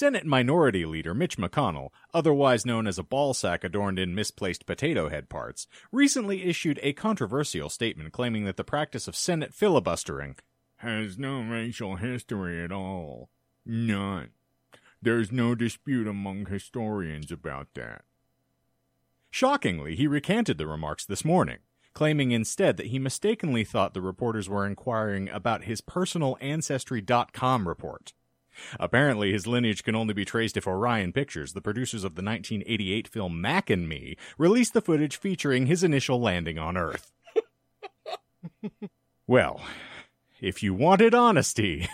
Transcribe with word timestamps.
Senate 0.00 0.24
Minority 0.24 0.86
Leader 0.86 1.12
Mitch 1.12 1.36
McConnell, 1.36 1.90
otherwise 2.14 2.64
known 2.64 2.86
as 2.86 2.98
a 2.98 3.02
ball 3.02 3.34
sack 3.34 3.62
adorned 3.62 3.98
in 3.98 4.14
misplaced 4.14 4.64
potato 4.64 5.10
head 5.10 5.28
parts, 5.28 5.66
recently 5.92 6.44
issued 6.44 6.80
a 6.82 6.94
controversial 6.94 7.68
statement 7.68 8.10
claiming 8.10 8.46
that 8.46 8.56
the 8.56 8.64
practice 8.64 9.06
of 9.06 9.14
Senate 9.14 9.52
filibustering 9.52 10.36
has 10.76 11.18
no 11.18 11.42
racial 11.42 11.96
history 11.96 12.64
at 12.64 12.72
all. 12.72 13.28
None. 13.66 14.30
There's 15.02 15.30
no 15.30 15.54
dispute 15.54 16.08
among 16.08 16.46
historians 16.46 17.30
about 17.30 17.74
that. 17.74 18.04
Shockingly, 19.30 19.96
he 19.96 20.06
recanted 20.06 20.56
the 20.56 20.66
remarks 20.66 21.04
this 21.04 21.26
morning, 21.26 21.58
claiming 21.92 22.30
instead 22.30 22.78
that 22.78 22.86
he 22.86 22.98
mistakenly 22.98 23.64
thought 23.64 23.92
the 23.92 24.00
reporters 24.00 24.48
were 24.48 24.66
inquiring 24.66 25.28
about 25.28 25.64
his 25.64 25.82
personal 25.82 26.38
Ancestry.com 26.40 27.68
report. 27.68 28.14
Apparently, 28.78 29.32
his 29.32 29.46
lineage 29.46 29.82
can 29.82 29.94
only 29.94 30.14
be 30.14 30.24
traced 30.24 30.56
if 30.56 30.66
Orion 30.66 31.12
Pictures, 31.12 31.52
the 31.52 31.60
producers 31.60 32.04
of 32.04 32.14
the 32.14 32.22
1988 32.22 33.08
film 33.08 33.40
Mac 33.40 33.70
and 33.70 33.88
Me, 33.88 34.16
released 34.38 34.72
the 34.72 34.80
footage 34.80 35.16
featuring 35.16 35.66
his 35.66 35.82
initial 35.82 36.20
landing 36.20 36.58
on 36.58 36.76
Earth. 36.76 37.12
well, 39.26 39.60
if 40.40 40.62
you 40.62 40.74
wanted 40.74 41.14
honesty, 41.14 41.88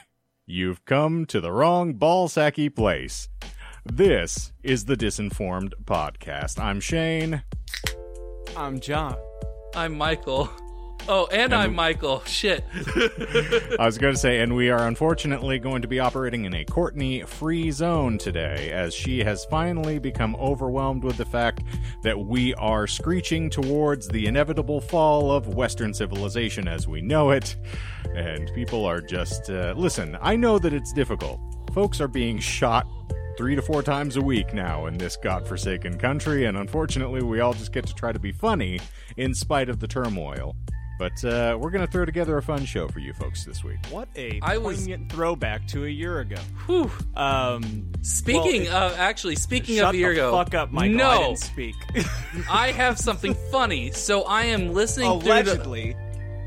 you've 0.47 0.85
come 0.85 1.27
to 1.27 1.41
the 1.41 1.53
wrong 1.53 1.95
ballsacky 1.95 2.75
place. 2.75 3.29
This 3.85 4.53
is 4.63 4.87
the 4.87 4.97
Disinformed 4.97 5.73
Podcast. 5.85 6.59
I'm 6.59 6.81
Shane. 6.81 7.43
I'm 8.57 8.81
John. 8.81 9.17
I'm 9.75 9.97
Michael. 9.97 10.51
Oh, 11.09 11.29
and, 11.31 11.55
I'm 11.55 11.73
Michael. 11.73 12.21
Shit. 12.25 12.65
I 13.79 13.87
was 13.87 13.97
going 13.97 14.13
to 14.13 14.19
say, 14.19 14.41
and 14.41 14.57
we 14.57 14.71
are 14.71 14.89
unfortunately 14.89 15.61
going 15.61 15.83
to 15.83 15.89
be 15.89 16.01
operating 16.01 16.47
in 16.47 16.55
a 16.55 16.65
Courtney 16.65 17.23
free 17.23 17.71
zone 17.71 18.19
today, 18.19 18.73
as 18.73 18.93
she 18.93 19.21
has 19.21 19.45
finally 19.45 20.01
become 20.01 20.35
overwhelmed 20.37 21.05
with 21.05 21.17
the 21.17 21.25
fact 21.25 21.63
that 22.03 22.19
we 22.19 22.55
are 22.55 22.89
screeching 22.89 23.51
towards 23.51 24.09
the 24.09 24.27
inevitable 24.27 24.81
fall 24.81 25.31
of 25.31 25.55
Western 25.55 25.95
civilization 25.95 26.67
as 26.67 26.89
we 26.89 27.03
know 27.03 27.31
it. 27.31 27.55
And 28.17 28.51
people 28.53 28.85
are 28.85 29.01
just, 29.01 29.49
uh, 29.49 29.75
listen, 29.77 30.19
I 30.21 30.35
know 30.35 30.59
that 30.59 30.73
it's 30.73 30.93
difficult. 30.93 31.41
Folks 31.73 32.01
are 32.01 32.09
being 32.09 32.41
shot 32.41 32.85
three 33.37 33.55
to 33.55 33.63
four 33.63 33.83
times 33.83 34.17
a 34.17 34.23
week 34.23 34.53
now 34.53 34.87
in 34.87 34.99
this 34.99 35.17
godforsaken 35.17 35.99
country, 35.99 36.47
and 36.47 36.57
unfortunately, 36.57 37.23
we 37.23 37.39
all 37.39 37.53
just 37.53 37.73
get 37.73 37.87
to 37.87 37.95
try 37.95 38.11
to 38.11 38.19
be 38.19 38.33
funny 38.33 38.81
in 39.17 39.35
spite 39.35 39.69
of 39.69 39.79
the 39.79 39.87
turmoil. 39.87 40.57
But 40.99 41.23
uh, 41.25 41.59
we're 41.61 41.71
going 41.71 41.85
to 41.85 41.91
throw 41.91 42.07
together 42.07 42.39
a 42.39 42.43
fun 42.43 42.65
show 42.65 42.89
for 42.89 43.01
you 43.01 43.13
folks 43.13 43.45
this 43.45 43.63
week. 43.63 43.77
What 43.91 44.09
a 44.17 44.41
I 44.43 44.57
was- 44.57 44.79
poignant 44.79 45.13
throwback 45.13 45.67
to 45.69 45.85
a 45.85 45.89
year 45.89 46.21
ago. 46.21 46.37
Whew. 46.67 46.91
Um, 47.15 47.93
Speaking 48.03 48.65
well, 48.65 48.93
of, 48.93 48.99
actually, 48.99 49.37
speaking 49.37 49.77
shut 49.77 49.89
of 49.91 49.95
a 49.95 49.99
year 49.99 50.15
the 50.15 50.21
ago. 50.21 50.33
fuck 50.33 50.55
up, 50.55 50.73
Michael. 50.73 50.95
I 50.95 50.97
No, 50.97 51.19
didn't 51.27 51.39
speak. 51.41 51.75
I 52.51 52.73
have 52.73 52.99
something 52.99 53.35
funny. 53.51 53.91
So 53.91 54.23
I 54.23 54.45
am 54.45 54.73
listening 54.73 55.11
through 55.21 55.29
the, 55.29 55.33
Allegedly, 55.35 55.97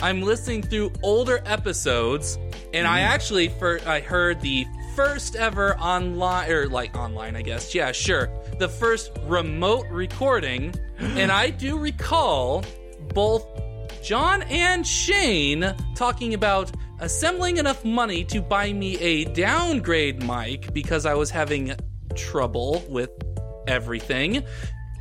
I'm 0.02 0.22
listening 0.24 0.64
through 0.64 0.94
older 1.04 1.42
episodes, 1.46 2.40
and 2.74 2.88
I 2.88 3.02
actually 3.02 3.50
for 3.50 3.80
I 3.86 4.00
heard 4.00 4.42
the 4.42 4.66
first 4.96 5.36
ever 5.36 5.78
online 5.78 6.50
or 6.50 6.68
like 6.68 6.96
online, 6.96 7.36
I 7.36 7.42
guess. 7.44 7.76
Yeah, 7.76 7.92
sure. 7.92 8.30
The 8.58 8.70
first 8.70 9.12
remote 9.26 9.86
recording, 9.92 10.74
and 10.98 11.32
I 11.32 11.50
do 11.52 11.78
recall 11.78 12.64
both 13.14 13.46
John 14.04 14.42
and 14.44 14.86
Shane 14.86 15.76
talking 15.96 16.34
about 16.34 16.72
assembling 17.00 17.58
enough 17.58 17.84
money 17.86 18.24
to 18.26 18.42
buy 18.42 18.74
me 18.74 18.98
a 18.98 19.26
downgrade 19.26 20.24
mic 20.24 20.74
because 20.74 21.06
I 21.06 21.14
was 21.14 21.30
having 21.30 21.76
trouble 22.16 22.84
with 22.90 23.10
everything. 23.68 24.44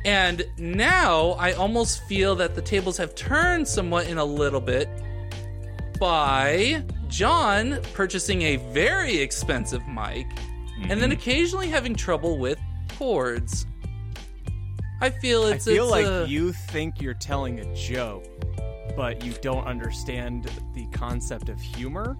And 0.05 0.45
now 0.57 1.31
I 1.31 1.53
almost 1.53 2.03
feel 2.03 2.35
that 2.35 2.55
the 2.55 2.61
tables 2.61 2.97
have 2.97 3.15
turned 3.15 3.67
somewhat 3.67 4.07
in 4.07 4.17
a 4.17 4.25
little 4.25 4.61
bit 4.61 4.87
by 5.99 6.83
John 7.09 7.79
purchasing 7.93 8.43
a 8.43 8.55
very 8.57 9.17
expensive 9.17 9.85
mic 9.87 10.25
and 10.83 10.91
then 10.91 10.99
mm-hmm. 10.99 11.11
occasionally 11.11 11.67
having 11.67 11.95
trouble 11.95 12.37
with 12.37 12.57
cords. 12.97 13.65
I 15.01 15.09
feel 15.09 15.45
it's. 15.45 15.67
I 15.67 15.71
feel 15.73 15.83
it's 15.85 15.91
like 15.91 16.05
a- 16.05 16.25
you 16.29 16.51
think 16.51 17.01
you're 17.01 17.13
telling 17.13 17.59
a 17.59 17.75
joke, 17.75 18.25
but 18.95 19.23
you 19.23 19.33
don't 19.41 19.65
understand 19.65 20.49
the 20.73 20.85
concept 20.87 21.49
of 21.49 21.59
humor. 21.59 22.17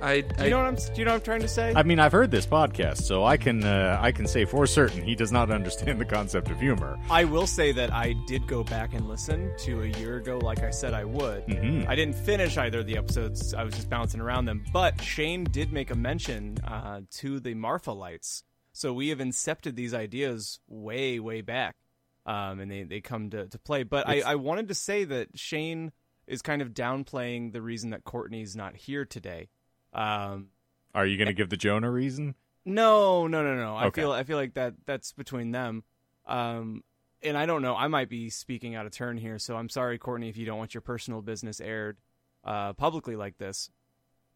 I, 0.00 0.22
Do 0.22 0.44
you 0.44 0.50
know 0.50 0.58
what 0.58 0.66
I'm? 0.66 0.74
Do 0.74 0.82
you 0.96 1.04
know 1.04 1.12
what 1.12 1.18
I'm 1.18 1.24
trying 1.24 1.40
to 1.42 1.48
say? 1.48 1.72
I 1.76 1.84
mean, 1.84 2.00
I've 2.00 2.10
heard 2.10 2.32
this 2.32 2.44
podcast, 2.44 3.02
so 3.02 3.24
I 3.24 3.36
can 3.36 3.62
uh, 3.62 3.98
I 4.00 4.10
can 4.10 4.26
say 4.26 4.44
for 4.44 4.66
certain 4.66 5.04
he 5.04 5.14
does 5.14 5.30
not 5.30 5.48
understand 5.52 6.00
the 6.00 6.04
concept 6.04 6.50
of 6.50 6.58
humor. 6.58 6.98
I 7.08 7.22
will 7.22 7.46
say 7.46 7.70
that 7.70 7.92
I 7.92 8.14
did 8.26 8.48
go 8.48 8.64
back 8.64 8.94
and 8.94 9.08
listen 9.08 9.52
to 9.58 9.82
a 9.82 9.86
year 9.86 10.16
ago, 10.16 10.38
like 10.38 10.58
I 10.64 10.70
said 10.70 10.92
I 10.92 11.04
would. 11.04 11.46
Mhm. 11.46 11.86
I 11.86 11.94
didn't 11.94 12.16
finish 12.16 12.58
either 12.58 12.80
of 12.80 12.86
the 12.86 12.96
episodes. 12.96 13.54
I 13.54 13.62
was 13.62 13.74
just 13.74 13.88
bouncing 13.88 14.20
around 14.20 14.46
them. 14.46 14.64
But 14.72 15.00
Shane 15.00 15.44
did 15.44 15.72
make 15.72 15.92
a 15.92 15.96
mention 15.96 16.58
uh, 16.66 17.02
to 17.18 17.38
the 17.38 17.54
Marfa 17.54 17.92
lights. 17.92 18.42
So 18.72 18.92
we 18.92 19.10
have 19.10 19.18
incepted 19.18 19.76
these 19.76 19.94
ideas 19.94 20.58
way, 20.66 21.20
way 21.20 21.42
back. 21.42 21.76
Um, 22.24 22.60
and 22.60 22.70
they, 22.70 22.84
they 22.84 23.00
come 23.00 23.30
to, 23.30 23.48
to 23.48 23.58
play. 23.58 23.82
But 23.82 24.08
I, 24.08 24.20
I 24.20 24.34
wanted 24.36 24.68
to 24.68 24.74
say 24.74 25.04
that 25.04 25.36
Shane 25.36 25.92
is 26.26 26.40
kind 26.40 26.62
of 26.62 26.70
downplaying 26.70 27.52
the 27.52 27.60
reason 27.60 27.90
that 27.90 28.04
Courtney's 28.04 28.54
not 28.54 28.76
here 28.76 29.04
today. 29.04 29.48
Um, 29.92 30.48
Are 30.94 31.04
you 31.04 31.16
going 31.16 31.26
to 31.26 31.34
give 31.34 31.50
the 31.50 31.56
Jonah 31.56 31.90
reason? 31.90 32.34
no, 32.64 33.26
no, 33.26 33.42
no, 33.42 33.56
no. 33.56 33.76
I 33.76 33.90
feel 33.90 34.12
I 34.12 34.22
feel 34.22 34.36
like 34.36 34.54
that 34.54 34.74
that's 34.86 35.12
between 35.12 35.50
them. 35.50 35.82
Um, 36.26 36.84
and 37.22 37.36
I 37.36 37.46
don't 37.46 37.62
know. 37.62 37.76
I 37.76 37.88
might 37.88 38.08
be 38.08 38.30
speaking 38.30 38.74
out 38.74 38.86
of 38.86 38.92
turn 38.92 39.16
here, 39.16 39.38
so 39.38 39.56
I'm 39.56 39.68
sorry, 39.68 39.98
Courtney, 39.98 40.28
if 40.28 40.36
you 40.36 40.46
don't 40.46 40.58
want 40.58 40.74
your 40.74 40.80
personal 40.80 41.22
business 41.22 41.60
aired 41.60 41.98
uh, 42.44 42.72
publicly 42.72 43.16
like 43.16 43.38
this. 43.38 43.70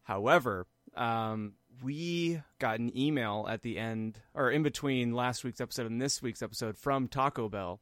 However, 0.03 0.67
um, 0.95 1.53
we 1.83 2.41
got 2.59 2.79
an 2.79 2.97
email 2.97 3.45
at 3.49 3.61
the 3.61 3.77
end 3.77 4.19
or 4.33 4.51
in 4.51 4.63
between 4.63 5.13
last 5.13 5.43
week's 5.43 5.61
episode 5.61 5.89
and 5.89 6.01
this 6.01 6.21
week's 6.21 6.41
episode 6.41 6.77
from 6.77 7.07
Taco 7.07 7.49
Bell 7.49 7.79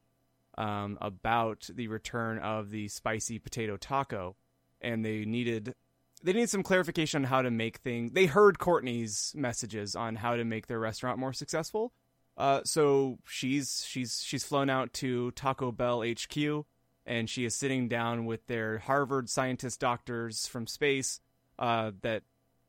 um, 0.58 0.98
about 1.00 1.68
the 1.74 1.88
return 1.88 2.38
of 2.38 2.70
the 2.70 2.88
spicy 2.88 3.38
potato 3.38 3.76
taco, 3.76 4.36
and 4.80 5.04
they 5.04 5.24
needed 5.24 5.74
they 6.22 6.32
need 6.32 6.48
some 6.48 6.62
clarification 6.62 7.24
on 7.24 7.30
how 7.30 7.42
to 7.42 7.50
make 7.50 7.78
things. 7.78 8.12
They 8.12 8.26
heard 8.26 8.58
Courtney's 8.58 9.32
messages 9.36 9.94
on 9.94 10.16
how 10.16 10.36
to 10.36 10.44
make 10.44 10.66
their 10.66 10.80
restaurant 10.80 11.18
more 11.18 11.32
successful. 11.32 11.92
Uh, 12.36 12.62
so 12.64 13.18
she's 13.26 13.84
she's 13.86 14.22
she's 14.22 14.44
flown 14.44 14.70
out 14.70 14.92
to 14.94 15.30
Taco 15.32 15.72
Bell 15.72 16.02
HQ, 16.02 16.64
and 17.06 17.30
she 17.30 17.44
is 17.44 17.54
sitting 17.54 17.88
down 17.88 18.26
with 18.26 18.46
their 18.46 18.78
Harvard 18.78 19.28
scientist 19.28 19.80
doctors 19.80 20.46
from 20.46 20.66
space 20.66 21.20
uh, 21.58 21.92
that 22.02 22.22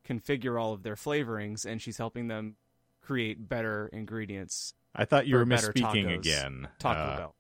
configure 0.07 0.59
all 0.59 0.73
of 0.73 0.83
their 0.83 0.95
flavorings, 0.95 1.65
and 1.65 1.81
she's 1.81 1.97
helping 1.97 2.27
them 2.27 2.55
create 3.01 3.47
better 3.47 3.89
ingredients. 3.91 4.73
I 4.95 5.05
thought 5.05 5.27
you 5.27 5.35
were 5.35 5.45
misspeaking 5.45 6.07
tacos. 6.07 6.17
again. 6.17 6.67
Taco 6.79 6.99
uh, 6.99 7.17
Bell. 7.17 7.35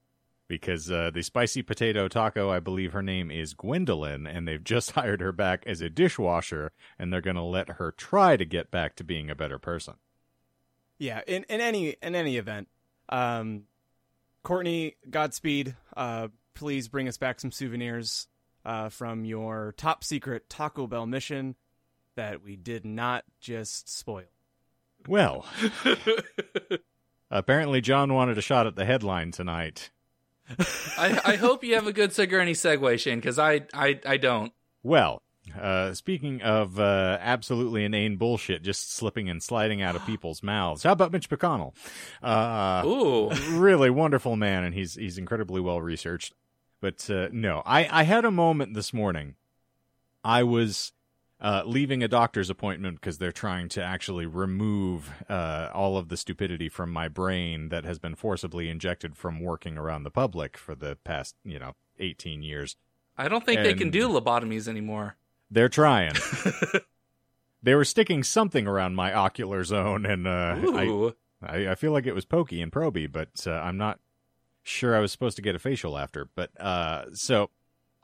because 0.47 0.91
uh, 0.91 1.11
the 1.13 1.23
spicy 1.23 1.61
potato 1.61 2.07
taco, 2.07 2.49
I 2.49 2.59
believe 2.59 2.93
her 2.93 3.01
name 3.01 3.31
is 3.31 3.53
Gwendolyn, 3.53 4.27
and 4.27 4.47
they've 4.47 4.63
just 4.63 4.91
hired 4.93 5.21
her 5.21 5.31
back 5.31 5.63
as 5.65 5.81
a 5.81 5.89
dishwasher, 5.89 6.71
and 6.99 7.11
they're 7.11 7.21
going 7.21 7.35
to 7.35 7.41
let 7.41 7.69
her 7.71 7.91
try 7.91 8.37
to 8.37 8.45
get 8.45 8.71
back 8.71 8.95
to 8.97 9.03
being 9.03 9.29
a 9.29 9.35
better 9.35 9.59
person. 9.59 9.95
Yeah, 10.99 11.21
in, 11.27 11.43
in 11.43 11.61
any 11.61 11.95
in 12.01 12.15
any 12.15 12.37
event, 12.37 12.69
um, 13.09 13.63
Courtney, 14.43 14.95
Godspeed. 15.09 15.75
Uh, 15.95 16.29
please 16.53 16.87
bring 16.87 17.07
us 17.07 17.17
back 17.17 17.39
some 17.39 17.51
souvenirs 17.51 18.27
uh, 18.65 18.89
from 18.89 19.25
your 19.25 19.75
top 19.77 20.03
secret 20.03 20.49
Taco 20.49 20.87
Bell 20.87 21.05
mission 21.05 21.55
that 22.17 22.43
we 22.43 22.57
did 22.57 22.83
not 22.85 23.23
just 23.39 23.89
spoil. 23.89 24.25
Well, 25.07 25.45
apparently 27.31 27.79
John 27.79 28.13
wanted 28.13 28.37
a 28.37 28.41
shot 28.41 28.67
at 28.67 28.75
the 28.75 28.85
headline 28.85 29.31
tonight. 29.31 29.89
I, 30.97 31.21
I 31.23 31.35
hope 31.35 31.63
you 31.63 31.75
have 31.75 31.87
a 31.87 31.93
good 31.93 32.11
Sigourney 32.11 32.53
segue, 32.53 32.99
Shane, 32.99 33.19
because 33.19 33.39
I, 33.39 33.61
I 33.73 33.99
I 34.05 34.17
don't. 34.17 34.51
Well, 34.83 35.21
uh, 35.59 35.93
speaking 35.93 36.41
of 36.41 36.79
uh, 36.79 37.17
absolutely 37.21 37.85
inane 37.85 38.17
bullshit 38.17 38.63
just 38.63 38.93
slipping 38.93 39.29
and 39.29 39.41
sliding 39.41 39.81
out 39.81 39.95
of 39.95 40.05
people's 40.05 40.43
mouths, 40.43 40.83
how 40.83 40.91
about 40.91 41.11
Mitch 41.11 41.29
McConnell? 41.29 41.73
Uh, 42.21 42.83
Ooh. 42.85 43.29
really 43.57 43.89
wonderful 43.89 44.35
man, 44.35 44.63
and 44.63 44.73
he's 44.73 44.95
he's 44.95 45.17
incredibly 45.17 45.61
well 45.61 45.81
researched. 45.81 46.33
But 46.81 47.09
uh, 47.09 47.29
no, 47.31 47.61
I 47.65 47.87
I 47.91 48.03
had 48.03 48.25
a 48.25 48.31
moment 48.31 48.73
this 48.73 48.93
morning. 48.93 49.35
I 50.23 50.43
was 50.43 50.91
uh, 51.39 51.63
leaving 51.65 52.03
a 52.03 52.07
doctor's 52.07 52.49
appointment 52.49 52.99
because 52.99 53.17
they're 53.17 53.31
trying 53.31 53.69
to 53.69 53.83
actually 53.83 54.25
remove 54.25 55.11
uh, 55.29 55.69
all 55.73 55.97
of 55.97 56.09
the 56.09 56.17
stupidity 56.17 56.69
from 56.69 56.91
my 56.91 57.07
brain 57.07 57.69
that 57.69 57.85
has 57.85 57.99
been 57.99 58.15
forcibly 58.15 58.69
injected 58.69 59.15
from 59.15 59.39
working 59.39 59.77
around 59.77 60.03
the 60.03 60.09
public 60.09 60.57
for 60.57 60.73
the 60.73 60.97
past 61.03 61.35
you 61.43 61.59
know 61.59 61.73
eighteen 61.99 62.41
years. 62.41 62.75
I 63.17 63.27
don't 63.27 63.45
think 63.45 63.63
they 63.63 63.73
can 63.73 63.89
do 63.89 64.07
lobotomies 64.09 64.67
anymore. 64.67 65.15
They're 65.49 65.69
trying. 65.69 66.13
they 67.63 67.75
were 67.75 67.85
sticking 67.85 68.23
something 68.23 68.67
around 68.67 68.95
my 68.95 69.13
ocular 69.13 69.63
zone, 69.63 70.05
and 70.05 70.27
uh, 70.27 70.55
I, 70.75 71.11
I 71.41 71.71
I 71.71 71.75
feel 71.75 71.91
like 71.91 72.05
it 72.05 72.15
was 72.15 72.25
pokey 72.25 72.61
and 72.61 72.71
proby, 72.71 73.11
but 73.11 73.45
uh, 73.45 73.51
I'm 73.51 73.77
not 73.77 73.99
sure 74.63 74.95
I 74.95 74.99
was 74.99 75.11
supposed 75.11 75.35
to 75.37 75.41
get 75.41 75.55
a 75.55 75.59
facial 75.59 75.97
after. 75.97 76.29
But 76.35 76.49
uh, 76.59 77.05
so 77.13 77.49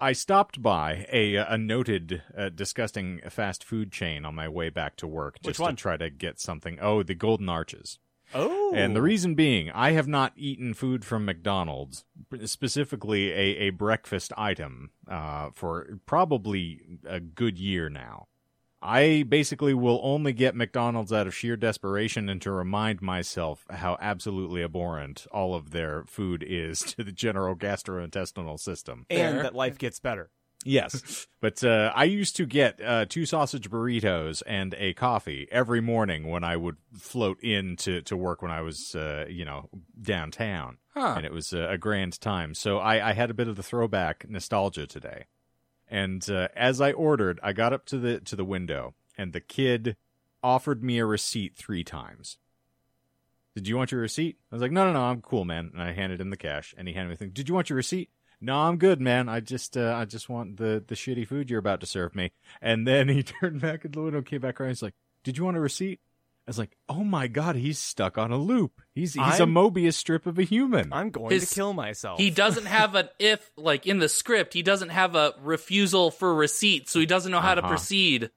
I 0.03 0.11
stopped 0.11 0.61
by 0.61 1.05
a 1.13 1.35
a 1.35 1.57
noted 1.57 2.21
uh, 2.37 2.49
disgusting 2.49 3.21
fast 3.29 3.63
food 3.63 3.89
chain 3.89 4.25
on 4.25 4.35
my 4.35 4.49
way 4.49 4.69
back 4.69 4.97
to 4.97 5.07
work 5.07 5.41
just 5.41 5.63
to 5.63 5.73
try 5.73 5.95
to 5.95 6.09
get 6.09 6.41
something. 6.41 6.77
Oh, 6.81 7.03
the 7.03 7.15
Golden 7.15 7.47
Arches. 7.47 7.99
Oh, 8.33 8.73
And 8.75 8.95
the 8.95 9.01
reason 9.01 9.33
being, 9.35 9.71
I 9.71 9.91
have 9.91 10.07
not 10.07 10.33
eaten 10.35 10.73
food 10.73 11.05
from 11.05 11.23
McDonald's, 11.23 12.03
specifically 12.45 13.31
a, 13.31 13.67
a 13.67 13.69
breakfast 13.69 14.33
item, 14.35 14.89
uh, 15.07 15.51
for 15.53 15.99
probably 16.05 16.81
a 17.07 17.19
good 17.19 17.57
year 17.57 17.89
now. 17.89 18.27
I 18.83 19.23
basically 19.23 19.73
will 19.73 19.99
only 20.03 20.33
get 20.33 20.55
McDonald's 20.55 21.13
out 21.13 21.25
of 21.27 21.33
sheer 21.35 21.55
desperation 21.55 22.27
and 22.29 22.41
to 22.41 22.51
remind 22.51 23.01
myself 23.01 23.65
how 23.69 23.97
absolutely 24.01 24.61
abhorrent 24.63 25.25
all 25.31 25.55
of 25.55 25.71
their 25.71 26.03
food 26.05 26.43
is 26.45 26.79
to 26.95 27.03
the 27.03 27.11
general 27.11 27.55
gastrointestinal 27.55 28.59
system. 28.59 29.05
and 29.09 29.39
that 29.39 29.55
life 29.55 29.77
gets 29.77 29.99
better. 29.99 30.29
Yes, 30.65 31.27
but 31.41 31.61
uh, 31.61 31.91
I 31.93 32.05
used 32.05 32.37
to 32.37 32.45
get 32.45 32.79
uh, 32.81 33.05
two 33.05 33.25
sausage 33.25 33.69
burritos 33.69 34.41
and 34.47 34.73
a 34.77 34.93
coffee 34.93 35.45
every 35.51 35.81
morning 35.81 36.29
when 36.29 36.45
I 36.45 36.55
would 36.55 36.77
float 36.97 37.43
in 37.43 37.75
to, 37.77 38.01
to 38.03 38.15
work 38.15 38.41
when 38.41 38.49
I 38.51 38.61
was, 38.61 38.95
uh, 38.95 39.25
you 39.27 39.43
know, 39.43 39.67
downtown, 40.01 40.77
Huh. 40.93 41.15
and 41.17 41.25
it 41.25 41.33
was 41.33 41.51
a, 41.51 41.71
a 41.71 41.77
grand 41.77 42.21
time. 42.21 42.53
So 42.53 42.77
I, 42.77 43.09
I 43.09 43.13
had 43.13 43.29
a 43.29 43.33
bit 43.33 43.49
of 43.49 43.57
the 43.57 43.63
throwback 43.63 44.25
nostalgia 44.29 44.87
today, 44.87 45.25
and 45.89 46.27
uh, 46.29 46.47
as 46.55 46.81
I 46.81 46.91
ordered, 46.91 47.39
I 47.43 47.53
got 47.53 47.73
up 47.73 47.85
to 47.87 47.97
the 47.97 48.19
to 48.21 48.35
the 48.35 48.45
window, 48.45 48.93
and 49.17 49.33
the 49.33 49.41
kid 49.41 49.95
offered 50.41 50.83
me 50.83 50.99
a 50.99 51.05
receipt 51.05 51.55
three 51.55 51.83
times. 51.83 52.37
Did 53.55 53.67
you 53.67 53.77
want 53.77 53.91
your 53.91 54.01
receipt? 54.01 54.37
I 54.51 54.55
was 54.55 54.61
like, 54.61 54.71
no, 54.71 54.85
no, 54.85 54.93
no, 54.93 55.03
I'm 55.03 55.21
cool, 55.21 55.45
man. 55.45 55.71
And 55.73 55.81
I 55.81 55.93
handed 55.93 56.19
him 56.19 56.31
the 56.31 56.37
cash, 56.37 56.73
and 56.77 56.87
he 56.87 56.93
handed 56.93 57.09
me 57.09 57.15
the 57.15 57.19
thing. 57.19 57.29
Did 57.31 57.47
you 57.47 57.55
want 57.55 57.69
your 57.69 57.77
receipt? 57.77 58.09
No, 58.41 58.57
I'm 58.57 58.77
good, 58.77 58.99
man. 58.99 59.29
I 59.29 59.39
just, 59.39 59.77
uh, 59.77 59.95
I 59.95 60.05
just 60.05 60.27
want 60.27 60.57
the 60.57 60.83
the 60.85 60.95
shitty 60.95 61.27
food 61.27 61.49
you're 61.49 61.59
about 61.59 61.79
to 61.81 61.85
serve 61.85 62.15
me. 62.15 62.31
And 62.61 62.87
then 62.87 63.07
he 63.07 63.23
turned 63.23 63.61
back 63.61 63.85
at 63.85 63.93
the 63.93 64.01
window, 64.01 64.21
came 64.21 64.41
back 64.41 64.59
around. 64.59 64.71
He's 64.71 64.81
like, 64.81 64.95
"Did 65.23 65.37
you 65.37 65.45
want 65.45 65.57
a 65.57 65.61
receipt?" 65.61 66.01
I 66.45 66.49
was 66.49 66.57
like, 66.59 66.75
"Oh 66.89 67.03
my 67.05 67.27
god, 67.27 67.55
he's 67.55 67.79
stuck 67.79 68.17
on 68.17 68.31
a 68.31 68.37
loop. 68.37 68.81
He's 68.93 69.13
he's 69.13 69.39
I'm- 69.39 69.55
a 69.55 69.61
Mobius 69.61 69.93
strip 69.93 70.25
of 70.25 70.37
a 70.37 70.43
human." 70.43 70.91
I'm 70.91 71.09
going 71.09 71.31
His- 71.31 71.47
to 71.49 71.55
kill 71.55 71.73
myself. 71.73 72.19
He 72.19 72.29
doesn't 72.43 72.65
have 72.65 72.95
an 72.95 73.07
if 73.19 73.49
like 73.55 73.87
in 73.87 73.99
the 73.99 74.09
script. 74.09 74.53
He 74.53 74.61
doesn't 74.61 74.89
have 74.89 75.15
a 75.15 75.33
refusal 75.41 76.11
for 76.11 76.33
receipt, 76.35 76.89
so 76.89 76.99
he 76.99 77.05
doesn't 77.05 77.31
know 77.31 77.39
how 77.39 77.55
to 77.55 77.61
Uh-huh. 77.61 77.69
proceed. 77.69 78.29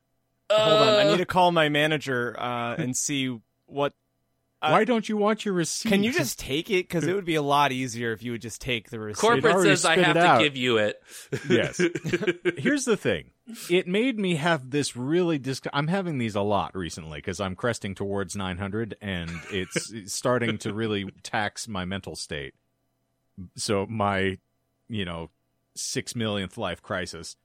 Hold 0.50 0.82
on, 0.82 0.88
I 0.88 1.02
Uh, 1.06 1.10
need 1.10 1.16
to 1.18 1.26
call 1.26 1.50
my 1.50 1.68
manager 1.68 2.38
uh, 2.38 2.76
and 2.76 2.96
see 2.96 3.36
what. 3.66 3.92
Uh, 4.62 4.70
Why 4.70 4.84
don't 4.84 5.06
you 5.06 5.16
want 5.18 5.44
your 5.44 5.52
receipt? 5.54 5.90
Can 5.90 6.02
you 6.02 6.12
just 6.12 6.38
take 6.38 6.70
it? 6.70 6.88
Because 6.88 7.06
it 7.06 7.14
would 7.14 7.26
be 7.26 7.34
a 7.34 7.42
lot 7.42 7.72
easier 7.72 8.12
if 8.12 8.22
you 8.22 8.32
would 8.32 8.40
just 8.40 8.60
take 8.60 8.88
the 8.88 8.98
receipt. 8.98 9.20
Corporate 9.20 9.62
says 9.62 9.84
I 9.84 9.96
have 9.98 10.14
to 10.14 10.20
out. 10.20 10.40
give 10.40 10.56
you 10.56 10.78
it. 10.78 11.02
Yes. 11.48 11.78
Here's 12.56 12.86
the 12.86 12.96
thing. 12.96 13.30
It 13.68 13.86
made 13.86 14.18
me 14.18 14.36
have 14.36 14.70
this 14.70 14.96
really 14.96 15.38
dis- 15.38 15.60
I'm 15.72 15.88
having 15.88 16.18
these 16.18 16.34
a 16.34 16.40
lot 16.40 16.74
recently 16.74 17.18
because 17.18 17.38
I'm 17.38 17.54
cresting 17.54 17.94
towards 17.94 18.34
900 18.34 18.96
and 19.02 19.30
it's 19.50 19.92
it's 19.92 20.12
starting 20.14 20.56
to 20.58 20.72
really 20.72 21.10
tax 21.22 21.68
my 21.68 21.84
mental 21.84 22.16
state. 22.16 22.54
So 23.56 23.86
my, 23.86 24.38
you 24.88 25.04
know, 25.04 25.30
6 25.74 26.16
millionth 26.16 26.56
life 26.56 26.80
crisis. 26.82 27.36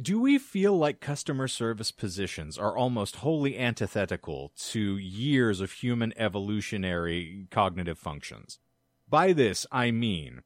Do 0.00 0.20
we 0.20 0.38
feel 0.38 0.76
like 0.78 1.00
customer 1.00 1.48
service 1.48 1.90
positions 1.90 2.56
are 2.56 2.76
almost 2.76 3.16
wholly 3.16 3.58
antithetical 3.58 4.52
to 4.70 4.96
years 4.96 5.60
of 5.60 5.72
human 5.72 6.14
evolutionary 6.16 7.48
cognitive 7.50 7.98
functions? 7.98 8.58
By 9.08 9.32
this, 9.32 9.66
I 9.72 9.90
mean 9.90 10.42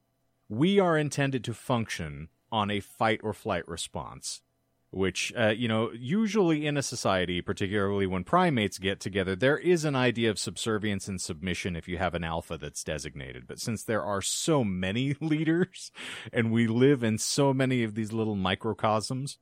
we 0.48 0.78
are 0.78 0.96
intended 0.96 1.44
to 1.44 1.54
function 1.54 2.28
on 2.50 2.70
a 2.70 2.80
fight 2.80 3.20
or 3.22 3.32
flight 3.32 3.66
response 3.68 4.40
which 4.94 5.32
uh, 5.36 5.48
you 5.48 5.68
know 5.68 5.90
usually 5.92 6.66
in 6.66 6.76
a 6.76 6.82
society 6.82 7.40
particularly 7.40 8.06
when 8.06 8.24
primates 8.24 8.78
get 8.78 9.00
together 9.00 9.34
there 9.34 9.58
is 9.58 9.84
an 9.84 9.96
idea 9.96 10.30
of 10.30 10.38
subservience 10.38 11.08
and 11.08 11.20
submission 11.20 11.76
if 11.76 11.88
you 11.88 11.98
have 11.98 12.14
an 12.14 12.24
alpha 12.24 12.56
that's 12.56 12.84
designated. 12.84 13.46
But 13.46 13.60
since 13.60 13.82
there 13.82 14.02
are 14.02 14.22
so 14.22 14.64
many 14.64 15.16
leaders 15.20 15.92
and 16.32 16.52
we 16.52 16.66
live 16.66 17.02
in 17.02 17.18
so 17.18 17.52
many 17.52 17.82
of 17.82 17.94
these 17.94 18.12
little 18.12 18.36
microcosms 18.36 19.38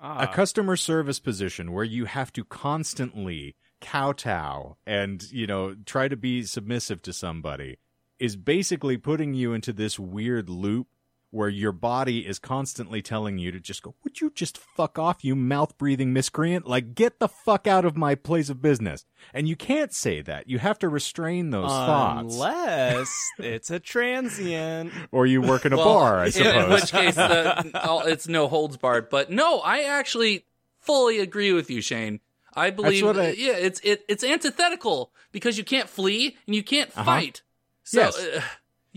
Ah, 0.00 0.22
a 0.22 0.26
customer 0.28 0.76
service 0.76 1.18
position 1.18 1.72
where 1.72 1.84
you 1.84 2.04
have 2.04 2.32
to 2.34 2.44
constantly 2.44 3.56
kowtow 3.80 4.76
and 4.86 5.30
you 5.32 5.46
know 5.46 5.74
try 5.86 6.06
to 6.06 6.16
be 6.16 6.44
submissive 6.44 7.02
to 7.02 7.12
somebody 7.12 7.78
is 8.18 8.36
basically 8.36 8.96
putting 8.96 9.34
you 9.34 9.52
into 9.52 9.72
this 9.72 9.98
weird 9.98 10.48
loop 10.48 10.86
where 11.30 11.48
your 11.50 11.72
body 11.72 12.26
is 12.26 12.38
constantly 12.38 13.02
telling 13.02 13.38
you 13.38 13.52
to 13.52 13.60
just 13.60 13.82
go 13.82 13.94
would 14.02 14.20
you 14.20 14.30
just 14.34 14.56
fuck 14.56 14.98
off 14.98 15.22
you 15.24 15.36
mouth 15.36 15.76
breathing 15.76 16.12
miscreant 16.12 16.66
like 16.66 16.94
get 16.94 17.18
the 17.18 17.28
fuck 17.28 17.66
out 17.66 17.84
of 17.84 17.96
my 17.96 18.14
place 18.14 18.48
of 18.48 18.62
business 18.62 19.04
and 19.34 19.46
you 19.46 19.54
can't 19.54 19.92
say 19.92 20.22
that 20.22 20.48
you 20.48 20.58
have 20.58 20.78
to 20.78 20.88
restrain 20.88 21.50
those 21.50 21.68
thoughts 21.70 22.34
unless 22.34 23.30
it's 23.38 23.70
a 23.70 23.78
transient. 23.78 24.92
or 25.12 25.26
you 25.26 25.40
work 25.42 25.66
in 25.66 25.72
a 25.72 25.76
Well, 25.76 25.84
bar 25.94 26.18
i 26.20 26.30
suppose 26.30 26.64
In 26.64 26.70
which 26.70 26.90
case, 26.92 27.14
the, 27.14 27.80
all- 27.88 28.02
it's 28.06 28.26
no 28.28 28.48
holds 28.48 28.76
barred. 28.76 29.10
But 29.10 29.30
no, 29.30 29.58
I 29.60 29.82
actually 29.82 30.44
fully 30.80 31.18
agree 31.18 31.52
with 31.52 31.70
you, 31.70 31.80
Shane. 31.80 32.20
I 32.54 32.70
believe, 32.70 33.04
what 33.04 33.18
I- 33.18 33.30
yeah, 33.32 33.52
it's 33.52 33.80
it, 33.80 34.04
it's 34.08 34.24
antithetical 34.24 35.12
because 35.32 35.58
you 35.58 35.64
can't 35.64 35.88
flee 35.88 36.36
and 36.46 36.54
you 36.56 36.62
can't 36.62 36.90
Uh-huh. 36.90 37.04
fight. 37.04 37.42
So, 37.84 38.00
Yes. 38.00 38.18
uh, 38.18 38.40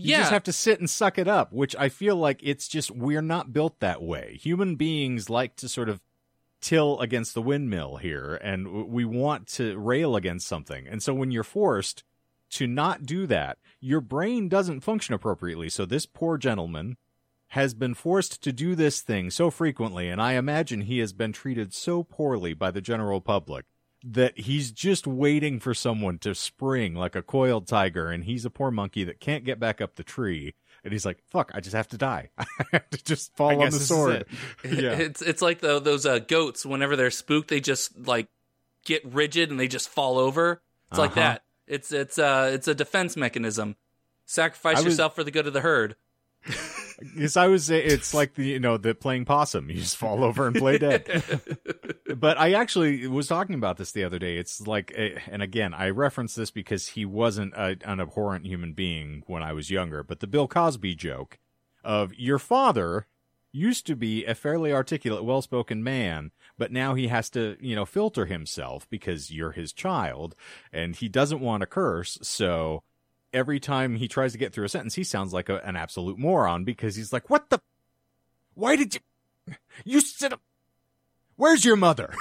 You 0.02 0.10
yeah, 0.10 0.18
just 0.18 0.32
have 0.32 0.42
to 0.44 0.52
sit 0.52 0.80
and 0.80 0.90
suck 0.90 1.18
it 1.18 1.28
up, 1.28 1.52
which 1.52 1.76
I 1.76 1.88
feel 1.88 2.16
like 2.16 2.40
it's 2.42 2.66
just 2.66 2.90
we're 2.90 3.22
not 3.22 3.52
built 3.52 3.78
that 3.80 4.02
way. 4.02 4.38
Human 4.42 4.74
beings 4.74 5.30
like 5.30 5.54
to 5.56 5.68
sort 5.68 5.88
of 5.88 6.00
till 6.60 6.98
against 7.00 7.34
the 7.34 7.42
windmill 7.42 7.96
here, 7.96 8.34
and 8.42 8.88
we 8.88 9.04
want 9.04 9.46
to 9.48 9.78
rail 9.78 10.16
against 10.16 10.48
something. 10.48 10.86
And 10.88 11.02
so 11.02 11.14
when 11.14 11.30
you're 11.30 11.44
forced 11.44 12.04
to 12.50 12.66
not 12.66 13.04
do 13.04 13.26
that, 13.26 13.58
your 13.80 14.00
brain 14.00 14.48
doesn't 14.48 14.80
function 14.80 15.14
appropriately. 15.14 15.68
So 15.68 15.84
this 15.84 16.06
poor 16.06 16.36
gentleman 16.36 16.96
has 17.48 17.74
been 17.74 17.94
forced 17.94 18.42
to 18.42 18.52
do 18.52 18.74
this 18.74 19.02
thing 19.02 19.30
so 19.30 19.50
frequently, 19.50 20.08
and 20.08 20.22
I 20.22 20.32
imagine 20.32 20.82
he 20.82 20.98
has 21.00 21.12
been 21.12 21.32
treated 21.32 21.74
so 21.74 22.02
poorly 22.02 22.54
by 22.54 22.70
the 22.70 22.80
general 22.80 23.20
public 23.20 23.66
that 24.04 24.38
he's 24.38 24.70
just 24.72 25.06
waiting 25.06 25.60
for 25.60 25.74
someone 25.74 26.18
to 26.18 26.34
spring 26.34 26.94
like 26.94 27.14
a 27.14 27.22
coiled 27.22 27.66
tiger, 27.66 28.08
and 28.10 28.24
he's 28.24 28.44
a 28.44 28.50
poor 28.50 28.70
monkey 28.70 29.04
that 29.04 29.20
can't 29.20 29.44
get 29.44 29.58
back 29.60 29.80
up 29.80 29.94
the 29.96 30.04
tree. 30.04 30.54
And 30.84 30.92
he's 30.92 31.06
like, 31.06 31.18
"Fuck! 31.30 31.52
I 31.54 31.60
just 31.60 31.76
have 31.76 31.86
to 31.88 31.98
die. 31.98 32.30
I 32.38 32.44
have 32.72 32.90
to 32.90 33.04
just 33.04 33.36
fall 33.36 33.50
I 33.62 33.66
on 33.66 33.70
the 33.70 33.78
sword." 33.78 34.24
it. 34.64 34.72
Yeah. 34.82 34.92
it's 34.92 35.22
it's 35.22 35.40
like 35.40 35.60
the, 35.60 35.78
those 35.78 36.04
uh, 36.04 36.18
goats. 36.18 36.66
Whenever 36.66 36.96
they're 36.96 37.10
spooked, 37.12 37.48
they 37.48 37.60
just 37.60 37.96
like 38.06 38.26
get 38.84 39.04
rigid 39.06 39.50
and 39.50 39.60
they 39.60 39.68
just 39.68 39.88
fall 39.88 40.18
over. 40.18 40.60
It's 40.90 40.98
like 40.98 41.12
Uh-huh. 41.12 41.20
that. 41.20 41.42
It's 41.68 41.92
it's 41.92 42.18
uh 42.18 42.50
it's 42.52 42.66
a 42.66 42.74
defense 42.74 43.16
mechanism. 43.16 43.76
Sacrifice 44.26 44.78
was- 44.78 44.86
yourself 44.86 45.14
for 45.14 45.22
the 45.22 45.30
good 45.30 45.46
of 45.46 45.52
the 45.52 45.60
herd. 45.60 45.94
Because 47.02 47.36
I 47.36 47.46
was, 47.48 47.70
it's 47.70 48.14
like 48.14 48.34
the 48.34 48.44
you 48.44 48.60
know 48.60 48.76
the 48.76 48.94
playing 48.94 49.24
possum. 49.24 49.70
You 49.70 49.76
just 49.76 49.96
fall 49.96 50.24
over 50.24 50.46
and 50.46 50.56
play 50.56 50.78
dead. 50.78 51.22
but 52.16 52.38
I 52.38 52.52
actually 52.52 53.06
was 53.06 53.26
talking 53.28 53.54
about 53.54 53.76
this 53.76 53.92
the 53.92 54.04
other 54.04 54.18
day. 54.18 54.36
It's 54.36 54.66
like, 54.66 54.92
eh, 54.94 55.18
and 55.30 55.42
again, 55.42 55.74
I 55.74 55.90
reference 55.90 56.34
this 56.34 56.50
because 56.50 56.88
he 56.88 57.04
wasn't 57.04 57.54
a, 57.54 57.76
an 57.84 58.00
abhorrent 58.00 58.46
human 58.46 58.72
being 58.72 59.22
when 59.26 59.42
I 59.42 59.52
was 59.52 59.70
younger. 59.70 60.02
But 60.02 60.20
the 60.20 60.26
Bill 60.26 60.48
Cosby 60.48 60.94
joke 60.94 61.38
of 61.84 62.14
your 62.14 62.38
father 62.38 63.06
used 63.52 63.86
to 63.86 63.94
be 63.94 64.24
a 64.24 64.34
fairly 64.34 64.72
articulate, 64.72 65.24
well-spoken 65.24 65.84
man, 65.84 66.30
but 66.56 66.72
now 66.72 66.94
he 66.94 67.08
has 67.08 67.28
to, 67.30 67.56
you 67.60 67.76
know, 67.76 67.84
filter 67.84 68.24
himself 68.26 68.88
because 68.88 69.30
you're 69.30 69.52
his 69.52 69.72
child 69.72 70.34
and 70.72 70.96
he 70.96 71.08
doesn't 71.08 71.40
want 71.40 71.60
to 71.60 71.66
curse. 71.66 72.18
So 72.22 72.82
every 73.32 73.60
time 73.60 73.96
he 73.96 74.08
tries 74.08 74.32
to 74.32 74.38
get 74.38 74.52
through 74.52 74.64
a 74.64 74.68
sentence, 74.68 74.94
he 74.94 75.04
sounds 75.04 75.32
like 75.32 75.48
a, 75.48 75.64
an 75.66 75.76
absolute 75.76 76.18
moron 76.18 76.64
because 76.64 76.96
he's 76.96 77.12
like, 77.12 77.30
what 77.30 77.50
the, 77.50 77.60
why 78.54 78.76
did 78.76 78.94
you, 78.94 79.54
you 79.84 80.00
sit 80.00 80.32
up, 80.32 80.40
where's 81.36 81.64
your 81.64 81.76
mother? 81.76 82.14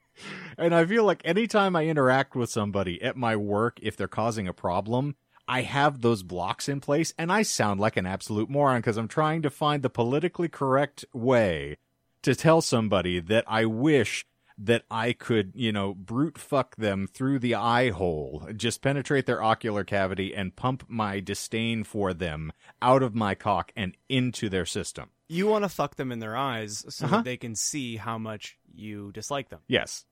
and 0.58 0.74
I 0.74 0.84
feel 0.84 1.04
like 1.04 1.22
anytime 1.24 1.76
I 1.76 1.86
interact 1.86 2.34
with 2.34 2.50
somebody 2.50 3.02
at 3.02 3.16
my 3.16 3.36
work, 3.36 3.78
if 3.82 3.96
they're 3.96 4.08
causing 4.08 4.48
a 4.48 4.52
problem, 4.52 5.16
I 5.48 5.62
have 5.62 6.00
those 6.00 6.22
blocks 6.22 6.68
in 6.68 6.80
place 6.80 7.12
and 7.18 7.32
I 7.32 7.42
sound 7.42 7.80
like 7.80 7.96
an 7.96 8.06
absolute 8.06 8.48
moron 8.48 8.80
because 8.80 8.96
I'm 8.96 9.08
trying 9.08 9.42
to 9.42 9.50
find 9.50 9.82
the 9.82 9.90
politically 9.90 10.48
correct 10.48 11.04
way 11.12 11.76
to 12.22 12.34
tell 12.34 12.60
somebody 12.60 13.20
that 13.20 13.44
I 13.48 13.66
wish 13.66 14.24
that 14.58 14.84
I 14.90 15.12
could, 15.12 15.52
you 15.54 15.72
know, 15.72 15.94
brute 15.94 16.38
fuck 16.38 16.76
them 16.76 17.06
through 17.06 17.38
the 17.40 17.54
eye 17.54 17.90
hole, 17.90 18.46
just 18.56 18.82
penetrate 18.82 19.26
their 19.26 19.42
ocular 19.42 19.84
cavity 19.84 20.34
and 20.34 20.54
pump 20.56 20.84
my 20.88 21.20
disdain 21.20 21.84
for 21.84 22.12
them 22.14 22.52
out 22.80 23.02
of 23.02 23.14
my 23.14 23.34
cock 23.34 23.72
and 23.76 23.96
into 24.08 24.48
their 24.48 24.66
system. 24.66 25.10
You 25.28 25.46
want 25.46 25.64
to 25.64 25.68
fuck 25.68 25.96
them 25.96 26.12
in 26.12 26.18
their 26.18 26.36
eyes 26.36 26.84
so 26.88 27.06
Uh-huh. 27.06 27.16
that 27.16 27.24
they 27.24 27.36
can 27.36 27.54
see 27.56 27.96
how 27.96 28.18
much 28.18 28.58
you 28.74 29.12
dislike 29.12 29.48
them. 29.48 29.60
Yes. 29.68 30.04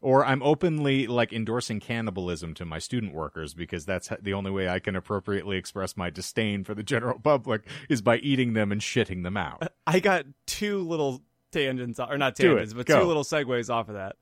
Or 0.00 0.22
I'm 0.26 0.42
openly 0.42 1.06
like 1.06 1.32
endorsing 1.32 1.80
cannibalism 1.80 2.52
to 2.54 2.66
my 2.66 2.78
student 2.78 3.14
workers 3.14 3.54
because 3.54 3.86
that's 3.86 4.10
the 4.20 4.34
only 4.34 4.50
way 4.50 4.68
I 4.68 4.78
can 4.78 4.96
appropriately 4.96 5.56
express 5.56 5.96
my 5.96 6.10
disdain 6.10 6.62
for 6.62 6.74
the 6.74 6.82
general 6.82 7.18
public 7.18 7.62
is 7.88 8.02
by 8.02 8.18
eating 8.18 8.52
them 8.52 8.70
and 8.70 8.82
shitting 8.82 9.22
them 9.22 9.38
out. 9.38 9.66
I 9.86 10.00
got 10.00 10.26
two 10.46 10.80
little 10.80 11.22
tangents, 11.54 11.98
or 11.98 12.18
not 12.18 12.36
tangents, 12.36 12.74
but 12.74 12.84
Go. 12.86 13.00
two 13.00 13.06
little 13.06 13.24
segues 13.24 13.70
off 13.70 13.88
of 13.88 13.94
that. 13.94 14.16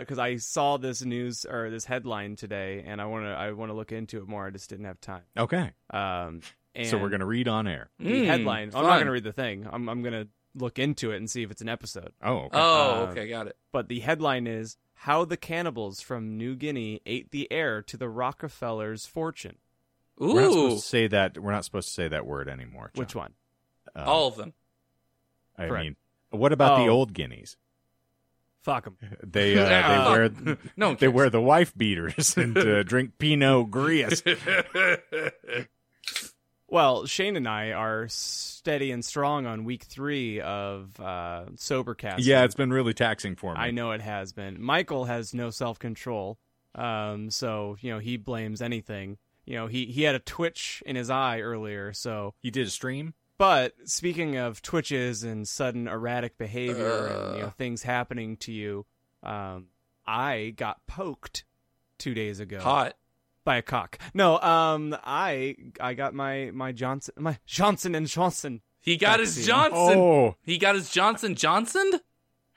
Because 0.00 0.18
I 0.20 0.36
saw 0.36 0.76
this 0.76 1.02
news 1.02 1.44
or 1.44 1.68
this 1.70 1.84
headline 1.84 2.36
today, 2.36 2.84
and 2.86 3.00
I 3.00 3.06
want 3.06 3.24
to 3.24 3.30
I 3.30 3.50
want 3.52 3.70
to 3.70 3.74
look 3.74 3.90
into 3.90 4.18
it 4.18 4.28
more. 4.28 4.46
I 4.46 4.50
just 4.50 4.68
didn't 4.70 4.84
have 4.84 5.00
time. 5.00 5.22
Okay. 5.36 5.70
Um, 5.90 6.40
and 6.74 6.86
so 6.86 6.98
we're 6.98 7.08
going 7.08 7.20
to 7.20 7.26
read 7.26 7.48
on 7.48 7.66
air. 7.66 7.90
the 7.98 8.04
Mm, 8.04 8.26
headline. 8.26 8.70
I'm 8.74 8.84
not 8.84 8.94
going 8.94 9.06
to 9.06 9.12
read 9.12 9.24
the 9.24 9.32
thing. 9.32 9.66
I'm 9.70 9.88
I'm 9.88 10.02
going 10.02 10.12
to 10.14 10.28
look 10.54 10.78
into 10.78 11.10
it 11.10 11.16
and 11.16 11.28
see 11.30 11.42
if 11.42 11.50
it's 11.50 11.62
an 11.62 11.68
episode. 11.68 12.12
Oh, 12.22 12.36
okay. 12.44 12.48
Oh, 12.52 13.06
Uh, 13.06 13.10
okay, 13.10 13.28
got 13.28 13.46
it. 13.48 13.56
But 13.72 13.88
the 13.88 14.00
headline 14.00 14.46
is 14.46 14.76
how 14.94 15.24
the 15.24 15.36
cannibals 15.36 16.00
from 16.00 16.36
New 16.36 16.54
Guinea 16.54 17.00
ate 17.04 17.30
the 17.32 17.50
heir 17.50 17.82
to 17.82 17.96
the 17.96 18.08
Rockefellers' 18.08 19.04
fortune. 19.06 19.56
Ooh, 20.22 20.34
we're 20.34 20.42
not 20.42 20.52
supposed 20.52 20.82
to 20.84 20.88
say 20.88 21.06
that. 21.08 21.38
We're 21.38 21.50
not 21.52 21.64
supposed 21.64 21.88
to 21.88 21.94
say 21.94 22.06
that 22.06 22.24
word 22.26 22.48
anymore. 22.48 22.90
John. 22.94 23.00
Which 23.02 23.14
one? 23.16 23.32
Um, 23.96 24.04
all 24.08 24.28
of 24.28 24.36
them. 24.36 24.52
I 25.58 25.66
Correct. 25.66 25.84
mean, 25.84 25.96
what 26.32 26.52
about 26.52 26.78
the 26.78 26.86
Oh. 26.90 26.94
old 26.94 27.12
guineas? 27.14 27.56
Fuck 28.62 28.84
them. 28.84 28.96
They 29.24 29.58
uh, 29.58 29.68
Ah, 29.68 30.14
they 30.14 30.18
wear 30.44 30.56
no, 30.76 30.94
they 30.94 31.08
wear 31.08 31.30
the 31.30 31.40
wife 31.40 31.76
beaters 31.76 32.36
and 32.36 32.56
uh, 32.56 32.82
drink 32.84 33.18
Pinot 33.18 33.70
Gris. 33.70 34.22
Well, 36.68 37.04
Shane 37.04 37.36
and 37.36 37.46
I 37.46 37.72
are 37.72 38.06
steady 38.08 38.92
and 38.92 39.04
strong 39.04 39.44
on 39.44 39.64
week 39.64 39.82
three 39.82 40.40
of 40.40 40.98
uh, 40.98 41.44
Sobercast. 41.56 42.16
yeah, 42.20 42.44
it's 42.44 42.54
been 42.54 42.72
really 42.72 42.94
taxing 42.94 43.36
for 43.36 43.52
me. 43.52 43.60
I 43.60 43.70
know 43.72 43.90
it 43.90 44.00
has 44.00 44.32
been. 44.32 44.62
Michael 44.62 45.04
has 45.04 45.34
no 45.34 45.50
self 45.50 45.78
control, 45.78 46.38
um, 46.74 47.28
so 47.30 47.76
you 47.80 47.90
know 47.92 47.98
he 47.98 48.16
blames 48.16 48.62
anything. 48.62 49.18
You 49.44 49.56
know 49.56 49.66
he 49.66 49.84
he 49.86 50.04
had 50.04 50.14
a 50.14 50.18
twitch 50.18 50.82
in 50.86 50.96
his 50.96 51.10
eye 51.10 51.40
earlier, 51.40 51.92
so. 51.92 52.32
You 52.40 52.50
did 52.50 52.66
a 52.66 52.70
stream. 52.70 53.12
But 53.42 53.74
speaking 53.86 54.36
of 54.36 54.62
twitches 54.62 55.24
and 55.24 55.48
sudden 55.48 55.88
erratic 55.88 56.38
behavior 56.38 57.06
and 57.08 57.34
you 57.34 57.40
know 57.42 57.46
Uh. 57.48 57.50
things 57.50 57.82
happening 57.82 58.36
to 58.36 58.52
you, 58.52 58.86
um, 59.24 59.66
I 60.06 60.54
got 60.56 60.86
poked 60.86 61.42
two 61.98 62.14
days 62.14 62.38
ago 62.38 62.60
Hot. 62.60 62.96
by 63.42 63.56
a 63.56 63.62
cock. 63.62 63.98
No, 64.14 64.38
um, 64.38 64.96
I 65.02 65.56
I 65.80 65.94
got 65.94 66.14
my 66.14 66.52
my 66.54 66.70
Johnson 66.70 67.14
my 67.18 67.38
Johnson 67.44 67.96
and 67.96 68.06
Johnson. 68.06 68.60
He 68.80 68.96
got 68.96 69.18
his 69.18 69.44
Johnson. 69.44 69.98
Oh, 69.98 70.36
He 70.44 70.56
got 70.56 70.76
his 70.76 70.88
Johnson 70.88 71.34
Johnson. 71.34 71.98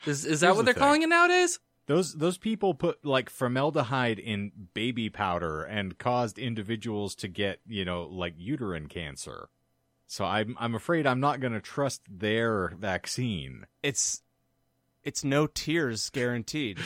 Is 0.05 0.23
is 0.23 0.41
that 0.41 0.47
Here's 0.49 0.55
what 0.57 0.61
the 0.61 0.65
they're 0.65 0.73
thing. 0.75 0.81
calling 0.83 1.01
it 1.01 1.09
nowadays? 1.09 1.59
those 1.87 2.13
those 2.13 2.37
people 2.37 2.75
put 2.75 3.03
like 3.03 3.31
formaldehyde 3.31 4.19
in 4.19 4.51
baby 4.75 5.09
powder 5.09 5.63
and 5.63 5.97
caused 5.97 6.37
individuals 6.37 7.15
to 7.15 7.27
get 7.27 7.59
you 7.67 7.83
know 7.85 8.03
like 8.03 8.35
uterine 8.37 8.87
cancer. 8.87 9.49
So 10.07 10.25
I'm 10.25 10.55
I'm 10.59 10.75
afraid 10.75 11.07
I'm 11.07 11.19
not 11.19 11.39
going 11.39 11.53
to 11.53 11.61
trust 11.61 12.01
their 12.09 12.69
vaccine. 12.79 13.65
It's 13.83 14.21
it's 15.03 15.23
no 15.23 15.45
tears 15.47 16.09
guaranteed. 16.09 16.79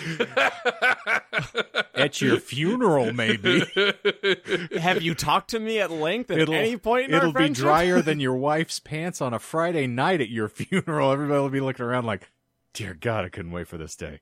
At 1.95 2.21
your 2.21 2.38
funeral, 2.39 3.13
maybe 3.13 3.63
Have 4.79 5.01
you 5.01 5.15
talked 5.15 5.49
to 5.51 5.59
me 5.59 5.79
at 5.79 5.91
length 5.91 6.31
at 6.31 6.39
It'll- 6.39 6.53
any 6.53 6.77
point 6.77 7.09
in 7.09 7.13
it'll 7.15 7.33
be 7.33 7.49
drier 7.49 8.01
than 8.03 8.19
your 8.19 8.35
wife's 8.35 8.79
pants 8.79 9.21
on 9.21 9.33
a 9.33 9.39
Friday 9.39 9.88
night 9.88 10.21
at 10.21 10.29
your 10.29 10.47
funeral. 10.47 11.11
Everybody 11.11 11.39
will 11.41 11.49
be 11.49 11.59
looking 11.61 11.85
around 11.85 12.05
like, 12.05 12.31
"Dear 12.73 12.93
God, 12.93 13.25
I 13.25 13.29
couldn't 13.29 13.51
wait 13.51 13.67
for 13.67 13.77
this 13.77 13.95
day." 13.95 14.21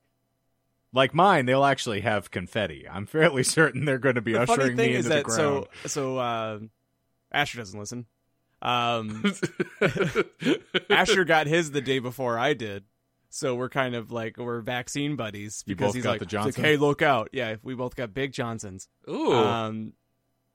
Like 0.93 1.13
mine, 1.13 1.45
they'll 1.45 1.65
actually 1.65 2.01
have 2.01 2.31
confetti. 2.31 2.87
I'm 2.89 3.05
fairly 3.05 3.43
certain 3.43 3.85
they're 3.85 3.99
going 3.99 4.15
to 4.15 4.21
be 4.21 4.33
the 4.33 4.41
ushering 4.41 4.75
thing 4.77 4.91
me 4.91 4.95
is 4.97 5.05
into 5.05 5.09
the 5.09 5.15
that 5.15 5.23
ground. 5.25 5.67
so 5.83 5.87
so 5.87 6.17
uh, 6.17 6.59
Asher 7.31 7.57
doesn't 7.59 7.79
listen. 7.79 8.05
Um, 8.61 9.23
Asher 10.89 11.25
got 11.25 11.47
his 11.47 11.71
the 11.71 11.81
day 11.81 11.99
before 11.99 12.39
I 12.39 12.53
did. 12.53 12.85
So 13.29 13.55
we're 13.55 13.69
kind 13.69 13.93
of 13.93 14.11
like 14.11 14.37
we're 14.37 14.61
vaccine 14.61 15.15
buddies 15.15 15.63
You 15.65 15.75
because 15.75 15.93
both 15.93 16.05
like, 16.05 16.19
the 16.19 16.25
he's 16.25 16.57
like, 16.57 16.65
hey, 16.65 16.77
look 16.77 17.01
out! 17.01 17.29
Yeah, 17.33 17.57
we 17.61 17.75
both 17.75 17.95
got 17.95 18.13
big 18.13 18.31
Johnsons. 18.31 18.87
Ooh. 19.07 19.33
Um, 19.33 19.93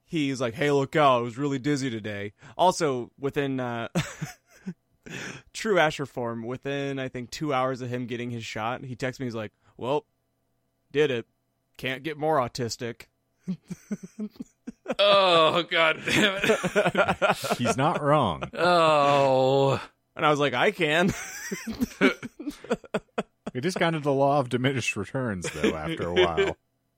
he's 0.05 0.41
like, 0.41 0.55
hey, 0.55 0.71
look 0.71 0.97
out! 0.97 1.19
I 1.19 1.21
was 1.21 1.39
really 1.39 1.59
dizzy 1.59 1.91
today. 1.91 2.33
Also, 2.57 3.11
within 3.19 3.61
uh, 3.61 3.89
true 5.53 5.79
Asher 5.79 6.07
form, 6.07 6.45
within 6.45 6.99
I 6.99 7.09
think 7.09 7.31
two 7.31 7.53
hours 7.53 7.83
of 7.83 7.91
him 7.91 8.07
getting 8.07 8.31
his 8.31 8.45
shot, 8.45 8.85
he 8.85 8.97
texts 8.97 9.21
me. 9.21 9.27
He's 9.27 9.35
like, 9.35 9.53
well, 9.77 10.07
did 10.91 11.11
it? 11.11 11.27
Can't 11.77 12.03
get 12.03 12.17
more 12.17 12.39
autistic. 12.39 13.03
oh 14.99 15.63
god 15.71 16.01
damn 16.07 16.39
it. 16.43 17.37
He's 17.59 17.77
not 17.77 18.03
wrong. 18.03 18.43
Oh. 18.55 19.81
And 20.15 20.27
I 20.27 20.31
was 20.31 20.41
like, 20.41 20.55
I 20.55 20.71
can. 20.71 21.13
It 23.55 23.67
is 23.67 23.75
kind 23.75 23.95
of 23.95 24.03
the 24.03 24.13
law 24.13 24.39
of 24.41 24.49
diminished 24.49 24.97
returns, 24.97 25.47
though. 25.53 25.75
After 25.77 26.09
a 26.09 26.15
while, 26.15 26.57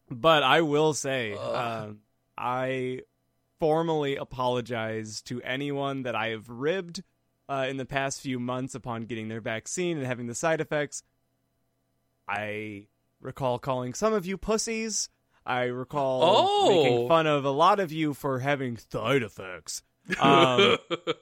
But 0.09 0.45
I 0.45 0.61
will 0.61 0.95
say, 0.95 1.35
Ugh. 1.35 1.89
um, 1.89 1.99
I 2.39 3.01
formally 3.59 4.15
apologize 4.17 5.21
to 5.23 5.43
anyone 5.43 6.05
that 6.05 6.15
I 6.15 6.29
have 6.29 6.49
ribbed 6.49 7.03
uh, 7.49 7.67
in 7.69 7.77
the 7.77 7.85
past 7.85 8.21
few 8.21 8.39
months 8.39 8.75
upon 8.77 9.03
getting 9.07 9.27
their 9.29 9.41
vaccine 9.41 9.97
and 9.99 10.07
having 10.07 10.29
the 10.29 10.35
side 10.35 10.61
effects. 10.61 11.03
I 12.29 12.87
recall 13.21 13.59
calling 13.59 13.93
some 13.93 14.13
of 14.13 14.25
you 14.25 14.39
pussies. 14.39 15.09
I 15.47 15.65
recall 15.65 16.23
Oh. 16.25 16.69
making 16.69 17.09
fun 17.09 17.27
of 17.27 17.45
a 17.45 17.51
lot 17.51 17.81
of 17.81 17.93
you 17.93 18.15
for 18.15 18.39
having 18.41 18.77
side 18.79 19.23
effects. 19.23 19.83
Um, 20.21 20.79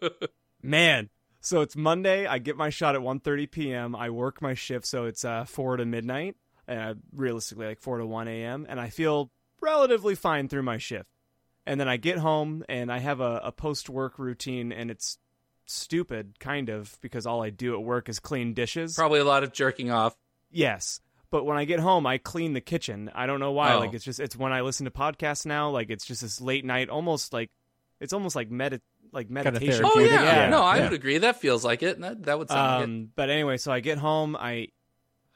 man 0.62 1.08
so 1.40 1.60
it's 1.60 1.74
monday 1.76 2.26
i 2.26 2.38
get 2.38 2.56
my 2.56 2.70
shot 2.70 2.94
at 2.94 3.00
1.30 3.00 3.50
p.m 3.50 3.96
i 3.96 4.10
work 4.10 4.40
my 4.40 4.54
shift 4.54 4.86
so 4.86 5.06
it's 5.06 5.24
uh, 5.24 5.44
4 5.44 5.78
to 5.78 5.84
midnight 5.84 6.36
uh, 6.68 6.94
realistically 7.14 7.66
like 7.66 7.80
4 7.80 7.98
to 7.98 8.06
1 8.06 8.28
a.m 8.28 8.66
and 8.68 8.80
i 8.80 8.88
feel 8.90 9.30
relatively 9.60 10.14
fine 10.14 10.48
through 10.48 10.62
my 10.62 10.78
shift 10.78 11.08
and 11.66 11.80
then 11.80 11.88
i 11.88 11.96
get 11.96 12.18
home 12.18 12.64
and 12.68 12.92
i 12.92 12.98
have 12.98 13.20
a, 13.20 13.40
a 13.44 13.50
post-work 13.52 14.18
routine 14.18 14.70
and 14.72 14.90
it's 14.90 15.18
stupid 15.66 16.38
kind 16.40 16.68
of 16.68 16.96
because 17.00 17.26
all 17.26 17.42
i 17.42 17.50
do 17.50 17.74
at 17.74 17.82
work 17.82 18.08
is 18.08 18.18
clean 18.20 18.52
dishes 18.54 18.94
Probably 18.94 19.20
a 19.20 19.24
lot 19.24 19.42
of 19.44 19.52
jerking 19.52 19.90
off. 19.90 20.16
yes 20.50 21.00
but 21.32 21.44
when 21.44 21.56
i 21.58 21.64
get 21.64 21.80
home 21.80 22.06
i 22.06 22.16
clean 22.18 22.52
the 22.52 22.60
kitchen 22.60 23.10
i 23.14 23.26
don't 23.26 23.40
know 23.40 23.50
why 23.50 23.72
Oh. 23.74 23.80
like 23.80 23.92
it's 23.94 24.04
just 24.04 24.20
it's 24.20 24.36
when 24.36 24.52
i 24.52 24.60
listen 24.60 24.84
to 24.84 24.92
podcasts 24.92 25.44
now 25.44 25.68
like 25.70 25.90
it's 25.90 26.04
just 26.04 26.22
this 26.22 26.40
late 26.40 26.64
night 26.64 26.88
almost 26.88 27.32
like 27.32 27.50
it's 28.00 28.12
almost 28.12 28.36
like 28.36 28.50
medit 28.50 28.80
like 29.12 29.28
meditation 29.30 29.84
Oh 29.84 29.98
yeah. 29.98 30.22
yeah, 30.22 30.48
No, 30.48 30.62
I 30.62 30.76
yeah. 30.78 30.84
would 30.84 30.92
agree. 30.92 31.18
That 31.18 31.38
feels 31.40 31.64
like 31.64 31.82
it. 31.82 32.00
That, 32.00 32.22
that 32.24 32.38
would 32.38 32.48
sound 32.48 32.80
good. 32.80 32.84
Um, 32.88 33.08
but 33.14 33.28
anyway, 33.30 33.58
so 33.58 33.70
I 33.70 33.80
get 33.80 33.98
home. 33.98 34.34
I 34.36 34.68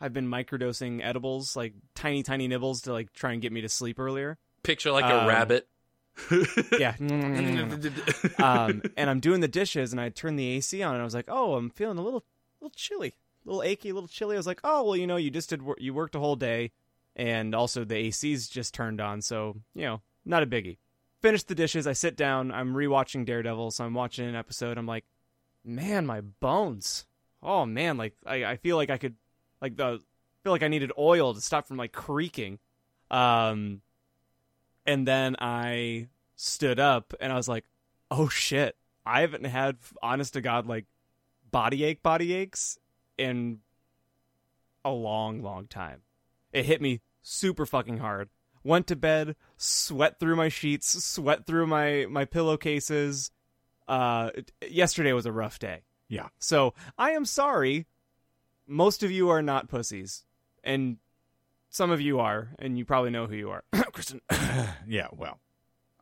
I've 0.01 0.13
been 0.15 0.27
microdosing 0.29 1.05
edibles, 1.05 1.55
like 1.57 1.75
tiny, 1.95 2.23
tiny 2.23 2.49
nibbles, 2.49 2.81
to 2.83 2.93
like 2.93 3.13
try 3.13 3.33
and 3.33 3.43
get 3.43 3.53
me 3.53 3.61
to 3.61 3.69
sleep 3.69 3.99
earlier. 4.01 4.39
Picture 4.63 4.93
like 4.93 5.05
um, 5.05 5.25
a 5.25 5.29
rabbit. 5.29 5.69
Yeah. 6.79 6.95
um, 8.39 8.83
and 8.97 9.11
I'm 9.11 9.21
doing 9.21 9.41
the 9.41 9.49
dishes, 9.49 9.93
and 9.93 10.01
I 10.01 10.09
turned 10.09 10.39
the 10.39 10.49
AC 10.57 10.83
on, 10.83 10.95
and 10.95 11.01
I 11.01 11.05
was 11.05 11.15
like, 11.15 11.27
oh, 11.29 11.55
I'm 11.55 11.71
feeling 11.71 11.99
a 11.99 12.03
little, 12.03 12.21
a 12.61 12.65
little 12.65 12.75
chilly, 12.75 13.09
a 13.09 13.13
little 13.47 13.63
achy, 13.63 13.93
little 13.93 14.09
chilly. 14.09 14.37
I 14.37 14.39
was 14.39 14.47
like, 14.47 14.61
oh, 14.65 14.83
well, 14.83 14.97
you 14.97 15.07
know, 15.07 15.17
you 15.17 15.31
just 15.31 15.49
did, 15.49 15.63
you 15.79 15.95
worked 15.95 16.15
a 16.15 16.19
whole 16.19 16.37
day, 16.37 16.73
and 17.15 17.55
also 17.55 17.85
the 17.85 17.97
AC's 17.97 18.49
just 18.49 18.75
turned 18.75 19.01
on, 19.01 19.23
so 19.23 19.57
you 19.75 19.83
know, 19.83 20.03
not 20.25 20.43
a 20.43 20.47
biggie. 20.47 20.77
Finish 21.23 21.45
the 21.45 21.55
dishes. 21.55 21.87
I 21.87 21.95
sit 21.95 22.17
down. 22.17 22.53
I'm 22.53 22.75
rewatching 22.75 23.25
Daredevil, 23.25 23.71
so 23.71 23.85
I'm 23.85 23.95
watching 23.95 24.29
an 24.29 24.35
episode. 24.35 24.77
I'm 24.77 24.87
like, 24.87 25.05
man, 25.65 26.05
my 26.05 26.21
bones. 26.21 27.07
Oh 27.43 27.65
man, 27.65 27.97
like 27.97 28.15
I, 28.27 28.45
I 28.45 28.57
feel 28.57 28.77
like 28.77 28.91
I 28.91 28.99
could, 28.99 29.15
like 29.63 29.77
the, 29.77 30.01
feel 30.43 30.53
like 30.53 30.63
I 30.63 30.69
needed 30.69 30.93
oil 30.99 31.33
to 31.33 31.41
stop 31.41 31.67
from 31.67 31.77
like 31.77 31.93
creaking. 31.93 32.59
Um, 33.11 33.81
and 34.85 35.07
then 35.07 35.37
I 35.39 36.09
stood 36.35 36.79
up 36.79 37.15
and 37.21 37.33
I 37.33 37.37
was 37.37 37.49
like, 37.49 37.65
oh 38.11 38.29
shit, 38.29 38.77
I 39.05 39.23
haven't 39.23 39.45
had, 39.45 39.77
honest 40.03 40.35
to 40.35 40.41
God, 40.41 40.67
like 40.67 40.85
body 41.51 41.85
ache, 41.85 42.03
body 42.03 42.35
aches 42.35 42.79
in 43.19 43.61
a 44.85 44.91
long, 44.91 45.43
long 45.43 45.67
time. 45.67 46.03
It 46.53 46.65
hit 46.65 46.81
me 46.81 47.01
super 47.23 47.67
fucking 47.67 47.99
hard. 47.99 48.29
Went 48.63 48.87
to 48.89 48.97
bed, 48.97 49.37
sweat 49.57 50.19
through 50.19 50.37
my 50.37 50.49
sheets, 50.49 51.05
sweat 51.05 51.47
through 51.47 51.67
my 51.67 52.07
my 52.09 52.25
pillowcases. 52.25 53.31
Uh, 53.87 54.31
yesterday 54.69 55.13
was 55.13 55.27
a 55.27 55.33
rough 55.33 55.59
day. 55.59 55.83
Yeah. 56.09 56.29
So 56.39 56.75
I 56.99 57.13
am 57.13 57.25
sorry. 57.25 57.87
Most 58.67 59.03
of 59.05 59.13
you 59.13 59.29
are 59.29 59.43
not 59.43 59.69
pussies, 59.69 60.25
and 60.65 60.97
some 61.69 61.91
of 61.91 62.01
you 62.01 62.19
are, 62.19 62.49
and 62.59 62.77
you 62.77 62.85
probably 62.85 63.11
know 63.11 63.27
who 63.27 63.37
you 63.37 63.51
are. 63.51 63.65
Kristen. 63.93 64.21
Yeah, 64.89 65.09
well, 65.13 65.41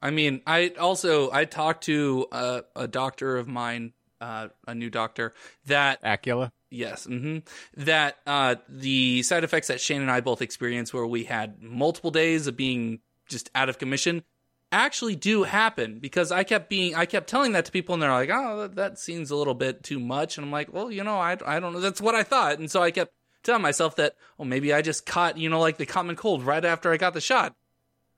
I 0.03 0.11
mean, 0.11 0.43
I 0.47 0.69
also 0.79 1.31
I 1.33 1.47
talked 1.47 1.85
to 1.85 2.27
a, 2.31 2.63
a 2.77 2.87
doctor 2.87 3.37
of 3.39 3.49
mine, 3.49 3.95
uh, 4.21 4.49
a 4.67 4.75
new 4.75 4.91
doctor 4.91 5.33
that 5.67 6.03
Acula. 6.03 6.51
Yes. 6.75 7.05
hmm 7.05 7.39
That 7.77 8.17
uh, 8.27 8.57
the 8.69 9.23
side 9.23 9.45
effects 9.45 9.69
that 9.69 9.81
Shane 9.81 10.03
and 10.03 10.11
I 10.11 10.21
both 10.21 10.43
experienced, 10.43 10.93
where 10.93 11.07
we 11.07 11.25
had 11.25 11.63
multiple 11.63 12.11
days 12.11 12.47
of 12.47 12.57
being 12.57 13.01
just 13.29 13.51
out 13.55 13.69
of 13.69 13.79
commission, 13.79 14.25
actually 14.73 15.15
do 15.15 15.45
happen 15.45 16.01
because 16.01 16.33
I 16.33 16.43
kept 16.43 16.69
being, 16.69 16.95
I 16.95 17.07
kept 17.07 17.29
telling 17.29 17.53
that 17.53 17.65
to 17.67 17.73
people, 17.73 17.95
and 17.95 18.03
they're 18.03 18.11
like, 18.11 18.31
"Oh, 18.33 18.63
that, 18.63 18.75
that 18.75 18.99
seems 18.99 19.31
a 19.31 19.37
little 19.37 19.55
bit 19.55 19.85
too 19.85 20.01
much," 20.01 20.37
and 20.37 20.45
I'm 20.45 20.53
like, 20.53 20.73
"Well, 20.73 20.91
you 20.91 21.05
know, 21.05 21.17
I, 21.17 21.37
I 21.47 21.61
don't 21.61 21.73
know. 21.73 21.81
That's 21.81 22.01
what 22.01 22.15
I 22.17 22.25
thought," 22.25 22.59
and 22.59 22.71
so 22.71 22.83
I 22.83 22.91
kept 22.91 23.13
telling 23.45 23.63
myself 23.63 23.97
that, 23.97 24.17
"Oh, 24.39 24.45
maybe 24.45 24.73
I 24.73 24.83
just 24.83 25.07
caught, 25.07 25.39
you 25.39 25.49
know, 25.49 25.61
like 25.61 25.79
the 25.79 25.87
common 25.87 26.17
cold 26.17 26.43
right 26.43 26.65
after 26.65 26.93
I 26.93 26.97
got 26.97 27.15
the 27.15 27.21
shot." 27.21 27.55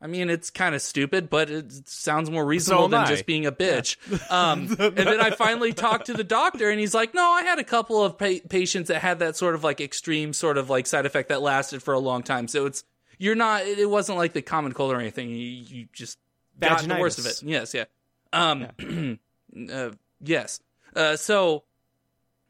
I 0.00 0.06
mean, 0.08 0.28
it's 0.28 0.50
kind 0.50 0.74
of 0.74 0.82
stupid, 0.82 1.30
but 1.30 1.48
it 1.48 1.88
sounds 1.88 2.30
more 2.30 2.44
reasonable 2.44 2.84
am 2.84 2.90
than 2.90 3.00
I. 3.00 3.06
just 3.06 3.24
being 3.24 3.46
a 3.46 3.52
bitch. 3.52 3.96
Um, 4.30 4.76
and 4.78 4.96
then 4.96 5.20
I 5.20 5.30
finally 5.30 5.72
talked 5.72 6.06
to 6.06 6.14
the 6.14 6.24
doctor, 6.24 6.68
and 6.68 6.80
he's 6.80 6.94
like, 6.94 7.14
"No, 7.14 7.22
I 7.22 7.42
had 7.42 7.58
a 7.58 7.64
couple 7.64 8.02
of 8.02 8.18
pa- 8.18 8.40
patients 8.48 8.88
that 8.88 9.00
had 9.00 9.20
that 9.20 9.36
sort 9.36 9.54
of 9.54 9.62
like 9.62 9.80
extreme 9.80 10.32
sort 10.32 10.58
of 10.58 10.68
like 10.68 10.86
side 10.86 11.06
effect 11.06 11.28
that 11.28 11.42
lasted 11.42 11.82
for 11.82 11.94
a 11.94 11.98
long 11.98 12.22
time. 12.22 12.48
So 12.48 12.66
it's 12.66 12.84
you're 13.18 13.34
not. 13.34 13.62
It 13.62 13.88
wasn't 13.88 14.18
like 14.18 14.32
the 14.32 14.42
common 14.42 14.72
cold 14.72 14.92
or 14.92 15.00
anything. 15.00 15.30
You, 15.30 15.36
you 15.36 15.88
just 15.92 16.18
got 16.60 16.82
the 16.82 16.96
worst 16.96 17.18
of 17.18 17.26
it. 17.26 17.42
Yes, 17.42 17.72
yeah. 17.72 17.84
Um, 18.32 19.18
uh, 19.72 19.90
yes. 20.20 20.60
Uh, 20.94 21.16
so 21.16 21.64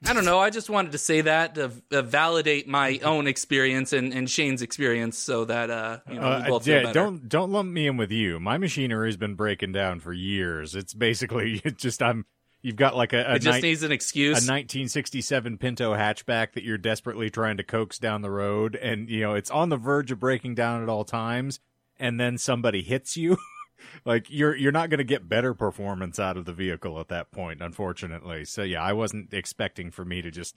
I 0.05 0.12
don't 0.12 0.26
know. 0.26 0.38
I 0.38 0.50
just 0.50 0.69
wanted 0.69 0.93
to 0.93 0.99
say 0.99 1.23
that 1.23 1.55
to 1.55 1.73
uh, 1.91 2.03
validate 2.03 2.69
my 2.69 2.99
own 3.03 3.26
experience 3.26 3.93
and, 3.95 4.12
and 4.12 4.29
Shane's 4.31 4.61
experience, 4.61 5.17
so 5.19 5.47
that 5.47 5.71
uh, 5.71 5.99
you 6.09 6.21
know, 6.21 6.45
we 6.47 6.53
Uh, 6.55 6.61
yeah, 6.65 6.93
don't 6.93 7.29
don't 7.29 7.50
lump 7.50 7.71
me 7.71 7.87
in 7.87 7.97
with 7.97 8.11
you. 8.12 8.38
My 8.38 8.59
machinery 8.59 9.09
has 9.09 9.17
been 9.17 9.35
breaking 9.35 9.73
down 9.73 10.00
for 10.00 10.12
years. 10.12 10.75
It's 10.75 10.93
basically 10.93 11.61
it's 11.65 11.83
just 11.83 12.03
I'm. 12.03 12.26
You've 12.62 12.76
got 12.76 12.97
like 12.97 13.12
a, 13.12 13.19
a, 13.23 13.35
It 13.37 13.43
just 13.43 13.62
ni- 13.62 13.69
needs 13.69 13.83
an 13.85 13.93
excuse. 13.93 14.33
a 14.33 14.43
1967 14.50 15.57
Pinto 15.59 15.95
hatchback 15.95 16.53
that 16.55 16.65
you're 16.65 16.79
desperately 16.79 17.31
trying 17.31 17.59
to 17.59 17.62
coax 17.62 17.99
down 17.99 18.23
the 18.23 18.31
road, 18.31 18.75
and 18.75 19.09
you 19.09 19.21
know 19.21 19.35
it's 19.35 19.50
on 19.50 19.69
the 19.69 19.76
verge 19.76 20.11
of 20.11 20.19
breaking 20.21 20.57
down 20.57 20.83
at 20.83 20.88
all 20.88 21.05
times, 21.05 21.61
and 21.99 22.19
then 22.21 22.38
somebody 22.38 22.83
hits 22.83 23.17
you. 23.17 23.38
like 24.04 24.26
you're 24.30 24.54
you're 24.56 24.73
not 24.73 24.90
going 24.90 24.99
to 24.99 25.04
get 25.04 25.28
better 25.28 25.54
performance 25.54 26.18
out 26.18 26.37
of 26.37 26.45
the 26.45 26.52
vehicle 26.52 26.99
at 27.00 27.09
that 27.09 27.30
point, 27.30 27.61
unfortunately. 27.61 28.45
So 28.45 28.62
yeah, 28.62 28.83
I 28.83 28.92
wasn't 28.92 29.33
expecting 29.33 29.90
for 29.90 30.04
me 30.04 30.23
to 30.23 30.30
just 30.30 30.54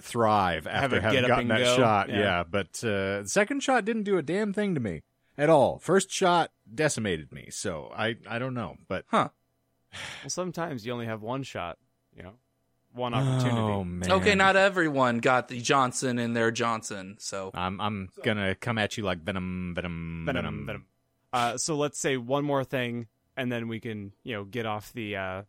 thrive 0.00 0.66
after 0.66 0.98
a 0.98 1.00
having 1.00 1.26
gotten 1.26 1.48
that 1.48 1.58
go. 1.58 1.76
shot. 1.76 2.08
Yeah. 2.08 2.18
Yeah, 2.18 2.44
but 2.48 2.82
uh, 2.82 3.22
the 3.22 3.24
second 3.26 3.62
shot 3.62 3.84
didn't 3.84 4.02
do 4.04 4.16
a 4.18 4.22
damn 4.22 4.52
thing 4.52 4.74
to 4.74 4.80
me 4.80 5.02
at 5.36 5.50
all. 5.50 5.78
First 5.78 6.10
shot 6.10 6.50
decimated 6.72 7.32
me, 7.32 7.48
so 7.50 7.92
I 7.94 8.16
I 8.28 8.38
don't 8.38 8.54
know, 8.54 8.76
but 8.88 9.04
huh. 9.08 9.28
Well, 10.22 10.30
sometimes 10.30 10.84
you 10.84 10.92
only 10.92 11.06
have 11.06 11.22
one 11.22 11.44
shot, 11.44 11.78
you 12.16 12.24
know, 12.24 12.32
one 12.92 13.14
opportunity. 13.14 13.56
Oh 13.56 13.84
man. 13.84 14.10
Okay, 14.10 14.34
not 14.34 14.56
everyone 14.56 15.18
got 15.18 15.48
the 15.48 15.60
Johnson 15.60 16.18
in 16.18 16.32
their 16.32 16.50
Johnson, 16.50 17.16
so 17.18 17.50
I'm 17.54 17.80
I'm 17.80 18.08
gonna 18.24 18.54
come 18.54 18.78
at 18.78 18.96
you 18.96 19.04
like 19.04 19.18
venom, 19.18 19.72
venom, 19.74 20.24
venom, 20.26 20.44
venom, 20.44 20.66
venom. 20.66 20.86
Uh, 21.34 21.56
so 21.58 21.76
let's 21.76 21.98
say 21.98 22.16
one 22.16 22.44
more 22.44 22.62
thing, 22.64 23.08
and 23.36 23.50
then 23.50 23.66
we 23.68 23.80
can, 23.80 24.12
you 24.22 24.34
know, 24.34 24.44
get 24.44 24.66
off 24.66 24.92
the. 24.92 25.16
Uh, 25.16 25.42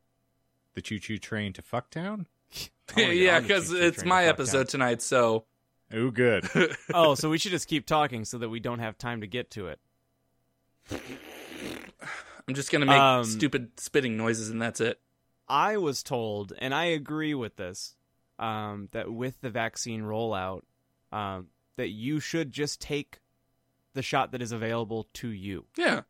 The 0.73 0.81
choo 0.81 0.99
choo 0.99 1.17
train 1.17 1.53
to 1.53 1.61
Fucktown. 1.61 2.25
I 2.97 3.01
wanna 3.01 3.13
get 3.13 3.17
yeah, 3.23 3.39
because 3.39 3.71
it's 3.71 3.97
train 3.97 4.03
to 4.03 4.07
my 4.09 4.23
Fucktown. 4.23 4.29
episode 4.29 4.67
tonight. 4.69 5.01
So 5.01 5.45
Oh, 5.93 6.09
good. 6.09 6.49
oh, 6.93 7.13
so 7.15 7.29
we 7.29 7.37
should 7.37 7.51
just 7.51 7.67
keep 7.67 7.85
talking 7.85 8.25
so 8.25 8.39
that 8.39 8.49
we 8.49 8.59
don't 8.59 8.79
have 8.79 8.97
time 8.97 9.21
to 9.21 9.27
get 9.27 9.51
to 9.51 9.67
it. 9.67 9.79
I'm 12.47 12.53
just 12.53 12.71
gonna 12.71 12.85
make 12.85 12.99
Um, 12.99 13.23
stupid 13.23 13.79
spitting 13.79 14.17
noises, 14.17 14.49
and 14.49 14.61
that's 14.61 14.79
it. 14.81 14.99
I 15.47 15.77
was 15.77 16.03
told, 16.03 16.53
and 16.57 16.73
I 16.73 16.85
agree 16.85 17.33
with 17.35 17.55
this, 17.55 17.95
um, 18.39 18.89
that 18.91 19.11
with 19.11 19.39
the 19.41 19.49
vaccine 19.49 20.01
rollout, 20.01 20.61
um, 21.11 21.47
that 21.77 21.89
you 21.89 22.19
should 22.19 22.51
just 22.51 22.81
take 22.81 23.19
the 23.95 24.03
shot 24.03 24.31
that 24.33 24.41
is 24.43 24.51
available 24.51 25.07
to 25.15 25.27
you, 25.29 25.65
Yeah, 25.75 26.01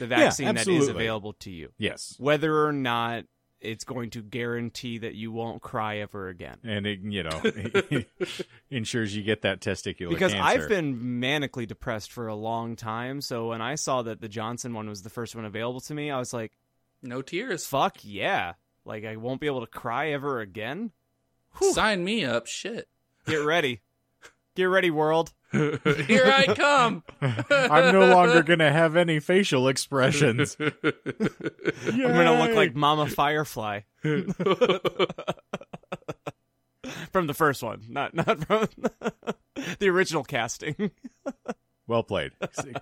the 0.00 0.06
vaccine 0.08 0.54
that 0.56 0.66
is 0.66 0.88
available 0.88 1.34
to 1.34 1.50
you, 1.50 1.70
yes, 1.78 2.16
whether 2.18 2.66
or 2.66 2.72
not 2.72 3.24
it's 3.58 3.84
going 3.84 4.10
to 4.10 4.22
guarantee 4.22 4.98
that 4.98 5.14
you 5.14 5.32
won't 5.32 5.62
cry 5.62 5.98
ever 5.98 6.28
again. 6.28 6.58
and 6.62 6.86
it 6.86 6.98
you 7.02 7.22
know 7.22 7.40
ensures 8.70 9.16
you 9.16 9.22
get 9.22 9.42
that 9.42 9.60
testicular 9.60 10.10
because 10.10 10.32
cancer. 10.32 10.62
I've 10.62 10.68
been 10.68 10.96
manically 11.20 11.66
depressed 11.66 12.12
for 12.12 12.26
a 12.26 12.34
long 12.34 12.76
time. 12.76 13.20
So 13.20 13.48
when 13.48 13.62
I 13.62 13.76
saw 13.76 14.02
that 14.02 14.20
the 14.20 14.28
Johnson 14.28 14.74
one 14.74 14.88
was 14.88 15.02
the 15.02 15.10
first 15.10 15.34
one 15.34 15.44
available 15.44 15.80
to 15.82 15.94
me, 15.94 16.10
I 16.10 16.18
was 16.18 16.32
like, 16.32 16.52
no 17.02 17.22
tears. 17.22 17.66
"Fuck 17.66 17.98
yeah!" 18.02 18.54
Like 18.84 19.04
I 19.04 19.16
won't 19.16 19.40
be 19.40 19.46
able 19.46 19.60
to 19.60 19.66
cry 19.66 20.10
ever 20.10 20.40
again. 20.40 20.92
Sign 21.72 22.04
me 22.04 22.24
up. 22.24 22.46
Shit. 22.46 22.88
Get 23.26 23.36
ready, 23.36 23.80
get 24.56 24.64
ready, 24.64 24.90
world. 24.90 25.32
Here 25.52 26.24
I 26.26 26.52
come. 26.56 27.04
I'm 27.20 27.92
no 27.92 28.12
longer 28.12 28.42
gonna 28.42 28.72
have 28.72 28.96
any 28.96 29.20
facial 29.20 29.68
expressions. 29.68 30.56
I'm 30.60 30.72
gonna 31.92 32.42
look 32.42 32.56
like 32.56 32.74
Mama 32.74 33.06
Firefly 33.06 33.82
from 34.02 34.26
the 37.26 37.34
first 37.34 37.62
one, 37.62 37.84
not 37.88 38.14
not 38.14 38.44
from 38.44 38.68
the 39.78 39.88
original 39.88 40.24
casting. 40.24 40.90
Well 41.88 42.02
played. 42.02 42.32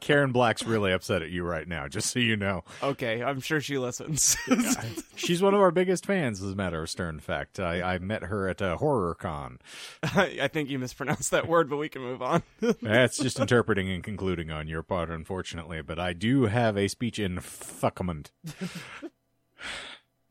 Karen 0.00 0.32
Black's 0.32 0.64
really 0.64 0.92
upset 0.92 1.22
at 1.22 1.30
you 1.30 1.44
right 1.44 1.66
now. 1.66 1.88
Just 1.88 2.10
so 2.10 2.18
you 2.18 2.36
know, 2.36 2.64
okay, 2.82 3.22
I'm 3.22 3.40
sure 3.40 3.60
she 3.60 3.78
listens. 3.78 4.36
she's 5.16 5.42
one 5.42 5.54
of 5.54 5.60
our 5.60 5.70
biggest 5.70 6.06
fans. 6.06 6.42
As 6.42 6.52
a 6.52 6.56
matter 6.56 6.82
of 6.82 6.90
stern 6.90 7.20
fact, 7.20 7.60
I, 7.60 7.82
I 7.94 7.98
met 7.98 8.24
her 8.24 8.48
at 8.48 8.60
a 8.60 8.76
horror 8.76 9.14
con. 9.14 9.58
I 10.02 10.48
think 10.48 10.70
you 10.70 10.78
mispronounced 10.78 11.30
that 11.30 11.48
word, 11.48 11.68
but 11.68 11.76
we 11.76 11.88
can 11.88 12.02
move 12.02 12.22
on. 12.22 12.42
That's 12.82 13.18
just 13.18 13.38
interpreting 13.38 13.90
and 13.90 14.02
concluding 14.02 14.50
on 14.50 14.68
your 14.68 14.82
part, 14.82 15.10
unfortunately. 15.10 15.82
But 15.82 15.98
I 15.98 16.12
do 16.12 16.46
have 16.46 16.76
a 16.76 16.88
speech 16.88 17.18
in 17.18 17.36
fuckament. 17.36 18.30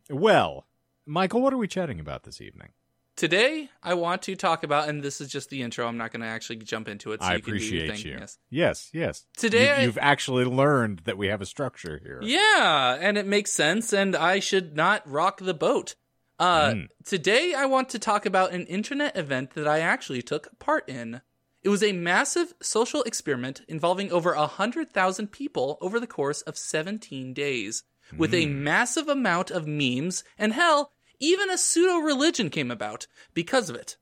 well, 0.09 0.65
Michael, 1.05 1.41
what 1.41 1.53
are 1.53 1.57
we 1.57 1.67
chatting 1.67 1.99
about 1.99 2.23
this 2.23 2.41
evening? 2.41 2.69
Today, 3.15 3.69
I 3.83 3.93
want 3.93 4.23
to 4.23 4.35
talk 4.35 4.63
about, 4.63 4.89
and 4.89 5.03
this 5.03 5.21
is 5.21 5.29
just 5.31 5.51
the 5.51 5.61
intro. 5.61 5.85
I'm 5.87 5.97
not 5.97 6.11
going 6.11 6.21
to 6.21 6.27
actually 6.27 6.55
jump 6.57 6.87
into 6.87 7.11
it. 7.11 7.21
So 7.21 7.27
I 7.27 7.35
you 7.35 7.41
can 7.41 7.57
do 7.57 7.63
your 7.63 7.85
appreciate 7.85 8.01
thing. 8.03 8.11
you. 8.13 8.17
Yes. 8.19 8.37
Yes, 8.49 8.89
yes. 8.91 9.25
Today 9.37 9.77
You- 9.79 9.85
you've 9.85 9.99
actually 9.99 10.45
learned 10.45 11.01
that 11.05 11.17
we 11.17 11.27
have 11.27 11.39
a 11.41 11.45
structure 11.45 11.99
here. 12.03 12.19
Yeah, 12.23 12.97
and 12.99 13.15
it 13.17 13.27
makes 13.27 13.51
sense, 13.51 13.93
and 13.93 14.15
I 14.15 14.39
should 14.39 14.75
not 14.75 15.07
rock 15.09 15.39
the 15.41 15.53
boat. 15.53 15.95
Uh, 16.39 16.71
Mm. 16.71 16.87
Today, 17.05 17.53
I 17.53 17.65
want 17.67 17.89
to 17.89 17.99
talk 17.99 18.25
about 18.25 18.51
an 18.51 18.65
internet 18.65 19.15
event 19.15 19.51
that 19.53 19.67
I 19.67 19.79
actually 19.79 20.23
took 20.23 20.57
part 20.57 20.89
in. 20.89 21.21
It 21.61 21.69
was 21.69 21.83
a 21.83 21.91
massive 21.93 22.53
social 22.63 23.03
experiment 23.03 23.61
involving 23.67 24.11
over 24.11 24.35
100,000 24.35 25.27
people 25.31 25.77
over 25.81 25.99
the 25.99 26.07
course 26.07 26.41
of 26.41 26.57
17 26.57 27.31
days, 27.33 27.83
with 28.17 28.33
a 28.33 28.47
massive 28.47 29.07
amount 29.07 29.51
of 29.51 29.67
memes, 29.67 30.23
and 30.37 30.53
hell, 30.53 30.92
even 31.23 31.49
a 31.49 31.57
pseudo 31.57 31.97
religion 31.97 32.49
came 32.49 32.69
about 32.69 33.07
because 33.33 33.69
of 33.69 33.75
it. 33.75 33.97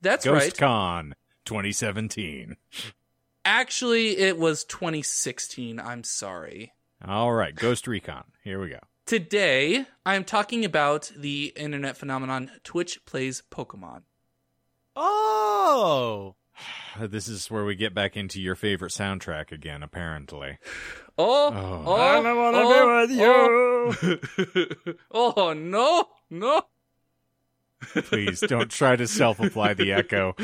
That's 0.00 0.26
right. 0.26 0.52
GhostCon 0.52 1.12
2017. 1.44 2.56
Actually, 3.44 4.18
it 4.18 4.38
was 4.38 4.64
2016. 4.64 5.78
I'm 5.78 6.02
sorry. 6.02 6.72
All 7.06 7.32
right, 7.32 7.54
Ghost 7.54 7.86
Recon. 7.86 8.24
Here 8.42 8.60
we 8.60 8.70
go. 8.70 8.80
Today, 9.06 9.86
I'm 10.04 10.24
talking 10.24 10.64
about 10.64 11.12
the 11.16 11.52
internet 11.56 11.96
phenomenon 11.96 12.50
Twitch 12.64 13.04
plays 13.06 13.42
Pokemon. 13.50 14.02
oh, 14.96 16.34
This 16.98 17.28
is 17.28 17.50
where 17.50 17.64
we 17.64 17.76
get 17.76 17.94
back 17.94 18.16
into 18.16 18.40
your 18.40 18.54
favorite 18.56 18.90
soundtrack 18.92 19.52
again, 19.52 19.82
apparently. 19.82 20.58
Oh, 21.18 21.52
Oh. 21.54 21.82
oh, 21.86 21.94
I 21.94 22.22
don't 22.22 22.36
wanna 22.36 23.08
be 23.08 23.20
oh, 23.20 23.86
with 23.86 24.00
oh. 24.02 24.86
you. 24.86 24.94
Oh, 25.10 25.52
no, 25.52 26.08
no. 26.30 26.62
Please 27.80 28.40
don't 28.40 28.70
try 28.70 28.96
to 28.96 29.06
self 29.06 29.38
apply 29.38 29.74
the 29.74 29.92
echo. 29.92 30.34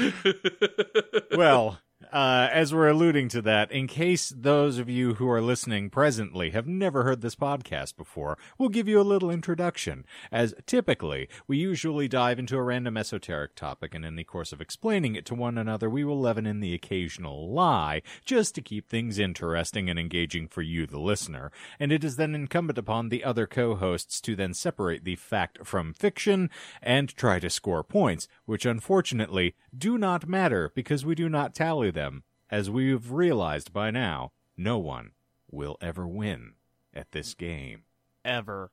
Well, 1.37 1.79
uh, 2.13 2.49
as 2.53 2.75
we're 2.75 2.89
alluding 2.89 3.29
to 3.29 3.41
that, 3.41 3.73
in 3.73 3.87
case 3.87 4.29
those 4.37 4.79
of 4.79 4.91
you 4.91 5.15
who 5.15 5.29
are 5.31 5.41
listening 5.41 5.89
presently 5.89 6.51
have 6.51 6.67
never 6.67 7.05
heard 7.05 7.23
this 7.23 7.35
podcast 7.35 7.97
before, 7.97 8.37
we'll 8.59 8.69
give 8.69 8.87
you 8.87 9.01
a 9.01 9.03
little 9.03 9.31
introduction. 9.31 10.05
As 10.31 10.55
typically, 10.67 11.27
we 11.49 11.57
usually 11.57 12.09
dive 12.09 12.39
into 12.39 12.59
a 12.59 12.63
random 12.63 12.99
esoteric 12.99 13.55
topic, 13.55 13.95
and 13.95 14.05
in 14.05 14.17
the 14.17 14.25
course 14.25 14.53
of 14.53 14.61
explaining 14.61 15.15
it 15.15 15.25
to 15.27 15.35
one 15.35 15.57
another, 15.57 15.89
we 15.89 16.05
will 16.05 16.21
leaven 16.21 16.45
in 16.45 16.61
the 16.61 16.75
occasional 16.75 17.51
lie, 17.51 18.03
just 18.27 18.55
to 18.57 18.61
keep 18.61 18.91
things 18.91 19.19
interesting 19.19 19.89
and 19.89 19.99
engaging 19.99 20.49
for 20.49 20.61
you, 20.61 20.87
the 20.87 21.01
listener. 21.01 21.51
And 21.81 21.91
it 21.91 22.05
is 22.05 22.17
then 22.17 22.35
incumbent 22.35 22.79
upon 22.79 23.09
the 23.09 23.25
other 23.25 23.47
co-hosts 23.47 24.21
to 24.21 24.37
then 24.37 24.53
separate 24.53 25.05
the 25.05 25.17
fact 25.17 25.67
from 25.67 25.95
fiction 25.95 26.51
and 26.83 27.09
try 27.17 27.39
to 27.39 27.49
score 27.49 27.83
points, 27.83 28.29
which 28.45 28.67
unfortunately 28.67 29.55
do 29.77 29.97
not 29.97 30.29
matter 30.29 30.71
because 30.75 31.07
we 31.07 31.15
do 31.15 31.31
not 31.31 31.55
tally 31.55 31.91
them 31.91 32.02
as 32.51 32.71
we've 32.71 33.11
realized 33.11 33.73
by 33.73 33.91
now, 33.91 34.33
no 34.57 34.79
one 34.79 35.13
will 35.51 35.77
ever 35.81 36.07
win 36.07 36.53
at 36.95 37.13
this 37.13 37.35
game. 37.35 37.85
Ever. 38.25 38.71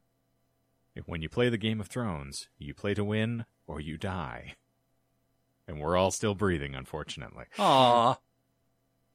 When 1.05 1.21
you 1.21 1.29
play 1.29 1.49
the 1.49 1.57
Game 1.57 1.79
of 1.79 1.87
Thrones, 1.87 2.49
you 2.57 2.73
play 2.73 2.93
to 2.93 3.03
win 3.03 3.45
or 3.67 3.79
you 3.79 3.97
die. 3.97 4.55
And 5.67 5.79
we're 5.79 5.95
all 5.95 6.11
still 6.11 6.35
breathing, 6.35 6.75
unfortunately. 6.75 7.45
Aw. 7.57 8.17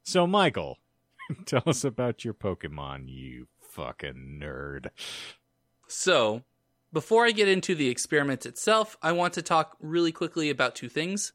So, 0.03 0.27
Michael, 0.27 0.79
tell 1.47 1.63
us 1.67 1.85
about 1.85 2.25
your 2.25 2.35
Pokemon, 2.35 3.05
you 3.09 3.49
fucking 3.61 4.41
nerd. 4.43 4.89
So, 5.87 6.43
before 6.93 7.27
I 7.27 7.33
get 7.33 7.49
into 7.49 7.75
the 7.75 7.89
experiment 7.89 8.47
itself, 8.47 8.97
I 9.03 9.13
want 9.13 9.35
to 9.35 9.43
talk 9.43 9.77
really 9.81 10.13
quickly 10.13 10.49
about 10.49 10.75
two 10.75 10.89
things 10.89 11.33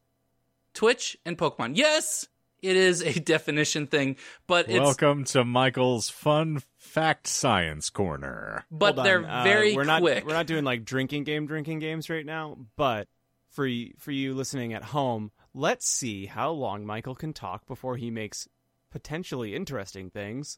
Twitch 0.74 1.18
and 1.26 1.38
Pokemon. 1.38 1.76
Yes, 1.76 2.28
it 2.62 2.76
is 2.76 3.02
a 3.02 3.14
definition 3.20 3.88
thing, 3.88 4.16
but 4.48 4.70
it's 4.70 4.80
Welcome 4.80 5.24
to 5.26 5.44
Michael's 5.46 6.10
Fun 6.10 6.62
Fact 6.78 7.28
Science 7.28 7.90
Corner. 7.90 8.66
but 8.72 8.96
Hold 8.96 9.06
they're 9.06 9.20
on, 9.20 9.26
uh, 9.26 9.44
very 9.44 9.76
we're 9.76 9.84
quick. 9.86 9.88
Not, 9.88 10.26
we're 10.26 10.34
not 10.34 10.48
doing 10.48 10.64
like 10.64 10.86
drinking 10.86 11.24
game 11.24 11.46
drinking 11.48 11.80
games 11.80 12.10
right 12.10 12.26
now, 12.26 12.58
but 12.76 13.08
for 13.50 13.66
y- 13.66 13.92
for 13.98 14.12
you 14.12 14.34
listening 14.34 14.74
at 14.74 14.84
home, 14.84 15.32
let's 15.54 15.88
see 15.88 16.26
how 16.26 16.52
long 16.52 16.86
Michael 16.86 17.16
can 17.16 17.34
talk 17.34 17.66
before 17.66 17.98
he 17.98 18.12
makes 18.12 18.48
potentially 18.92 19.56
interesting 19.56 20.10
things 20.10 20.58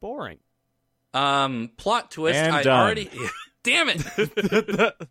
boring. 0.00 0.38
Um, 1.14 1.70
plot 1.76 2.10
twist. 2.10 2.36
And 2.38 2.54
I 2.54 2.62
done. 2.62 2.80
already. 2.80 3.10
Damn 3.62 3.88
it. 3.88 4.94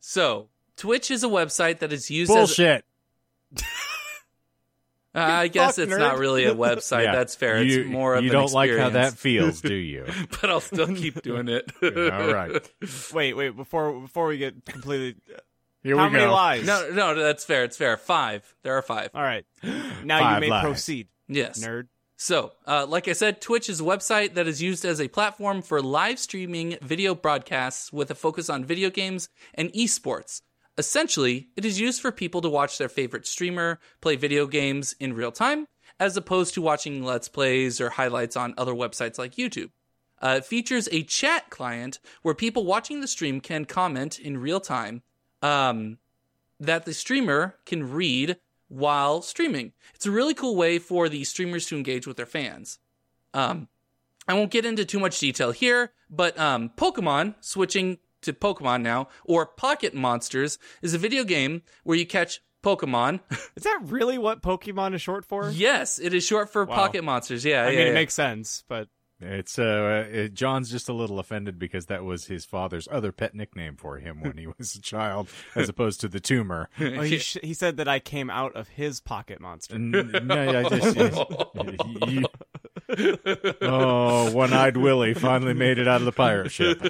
so, 0.00 0.48
Twitch 0.76 1.10
is 1.10 1.22
a 1.24 1.28
website 1.28 1.78
that 1.78 1.92
is 1.92 2.10
used 2.10 2.30
as. 2.30 2.36
Bullshit. 2.36 2.84
Uh, 5.14 5.20
I 5.20 5.48
guess 5.48 5.78
it's 5.78 5.92
nerd. 5.92 5.98
not 6.00 6.18
really 6.18 6.44
a 6.44 6.54
website. 6.56 7.04
Yeah. 7.04 7.12
That's 7.12 7.34
fair. 7.36 7.62
You, 7.62 7.82
it's 7.82 7.88
more 7.90 8.14
of 8.14 8.20
a 8.20 8.24
you 8.24 8.30
an 8.30 8.34
don't 8.34 8.52
like 8.52 8.70
how 8.76 8.90
that 8.90 9.14
feels, 9.14 9.60
do 9.62 9.74
you? 9.74 10.06
but 10.40 10.50
I'll 10.50 10.60
still 10.60 10.88
keep 10.88 11.22
doing 11.22 11.48
it. 11.48 11.70
All 11.82 12.32
right. 12.32 12.60
wait, 13.12 13.34
wait, 13.34 13.50
before 13.50 14.00
before 14.00 14.26
we 14.26 14.38
get 14.38 14.64
completely 14.64 15.14
Here 15.82 15.96
how 15.96 16.06
we 16.06 16.12
many 16.14 16.24
go. 16.24 16.32
lies? 16.32 16.66
No, 16.66 16.90
no, 16.90 17.14
that's 17.14 17.44
fair. 17.44 17.62
It's 17.64 17.76
fair. 17.76 17.96
Five. 17.96 18.54
There 18.64 18.76
are 18.76 18.82
five. 18.82 19.10
All 19.14 19.22
right. 19.22 19.44
Now 20.02 20.18
Five 20.20 20.34
you 20.36 20.40
may 20.40 20.50
lies. 20.50 20.64
proceed, 20.64 21.08
Yes. 21.28 21.64
nerd. 21.64 21.88
So, 22.16 22.52
uh, 22.66 22.86
like 22.86 23.08
I 23.08 23.12
said, 23.12 23.40
Twitch 23.40 23.68
is 23.68 23.80
a 23.80 23.84
website 23.84 24.34
that 24.34 24.46
is 24.46 24.62
used 24.62 24.84
as 24.84 25.00
a 25.00 25.08
platform 25.08 25.62
for 25.62 25.82
live 25.82 26.18
streaming 26.20 26.76
video 26.80 27.14
broadcasts 27.14 27.92
with 27.92 28.08
a 28.10 28.14
focus 28.14 28.48
on 28.48 28.64
video 28.64 28.88
games 28.88 29.28
and 29.54 29.72
esports. 29.72 30.40
Essentially, 30.76 31.48
it 31.56 31.64
is 31.64 31.78
used 31.78 32.00
for 32.00 32.10
people 32.10 32.40
to 32.40 32.48
watch 32.48 32.78
their 32.78 32.88
favorite 32.88 33.26
streamer 33.26 33.78
play 34.00 34.16
video 34.16 34.46
games 34.46 34.94
in 34.98 35.12
real 35.12 35.30
time, 35.30 35.68
as 36.00 36.16
opposed 36.16 36.54
to 36.54 36.62
watching 36.62 37.04
Let's 37.04 37.28
Plays 37.28 37.80
or 37.80 37.90
highlights 37.90 38.36
on 38.36 38.54
other 38.58 38.74
websites 38.74 39.18
like 39.18 39.36
YouTube. 39.36 39.70
Uh, 40.20 40.36
it 40.38 40.46
features 40.46 40.88
a 40.90 41.02
chat 41.02 41.50
client 41.50 41.98
where 42.22 42.34
people 42.34 42.64
watching 42.64 43.00
the 43.00 43.06
stream 43.06 43.40
can 43.40 43.64
comment 43.64 44.18
in 44.18 44.38
real 44.38 44.60
time 44.60 45.02
um, 45.42 45.98
that 46.58 46.84
the 46.86 46.94
streamer 46.94 47.56
can 47.66 47.92
read 47.92 48.36
while 48.68 49.22
streaming. 49.22 49.72
It's 49.94 50.06
a 50.06 50.10
really 50.10 50.34
cool 50.34 50.56
way 50.56 50.78
for 50.78 51.08
the 51.08 51.22
streamers 51.24 51.66
to 51.66 51.76
engage 51.76 52.06
with 52.06 52.16
their 52.16 52.26
fans. 52.26 52.78
Um, 53.32 53.68
I 54.26 54.34
won't 54.34 54.50
get 54.50 54.64
into 54.64 54.84
too 54.84 54.98
much 54.98 55.18
detail 55.18 55.52
here, 55.52 55.92
but 56.08 56.38
um, 56.38 56.70
Pokemon, 56.76 57.34
switching 57.40 57.98
to 58.24 58.32
Pokemon 58.32 58.82
now, 58.82 59.08
or 59.24 59.46
Pocket 59.46 59.94
Monsters, 59.94 60.58
is 60.82 60.92
a 60.94 60.98
video 60.98 61.24
game 61.24 61.62
where 61.84 61.96
you 61.96 62.06
catch 62.06 62.40
Pokemon. 62.62 63.20
Is 63.56 63.62
that 63.64 63.80
really 63.84 64.16
what 64.18 64.42
Pokemon 64.42 64.94
is 64.94 65.02
short 65.02 65.24
for? 65.26 65.50
yes, 65.50 65.98
it 65.98 66.14
is 66.14 66.24
short 66.24 66.50
for 66.50 66.64
Wow. 66.64 66.74
Pocket 66.74 67.04
Monsters. 67.04 67.44
Yeah, 67.44 67.62
I 67.62 67.70
yeah, 67.70 67.70
mean, 67.70 67.78
yeah. 67.78 67.92
it 67.92 67.94
makes 67.94 68.14
sense, 68.14 68.64
but 68.68 68.88
It's 69.20 69.58
uh, 69.58 70.06
it, 70.10 70.32
John's 70.34 70.70
just 70.70 70.88
a 70.88 70.94
little 70.94 71.18
offended 71.18 71.58
because 71.58 71.86
that 71.86 72.04
was 72.04 72.24
his 72.26 72.44
father's 72.46 72.88
other 72.90 73.12
pet 73.12 73.34
nickname 73.34 73.76
for 73.76 73.98
him 73.98 74.22
when 74.22 74.38
he 74.38 74.46
was 74.58 74.74
a 74.74 74.80
child, 74.80 75.28
as 75.54 75.68
opposed 75.68 76.00
to 76.00 76.08
the 76.08 76.20
tumor. 76.20 76.70
oh, 76.80 77.02
he, 77.02 77.18
sh- 77.18 77.36
he 77.42 77.52
said 77.52 77.76
that 77.76 77.86
I 77.86 77.98
came 78.00 78.30
out 78.30 78.56
of 78.56 78.68
his 78.68 78.98
pocket 79.00 79.40
monster. 79.42 79.74
N- 79.74 80.10
no, 80.24 80.60
I 80.60 80.68
just, 80.70 80.96
you- 82.08 82.24
oh, 83.62 84.30
one-eyed 84.32 84.76
Willie 84.76 85.14
finally 85.14 85.54
made 85.54 85.78
it 85.78 85.86
out 85.88 86.00
of 86.00 86.04
the 86.06 86.12
pirate 86.12 86.50
ship. 86.50 86.80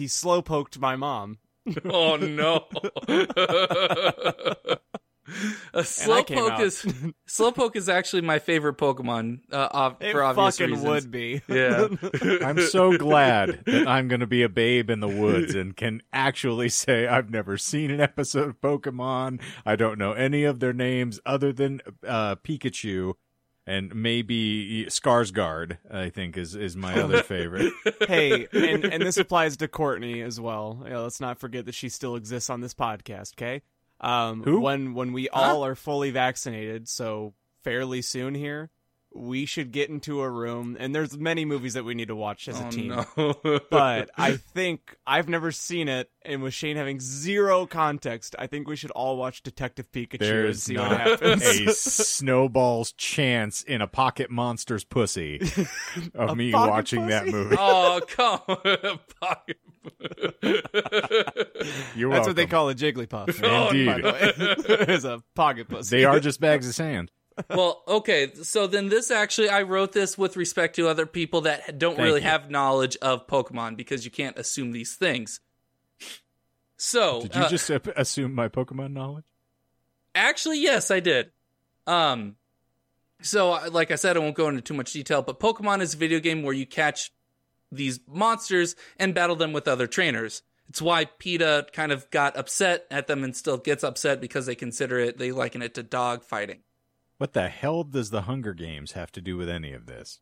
He 0.00 0.08
slow 0.08 0.40
poked 0.40 0.78
my 0.78 0.96
mom. 0.96 1.36
oh 1.84 2.16
no. 2.16 2.64
A 5.74 5.84
came 5.84 5.84
Slowpoke 5.84 6.50
out. 6.50 6.60
is 6.62 6.82
Slowpoke 7.28 7.76
is 7.76 7.90
actually 7.90 8.22
my 8.22 8.38
favorite 8.38 8.78
Pokemon 8.78 9.40
uh, 9.52 9.68
ob- 9.72 10.02
It 10.02 10.12
for 10.12 10.22
obvious 10.22 10.56
fucking 10.56 10.72
reasons. 10.74 10.88
would 10.88 11.10
be. 11.10 11.42
Yeah. 11.48 11.88
I'm 12.42 12.60
so 12.62 12.96
glad 12.96 13.62
that 13.66 13.86
I'm 13.86 14.08
going 14.08 14.20
to 14.20 14.26
be 14.26 14.42
a 14.42 14.48
babe 14.48 14.88
in 14.88 15.00
the 15.00 15.06
woods 15.08 15.54
and 15.54 15.76
can 15.76 16.02
actually 16.14 16.70
say 16.70 17.06
I've 17.06 17.28
never 17.28 17.58
seen 17.58 17.90
an 17.90 18.00
episode 18.00 18.48
of 18.48 18.60
Pokemon. 18.62 19.42
I 19.66 19.76
don't 19.76 19.98
know 19.98 20.12
any 20.12 20.44
of 20.44 20.60
their 20.60 20.72
names 20.72 21.20
other 21.26 21.52
than 21.52 21.82
uh, 22.08 22.36
Pikachu 22.36 23.12
and 23.70 23.94
maybe 23.94 24.86
Skarsgård. 24.86 25.78
I 25.90 26.10
think 26.10 26.36
is 26.36 26.54
is 26.54 26.76
my 26.76 27.00
other 27.00 27.22
favorite. 27.34 27.72
hey, 28.08 28.46
and, 28.52 28.84
and 28.84 29.02
this 29.02 29.16
applies 29.24 29.56
to 29.58 29.68
Courtney 29.68 30.22
as 30.22 30.40
well. 30.40 30.84
Yeah, 30.86 30.98
let's 30.98 31.20
not 31.20 31.38
forget 31.38 31.66
that 31.66 31.74
she 31.74 31.88
still 31.88 32.16
exists 32.16 32.50
on 32.50 32.60
this 32.60 32.74
podcast. 32.74 33.34
Okay, 33.34 33.62
um, 34.00 34.42
Who? 34.42 34.60
when 34.60 34.94
when 34.94 35.12
we 35.12 35.28
Huh? 35.32 35.40
all 35.40 35.64
are 35.64 35.74
fully 35.74 36.10
vaccinated, 36.10 36.88
so 36.88 37.34
fairly 37.62 38.02
soon 38.02 38.34
here, 38.34 38.70
we 39.12 39.44
should 39.44 39.72
get 39.72 39.90
into 39.90 40.20
a 40.20 40.30
room. 40.30 40.76
And 40.78 40.94
there's 40.94 41.18
many 41.18 41.44
movies 41.44 41.74
that 41.74 41.84
we 41.84 41.94
need 41.94 42.08
to 42.08 42.16
watch 42.16 42.48
as 42.48 42.60
a 42.60 42.66
oh, 42.66 42.70
team. 42.70 42.88
no. 42.88 43.60
But 43.70 44.10
I 44.16 44.36
think 44.36 44.96
I've 45.06 45.28
never 45.28 45.50
seen 45.52 45.88
it, 45.88 46.10
and 46.24 46.42
with 46.42 46.54
Shane 46.54 46.76
having 46.76 47.00
zero 47.00 47.66
context, 47.66 48.36
I 48.38 48.46
think 48.46 48.68
we 48.68 48.76
should 48.76 48.90
all 48.92 49.16
watch 49.16 49.42
Detective 49.42 49.90
Pikachu 49.90 50.12
and 50.12 50.20
There's 50.20 50.62
see 50.62 50.76
what 50.76 50.90
happens. 50.92 51.42
a 51.42 51.72
snowball's 51.72 52.92
chance 52.92 53.62
in 53.62 53.80
a 53.80 53.86
pocket 53.86 54.30
monster's 54.30 54.84
pussy 54.84 55.40
of 56.14 56.36
me 56.36 56.52
pocket 56.52 56.70
watching 56.70 57.06
that 57.08 57.26
movie. 57.26 57.56
oh 57.58 58.00
come 58.08 58.40
on. 58.48 59.00
Pocket- 59.20 59.58
You're 61.94 62.10
That's 62.10 62.26
what 62.26 62.36
they 62.36 62.46
call 62.46 62.68
a 62.68 62.74
Jigglypuff. 62.74 63.40
Oh, 63.42 63.68
Indeed. 63.68 63.86
By 63.86 64.00
the 64.00 64.12
way, 64.12 64.84
it's 64.94 65.04
a 65.04 65.22
pocket 65.34 65.68
pussy. 65.68 65.96
They 65.96 66.04
are 66.04 66.20
just 66.20 66.40
bags 66.40 66.68
of 66.68 66.74
sand. 66.74 67.10
Well, 67.48 67.82
okay. 67.86 68.32
So 68.34 68.66
then 68.66 68.88
this 68.88 69.10
actually, 69.10 69.48
I 69.48 69.62
wrote 69.62 69.92
this 69.92 70.18
with 70.18 70.36
respect 70.36 70.76
to 70.76 70.88
other 70.88 71.06
people 71.06 71.42
that 71.42 71.78
don't 71.78 71.96
Thank 71.96 72.04
really 72.04 72.20
you. 72.20 72.26
have 72.26 72.50
knowledge 72.50 72.96
of 73.00 73.26
Pokemon 73.26 73.76
because 73.76 74.04
you 74.04 74.10
can't 74.10 74.36
assume 74.38 74.72
these 74.72 74.96
things. 74.96 75.40
So 76.76 77.22
Did 77.22 77.34
you 77.34 77.42
uh, 77.42 77.48
just 77.48 77.70
assume 77.70 78.34
my 78.34 78.48
Pokemon 78.48 78.92
knowledge? 78.92 79.26
Actually, 80.14 80.60
yes, 80.60 80.90
I 80.90 81.00
did. 81.00 81.30
Um, 81.86 82.36
so 83.22 83.52
uh, 83.52 83.68
like 83.70 83.90
I 83.90 83.96
said, 83.96 84.16
I 84.16 84.20
won't 84.20 84.34
go 84.34 84.48
into 84.48 84.60
too 84.60 84.74
much 84.74 84.92
detail, 84.92 85.22
but 85.22 85.40
Pokemon 85.40 85.80
is 85.80 85.94
a 85.94 85.98
video 85.98 86.20
game 86.20 86.42
where 86.42 86.54
you 86.54 86.66
catch 86.66 87.12
these 87.70 88.00
monsters 88.08 88.76
and 88.98 89.14
battle 89.14 89.36
them 89.36 89.52
with 89.52 89.68
other 89.68 89.86
trainers. 89.86 90.42
It's 90.68 90.80
why 90.80 91.04
PETA 91.04 91.66
kind 91.72 91.92
of 91.92 92.08
got 92.10 92.36
upset 92.36 92.86
at 92.90 93.08
them 93.08 93.24
and 93.24 93.34
still 93.36 93.58
gets 93.58 93.82
upset 93.82 94.20
because 94.20 94.46
they 94.46 94.54
consider 94.54 95.00
it, 95.00 95.18
they 95.18 95.32
liken 95.32 95.62
it 95.62 95.74
to 95.74 95.82
dog 95.82 96.24
fighting. 96.24 96.60
What 97.20 97.34
the 97.34 97.50
hell 97.50 97.84
does 97.84 98.08
the 98.08 98.22
Hunger 98.22 98.54
Games 98.54 98.92
have 98.92 99.12
to 99.12 99.20
do 99.20 99.36
with 99.36 99.50
any 99.50 99.74
of 99.74 99.84
this? 99.84 100.20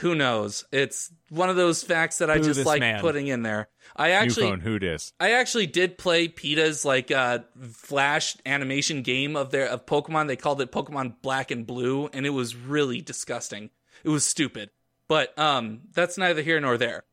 Who 0.00 0.14
knows? 0.14 0.66
It's 0.70 1.10
one 1.30 1.48
of 1.48 1.56
those 1.56 1.82
facts 1.82 2.18
that 2.18 2.30
I 2.30 2.40
just 2.40 2.66
like 2.66 2.80
man. 2.80 3.00
putting 3.00 3.28
in 3.28 3.42
there. 3.42 3.70
I 3.96 4.08
New 4.08 4.14
actually, 4.16 4.50
phone, 4.50 4.60
who 4.60 4.78
dis? 4.78 5.14
I 5.18 5.30
actually 5.30 5.66
did 5.66 5.96
play 5.96 6.28
PETA's 6.28 6.84
like 6.84 7.10
uh 7.10 7.38
flash 7.72 8.36
animation 8.44 9.00
game 9.00 9.34
of 9.34 9.50
their 9.50 9.66
of 9.66 9.86
Pokemon. 9.86 10.26
They 10.26 10.36
called 10.36 10.60
it 10.60 10.70
Pokemon 10.70 11.14
Black 11.22 11.50
and 11.50 11.66
Blue, 11.66 12.08
and 12.08 12.26
it 12.26 12.30
was 12.34 12.54
really 12.54 13.00
disgusting. 13.00 13.70
It 14.04 14.10
was 14.10 14.26
stupid. 14.26 14.68
But 15.08 15.38
um 15.38 15.84
that's 15.94 16.18
neither 16.18 16.42
here 16.42 16.60
nor 16.60 16.76
there. 16.76 17.04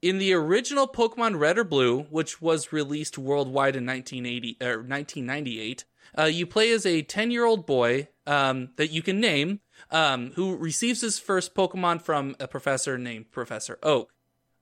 In 0.00 0.16
the 0.16 0.32
original 0.32 0.88
Pokemon 0.88 1.38
Red 1.38 1.58
or 1.58 1.64
Blue, 1.64 2.04
which 2.04 2.40
was 2.40 2.72
released 2.72 3.18
worldwide 3.18 3.76
in 3.76 3.84
1980 3.84 4.56
or 4.62 4.78
1998, 4.78 5.84
uh, 6.18 6.24
you 6.24 6.46
play 6.46 6.72
as 6.72 6.86
a 6.86 7.02
10 7.02 7.30
year 7.30 7.44
old 7.44 7.66
boy 7.66 8.08
um, 8.26 8.70
that 8.76 8.90
you 8.90 9.02
can 9.02 9.20
name, 9.20 9.60
um, 9.90 10.32
who 10.34 10.56
receives 10.56 11.00
his 11.00 11.18
first 11.18 11.54
Pokemon 11.54 12.02
from 12.02 12.36
a 12.38 12.46
professor 12.46 12.98
named 12.98 13.30
Professor 13.30 13.78
Oak. 13.82 14.12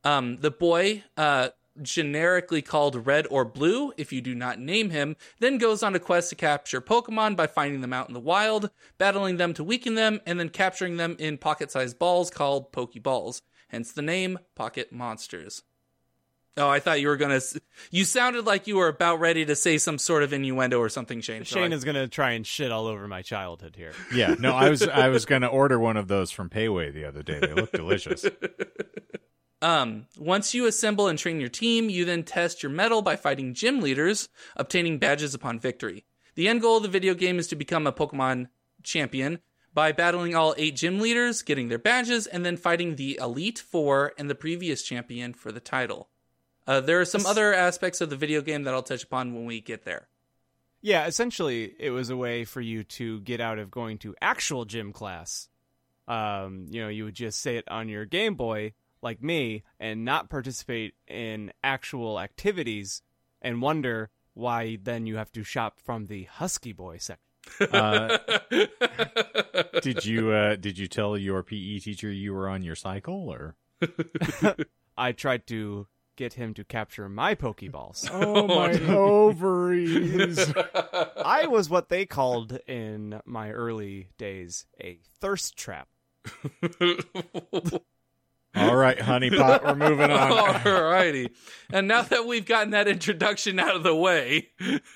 Um, 0.05 0.39
the 0.41 0.51
boy, 0.51 1.05
uh, 1.17 1.51
generically 1.83 2.63
called 2.63 3.07
Red 3.07 3.27
or 3.31 3.45
Blue, 3.45 3.93
if 3.97 4.13
you 4.13 4.21
do 4.21 4.35
not 4.35 4.59
name 4.59 4.91
him, 4.91 5.17
then 5.39 5.59
goes 5.59 5.83
on 5.83 5.95
a 5.95 5.99
quest 6.01 6.31
to 6.31 6.37
capture 6.37 6.81
Pokemon 6.81 7.37
by 7.37 7.47
finding 7.47 7.81
them 7.81 7.93
out 7.93 8.09
in 8.09 8.15
the 8.15 8.21
wild, 8.21 8.71
battling 8.99 9.37
them 9.37 9.55
to 9.55 9.65
weaken 9.65 9.95
them, 9.95 10.21
and 10.27 10.39
then 10.39 10.49
capturing 10.49 10.97
them 10.97 11.17
in 11.19 11.39
pocket 11.39 11.71
sized 11.71 11.99
balls 11.99 12.31
called 12.31 12.73
Pokeballs, 12.73 13.43
hence 13.69 13.93
the 13.93 14.03
name 14.03 14.39
Pocket 14.55 14.93
Monsters. 14.93 15.63
Oh, 16.57 16.69
I 16.69 16.81
thought 16.81 17.01
you 17.01 17.09
were 17.09 17.17
gonna. 17.17 17.41
You 17.91 18.05
sounded 18.05 18.45
like 18.45 18.67
you 18.67 18.77
were 18.77 18.89
about 18.89 19.21
ready 19.21 19.45
to 19.47 19.55
say 19.57 19.79
some 19.79 19.99
sort 19.99 20.23
of 20.25 20.33
innuendo 20.33 20.79
or 20.79 20.89
something, 20.89 21.21
Shane. 21.21 21.45
so 21.45 21.55
Shane 21.57 21.73
I- 21.73 21.77
is 21.77 21.85
gonna 21.85 22.09
try 22.09 22.33
and 22.33 22.47
shit 22.47 22.71
all 22.73 22.87
over 22.87 23.07
my 23.09 23.23
childhood 23.23 23.77
here. 23.77 23.93
Yeah, 24.15 24.35
no, 24.39 24.53
I 24.53 24.69
was 24.69 24.83
I 24.83 25.09
was 25.09 25.25
gonna 25.27 25.47
order 25.47 25.79
one 25.79 25.97
of 25.97 26.09
those 26.09 26.31
from 26.33 26.51
Pei 26.51 26.69
Wei 26.69 26.91
the 26.91 27.05
other 27.05 27.23
day. 27.23 27.39
They 27.39 27.55
look 27.55 27.73
delicious. 27.73 28.27
Um, 29.63 30.07
once 30.19 30.55
you 30.55 30.67
assemble 30.67 31.07
and 31.09 31.19
train 31.19 31.39
your 31.39 31.51
team, 31.51 31.91
you 31.91 32.05
then 32.07 32.23
test 32.23 32.63
your 32.63 32.73
metal 32.73 33.03
by 33.03 33.17
fighting 33.17 33.53
gym 33.53 33.81
leaders, 33.81 34.29
obtaining 34.57 34.99
badges 34.99 35.35
upon 35.35 35.61
victory. 35.61 36.07
The 36.35 36.49
end 36.49 36.63
goal 36.63 36.79
of 36.79 36.83
the 36.83 36.89
video 36.89 37.13
game 37.15 37.39
is 37.39 37.47
to 37.49 37.57
become 37.57 37.87
a 37.87 37.93
Pokemon 37.93 38.49
champion 38.83 39.41
by 39.75 39.93
battling 39.93 40.35
all 40.35 40.55
eight 40.57 40.77
gym 40.77 40.99
leaders, 40.99 41.43
getting 41.43 41.69
their 41.69 41.79
badges, 41.79 42.27
and 42.27 42.45
then 42.45 42.57
fighting 42.57 42.97
the 42.97 43.19
Elite 43.21 43.59
Four 43.59 44.13
and 44.17 44.31
the 44.31 44.35
previous 44.35 44.83
champion 44.83 45.35
for 45.35 45.53
the 45.53 45.61
title. 45.61 46.09
Uh, 46.71 46.79
there 46.79 47.01
are 47.01 47.05
some 47.05 47.27
other 47.27 47.53
aspects 47.53 48.01
of 48.01 48.11
the 48.11 48.17
video 48.17 48.41
game 48.41 48.63
that 48.63 48.73
I'll 48.73 48.85
touch 48.85 49.03
upon 49.03 49.35
when 49.35 49.45
we 49.45 49.61
get 49.61 49.85
there. 49.85 50.07
Yeah, 50.81 51.07
essentially, 51.07 51.75
it 51.81 51.91
was 51.91 52.11
a 52.11 52.17
way 52.17 52.45
for 52.45 52.61
you 52.61 52.85
to 52.85 53.19
get 53.23 53.41
out 53.41 53.59
of 53.59 53.73
going 53.73 53.99
to 53.99 54.15
actual 54.23 54.65
gym 54.65 54.93
class. 54.93 55.49
Um, 56.07 56.67
you 56.71 56.81
know, 56.81 56.89
you 56.89 57.07
would 57.07 57.15
just 57.15 57.41
say 57.41 57.57
it 57.57 57.69
on 57.69 57.89
your 57.89 58.05
Game 58.05 58.37
Boy, 58.37 58.75
like 59.03 59.21
me, 59.21 59.65
and 59.81 60.05
not 60.05 60.31
participate 60.31 60.95
in 61.09 61.53
actual 61.65 62.21
activities, 62.21 63.03
and 63.43 63.61
wonder 63.61 64.11
why 64.35 64.79
then 64.81 65.09
you 65.09 65.17
have 65.17 65.33
to 65.33 65.43
shop 65.43 65.81
from 65.81 66.07
the 66.07 66.23
Husky 66.25 66.73
Boy 66.73 66.99
section. 66.99 67.25
Uh, 67.73 68.19
did 69.83 70.05
you 70.05 70.31
uh, 70.31 70.55
did 70.55 70.79
you 70.79 70.87
tell 70.87 71.17
your 71.17 71.43
PE 71.43 71.79
teacher 71.81 72.13
you 72.13 72.33
were 72.33 72.49
on 72.49 72.63
your 72.63 72.77
cycle 72.77 73.29
or? 73.29 73.57
I 74.97 75.13
tried 75.13 75.47
to 75.49 75.89
get 76.21 76.35
him 76.35 76.53
to 76.53 76.63
capture 76.63 77.09
my 77.09 77.35
Pokeballs. 77.35 78.09
Oh 78.21 78.47
my 78.47 78.73
oh, 78.89 79.29
ovaries! 79.29 80.53
I 81.25 81.47
was 81.47 81.71
what 81.71 81.89
they 81.89 82.05
called 82.05 82.59
in 82.67 83.21
my 83.25 83.51
early 83.51 84.09
days 84.19 84.67
a 84.79 84.99
thirst 85.21 85.57
trap. 85.57 85.89
All 88.57 88.75
right, 88.75 88.99
honeypot, 88.99 89.63
we're 89.65 89.75
moving 89.77 90.11
on. 90.11 90.33
All 90.67 90.83
righty. 90.83 91.31
And 91.73 91.87
now 91.87 92.03
that 92.03 92.27
we've 92.27 92.45
gotten 92.45 92.71
that 92.71 92.89
introduction 92.89 93.61
out 93.61 93.77
of 93.77 93.85
the 93.85 93.95
way, 93.95 94.49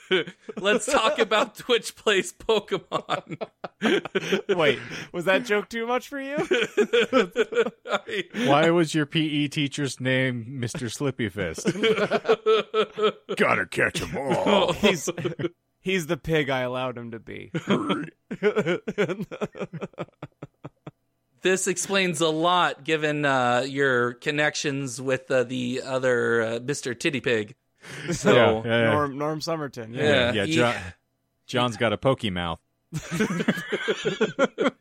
let's 0.61 0.87
talk 0.87 1.21
about 1.21 1.55
Twitch 1.57 1.95
Plays 1.95 2.33
Pokemon. 2.33 3.39
Wait, 4.57 4.81
was 5.13 5.27
that 5.27 5.45
joke 5.45 5.69
too 5.69 5.87
much 5.87 6.09
for 6.09 6.21
you? 6.21 6.37
I- 7.87 8.25
Why 8.47 8.71
was 8.71 8.93
your 8.93 9.07
PE 9.07 9.47
teacher's 9.49 10.01
name 10.01 10.59
Mr. 10.61 10.91
Slippy 10.93 11.29
Fist? 11.29 11.67
Gotta 13.37 13.67
catch 13.67 14.03
'em 14.03 14.17
all. 14.17 14.43
Oh. 14.47 14.73
he's 14.73 15.09
he's 15.81 16.09
the 16.09 16.17
pig 16.17 16.51
I 16.51 16.61
allowed 16.63 16.99
him 16.99 17.13
to 17.13 17.21
be. 17.21 17.53
This 21.45 21.69
explains 21.69 22.21
a 22.21 22.29
lot 22.29 22.83
given 22.83 23.25
uh, 23.25 23.65
your 23.69 24.15
connections 24.15 25.01
with 25.01 25.31
uh, 25.31 25.45
the 25.45 25.83
other 25.85 26.43
uh, 26.43 26.47
Mr. 26.59 26.99
Titty 26.99 27.21
Pig. 27.21 27.55
So, 28.13 28.35
Yeah, 28.35 28.63
yeah, 28.65 28.81
yeah. 28.83 28.91
Norm 28.93 29.19
Norm 29.19 29.41
Somerton. 29.41 29.95
Yeah. 29.95 30.03
Yeah. 30.03 30.33
yeah, 30.33 30.45
he- 30.47 30.55
John, 30.57 30.75
John's 31.47 31.77
got 31.77 31.93
a 31.93 31.99
pokey 31.99 32.31
mouth. 32.31 32.59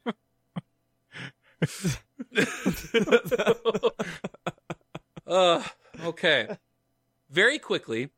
Uh, 5.26 5.64
okay. 6.04 6.58
Very 7.30 7.58
quickly, 7.58 8.10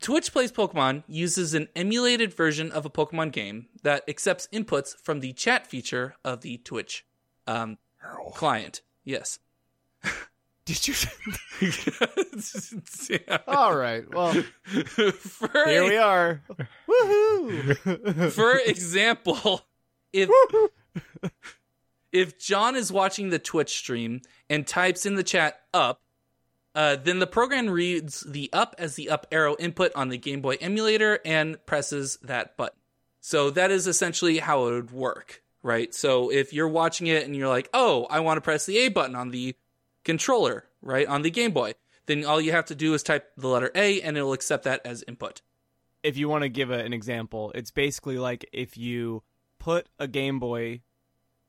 Twitch 0.00 0.32
Plays 0.32 0.52
Pokemon 0.52 1.02
uses 1.06 1.54
an 1.54 1.68
emulated 1.76 2.32
version 2.32 2.70
of 2.72 2.86
a 2.86 2.90
Pokemon 2.90 3.32
game 3.32 3.66
that 3.82 4.04
accepts 4.08 4.48
inputs 4.52 4.96
from 5.02 5.20
the 5.20 5.32
chat 5.32 5.66
feature 5.66 6.14
of 6.24 6.40
the 6.40 6.58
Twitch 6.58 7.04
um, 7.46 7.78
client. 8.34 8.82
Yes. 9.04 9.38
Did 10.64 10.86
you? 10.86 10.94
All 13.48 13.74
right. 13.76 14.04
Well, 14.12 14.32
for, 14.32 15.50
here 15.66 15.84
we 15.84 15.96
are. 15.96 16.40
Woohoo! 16.88 18.30
for 18.30 18.58
example, 18.58 19.62
if 20.12 20.30
if 22.12 22.38
John 22.38 22.76
is 22.76 22.92
watching 22.92 23.30
the 23.30 23.40
Twitch 23.40 23.70
stream 23.76 24.20
and 24.48 24.66
types 24.66 25.04
in 25.04 25.16
the 25.16 25.24
chat 25.24 25.62
up, 25.74 26.00
uh, 26.74 26.96
then 26.96 27.18
the 27.18 27.26
program 27.26 27.68
reads 27.68 28.20
the 28.20 28.48
up 28.52 28.76
as 28.78 28.94
the 28.94 29.10
up 29.10 29.26
arrow 29.32 29.56
input 29.58 29.92
on 29.96 30.10
the 30.10 30.18
Game 30.18 30.40
Boy 30.40 30.56
emulator 30.60 31.18
and 31.24 31.64
presses 31.66 32.18
that 32.22 32.56
button. 32.56 32.78
So 33.20 33.50
that 33.50 33.70
is 33.70 33.86
essentially 33.86 34.38
how 34.38 34.66
it 34.68 34.74
would 34.74 34.90
work, 34.90 35.41
right? 35.62 35.94
So 35.94 36.30
if 36.30 36.52
you're 36.52 36.68
watching 36.68 37.06
it 37.06 37.24
and 37.24 37.36
you're 37.36 37.48
like, 37.48 37.68
oh, 37.72 38.06
I 38.10 38.20
want 38.20 38.36
to 38.36 38.42
press 38.42 38.66
the 38.66 38.78
A 38.78 38.88
button 38.88 39.14
on 39.14 39.30
the 39.30 39.54
controller, 40.04 40.64
right, 40.80 41.06
on 41.06 41.22
the 41.22 41.30
Game 41.30 41.52
Boy, 41.52 41.74
then 42.06 42.24
all 42.24 42.40
you 42.40 42.52
have 42.52 42.66
to 42.66 42.74
do 42.74 42.94
is 42.94 43.02
type 43.02 43.30
the 43.36 43.48
letter 43.48 43.70
A 43.74 44.02
and 44.02 44.16
it'll 44.16 44.32
accept 44.32 44.64
that 44.64 44.80
as 44.84 45.04
input. 45.06 45.40
if 46.02 46.16
you 46.16 46.28
want 46.28 46.42
to 46.42 46.48
give 46.48 46.70
a, 46.70 46.78
an 46.78 46.92
example, 46.92 47.52
it's 47.54 47.70
basically 47.70 48.18
like 48.18 48.48
if 48.52 48.76
you 48.76 49.22
put 49.58 49.86
a 49.98 50.08
Game 50.08 50.38
Boy 50.38 50.80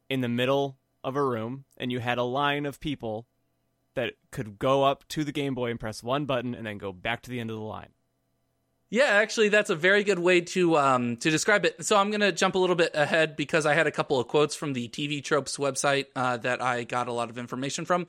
in 0.09 0.21
the 0.21 0.29
middle 0.29 0.77
of 1.03 1.15
a 1.15 1.23
room 1.23 1.65
and 1.77 1.91
you 1.91 1.99
had 1.99 2.17
a 2.17 2.23
line 2.23 2.65
of 2.65 2.79
people 2.79 3.25
that 3.95 4.13
could 4.31 4.59
go 4.59 4.83
up 4.83 5.07
to 5.07 5.23
the 5.23 5.31
Game 5.31 5.55
Boy 5.55 5.71
and 5.71 5.79
press 5.79 6.03
one 6.03 6.25
button 6.25 6.53
and 6.53 6.65
then 6.65 6.77
go 6.77 6.91
back 6.91 7.21
to 7.23 7.29
the 7.29 7.39
end 7.39 7.49
of 7.49 7.57
the 7.57 7.63
line. 7.63 7.92
Yeah, 8.93 9.05
actually, 9.05 9.49
that's 9.49 9.71
a 9.71 9.75
very 9.75 10.03
good 10.03 10.19
way 10.19 10.41
to 10.41 10.77
um, 10.77 11.17
to 11.17 11.31
describe 11.31 11.65
it. 11.65 11.83
So 11.83 11.97
I'm 11.97 12.11
going 12.11 12.21
to 12.21 12.31
jump 12.31 12.53
a 12.53 12.59
little 12.59 12.75
bit 12.75 12.91
ahead 12.93 13.35
because 13.35 13.65
I 13.65 13.73
had 13.73 13.87
a 13.87 13.91
couple 13.91 14.19
of 14.19 14.27
quotes 14.27 14.53
from 14.53 14.73
the 14.73 14.87
TV 14.87 15.23
Tropes 15.23 15.57
website 15.57 16.05
uh, 16.15 16.37
that 16.37 16.61
I 16.61 16.83
got 16.83 17.07
a 17.07 17.11
lot 17.11 17.31
of 17.31 17.39
information 17.39 17.85
from. 17.85 18.07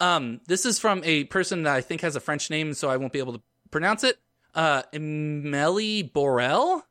Um, 0.00 0.40
this 0.48 0.66
is 0.66 0.80
from 0.80 1.02
a 1.04 1.22
person 1.22 1.62
that 1.62 1.76
I 1.76 1.82
think 1.82 2.00
has 2.00 2.16
a 2.16 2.20
French 2.20 2.50
name, 2.50 2.74
so 2.74 2.90
I 2.90 2.96
won't 2.96 3.12
be 3.12 3.20
able 3.20 3.34
to 3.34 3.42
pronounce 3.70 4.02
it. 4.02 4.18
Uh, 4.56 4.82
Emily 4.92 6.02
Borel. 6.02 6.84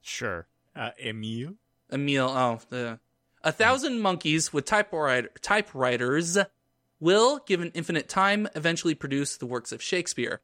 Sure. 0.00 0.46
Uh, 0.76 0.90
Emile? 1.04 1.54
Emile. 1.92 2.28
Oh, 2.28 2.60
the 2.68 3.00
a 3.42 3.50
thousand 3.50 4.00
monkeys 4.00 4.52
with 4.52 4.64
typewriter, 4.64 5.30
typewriters 5.42 6.38
will, 7.00 7.40
given 7.46 7.72
infinite 7.74 8.08
time, 8.08 8.46
eventually 8.54 8.94
produce 8.94 9.36
the 9.36 9.46
works 9.46 9.72
of 9.72 9.82
Shakespeare. 9.82 10.40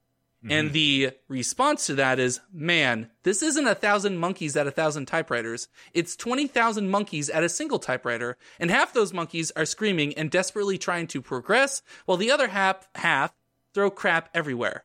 And 0.48 0.68
mm-hmm. 0.68 0.74
the 0.74 1.10
response 1.28 1.86
to 1.86 1.94
that 1.94 2.18
is, 2.18 2.40
man, 2.52 3.10
this 3.22 3.42
isn't 3.42 3.66
a 3.66 3.76
thousand 3.76 4.18
monkeys 4.18 4.56
at 4.56 4.66
a 4.66 4.72
thousand 4.72 5.06
typewriters. 5.06 5.68
It's 5.94 6.16
20,000 6.16 6.90
monkeys 6.90 7.30
at 7.30 7.44
a 7.44 7.48
single 7.48 7.78
typewriter. 7.78 8.36
And 8.58 8.70
half 8.70 8.92
those 8.92 9.12
monkeys 9.12 9.52
are 9.52 9.64
screaming 9.64 10.14
and 10.14 10.30
desperately 10.30 10.78
trying 10.78 11.06
to 11.08 11.22
progress, 11.22 11.82
while 12.06 12.18
the 12.18 12.32
other 12.32 12.48
half, 12.48 12.88
half 12.96 13.32
throw 13.72 13.90
crap 13.90 14.30
everywhere. 14.34 14.84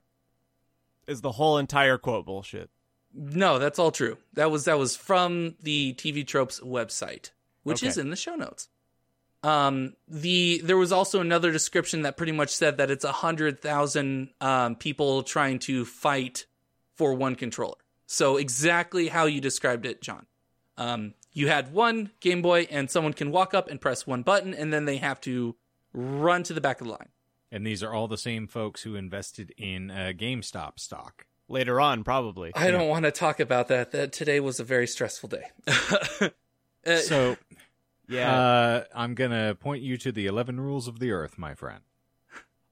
Is 1.08 1.22
the 1.22 1.32
whole 1.34 1.58
entire 1.58 1.98
quote 1.98 2.26
bullshit? 2.26 2.70
No, 3.14 3.58
that's 3.58 3.80
all 3.80 3.92
true. 3.92 4.18
That 4.34 4.52
was 4.52 4.66
that 4.66 4.78
was 4.78 4.96
from 4.96 5.56
the 5.64 5.94
TV 5.94 6.28
Tropes 6.28 6.60
website, 6.60 7.32
which 7.64 7.82
is 7.82 7.98
in 7.98 8.10
the 8.10 8.16
show 8.16 8.36
notes. 8.36 8.70
Um, 9.48 9.94
the 10.10 10.60
there 10.62 10.76
was 10.76 10.92
also 10.92 11.22
another 11.22 11.54
description 11.54 12.02
that 12.02 12.18
pretty 12.18 12.34
much 12.34 12.50
said 12.50 12.78
that 12.78 12.92
it's 12.92 13.06
a 13.06 13.14
hundred 13.14 13.62
thousand 13.62 14.32
um, 14.42 14.76
people 14.76 15.24
trying 15.24 15.60
to 15.60 15.86
fight 15.86 16.46
for 16.96 17.14
one 17.14 17.36
controller. 17.36 17.78
So 18.08 18.36
exactly 18.36 19.08
how 19.08 19.26
you 19.26 19.40
described 19.40 19.86
it, 19.86 20.02
John. 20.02 20.26
Um, 20.78 21.14
you 21.32 21.48
had 21.48 21.72
one 21.72 22.12
Game 22.20 22.42
Boy, 22.42 22.68
and 22.70 22.92
someone 22.92 23.14
can 23.14 23.32
walk 23.32 23.54
up 23.54 23.70
and 23.70 23.80
press 23.80 24.06
one 24.06 24.22
button, 24.22 24.54
and 24.54 24.74
then 24.74 24.84
they 24.84 24.98
have 24.98 25.22
to 25.22 25.56
run 25.94 26.44
to 26.44 26.54
the 26.54 26.62
back 26.62 26.82
of 26.82 26.88
the 26.88 26.94
line. 26.94 27.10
And 27.50 27.66
these 27.66 27.82
are 27.84 27.94
all 27.94 28.10
the 28.10 28.18
same 28.18 28.48
folks 28.48 28.82
who 28.82 28.96
invested 28.96 29.54
in 29.58 29.90
uh, 29.90 30.12
GameStop 30.18 30.78
stock. 30.78 31.26
Later 31.48 31.80
on, 31.80 32.04
probably. 32.04 32.52
I 32.54 32.70
don't 32.72 32.90
want 32.90 33.06
to 33.06 33.12
talk 33.12 33.40
about 33.40 33.70
that. 33.70 33.92
That 33.92 34.12
today 34.12 34.42
was 34.42 34.60
a 34.60 34.66
very 34.66 34.88
stressful 34.88 35.30
day. 35.30 36.32
Uh, 36.86 36.98
So 36.98 37.38
Yeah. 38.08 38.40
uh, 38.40 38.84
I'm 38.96 39.16
going 39.16 39.32
to 39.32 39.56
point 39.60 39.82
you 39.84 39.98
to 39.98 40.12
the 40.12 40.26
11 40.28 40.60
rules 40.60 40.88
of 40.88 41.00
the 41.00 41.12
earth, 41.12 41.38
my 41.38 41.54
friend. 41.56 41.82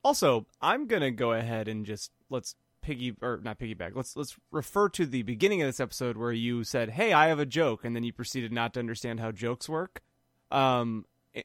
Also, 0.03 0.45
I'm 0.61 0.85
gonna 0.85 1.09
go 1.09 1.31
ahead 1.33 1.67
and 1.67 1.83
just 1.83 2.11
let's 2.29 2.55
piggy 2.83 3.15
or 3.23 3.39
not 3.43 3.57
piggyback. 3.57 3.93
Let's 3.95 4.15
let's 4.15 4.37
refer 4.51 4.87
to 4.89 5.05
the 5.07 5.23
beginning 5.23 5.63
of 5.63 5.67
this 5.67 5.79
episode 5.79 6.15
where 6.15 6.31
you 6.31 6.63
said, 6.63 6.91
"Hey, 6.91 7.11
I 7.11 7.25
have 7.29 7.39
a 7.39 7.45
joke," 7.47 7.83
and 7.83 7.95
then 7.95 8.03
you 8.03 8.13
proceeded 8.13 8.51
not 8.53 8.75
to 8.75 8.79
understand 8.79 9.19
how 9.19 9.31
jokes 9.31 9.67
work. 9.67 10.03
Um, 10.51 11.05
i- 11.35 11.43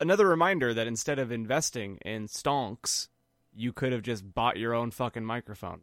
another 0.00 0.26
reminder 0.26 0.74
that 0.74 0.88
instead 0.88 1.20
of 1.20 1.30
investing 1.30 1.98
in 1.98 2.26
stonks, 2.26 3.06
you 3.54 3.72
could 3.72 3.92
have 3.92 4.02
just 4.02 4.34
bought 4.34 4.56
your 4.56 4.74
own 4.74 4.90
fucking 4.90 5.24
microphone, 5.24 5.82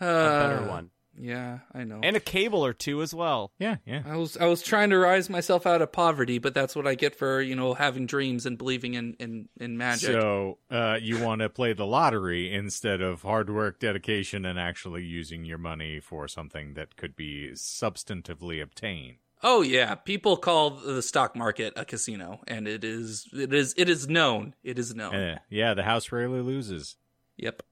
a 0.00 0.04
better 0.04 0.62
uh, 0.64 0.68
one. 0.68 0.90
Yeah, 1.16 1.58
I 1.74 1.84
know. 1.84 2.00
and 2.02 2.16
a 2.16 2.20
cable 2.20 2.64
or 2.64 2.72
two 2.72 3.02
as 3.02 3.12
well. 3.14 3.50
Yeah, 3.58 3.76
yeah. 3.86 4.02
I 4.06 4.16
was 4.16 4.36
I 4.36 4.46
was 4.46 4.62
trying 4.62 4.90
to 4.90 4.98
rise 4.98 5.28
myself 5.28 5.66
out 5.66 5.82
of 5.82 5.90
poverty, 5.92 6.38
but 6.38 6.54
that's 6.54 6.76
what 6.76 6.86
I 6.86 6.94
get 6.94 7.14
for 7.16 7.40
you 7.40 7.54
know 7.56 7.74
having 7.74 8.06
dreams 8.06 8.46
and 8.46 8.56
believing 8.56 8.94
in 8.94 9.14
in, 9.18 9.48
in 9.58 9.76
magic. 9.76 10.10
So 10.12 10.58
uh, 10.70 10.98
you 11.00 11.18
want 11.20 11.40
to 11.40 11.48
play 11.48 11.72
the 11.72 11.86
lottery 11.86 12.52
instead 12.54 13.00
of 13.00 13.22
hard 13.22 13.50
work, 13.50 13.80
dedication, 13.80 14.44
and 14.44 14.58
actually 14.58 15.02
using 15.04 15.44
your 15.44 15.58
money 15.58 15.98
for 16.00 16.28
something 16.28 16.74
that 16.74 16.96
could 16.96 17.16
be 17.16 17.50
substantively 17.54 18.62
obtained. 18.62 19.16
oh 19.42 19.62
yeah, 19.62 19.94
people 19.96 20.36
call 20.36 20.70
the 20.70 21.02
stock 21.02 21.34
market 21.34 21.72
a 21.76 21.84
casino, 21.84 22.40
and 22.46 22.68
it 22.68 22.84
is 22.84 23.28
it 23.32 23.52
is 23.52 23.74
it 23.76 23.88
is 23.88 24.08
known. 24.08 24.54
It 24.62 24.78
is 24.78 24.94
known. 24.94 25.14
Eh, 25.14 25.38
yeah, 25.50 25.74
the 25.74 25.82
house 25.84 26.12
rarely 26.12 26.40
loses. 26.40 26.96
Yep. 27.36 27.62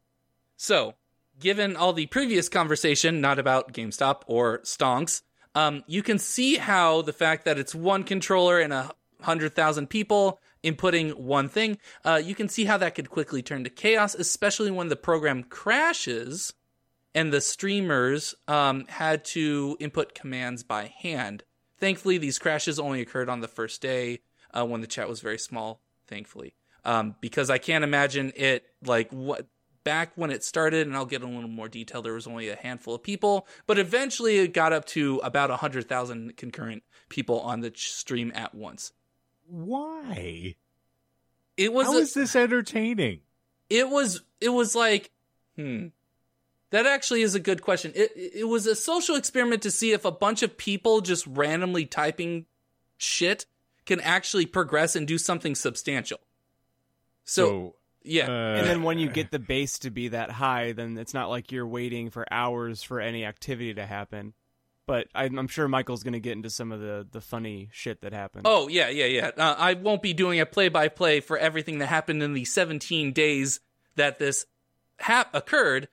So, 0.57 0.95
given 1.39 1.77
all 1.77 1.93
the 1.93 2.07
previous 2.07 2.49
conversation, 2.49 3.21
not 3.21 3.39
about 3.39 3.73
GameStop 3.73 4.23
or 4.27 4.61
stonks, 4.61 5.23
um, 5.55 5.85
you 5.87 6.03
can 6.03 6.19
see 6.19 6.57
how 6.57 7.03
the 7.03 7.13
fact 7.13 7.45
that 7.45 7.59
it's 7.59 7.75
one 7.75 8.05
controller 8.05 8.61
and 8.61 8.73
a 8.73 8.91
hundred 9.23 9.55
thousand 9.55 9.89
people 9.89 10.41
inputting 10.63 11.15
one 11.15 11.49
thing, 11.49 11.79
uh, 12.05 12.21
you 12.23 12.35
can 12.35 12.49
see 12.49 12.65
how 12.65 12.77
that 12.77 12.95
could 12.95 13.09
quickly 13.09 13.43
turn 13.43 13.65
to 13.65 13.71
chaos, 13.71 14.15
especially 14.15 14.71
when 14.71 14.89
the 14.89 14.97
program 14.97 15.43
crashes 15.45 16.53
and 17.15 17.33
the 17.33 17.41
streamers 17.41 18.35
um, 18.49 18.85
had 18.89 19.25
to 19.25 19.77
input 19.81 20.15
commands 20.15 20.63
by 20.63 20.93
hand. 21.01 21.45
Thankfully, 21.79 22.19
these 22.19 22.39
crashes 22.39 22.79
only 22.79 23.01
occurred 23.01 23.29
on 23.29 23.41
the 23.41 23.49
first 23.49 23.81
day 23.81 24.21
uh, 24.53 24.65
when 24.65 24.81
the 24.81 24.87
chat 24.87 25.09
was 25.09 25.21
very 25.21 25.39
small. 25.39 25.81
Thankfully, 26.09 26.55
um, 26.85 27.17
because 27.21 27.51
I 27.51 27.59
can't 27.59 27.85
imagine 27.85 28.33
it 28.37 28.65
like 28.85 29.11
what 29.11 29.47
back 29.87 30.11
when 30.17 30.31
it 30.31 30.43
started, 30.45 30.87
and 30.87 30.95
I'll 30.97 31.07
get 31.07 31.23
a 31.23 31.27
little 31.27 31.49
more 31.49 31.69
detail. 31.69 32.03
There 32.03 32.13
was 32.13 32.27
only 32.27 32.49
a 32.51 32.57
handful 32.57 32.95
of 32.97 33.03
people, 33.03 33.47
but 33.67 33.79
eventually 33.79 34.39
it 34.39 34.53
got 34.53 34.73
up 34.75 34.85
to 34.87 35.19
about 35.25 35.51
a 35.51 35.57
hundred 35.57 35.89
thousand 35.89 36.37
concurrent 36.37 36.83
people 37.09 37.41
on 37.41 37.61
the 37.61 37.73
stream 37.75 38.33
at 38.35 38.55
once. 38.55 38.93
Why? 39.47 40.57
It 41.57 41.73
was 41.73 41.87
How 41.87 41.95
a- 41.97 42.01
is 42.01 42.13
this 42.15 42.37
entertaining? 42.37 43.21
it 43.71 43.89
was 43.89 44.23
it 44.41 44.51
was 44.51 44.75
like 44.77 45.11
hmm 45.57 45.87
that 46.71 46.87
actually 46.87 47.23
is 47.23 47.35
a 47.35 47.41
good 47.41 47.63
question 47.63 47.91
it 47.97 48.13
it 48.15 48.47
was 48.49 48.67
a 48.67 48.77
social 48.77 49.17
experiment 49.17 49.63
to 49.63 49.71
see 49.73 49.91
if 49.93 50.05
a 50.05 50.11
bunch 50.13 50.43
of 50.43 50.57
people 50.57 51.01
just 51.01 51.27
randomly 51.27 51.85
typing 51.87 52.47
shit 52.97 53.47
can 53.85 53.99
actually 54.01 54.47
progress 54.47 54.95
and 54.95 55.09
do 55.09 55.17
something 55.19 55.55
substantial 55.57 56.19
so, 57.25 57.75
yeah 58.07 58.27
uh, 58.27 58.59
And 58.59 58.67
then 58.67 58.83
when 58.83 58.99
you 58.99 59.09
get 59.09 59.31
the 59.31 59.39
base 59.39 59.79
to 59.81 59.91
be 59.91 60.09
that 60.09 60.31
high, 60.31 60.73
then 60.73 60.97
it's 60.97 61.13
not 61.15 61.29
like 61.29 61.53
you're 61.53 61.67
waiting 61.67 62.11
for 62.11 62.25
hours 62.33 62.83
for 62.83 63.01
any 63.01 63.25
activity 63.25 63.75
to 63.75 63.85
happen. 63.87 64.33
But 64.87 65.09
I'm, 65.15 65.37
I'm 65.37 65.49
sure 65.49 65.67
Michael's 65.67 66.05
going 66.05 66.13
to 66.13 66.21
get 66.21 66.33
into 66.35 66.49
some 66.49 66.71
of 66.71 66.81
the, 66.81 67.05
the 67.11 67.21
funny 67.21 67.69
shit 67.73 68.03
that 68.03 68.13
happened. 68.13 68.47
oh 68.47 68.69
yeah 68.69 68.89
yeah 68.89 69.07
yeah 69.07 69.31
uh, 69.37 69.57
i 69.59 69.75
won't 69.75 70.01
be 70.03 70.13
doing 70.13 70.39
a 70.39 70.47
play 70.47 70.69
by 70.69 70.87
play 70.89 71.19
for 71.21 71.37
everything 71.37 71.79
that 71.79 71.87
happened 71.89 72.23
in 72.23 72.35
the 72.35 72.45
17 72.45 73.13
days 73.13 73.59
that 73.97 74.19
this 74.21 74.47
hap- 75.01 75.35
occurred 75.35 75.89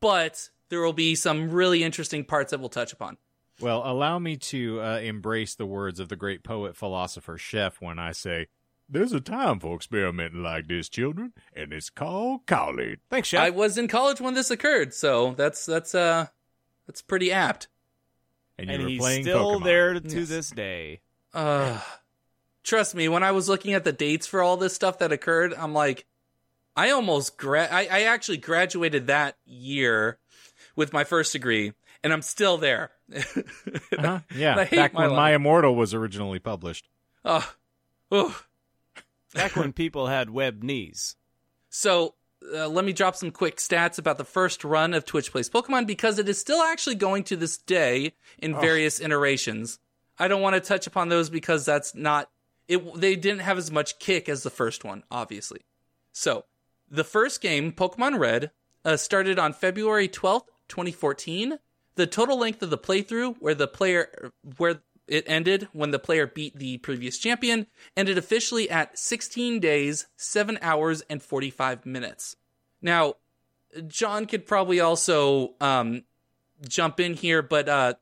but 0.00 0.48
there 0.68 0.80
will 0.80 0.92
be 0.92 1.14
some 1.14 1.50
really 1.50 1.82
interesting 1.82 2.24
parts 2.24 2.50
that 2.52 2.60
we'll 2.60 2.68
touch 2.68 2.92
upon 2.92 3.16
Well, 3.60 3.82
allow 3.84 4.18
me 4.18 4.36
to 4.36 4.80
uh, 4.80 4.98
embrace 4.98 5.54
the 5.54 5.66
words 5.66 5.98
of 6.00 6.08
the 6.08 6.16
great 6.16 6.42
poet, 6.44 6.76
philosopher, 6.76 7.38
chef 7.38 7.80
when 7.80 7.98
I 7.98 8.12
say, 8.12 8.46
There's 8.88 9.12
a 9.12 9.20
time 9.20 9.60
for 9.60 9.74
experimenting 9.74 10.42
like 10.42 10.68
this, 10.68 10.88
children, 10.88 11.32
and 11.54 11.72
it's 11.72 11.90
called 11.90 12.46
college. 12.46 13.00
Thanks, 13.10 13.28
Chef. 13.28 13.40
I 13.42 13.50
was 13.50 13.78
in 13.78 13.88
college 13.88 14.20
when 14.20 14.34
this 14.34 14.50
occurred, 14.50 14.92
so 14.94 15.32
that's 15.36 15.64
that's 15.66 15.94
uh 15.94 16.26
that's 16.86 17.00
pretty 17.02 17.32
apt. 17.32 17.68
And, 18.58 18.68
you 18.68 18.74
and 18.74 18.82
were 18.84 18.88
he's 18.90 18.98
playing 19.00 19.22
still 19.24 19.60
Pokemon. 19.60 19.64
there 19.64 19.94
to 20.00 20.18
Yes. 20.20 20.28
this 20.28 20.50
day. 20.50 21.00
Uh 21.32 21.80
trust 22.62 22.94
me, 22.94 23.08
when 23.08 23.22
I 23.22 23.32
was 23.32 23.48
looking 23.48 23.72
at 23.74 23.84
the 23.84 23.92
dates 23.92 24.26
for 24.26 24.42
all 24.42 24.56
this 24.56 24.74
stuff 24.74 24.98
that 24.98 25.12
occurred, 25.12 25.54
I'm 25.54 25.72
like, 25.74 26.04
I 26.76 26.90
almost 26.90 27.36
gra- 27.38 27.68
I, 27.70 27.88
I 27.90 28.02
actually 28.02 28.38
graduated 28.38 29.06
that 29.06 29.36
year 29.46 30.18
with 30.76 30.92
my 30.92 31.04
first 31.04 31.32
degree, 31.32 31.72
and 32.02 32.12
I'm 32.12 32.22
still 32.22 32.58
there. 32.58 32.90
Uh-huh. 33.14 34.20
Yeah, 34.34 34.64
back 34.64 34.92
my 34.92 35.06
when 35.06 35.16
My. 35.16 35.34
Immortal 35.34 35.74
was 35.74 35.94
originally 35.94 36.38
published. 36.38 36.88
Oh, 37.24 37.50
oh. 38.10 38.40
Back 39.34 39.56
when 39.56 39.72
people 39.72 40.06
had 40.06 40.28
Webkinz. 40.28 41.16
So 41.68 42.14
uh, 42.54 42.68
let 42.68 42.84
me 42.84 42.92
drop 42.92 43.16
some 43.16 43.30
quick 43.30 43.56
stats 43.56 43.98
about 43.98 44.16
the 44.16 44.24
first 44.24 44.64
run 44.64 44.94
of 44.94 45.04
Twitch 45.04 45.32
Plays 45.32 45.50
Pokemon 45.50 45.86
because 45.86 46.18
it 46.18 46.28
is 46.28 46.38
still 46.38 46.62
actually 46.62 46.94
going 46.94 47.24
to 47.24 47.36
this 47.36 47.58
day 47.58 48.14
in 48.38 48.58
various 48.58 49.00
iterations. 49.00 49.78
I 50.18 50.28
don't 50.28 50.42
want 50.42 50.54
to 50.54 50.60
touch 50.60 50.86
upon 50.86 51.08
those 51.08 51.30
because 51.30 51.64
that's 51.64 51.94
not 51.94 52.30
it. 52.68 52.78
They 53.00 53.16
didn't 53.16 53.40
have 53.40 53.58
as 53.58 53.70
much 53.70 53.98
kick 53.98 54.28
as 54.28 54.44
the 54.44 54.50
first 54.50 54.84
one, 54.84 55.02
obviously. 55.10 55.62
So 56.12 56.44
the 56.88 57.04
first 57.04 57.40
game, 57.40 57.72
Pokemon 57.72 58.18
Red, 58.20 58.52
uh, 58.84 58.96
started 58.96 59.38
on 59.38 59.52
February 59.52 60.06
twelfth, 60.06 60.48
twenty 60.68 60.92
fourteen. 60.92 61.58
The 61.96 62.06
total 62.06 62.38
length 62.38 62.62
of 62.62 62.70
the 62.70 62.78
playthrough, 62.78 63.36
where 63.40 63.54
the 63.54 63.68
player 63.68 64.30
where 64.56 64.80
it 65.06 65.24
ended 65.26 65.68
when 65.72 65.90
the 65.90 65.98
player 65.98 66.26
beat 66.26 66.56
the 66.58 66.78
previous 66.78 67.18
champion, 67.18 67.66
ended 67.96 68.18
officially 68.18 68.70
at 68.70 68.98
16 68.98 69.60
days, 69.60 70.06
7 70.16 70.58
hours, 70.62 71.02
and 71.10 71.22
45 71.22 71.84
minutes. 71.84 72.36
Now, 72.80 73.14
John 73.86 74.26
could 74.26 74.46
probably 74.46 74.80
also 74.80 75.54
um, 75.60 76.04
jump 76.68 77.00
in 77.00 77.14
here, 77.14 77.42
but 77.42 77.68
uh, 77.68 77.94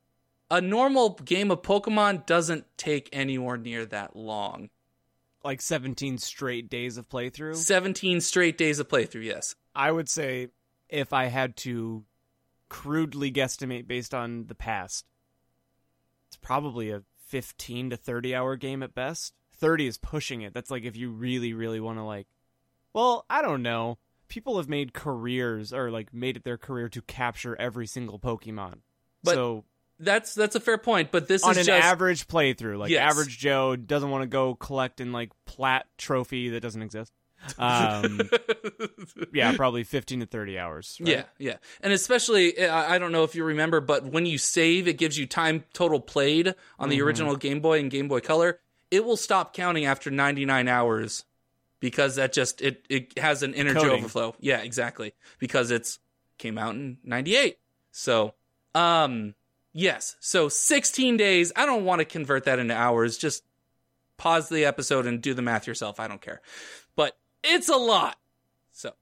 a 0.50 0.60
normal 0.60 1.10
game 1.24 1.50
of 1.50 1.62
Pokemon 1.62 2.26
doesn't 2.26 2.66
take 2.76 3.08
anywhere 3.12 3.56
near 3.56 3.86
that 3.86 4.14
long. 4.14 4.70
Like 5.44 5.60
17 5.60 6.18
straight 6.18 6.70
days 6.70 6.96
of 6.96 7.08
playthrough. 7.08 7.56
17 7.56 8.20
straight 8.20 8.56
days 8.56 8.78
of 8.78 8.88
playthrough, 8.88 9.24
yes. 9.24 9.56
I 9.74 9.90
would 9.90 10.08
say 10.08 10.48
if 10.88 11.12
I 11.12 11.26
had 11.26 11.56
to 11.58 12.04
crudely 12.68 13.32
guesstimate 13.32 13.88
based 13.88 14.14
on 14.14 14.46
the 14.46 14.54
past, 14.54 15.04
probably 16.42 16.90
a 16.90 17.02
15 17.28 17.90
to 17.90 17.96
30 17.96 18.34
hour 18.34 18.56
game 18.56 18.82
at 18.82 18.94
best. 18.94 19.32
30 19.56 19.86
is 19.86 19.98
pushing 19.98 20.42
it. 20.42 20.52
That's 20.52 20.70
like 20.70 20.84
if 20.84 20.96
you 20.96 21.10
really, 21.10 21.54
really 21.54 21.80
want 21.80 21.98
to, 21.98 22.02
like, 22.02 22.26
well, 22.92 23.24
I 23.30 23.42
don't 23.42 23.62
know. 23.62 23.98
People 24.28 24.56
have 24.56 24.68
made 24.68 24.92
careers 24.92 25.72
or 25.72 25.90
like 25.90 26.12
made 26.12 26.36
it 26.36 26.44
their 26.44 26.58
career 26.58 26.88
to 26.90 27.02
capture 27.02 27.54
every 27.60 27.86
single 27.86 28.18
Pokemon. 28.18 28.76
But 29.22 29.34
so 29.34 29.64
That's 29.98 30.34
that's 30.34 30.56
a 30.56 30.60
fair 30.60 30.78
point, 30.78 31.12
but 31.12 31.28
this 31.28 31.42
is 31.42 31.46
on 31.46 31.52
is 31.52 31.58
an 31.58 31.64
just 31.66 31.84
average 31.84 32.26
playthrough, 32.26 32.78
like 32.78 32.90
Yes. 32.90 33.12
average 33.12 33.38
Joe 33.38 33.76
doesn't 33.76 34.10
want 34.10 34.22
to 34.22 34.26
go 34.26 34.54
collect 34.54 35.00
in 35.00 35.12
like 35.12 35.30
plat 35.46 35.86
trophy 35.98 36.48
that 36.50 36.60
doesn't 36.60 36.82
exist. 36.82 37.12
Um, 37.58 38.20
yeah, 39.32 39.54
probably 39.56 39.84
15 39.84 40.20
to 40.20 40.26
30 40.26 40.58
hours. 40.58 40.96
right? 41.00 41.08
Yeah, 41.08 41.24
yeah. 41.38 41.56
And 41.80 41.92
especially, 41.92 42.58
I 42.66 42.94
I 42.94 42.98
don't 42.98 43.12
know 43.12 43.24
if 43.24 43.34
you 43.34 43.44
remember, 43.44 43.80
but 43.80 44.04
when 44.04 44.26
you 44.26 44.38
save, 44.38 44.86
it 44.88 44.98
gives 44.98 45.18
you 45.18 45.26
time 45.26 45.64
total 45.72 46.00
played 46.00 46.54
on 46.78 46.88
the 46.88 46.98
Mhm. 46.98 47.04
original 47.04 47.36
Game 47.36 47.60
Boy 47.60 47.78
and 47.80 47.90
Game 47.90 48.08
Boy 48.08 48.20
Color. 48.20 48.60
It 48.90 49.04
will 49.04 49.16
stop 49.16 49.54
counting 49.54 49.84
after 49.86 50.10
99 50.10 50.68
hours 50.68 51.24
because 51.80 52.16
that 52.16 52.32
just, 52.32 52.60
it, 52.60 52.84
it 52.88 53.18
has 53.18 53.42
an 53.42 53.54
energy 53.54 53.80
Coding. 53.80 53.98
overflow. 54.04 54.36
Yeah, 54.38 54.58
exactly. 54.58 55.14
Because 55.38 55.70
it's 55.70 55.98
came 56.38 56.58
out 56.58 56.74
in 56.74 56.98
98. 57.02 57.58
So, 57.90 58.34
um, 58.74 59.34
yes. 59.72 60.16
So 60.20 60.48
16 60.48 61.16
days. 61.16 61.52
I 61.56 61.66
don't 61.66 61.84
want 61.84 62.00
to 62.00 62.04
convert 62.04 62.44
that 62.44 62.58
into 62.58 62.74
hours. 62.74 63.16
Just 63.18 63.42
pause 64.18 64.48
the 64.48 64.64
episode 64.64 65.06
and 65.06 65.20
do 65.22 65.34
the 65.34 65.42
math 65.42 65.66
yourself. 65.66 65.98
I 65.98 66.06
don't 66.06 66.20
care. 66.20 66.40
But 67.42 67.50
it's 67.52 67.68
a 67.68 67.76
lot. 67.76 68.16
So, 68.72 68.92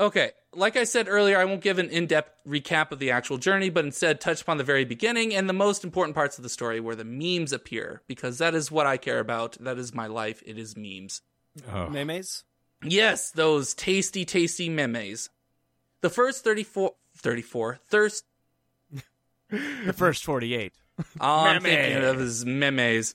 okay. 0.00 0.30
Like 0.52 0.76
I 0.76 0.84
said 0.84 1.06
earlier, 1.08 1.38
I 1.38 1.44
won't 1.44 1.60
give 1.60 1.78
an 1.78 1.90
in 1.90 2.06
depth 2.06 2.40
recap 2.48 2.90
of 2.92 2.98
the 2.98 3.10
actual 3.10 3.36
journey, 3.36 3.68
but 3.68 3.84
instead 3.84 4.20
touch 4.20 4.40
upon 4.40 4.56
the 4.56 4.64
very 4.64 4.84
beginning 4.86 5.34
and 5.34 5.48
the 5.48 5.52
most 5.52 5.84
important 5.84 6.14
parts 6.14 6.38
of 6.38 6.42
the 6.42 6.48
story 6.48 6.80
where 6.80 6.96
the 6.96 7.04
memes 7.04 7.52
appear, 7.52 8.02
because 8.06 8.38
that 8.38 8.54
is 8.54 8.70
what 8.70 8.86
I 8.86 8.96
care 8.96 9.18
about. 9.18 9.58
That 9.60 9.76
is 9.78 9.92
my 9.94 10.06
life. 10.06 10.42
It 10.46 10.56
is 10.58 10.74
memes. 10.76 11.20
Oh. 11.70 11.88
Memes? 11.90 12.44
Yes, 12.82 13.30
those 13.30 13.74
tasty, 13.74 14.24
tasty 14.24 14.68
memes. 14.70 15.28
The 16.00 16.10
first 16.10 16.42
34, 16.44 16.92
34, 17.18 17.78
thirst, 17.88 18.24
The 19.50 19.92
first 19.92 20.24
48. 20.24 20.72
all 21.20 21.44
I'm 21.44 21.62
Meme. 21.62 21.72
thinking 21.72 22.04
of 22.04 22.20
is 22.20 22.44
memes. 22.46 23.14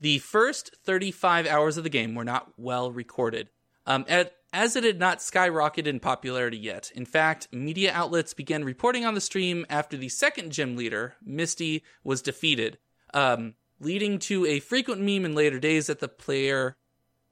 The 0.00 0.18
first 0.18 0.70
35 0.84 1.46
hours 1.46 1.76
of 1.76 1.84
the 1.84 1.90
game 1.90 2.14
were 2.14 2.24
not 2.24 2.52
well 2.56 2.90
recorded, 2.92 3.48
um, 3.86 4.04
as 4.52 4.76
it 4.76 4.84
had 4.84 4.98
not 4.98 5.18
skyrocketed 5.18 5.86
in 5.86 6.00
popularity 6.00 6.56
yet. 6.56 6.90
In 6.94 7.04
fact, 7.04 7.48
media 7.52 7.92
outlets 7.92 8.34
began 8.34 8.64
reporting 8.64 9.04
on 9.04 9.14
the 9.14 9.20
stream 9.20 9.66
after 9.68 9.96
the 9.96 10.08
second 10.08 10.52
gym 10.52 10.76
leader, 10.76 11.14
Misty, 11.24 11.82
was 12.02 12.22
defeated, 12.22 12.78
um, 13.14 13.54
leading 13.80 14.18
to 14.20 14.46
a 14.46 14.60
frequent 14.60 15.00
meme 15.00 15.24
in 15.24 15.34
later 15.34 15.58
days 15.58 15.86
that 15.86 16.00
the 16.00 16.08
player 16.08 16.76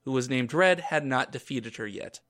who 0.05 0.13
was 0.13 0.29
named 0.29 0.53
Red 0.53 0.81
had 0.81 1.05
not 1.05 1.33
defeated 1.33 1.77
her 1.77 1.87
yet. 1.87 2.21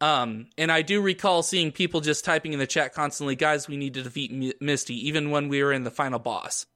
Um, 0.00 0.48
and 0.58 0.70
I 0.70 0.82
do 0.82 1.00
recall 1.00 1.42
seeing 1.42 1.72
people 1.72 2.00
just 2.00 2.24
typing 2.24 2.52
in 2.52 2.58
the 2.58 2.66
chat 2.66 2.92
constantly, 2.92 3.34
guys, 3.34 3.68
we 3.68 3.76
need 3.76 3.94
to 3.94 4.02
defeat 4.02 4.30
M- 4.30 4.52
Misty, 4.60 5.08
even 5.08 5.30
when 5.30 5.48
we 5.48 5.62
were 5.62 5.72
in 5.72 5.84
the 5.84 5.90
final 5.90 6.18
boss. 6.18 6.66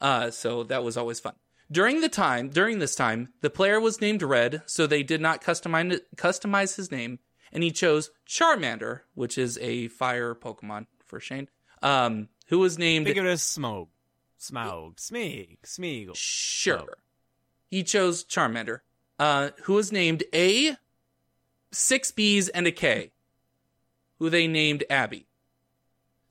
Uh, 0.00 0.30
so 0.30 0.64
that 0.64 0.82
was 0.82 0.96
always 0.96 1.20
fun. 1.20 1.34
During 1.74 2.02
the 2.02 2.08
time, 2.08 2.50
during 2.50 2.78
this 2.78 2.94
time, 2.94 3.30
the 3.40 3.50
player 3.50 3.80
was 3.80 4.00
named 4.00 4.22
Red, 4.22 4.62
so 4.64 4.86
they 4.86 5.02
did 5.02 5.20
not 5.20 5.42
customize 5.42 5.98
customize 6.14 6.76
his 6.76 6.92
name, 6.92 7.18
and 7.52 7.64
he 7.64 7.72
chose 7.72 8.12
Charmander, 8.28 9.00
which 9.14 9.36
is 9.36 9.58
a 9.58 9.88
fire 9.88 10.36
Pokemon 10.36 10.86
for 11.04 11.18
Shane. 11.18 11.48
Um, 11.82 12.28
who 12.46 12.60
was 12.60 12.78
named 12.78 13.06
Think 13.06 13.18
of 13.18 13.26
it 13.26 13.28
as 13.28 13.42
Smoke. 13.42 13.88
Smaug. 14.40 14.98
Smeeg. 14.98 15.58
Smeagol. 15.64 16.14
Sure. 16.14 16.96
He 17.66 17.82
chose 17.82 18.22
Charmander, 18.22 18.80
uh, 19.18 19.50
who 19.64 19.72
was 19.72 19.90
named 19.90 20.22
A, 20.32 20.76
six 21.72 22.12
B's, 22.12 22.48
and 22.50 22.68
a 22.68 22.72
K, 22.72 23.10
who 24.20 24.30
they 24.30 24.46
named 24.46 24.84
Abby. 24.88 25.26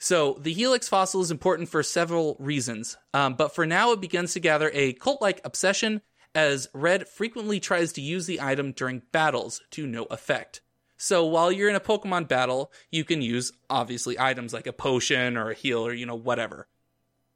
So 0.03 0.37
the 0.37 0.51
Helix 0.51 0.89
fossil 0.89 1.21
is 1.21 1.31
important 1.31 1.69
for 1.69 1.81
several 1.81 2.35
reasons, 2.37 2.97
um, 3.13 3.35
but 3.35 3.55
for 3.55 3.65
now 3.65 3.93
it 3.93 4.01
begins 4.01 4.33
to 4.33 4.41
gather 4.41 4.69
a 4.73 4.91
cult-like 4.91 5.39
obsession 5.45 6.01
as 6.35 6.67
Red 6.73 7.07
frequently 7.07 7.61
tries 7.61 7.93
to 7.93 8.01
use 8.01 8.25
the 8.25 8.41
item 8.41 8.73
during 8.73 9.03
battles 9.13 9.61
to 9.71 9.87
no 9.87 10.03
effect. 10.11 10.59
So 10.97 11.25
while 11.25 11.53
you're 11.53 11.69
in 11.69 11.77
a 11.77 11.79
Pokemon 11.79 12.27
battle, 12.27 12.69
you 12.91 13.05
can 13.05 13.21
use 13.21 13.53
obviously 13.69 14.19
items 14.19 14.53
like 14.53 14.67
a 14.67 14.73
potion 14.73 15.37
or 15.37 15.51
a 15.51 15.55
heal 15.55 15.87
or 15.87 15.93
you 15.93 16.05
know 16.05 16.15
whatever. 16.15 16.67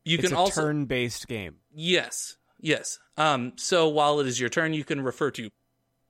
You 0.03 0.18
it's 0.18 0.28
can 0.28 0.36
a 0.36 0.38
also 0.38 0.63
turn-based 0.63 1.26
game. 1.30 1.59
Yes, 1.74 2.36
yes. 2.59 2.99
Um, 3.15 3.53
so 3.55 3.88
while 3.88 4.20
it 4.20 4.28
is 4.28 4.41
your 4.41 4.49
turn, 4.49 4.74
you 4.74 4.84
can 4.84 4.99
refer 4.99 5.32
to, 5.32 5.49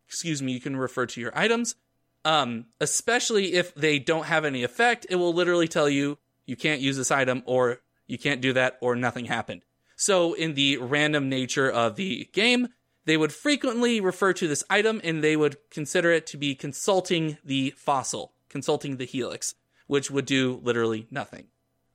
excuse 0.08 0.41
me, 0.41 0.53
you 0.53 0.60
can 0.60 0.76
refer 0.76 1.05
to 1.05 1.22
your 1.22 1.38
items. 1.38 1.76
Um, 2.26 2.66
especially 2.82 3.53
if 3.53 3.76
they 3.76 3.99
don't 3.99 4.26
have 4.26 4.43
any 4.43 4.64
effect, 4.64 5.05
it 5.12 5.18
will 5.18 5.36
literally 5.36 5.68
tell 5.68 5.88
you 5.88 6.18
you 6.48 6.56
can't 6.56 6.82
use 6.82 6.98
this 6.98 7.12
item 7.12 7.43
or 7.45 7.82
you 8.08 8.18
can't 8.18 8.41
do 8.41 8.54
that 8.54 8.78
or 8.82 8.95
nothing 8.95 9.26
happened. 9.26 9.62
So 9.95 10.34
in 10.34 10.56
the 10.56 10.78
random 10.78 11.30
nature 11.30 11.70
of 11.70 11.95
the 11.95 12.30
game, 12.34 12.70
they 13.06 13.18
would 13.18 13.32
frequently 13.32 14.02
refer 14.02 14.34
to 14.34 14.48
this 14.48 14.64
item 14.70 15.00
and 15.04 15.24
they 15.24 15.36
would 15.36 15.58
consider 15.70 16.12
it 16.12 16.26
to 16.28 16.38
be 16.38 16.56
consulting 16.56 17.38
the 17.43 17.74
fossil, 17.78 18.34
consulting 18.50 18.98
the 18.98 19.06
helix, 19.06 19.54
which 19.86 20.10
would 20.10 20.26
do 20.26 20.60
literally 20.64 21.08
nothing. 21.12 21.45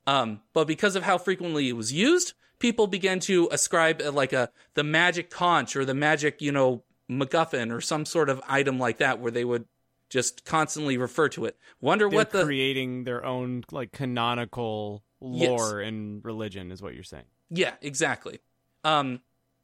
Um, 0.07 0.41
but 0.53 0.67
because 0.67 0.95
of 0.95 1.03
how 1.03 1.17
frequently 1.17 1.69
it 1.69 1.77
was 1.77 1.93
used, 1.93 2.33
people 2.59 2.87
began 2.87 3.19
to 3.21 3.47
ascribe 3.51 4.01
uh, 4.01 4.11
like 4.11 4.33
a 4.33 4.49
the 4.73 4.83
magic 4.83 5.29
conch 5.29 5.75
or 5.75 5.85
the 5.85 5.93
magic, 5.93 6.41
you 6.41 6.51
know, 6.51 6.83
MacGuffin 7.09 7.71
or 7.71 7.81
some 7.81 8.05
sort 8.05 8.29
of 8.29 8.41
item 8.47 8.79
like 8.79 8.97
that, 8.97 9.19
where 9.19 9.31
they 9.31 9.45
would 9.45 9.65
just 10.13 10.45
constantly 10.45 10.95
refer 10.95 11.27
to 11.27 11.45
it. 11.45 11.57
Wonder 11.81 12.07
They're 12.07 12.19
what 12.19 12.29
the 12.29 12.43
creating 12.43 13.03
their 13.03 13.25
own 13.25 13.63
like 13.71 13.91
canonical 13.91 15.03
Yes. 15.25 15.49
lore 15.49 15.79
and 15.79 16.23
religion 16.23 16.71
is 16.71 16.81
what 16.81 16.93
you're 16.93 17.03
saying. 17.03 17.23
Yeah, 17.49 17.73
exactly. 17.81 18.41
Um, 18.83 19.21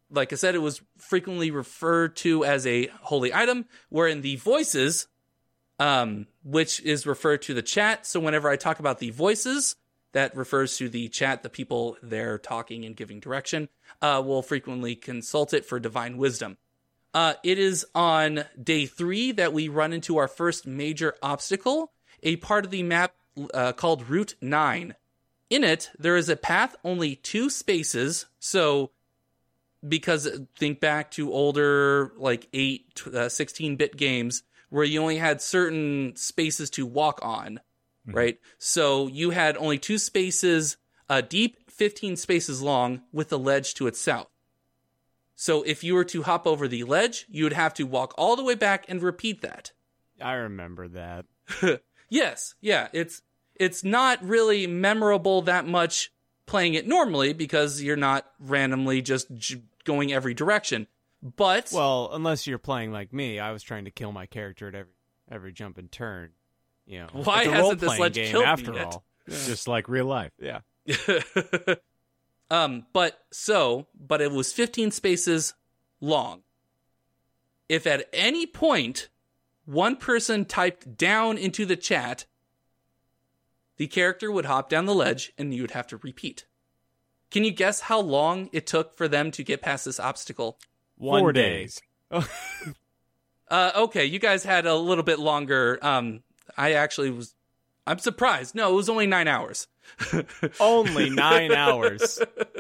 like 0.09 0.31
I 0.33 0.37
said, 0.37 0.55
it 0.55 0.59
was 0.59 0.81
frequently 0.97 1.51
referred 1.51 2.15
to 2.17 2.45
as 2.45 2.65
a 2.65 2.87
holy 3.01 3.33
item, 3.33 3.65
wherein 3.89 4.21
the 4.21 4.37
voices, 4.37 5.07
um, 5.79 6.27
which 6.43 6.79
is 6.81 7.05
referred 7.05 7.41
to 7.43 7.53
the 7.53 7.61
chat. 7.61 8.07
So 8.07 8.19
whenever 8.19 8.49
I 8.49 8.55
talk 8.55 8.79
about 8.79 8.99
the 8.99 9.09
voices, 9.11 9.75
that 10.13 10.35
refers 10.35 10.77
to 10.77 10.89
the 10.89 11.09
chat, 11.09 11.43
the 11.43 11.49
people 11.49 11.97
there 12.01 12.39
talking 12.39 12.85
and 12.85 12.95
giving 12.95 13.19
direction, 13.19 13.69
uh, 14.01 14.23
will 14.25 14.41
frequently 14.41 14.95
consult 14.95 15.53
it 15.53 15.65
for 15.65 15.79
divine 15.79 16.17
wisdom. 16.17 16.57
Uh, 17.13 17.33
it 17.43 17.57
is 17.57 17.85
on 17.95 18.45
day 18.61 18.85
three 18.85 19.31
that 19.31 19.53
we 19.53 19.67
run 19.67 19.93
into 19.93 20.17
our 20.17 20.27
first 20.27 20.67
major 20.67 21.15
obstacle, 21.21 21.91
a 22.21 22.35
part 22.37 22.65
of 22.65 22.71
the 22.71 22.83
map 22.83 23.13
uh, 23.53 23.73
called 23.73 24.09
Route 24.09 24.35
9. 24.41 24.95
In 25.49 25.63
it, 25.63 25.89
there 25.97 26.15
is 26.15 26.29
a 26.29 26.35
path 26.35 26.75
only 26.83 27.15
two 27.15 27.49
spaces. 27.49 28.27
So, 28.39 28.91
because 29.87 30.27
think 30.57 30.79
back 30.79 31.09
to 31.11 31.31
older, 31.33 32.11
like 32.17 32.47
8, 32.53 33.03
uh, 33.13 33.29
16 33.29 33.75
bit 33.75 33.97
games 33.97 34.43
where 34.69 34.83
you 34.83 35.01
only 35.01 35.17
had 35.17 35.41
certain 35.41 36.15
spaces 36.15 36.69
to 36.69 36.85
walk 36.85 37.19
on, 37.23 37.59
right? 38.05 38.39
So, 38.59 39.07
you 39.07 39.31
had 39.31 39.57
only 39.57 39.79
two 39.79 39.97
spaces 39.97 40.77
uh, 41.09 41.21
deep, 41.21 41.71
15 41.71 42.17
spaces 42.17 42.61
long, 42.61 43.01
with 43.11 43.33
a 43.33 43.37
ledge 43.37 43.73
to 43.75 43.87
its 43.87 43.99
south. 43.99 44.27
So, 45.41 45.63
if 45.63 45.85
you 45.85 45.93
were 45.93 46.03
to 46.03 46.23
hop 46.23 46.45
over 46.45 46.67
the 46.67 46.83
ledge, 46.83 47.25
you 47.29 47.45
would 47.45 47.53
have 47.53 47.73
to 47.75 47.85
walk 47.85 48.13
all 48.17 48.35
the 48.35 48.43
way 48.43 48.55
back 48.55 48.83
and 48.89 49.01
repeat 49.01 49.39
that. 49.41 49.71
I 50.21 50.33
remember 50.33 50.89
that. 50.89 51.25
Yes, 52.09 52.55
yeah, 52.59 52.87
it's 52.91 53.21
it's 53.55 53.83
not 53.83 54.21
really 54.23 54.65
memorable 54.65 55.43
that 55.43 55.67
much 55.67 56.11
playing 56.47 56.73
it 56.73 56.87
normally 56.87 57.33
because 57.33 57.83
you're 57.83 57.95
not 57.95 58.25
randomly 58.39 59.03
just 59.03 59.31
j- 59.35 59.61
going 59.83 60.11
every 60.11 60.33
direction. 60.33 60.87
But 61.21 61.69
Well, 61.71 62.09
unless 62.11 62.47
you're 62.47 62.57
playing 62.57 62.91
like 62.91 63.13
me, 63.13 63.39
I 63.39 63.51
was 63.51 63.61
trying 63.61 63.85
to 63.85 63.91
kill 63.91 64.11
my 64.11 64.25
character 64.25 64.67
at 64.69 64.73
every 64.73 64.93
every 65.29 65.51
jump 65.53 65.77
and 65.77 65.91
turn. 65.91 66.31
You 66.87 67.01
know, 67.01 67.09
Why 67.13 67.43
it's 67.43 67.49
a 67.49 67.51
hasn't 67.51 67.79
this 67.79 67.99
ledge 67.99 68.15
game 68.15 68.31
killed 68.31 68.45
me 68.45 68.49
after 68.49 68.73
yet? 68.73 68.85
all? 68.87 69.03
Just 69.27 69.67
like 69.67 69.87
real 69.87 70.05
life. 70.05 70.31
Yeah. 70.39 70.61
um, 72.49 72.85
but 72.93 73.19
so, 73.31 73.87
but 73.99 74.21
it 74.21 74.31
was 74.31 74.53
15 74.53 74.91
spaces 74.91 75.53
long. 76.01 76.41
If 77.67 77.85
at 77.85 78.07
any 78.11 78.45
point 78.45 79.09
one 79.65 79.95
person 79.95 80.45
typed 80.45 80.97
down 80.97 81.37
into 81.37 81.65
the 81.65 81.75
chat, 81.75 82.25
the 83.77 83.87
character 83.87 84.31
would 84.31 84.45
hop 84.45 84.69
down 84.69 84.85
the 84.85 84.95
ledge 84.95 85.31
and 85.37 85.53
you 85.53 85.61
would 85.61 85.71
have 85.71 85.87
to 85.87 85.97
repeat. 85.97 86.45
Can 87.29 87.43
you 87.43 87.51
guess 87.51 87.81
how 87.81 87.99
long 87.99 88.49
it 88.51 88.65
took 88.65 88.97
for 88.97 89.07
them 89.07 89.29
to 89.31 89.43
get 89.43 89.61
past 89.61 89.85
this 89.85 89.99
obstacle? 89.99 90.57
One 90.97 91.21
Four 91.21 91.33
day. 91.33 91.67
days. 91.67 91.81
Uh, 93.49 93.71
okay, 93.75 94.05
you 94.05 94.19
guys 94.19 94.43
had 94.43 94.65
a 94.65 94.75
little 94.75 95.03
bit 95.03 95.17
longer. 95.17 95.79
Um, 95.81 96.21
I 96.55 96.73
actually 96.73 97.09
was. 97.09 97.33
I'm 97.87 97.97
surprised. 97.97 98.53
No, 98.53 98.71
it 98.71 98.75
was 98.75 98.89
only 98.89 99.07
nine 99.07 99.27
hours. 99.27 99.67
Only 100.59 101.09
nine 101.09 101.51
hours. 101.51 102.19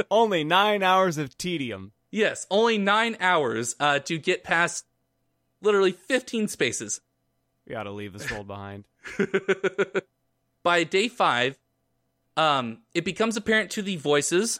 Only 0.09 0.43
nine 0.43 0.83
hours 0.83 1.17
of 1.17 1.37
tedium. 1.37 1.91
Yes, 2.11 2.47
only 2.49 2.77
nine 2.77 3.17
hours 3.19 3.75
uh, 3.79 3.99
to 3.99 4.17
get 4.17 4.43
past 4.43 4.85
literally 5.61 5.91
15 5.91 6.47
spaces. 6.47 7.01
We 7.67 7.73
got 7.73 7.83
to 7.83 7.91
leave 7.91 8.13
this 8.13 8.31
world 8.31 8.47
behind. 8.47 8.85
By 10.63 10.83
day 10.83 11.07
five, 11.07 11.59
um, 12.35 12.79
it 12.93 13.05
becomes 13.05 13.37
apparent 13.37 13.69
to 13.71 13.81
the 13.81 13.97
voices 13.97 14.59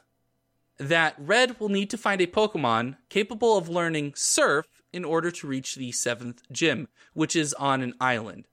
that 0.77 1.15
Red 1.17 1.59
will 1.59 1.69
need 1.69 1.89
to 1.89 1.97
find 1.97 2.21
a 2.21 2.27
Pokemon 2.27 2.97
capable 3.09 3.57
of 3.57 3.67
learning 3.67 4.13
Surf 4.15 4.65
in 4.93 5.03
order 5.03 5.31
to 5.31 5.47
reach 5.47 5.75
the 5.75 5.91
seventh 5.91 6.41
gym, 6.51 6.87
which 7.13 7.35
is 7.35 7.53
on 7.55 7.81
an 7.81 7.93
island. 7.99 8.45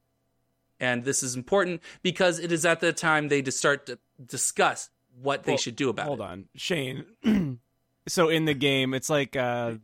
And 0.79 1.05
this 1.05 1.23
is 1.23 1.35
important 1.35 1.83
because 2.03 2.39
it 2.39 2.53
is 2.53 2.65
at 2.67 2.81
the 2.81 2.93
time 2.93 3.29
they 3.29 3.43
just 3.43 3.59
start 3.59 3.87
to 3.87 3.99
discuss 4.25 4.91
what 5.21 5.45
they 5.45 5.53
Well, 5.53 5.59
should 5.59 5.77
do 5.77 5.89
about 5.89 6.07
Hold 6.07 6.21
it. 6.21 6.23
Hold 6.23 6.33
on, 6.33 6.45
Shane. 6.55 7.59
so 8.09 8.29
in 8.29 8.45
the 8.45 8.55
game, 8.55 8.93
it's 8.93 9.09
like 9.09 9.37
uh, 9.37 9.75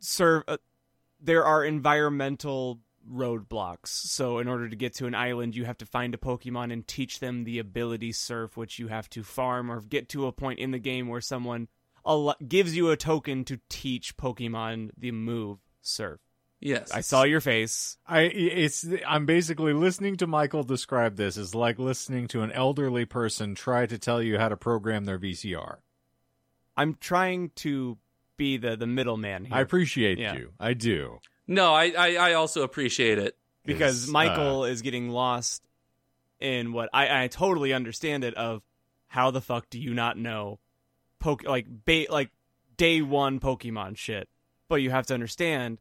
serve. 0.00 0.44
Uh, 0.48 0.56
there 1.20 1.44
are 1.44 1.64
environmental 1.64 2.80
roadblocks. 3.10 3.88
So 3.88 4.38
in 4.38 4.48
order 4.48 4.68
to 4.68 4.76
get 4.76 4.94
to 4.94 5.06
an 5.06 5.14
island, 5.14 5.54
you 5.56 5.64
have 5.64 5.78
to 5.78 5.86
find 5.86 6.14
a 6.14 6.18
Pokemon 6.18 6.72
and 6.72 6.86
teach 6.86 7.20
them 7.20 7.44
the 7.44 7.58
ability 7.58 8.12
Surf, 8.12 8.56
which 8.56 8.78
you 8.78 8.88
have 8.88 9.08
to 9.10 9.22
farm 9.22 9.70
or 9.70 9.80
get 9.80 10.08
to 10.10 10.26
a 10.26 10.32
point 10.32 10.58
in 10.58 10.70
the 10.70 10.78
game 10.78 11.08
where 11.08 11.20
someone 11.20 11.68
gives 12.46 12.76
you 12.76 12.90
a 12.90 12.96
token 12.96 13.44
to 13.44 13.60
teach 13.68 14.16
Pokemon 14.16 14.90
the 14.96 15.10
move 15.10 15.58
Surf. 15.80 16.20
Yes. 16.64 16.90
I 16.92 17.02
saw 17.02 17.24
your 17.24 17.40
face. 17.42 17.98
I 18.06 18.22
it's 18.22 18.86
I'm 19.06 19.26
basically 19.26 19.74
listening 19.74 20.16
to 20.16 20.26
Michael 20.26 20.62
describe 20.64 21.16
this 21.16 21.36
is 21.36 21.54
like 21.54 21.78
listening 21.78 22.26
to 22.28 22.40
an 22.40 22.50
elderly 22.52 23.04
person 23.04 23.54
try 23.54 23.84
to 23.84 23.98
tell 23.98 24.22
you 24.22 24.38
how 24.38 24.48
to 24.48 24.56
program 24.56 25.04
their 25.04 25.18
VCR. 25.18 25.76
I'm 26.76 26.94
trying 26.94 27.50
to 27.56 27.98
be 28.38 28.56
the 28.56 28.76
the 28.76 28.86
middleman 28.86 29.44
here. 29.44 29.54
I 29.54 29.60
appreciate 29.60 30.18
Yeah. 30.18 30.34
you. 30.34 30.52
I 30.58 30.72
do. 30.72 31.20
No, 31.46 31.74
I, 31.74 31.92
I, 31.96 32.14
I 32.16 32.32
also 32.32 32.62
appreciate 32.62 33.18
it. 33.18 33.36
because 33.66 34.04
Is, 34.04 34.08
uh, 34.08 34.12
Michael 34.12 34.64
is 34.64 34.80
getting 34.80 35.10
lost 35.10 35.62
in 36.40 36.72
what 36.72 36.88
I, 36.94 37.24
I 37.24 37.28
totally 37.28 37.74
understand 37.74 38.24
it 38.24 38.34
of 38.34 38.62
how 39.08 39.30
the 39.30 39.42
fuck 39.42 39.68
do 39.68 39.78
you 39.78 39.92
not 39.92 40.16
know 40.16 40.58
poke 41.20 41.44
like 41.44 41.66
ba- 41.84 42.06
like 42.08 42.30
day 42.78 43.02
one 43.02 43.38
Pokemon 43.38 43.98
shit. 43.98 44.30
But 44.68 44.76
you 44.76 44.90
have 44.90 45.06
to 45.08 45.14
understand 45.14 45.78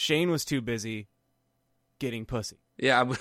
Shane 0.00 0.30
was 0.30 0.44
too 0.44 0.60
busy 0.60 1.08
getting 1.98 2.24
pussy. 2.24 2.58
Yeah, 2.76 2.98
I'm- 2.98 3.16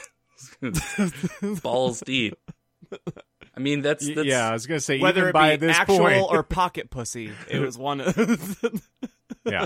balls 1.63 2.01
deep. 2.01 2.35
I 3.55 3.59
mean, 3.59 3.81
that's, 3.81 4.05
Y- 4.07 4.13
that's 4.13 4.27
yeah, 4.27 4.47
I 4.47 4.53
was 4.53 4.67
gonna 4.67 4.79
say 4.79 4.99
Whether 4.99 5.29
it 5.29 5.33
by 5.33 5.55
be 5.57 5.65
this 5.65 5.75
actual 5.75 5.97
point, 5.97 6.23
or 6.29 6.43
pocket 6.43 6.91
pussy, 6.91 7.31
it 7.49 7.59
was 7.59 7.79
one 7.79 8.01
of 8.01 8.15
yeah, 9.45 9.65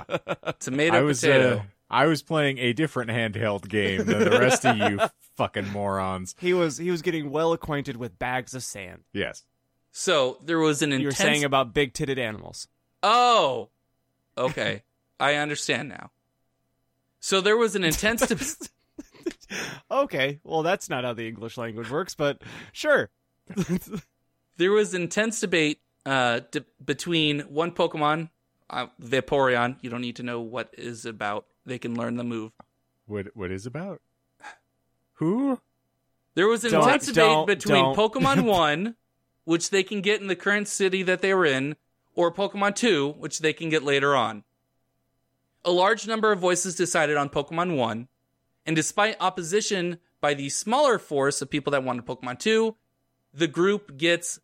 tomato 0.60 0.98
I 1.00 1.02
was 1.02 1.20
potato. 1.20 1.58
uh, 1.58 1.62
I 1.90 2.06
was 2.06 2.24
playing 2.24 2.58
a 2.60 2.72
different 2.72 3.12
handheld 3.12 3.68
game 3.68 4.06
than 4.06 4.20
the 4.24 4.40
rest 4.40 4.66
of 4.66 4.78
you 4.78 5.02
fucking 5.36 5.68
morons. 5.68 6.34
he 6.40 6.54
was 6.54 6.78
he 6.78 6.90
was 6.92 7.02
getting 7.02 7.30
well 7.30 7.52
acquainted 7.52 7.98
with 7.98 8.18
bags 8.18 8.54
of 8.56 8.64
sand. 8.64 9.04
Yes, 9.12 9.44
So 9.92 10.40
there 10.46 10.60
was 10.60 10.82
an 10.82 10.92
You 10.92 11.00
were 11.00 11.02
intense. 11.10 11.18
saying 11.18 11.44
about 11.44 11.74
big 11.74 11.94
titted 11.94 12.18
animals. 12.18 12.70
oh, 13.04 13.68
okay, 14.38 14.84
I 15.20 15.34
understand 15.36 15.90
now. 15.90 16.12
So 17.22 17.40
there 17.40 17.56
was 17.56 17.76
an 17.76 17.84
intense. 17.86 18.28
deb- 18.28 18.42
Okay, 19.90 20.40
well 20.44 20.64
that's 20.64 20.90
not 20.90 21.04
how 21.04 21.14
the 21.14 21.28
English 21.28 21.58
language 21.58 21.90
works, 21.90 22.16
but 22.16 22.42
sure. 22.72 23.10
there 24.58 24.72
was 24.72 24.94
intense 24.94 25.40
debate 25.42 25.80
uh, 26.06 26.40
de- 26.52 26.66
between 26.84 27.42
one 27.42 27.72
Pokemon, 27.72 28.30
uh, 28.70 28.88
Vaporeon. 29.02 29.78
You 29.82 29.90
don't 29.90 30.02
need 30.02 30.16
to 30.18 30.24
know 30.24 30.40
what 30.42 30.74
is 30.78 31.06
about. 31.06 31.46
They 31.66 31.78
can 31.78 31.96
learn 31.96 32.16
the 32.16 32.24
move. 32.24 32.52
what 33.06 33.28
what 33.36 33.52
is 33.52 33.66
about? 33.66 34.02
Who? 35.16 35.60
There 36.34 36.48
was 36.48 36.64
an 36.64 36.72
Don't- 36.72 36.84
intense 36.84 37.08
debate 37.08 37.16
don't- 37.24 37.46
between 37.48 37.84
don't. 37.84 37.96
Pokemon 37.98 38.46
1, 38.46 38.96
which 39.44 39.70
they 39.70 39.84
can 39.84 40.02
get 40.02 40.22
in 40.22 40.28
the 40.28 40.36
current 40.36 40.68
city 40.70 41.04
that 41.04 41.22
they 41.22 41.34
were 41.34 41.46
in, 41.46 41.76
or 42.16 42.32
Pokemon 42.34 42.76
2, 42.76 43.10
which 43.20 43.40
they 43.40 43.52
can 43.54 43.68
get 43.70 43.84
later 43.84 44.16
on. 44.16 44.44
A 45.64 45.72
large 45.72 46.08
number 46.08 46.32
of 46.32 46.40
voices 46.40 46.76
decided 46.76 47.18
on 47.18 47.30
Pokemon 47.30 47.78
1, 47.78 48.08
and 48.66 48.76
despite 48.76 49.16
opposition 49.20 50.00
by 50.20 50.34
the 50.34 50.50
smaller 50.50 50.98
force 51.00 51.42
of 51.42 51.50
people 51.50 51.72
that 51.72 51.84
wanted 51.84 52.06
Pokemon 52.06 52.40
2, 52.40 52.76
the 53.34 53.48
group 53.48 53.98
gets 53.98 54.40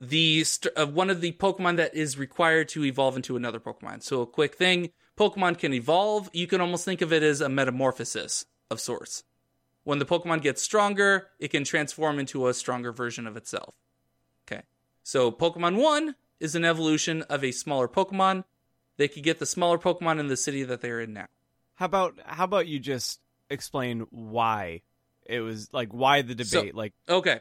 the 0.00 0.44
st- 0.44 0.72
uh, 0.76 0.86
one 0.86 1.10
of 1.10 1.20
the 1.20 1.32
Pokemon 1.32 1.76
that 1.76 1.94
is 1.94 2.18
required 2.18 2.68
to 2.70 2.84
evolve 2.84 3.16
into 3.16 3.36
another 3.36 3.60
Pokemon. 3.60 4.02
So 4.02 4.22
a 4.22 4.26
quick 4.26 4.54
thing, 4.54 4.90
Pokemon 5.16 5.58
can 5.58 5.72
evolve. 5.72 6.30
You 6.32 6.46
can 6.46 6.60
almost 6.60 6.84
think 6.84 7.00
of 7.00 7.12
it 7.12 7.22
as 7.22 7.40
a 7.40 7.48
metamorphosis 7.48 8.46
of 8.70 8.80
sorts. 8.80 9.24
When 9.84 9.98
the 9.98 10.06
Pokemon 10.06 10.42
gets 10.42 10.62
stronger, 10.62 11.28
it 11.38 11.48
can 11.48 11.64
transform 11.64 12.18
into 12.18 12.46
a 12.46 12.54
stronger 12.54 12.92
version 12.92 13.26
of 13.26 13.36
itself. 13.36 13.74
Okay. 14.46 14.62
So 15.02 15.32
Pokemon 15.32 15.76
1 15.82 16.14
is 16.40 16.54
an 16.54 16.64
evolution 16.64 17.22
of 17.22 17.42
a 17.42 17.52
smaller 17.52 17.88
Pokemon. 17.88 18.44
They 18.98 19.08
could 19.08 19.22
get 19.22 19.38
the 19.38 19.46
smaller 19.46 19.78
Pokemon 19.78 20.20
in 20.20 20.26
the 20.28 20.36
city 20.36 20.62
that 20.64 20.80
they're 20.82 21.00
in 21.00 21.14
now. 21.14 21.26
How 21.76 21.86
about 21.86 22.18
how 22.26 22.44
about 22.44 22.66
you 22.66 22.78
just 22.78 23.20
explain 23.48 24.06
why 24.10 24.82
it 25.24 25.40
was 25.40 25.72
like 25.72 25.92
why 25.94 26.20
the 26.22 26.44
So- 26.44 26.60
debate 26.60 26.74
like 26.74 26.92
Okay. 27.08 27.40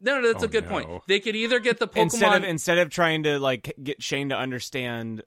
No, 0.00 0.20
no, 0.20 0.30
that's 0.32 0.44
Oh, 0.44 0.46
a 0.46 0.50
good 0.50 0.64
no. 0.64 0.70
point. 0.70 1.02
They 1.08 1.18
could 1.18 1.34
either 1.34 1.58
get 1.58 1.80
the 1.80 1.88
Pokemon 1.88 2.02
instead 2.02 2.34
of 2.36 2.44
instead 2.44 2.78
of 2.78 2.90
trying 2.90 3.24
to 3.24 3.38
like 3.40 3.74
get 3.82 4.00
Shane 4.02 4.28
to 4.28 4.36
understand 4.36 5.22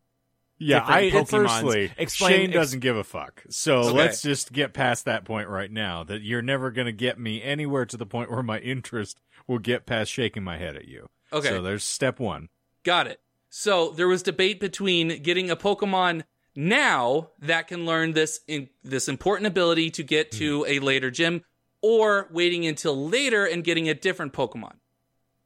Yeah, 0.59 0.86
I 0.88 1.09
different 1.09 1.27
Pokemons. 1.29 1.61
firstly, 1.63 1.91
Explain- 1.97 2.32
Shane 2.32 2.49
ex- 2.51 2.53
doesn't 2.53 2.79
give 2.82 2.95
a 2.95 3.03
fuck. 3.03 3.43
So 3.49 3.79
Okay. 3.79 3.97
let's 3.97 4.21
just 4.21 4.53
get 4.53 4.73
past 4.73 5.03
that 5.05 5.25
point 5.25 5.49
right 5.49 5.71
now. 5.71 6.03
That 6.03 6.21
you're 6.21 6.41
never 6.43 6.69
gonna 6.71 6.91
get 6.93 7.19
me 7.19 7.41
anywhere 7.41 7.86
to 7.88 7.97
the 7.97 8.05
point 8.05 8.29
where 8.32 8.43
my 8.43 8.59
interest 8.59 9.19
will 9.47 9.59
get 9.59 9.86
past 9.88 10.11
shaking 10.11 10.43
my 10.43 10.57
head 10.57 10.75
at 10.77 10.88
you. 10.88 11.09
Okay. 11.34 11.49
So 11.49 11.61
there's 11.63 11.84
step 11.84 12.19
one. 12.19 12.47
Got 12.84 13.07
it. 13.07 13.19
So 13.54 13.89
there 13.91 14.08
was 14.08 14.24
debate 14.24 14.62
between 14.62 15.22
getting 15.22 15.52
a 15.52 15.58
Pokemon 15.58 16.24
now 16.56 17.32
that 17.39 17.68
can 17.68 17.86
learn 17.86 18.14
this 18.14 18.39
in, 18.47 18.70
this 18.82 19.10
important 19.10 19.45
ability 19.45 19.89
to 19.91 20.04
get 20.04 20.32
to 20.32 20.66
a 20.70 20.80
later 20.80 21.12
gym, 21.12 21.43
or 21.82 22.30
waiting 22.32 22.66
until 22.66 23.10
later 23.10 23.45
and 23.45 23.62
getting 23.64 23.89
a 23.89 23.93
different 23.93 24.32
Pokemon. 24.32 24.76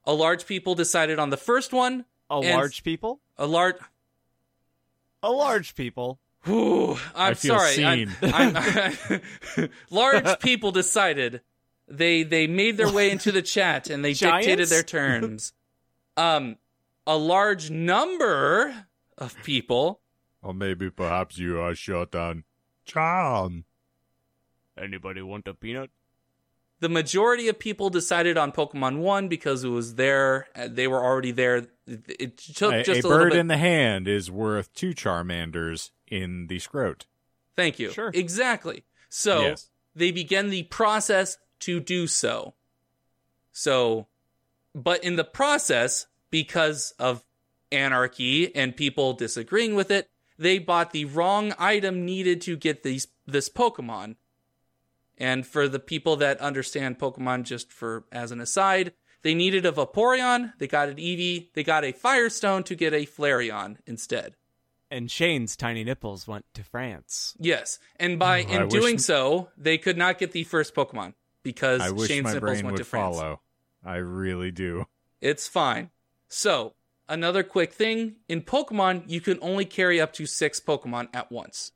A 0.05 0.13
large 0.13 0.45
people 0.45 0.75
decided 0.75 1.17
on 1.17 1.31
the 1.31 1.37
first 1.37 1.73
one. 1.73 2.05
a 2.29 2.39
large 2.39 2.83
people, 2.83 3.21
A 3.37 3.47
large. 3.47 3.77
a 5.23 5.31
large 5.31 5.73
people. 5.73 6.19
Whew, 6.43 6.91
I'm 7.15 7.31
I 7.31 7.33
feel 7.33 7.57
sorry. 7.57 7.83
I'm- 7.83 8.15
I'm- 8.21 9.69
large 9.89 10.39
people 10.41 10.71
decided 10.71 11.41
they 11.87 12.21
they 12.21 12.45
made 12.45 12.77
their 12.77 12.91
way 12.91 13.09
into 13.09 13.31
the 13.31 13.41
chat 13.41 13.89
and 13.89 14.05
they 14.05 14.13
dictated 14.25 14.69
their 14.69 14.83
terms. 14.83 15.53
Um, 16.17 16.57
a 17.07 17.17
large 17.17 17.69
number 17.69 18.85
of 19.17 19.35
people 19.43 20.01
Or 20.41 20.53
maybe 20.53 20.89
perhaps 20.89 21.37
you 21.37 21.59
are 21.59 21.73
short 21.75 22.13
on 22.15 22.43
charm. 22.85 23.65
Anybody 24.77 25.21
want 25.21 25.47
a 25.47 25.53
peanut? 25.53 25.89
the 26.81 26.89
majority 26.89 27.47
of 27.47 27.57
people 27.57 27.89
decided 27.89 28.37
on 28.37 28.51
Pokemon 28.51 28.97
One 28.99 29.27
because 29.29 29.63
it 29.63 29.69
was 29.69 29.95
there. 29.95 30.47
They 30.67 30.87
were 30.87 31.01
already 31.03 31.31
there. 31.31 31.67
It, 31.87 32.03
it 32.19 32.37
took 32.37 32.73
A, 32.73 32.83
just 32.83 33.03
a 33.03 33.07
a, 33.07 33.09
little 33.09 33.23
bird 33.25 33.31
bit. 33.31 33.39
in 33.39 33.47
the 33.47 33.57
hand 33.57 34.07
is 34.09 34.29
worth 34.29 34.71
two 34.73 34.93
Charmanders 34.93 35.91
in 36.07 36.47
the 36.47 36.59
scrot. 36.59 37.05
Thank 37.55 37.79
you. 37.79 37.91
Sure. 37.91 38.11
Exactly. 38.13 38.83
So 39.09 39.41
Yes. 39.41 39.69
they 39.95 40.11
began 40.11 40.49
the 40.49 40.63
process 40.63 41.37
to 41.61 41.79
do 41.79 42.05
so. 42.07 42.53
So, 43.53 44.07
but 44.75 45.01
in 45.03 45.15
the 45.15 45.23
process, 45.23 46.07
because 46.35 46.93
of 46.99 47.23
anarchy 47.71 48.53
and 48.53 48.75
people 48.75 49.13
disagreeing 49.13 49.73
with 49.73 49.89
it, 49.89 50.09
they 50.37 50.59
bought 50.59 50.91
the 50.91 51.05
wrong 51.05 51.53
item 51.57 52.03
needed 52.03 52.41
to 52.41 52.57
get 52.57 52.83
these 52.83 53.07
this 53.25 53.47
Pokemon. 53.47 54.17
And 55.17 55.47
for 55.47 55.69
the 55.69 55.79
people 55.79 56.17
that 56.17 56.41
understand 56.41 56.99
Pokemon, 56.99 57.43
just 57.45 57.71
for 57.71 58.03
as 58.11 58.31
an 58.33 58.41
aside, 58.41 58.91
they 59.21 59.33
needed 59.33 59.65
a 59.65 59.71
Vaporeon, 59.71 60.51
they 60.57 60.67
got 60.67 60.89
an 60.89 60.97
Eevee, 60.97 61.47
they 61.53 61.63
got 61.63 61.85
a 61.85 61.93
Firestone 61.93 62.63
to 62.63 62.75
get 62.75 62.93
a 62.93 63.05
Flareon 63.05 63.77
instead. 63.87 64.35
And 64.91 65.09
Shane's 65.09 65.55
tiny 65.55 65.85
nipples 65.85 66.27
went 66.27 66.43
to 66.55 66.65
France. 66.65 67.33
Yes, 67.39 67.79
and 67.95 68.19
by 68.19 68.43
Oh, 68.43 68.47
in 68.49 68.61
I 68.61 68.63
wish- 68.65 68.73
doing 68.73 68.97
so, 68.97 69.51
they 69.57 69.77
could 69.77 69.97
not 69.97 70.17
get 70.17 70.33
the 70.33 70.43
first 70.43 70.75
Pokemon 70.75 71.13
because 71.43 71.79
I 71.79 71.91
wish 71.91 72.09
Shane's 72.09 72.25
my 72.25 72.33
nipples 72.33 72.41
brain 72.51 72.65
went 72.65 72.73
would 72.73 72.77
to 72.79 72.83
France. 72.83 73.15
follow. 73.15 73.39
I 73.85 73.95
really 73.95 74.51
do. 74.51 74.85
It's 75.21 75.47
fine. 75.47 75.91
So 76.27 76.73
another 77.07 77.43
quick 77.43 77.73
thing 77.73 78.15
in 78.27 78.41
Pokemon, 78.41 79.03
you 79.07 79.21
can 79.21 79.37
only 79.41 79.65
carry 79.65 79.99
up 80.01 80.13
to 80.13 80.25
six 80.25 80.59
Pokemon 80.59 81.07
at 81.13 81.31
once. 81.31 81.71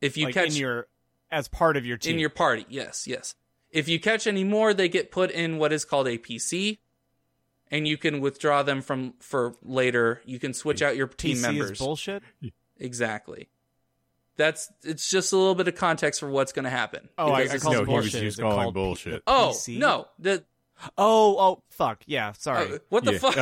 If 0.00 0.16
you 0.16 0.26
like 0.26 0.34
catch 0.34 0.48
in 0.50 0.56
your 0.56 0.86
as 1.30 1.48
part 1.48 1.76
of 1.76 1.84
your 1.86 1.96
team. 1.96 2.14
in 2.14 2.18
your 2.20 2.30
party, 2.30 2.66
yes, 2.68 3.06
yes. 3.06 3.34
If 3.70 3.88
you 3.88 3.98
catch 3.98 4.26
any 4.26 4.44
more, 4.44 4.72
they 4.74 4.88
get 4.88 5.10
put 5.10 5.30
in 5.30 5.58
what 5.58 5.72
is 5.72 5.84
called 5.84 6.06
a 6.08 6.18
PC, 6.18 6.78
and 7.70 7.86
you 7.88 7.96
can 7.96 8.20
withdraw 8.20 8.62
them 8.62 8.80
from 8.82 9.14
for 9.20 9.54
later. 9.62 10.20
You 10.24 10.38
can 10.38 10.54
switch 10.54 10.82
out 10.82 10.96
your 10.96 11.08
team 11.08 11.36
PC 11.38 11.42
members. 11.42 11.70
is 11.72 11.78
bullshit. 11.78 12.22
exactly. 12.78 13.48
That's 14.36 14.70
it's 14.82 15.08
just 15.10 15.32
a 15.32 15.36
little 15.36 15.54
bit 15.54 15.66
of 15.66 15.74
context 15.76 16.20
for 16.20 16.28
what's 16.28 16.52
going 16.52 16.64
to 16.64 16.70
happen. 16.70 17.08
Oh, 17.16 17.32
I- 17.32 17.42
Because 17.44 17.50
I 17.52 17.54
it's 17.56 17.64
call 17.64 17.72
no, 17.72 17.82
it 17.82 17.88
he 17.88 17.94
was, 17.94 18.04
bullshit. 18.04 18.20
he 18.20 18.24
was 18.26 18.34
Is 18.34 18.40
calling 18.40 18.56
called 18.58 18.74
P- 18.74 18.80
bullshit. 18.80 19.22
Oh 19.26 19.52
PC? 19.54 19.78
no, 19.78 20.06
the 20.18 20.44
Oh, 20.98 21.36
oh, 21.38 21.62
fuck. 21.70 22.02
Yeah, 22.06 22.32
sorry. 22.32 22.74
Uh, 22.74 22.78
what 22.88 23.04
the 23.04 23.12
Yeah. 23.14 23.18
fuck? 23.18 23.36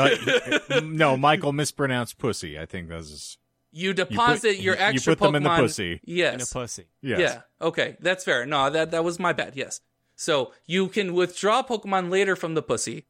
Uh, 0.71 0.81
no, 0.85 1.17
Michael 1.17 1.53
mispronounced 1.53 2.19
pussy. 2.19 2.59
I 2.59 2.67
think 2.67 2.89
that's 2.89 3.39
you 3.73 3.93
deposit 3.93 4.59
your 4.61 4.77
you 4.77 4.81
extra 4.81 5.17
put 5.17 5.25
them 5.27 5.35
in 5.35 5.43
the 5.43 5.57
pussy. 5.57 6.01
Yes. 6.05 6.35
In 6.35 6.41
a 6.41 6.47
pussy. 6.47 6.85
yes. 7.03 7.19
Yeah. 7.21 7.41
Okay, 7.61 7.97
that's 8.01 8.25
fair. 8.25 8.47
No, 8.47 8.71
that 8.71 8.93
that 8.93 9.03
was 9.05 9.19
my 9.19 9.33
bad. 9.33 9.57
Yes. 9.57 9.81
So 10.17 10.53
you 10.67 10.87
can 10.89 11.13
withdraw 11.15 11.63
Pokemon 11.65 12.09
later 12.11 12.37
from 12.37 12.55
the 12.55 12.63
pussy, 12.63 13.07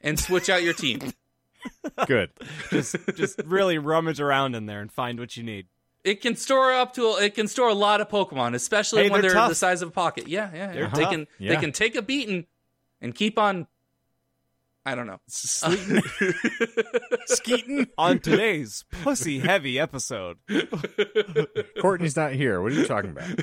and 0.00 0.18
switch 0.18 0.48
out 0.48 0.62
your 0.62 0.72
team. 0.72 1.12
Good. 2.06 2.30
Just, 2.70 2.96
just 3.14 3.40
really 3.44 3.78
rummage 3.78 4.20
around 4.20 4.54
in 4.54 4.66
there 4.66 4.80
and 4.80 4.90
find 4.92 5.18
what 5.18 5.36
you 5.36 5.42
need. 5.42 5.66
It 6.02 6.20
can 6.20 6.36
store 6.36 6.72
up 6.72 6.92
to 6.94 7.16
it 7.16 7.34
can 7.34 7.48
store 7.48 7.68
a 7.68 7.74
lot 7.74 8.00
of 8.02 8.08
Pokemon, 8.08 8.54
especially 8.54 9.04
Hey, 9.04 9.10
when 9.10 9.22
they're 9.22 9.32
they're, 9.32 9.48
the 9.48 9.54
size 9.54 9.80
of 9.82 9.88
a 9.88 9.92
pocket. 9.92 10.28
Yeah, 10.28 10.50
yeah. 10.54 10.72
They're 10.72 10.82
yeah. 10.84 10.90
They 10.94 11.02
tough. 11.02 11.10
can 11.12 11.26
Yeah. 11.38 11.54
they 11.54 11.60
can 11.60 11.72
take 11.72 11.94
a 11.96 12.02
beating 12.02 12.46
and 13.04 13.14
keep 13.14 13.38
on. 13.38 13.66
I 14.86 14.94
don't 14.94 15.06
know. 15.06 15.20
Sleeting. 15.28 16.02
Skeeting. 17.26 17.86
On 17.96 18.18
today's 18.18 18.84
pussy 18.90 19.38
heavy 19.38 19.78
episode, 19.78 20.36
Courtney's 21.80 22.16
not 22.16 22.32
here. 22.32 22.60
What 22.60 22.72
are 22.72 22.74
you 22.74 22.84
talking 22.86 23.10
about? 23.10 23.28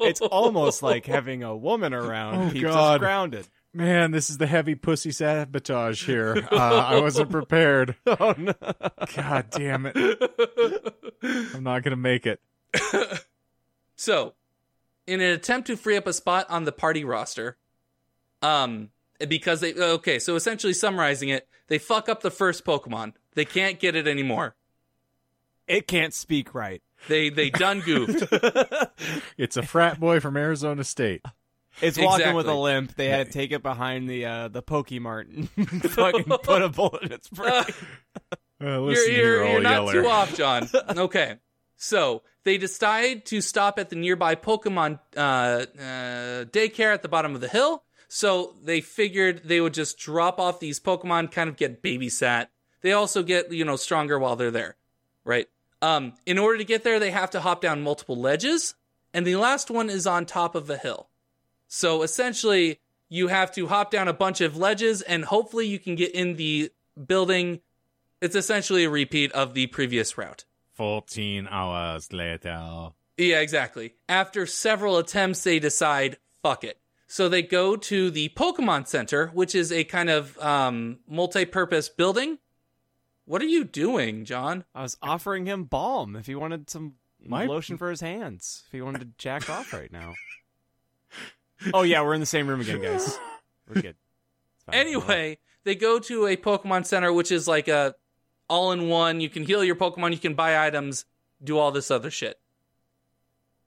it's 0.00 0.20
almost 0.22 0.82
like 0.82 1.04
having 1.06 1.42
a 1.42 1.54
woman 1.56 1.92
around 1.92 2.34
Oh, 2.48 2.50
keeps 2.50 2.62
God. 2.64 2.94
us 2.94 2.98
grounded. 3.00 3.48
Man, 3.74 4.10
this 4.10 4.30
is 4.30 4.38
the 4.38 4.46
heavy 4.46 4.74
pussy 4.74 5.10
sabotage 5.12 6.04
here. 6.06 6.46
Uh, 6.50 6.56
I 6.56 7.00
wasn't 7.00 7.30
prepared. 7.30 7.96
Oh 8.06 8.34
no. 8.38 8.54
God 9.16 9.46
damn 9.50 9.86
it. 9.86 9.96
I'm 11.54 11.62
not 11.62 11.82
going 11.82 11.90
to 11.92 11.96
make 11.96 12.26
it. 12.26 12.40
So, 13.96 14.34
in 15.06 15.20
an 15.20 15.30
attempt 15.32 15.66
to 15.68 15.76
free 15.76 15.96
up 15.96 16.06
a 16.06 16.12
spot 16.12 16.46
on 16.50 16.64
the 16.64 16.72
party 16.72 17.04
roster, 17.04 17.56
um, 18.42 18.90
because 19.28 19.60
they 19.60 19.74
okay, 19.74 20.18
so 20.18 20.36
essentially 20.36 20.72
summarizing 20.72 21.28
it, 21.28 21.48
they 21.68 21.78
fuck 21.78 22.08
up 22.08 22.22
the 22.22 22.30
first 22.30 22.64
Pokemon. 22.64 23.14
They 23.34 23.44
can't 23.44 23.78
get 23.80 23.96
it 23.96 24.06
anymore. 24.06 24.54
It 25.66 25.86
can't 25.86 26.12
speak 26.12 26.54
right. 26.54 26.82
They 27.08 27.30
they 27.30 27.50
done 27.50 27.80
goofed. 27.80 28.24
It's 29.38 29.56
a 29.56 29.62
frat 29.62 29.98
boy 29.98 30.20
from 30.20 30.36
Arizona 30.36 30.84
State. 30.84 31.22
It's 31.80 31.98
walking 31.98 32.34
with 32.34 32.46
a 32.46 32.54
limp. 32.54 32.94
They 32.96 33.08
had 33.08 33.28
to 33.28 33.32
take 33.32 33.50
it 33.50 33.62
behind 33.62 34.08
the 34.08 34.24
uh, 34.26 34.48
the 34.48 34.62
Pokemart 34.62 35.34
and 35.56 35.82
fucking 35.90 36.24
put 36.42 36.62
a 36.62 36.68
bullet 36.68 37.02
in 37.04 37.12
its 37.12 37.28
brain. 37.28 37.52
Uh, 37.52 38.36
Uh, 38.60 38.64
you're 38.64 38.92
you're, 38.92 39.08
here, 39.10 39.44
you're 39.44 39.60
not 39.60 39.72
yeller. 39.72 39.92
too 39.92 40.06
off, 40.08 40.36
John. 40.36 40.68
Okay. 40.96 41.36
So 41.76 42.22
they 42.44 42.58
decide 42.58 43.24
to 43.26 43.40
stop 43.40 43.80
at 43.80 43.90
the 43.90 43.96
nearby 43.96 44.36
Pokemon 44.36 45.00
uh, 45.16 45.20
uh, 45.20 45.64
daycare 46.44 46.94
at 46.94 47.02
the 47.02 47.08
bottom 47.08 47.34
of 47.34 47.40
the 47.40 47.48
hill. 47.48 47.82
So 48.14 48.56
they 48.62 48.82
figured 48.82 49.40
they 49.42 49.58
would 49.58 49.72
just 49.72 49.96
drop 49.96 50.38
off 50.38 50.60
these 50.60 50.78
Pokemon, 50.78 51.32
kind 51.32 51.48
of 51.48 51.56
get 51.56 51.82
babysat. 51.82 52.48
They 52.82 52.92
also 52.92 53.22
get 53.22 53.50
you 53.50 53.64
know 53.64 53.76
stronger 53.76 54.18
while 54.18 54.36
they're 54.36 54.50
there, 54.50 54.76
right? 55.24 55.48
Um, 55.80 56.12
in 56.26 56.38
order 56.38 56.58
to 56.58 56.64
get 56.64 56.84
there, 56.84 57.00
they 57.00 57.10
have 57.10 57.30
to 57.30 57.40
hop 57.40 57.62
down 57.62 57.80
multiple 57.80 58.16
ledges, 58.16 58.74
and 59.14 59.26
the 59.26 59.36
last 59.36 59.70
one 59.70 59.88
is 59.88 60.06
on 60.06 60.26
top 60.26 60.54
of 60.54 60.68
a 60.68 60.76
hill. 60.76 61.08
So 61.68 62.02
essentially, 62.02 62.80
you 63.08 63.28
have 63.28 63.50
to 63.52 63.68
hop 63.68 63.90
down 63.90 64.08
a 64.08 64.12
bunch 64.12 64.42
of 64.42 64.58
ledges, 64.58 65.00
and 65.00 65.24
hopefully, 65.24 65.66
you 65.66 65.78
can 65.78 65.94
get 65.94 66.14
in 66.14 66.36
the 66.36 66.70
building 67.06 67.62
it's 68.20 68.36
essentially 68.36 68.84
a 68.84 68.90
repeat 68.90 69.32
of 69.32 69.54
the 69.54 69.68
previous 69.68 70.18
route. 70.18 70.44
14 70.74 71.48
hours 71.50 72.12
later. 72.12 72.90
Yeah, 73.16 73.40
exactly. 73.40 73.94
After 74.06 74.44
several 74.44 74.98
attempts, 74.98 75.42
they 75.42 75.58
decide, 75.58 76.18
fuck 76.42 76.62
it. 76.62 76.78
So 77.12 77.28
they 77.28 77.42
go 77.42 77.76
to 77.76 78.10
the 78.10 78.30
Pokemon 78.30 78.88
Center, 78.88 79.26
which 79.34 79.54
is 79.54 79.70
a 79.70 79.84
kind 79.84 80.08
of 80.08 80.38
um, 80.38 81.00
multi 81.06 81.44
purpose 81.44 81.90
building. 81.90 82.38
What 83.26 83.42
are 83.42 83.46
you 83.46 83.64
doing, 83.64 84.24
John? 84.24 84.64
I 84.74 84.80
was 84.80 84.96
offering 85.02 85.44
him 85.44 85.64
balm 85.64 86.16
if 86.16 86.26
he 86.26 86.34
wanted 86.34 86.70
some 86.70 86.94
My- 87.22 87.44
lotion 87.44 87.76
for 87.76 87.90
his 87.90 88.00
hands. 88.00 88.62
If 88.64 88.72
he 88.72 88.80
wanted 88.80 89.00
to 89.02 89.08
jack 89.18 89.50
off 89.50 89.74
right 89.74 89.92
now. 89.92 90.14
Oh 91.74 91.82
yeah, 91.82 92.02
we're 92.02 92.14
in 92.14 92.18
the 92.20 92.26
same 92.26 92.48
room 92.48 92.60
again, 92.60 92.82
guys. 92.82 93.16
We're 93.68 93.82
good. 93.82 93.96
Anyway, 94.72 95.38
they 95.62 95.76
go 95.76 96.00
to 96.00 96.26
a 96.26 96.36
Pokemon 96.36 96.86
Center, 96.86 97.12
which 97.12 97.30
is 97.30 97.46
like 97.46 97.68
a 97.68 97.94
all 98.48 98.72
in 98.72 98.88
one. 98.88 99.20
You 99.20 99.28
can 99.28 99.44
heal 99.44 99.62
your 99.62 99.76
Pokemon, 99.76 100.10
you 100.10 100.18
can 100.18 100.34
buy 100.34 100.66
items, 100.66 101.04
do 101.44 101.58
all 101.58 101.70
this 101.70 101.88
other 101.88 102.10
shit. 102.10 102.40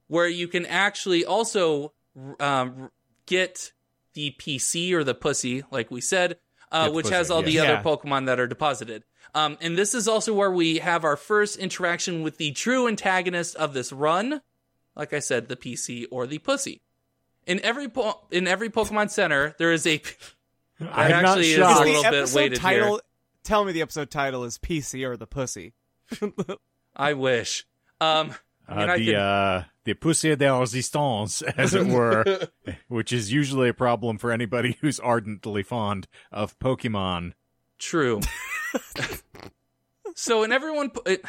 Where 0.08 0.28
you 0.28 0.46
can 0.46 0.66
actually 0.66 1.24
also 1.24 1.94
um, 2.38 2.90
get 3.26 3.72
the 4.14 4.34
PC 4.38 4.92
or 4.92 5.04
the 5.04 5.14
pussy, 5.14 5.62
like 5.70 5.90
we 5.90 6.00
said, 6.00 6.38
uh, 6.72 6.90
which 6.90 7.04
pussy, 7.04 7.14
has 7.14 7.30
all 7.30 7.42
the 7.42 7.58
other 7.58 7.74
Yeah. 7.74 7.82
Pokemon 7.82 8.26
that 8.26 8.40
are 8.40 8.46
deposited. 8.46 9.04
Um, 9.34 9.58
and 9.60 9.76
this 9.76 9.94
is 9.94 10.08
also 10.08 10.32
where 10.32 10.50
we 10.50 10.78
have 10.78 11.04
our 11.04 11.16
first 11.16 11.58
interaction 11.58 12.22
with 12.22 12.38
the 12.38 12.52
true 12.52 12.88
antagonist 12.88 13.54
of 13.56 13.74
this 13.74 13.92
run. 13.92 14.40
Like 14.94 15.12
I 15.12 15.18
said, 15.18 15.48
the 15.48 15.56
PC 15.56 16.06
or 16.10 16.26
the 16.26 16.38
pussy. 16.38 16.80
In 17.46 17.60
every 17.60 17.88
po- 17.88 18.22
in 18.30 18.48
every 18.48 18.70
Pokemon 18.70 19.10
Center, 19.10 19.54
there 19.58 19.72
is 19.72 19.86
a 19.86 20.00
I'm 20.80 21.10
not 21.10 21.24
actually 21.38 21.52
is 21.52 21.52
Is 21.52 21.58
a 21.58 21.60
shocked. 21.60 21.78
the 21.80 21.84
little 21.86 22.02
bit 22.02 22.14
episode 22.14 22.36
weighted 22.38 22.60
title? 22.60 22.88
here. 22.92 23.00
Tell 23.44 23.64
me 23.64 23.72
the 23.72 23.82
episode 23.82 24.10
title 24.10 24.44
is 24.44 24.58
PC 24.58 25.06
or 25.06 25.16
the 25.16 25.26
pussy. 25.26 25.74
I 26.96 27.12
wish. 27.12 27.66
Um, 28.00 28.34
I 28.68 28.74
mean, 28.74 28.88
Uh, 28.88 28.96
the 28.96 29.04
could- 29.04 29.14
uh, 29.14 29.62
the 29.84 29.94
de 29.94 30.60
resistance, 30.60 31.42
as 31.56 31.74
it 31.74 31.86
were, 31.92 32.48
which 32.88 33.12
is 33.12 33.32
usually 33.32 33.68
a 33.68 33.74
problem 33.74 34.18
for 34.18 34.30
anybody 34.32 34.76
who's 34.80 34.98
ardently 35.00 35.62
fond 35.62 36.08
of 36.32 36.58
Pokemon. 36.58 37.32
True. 37.78 38.20
so 40.14 40.42
in 40.42 40.52
everyone, 40.52 40.90
it, 41.04 41.24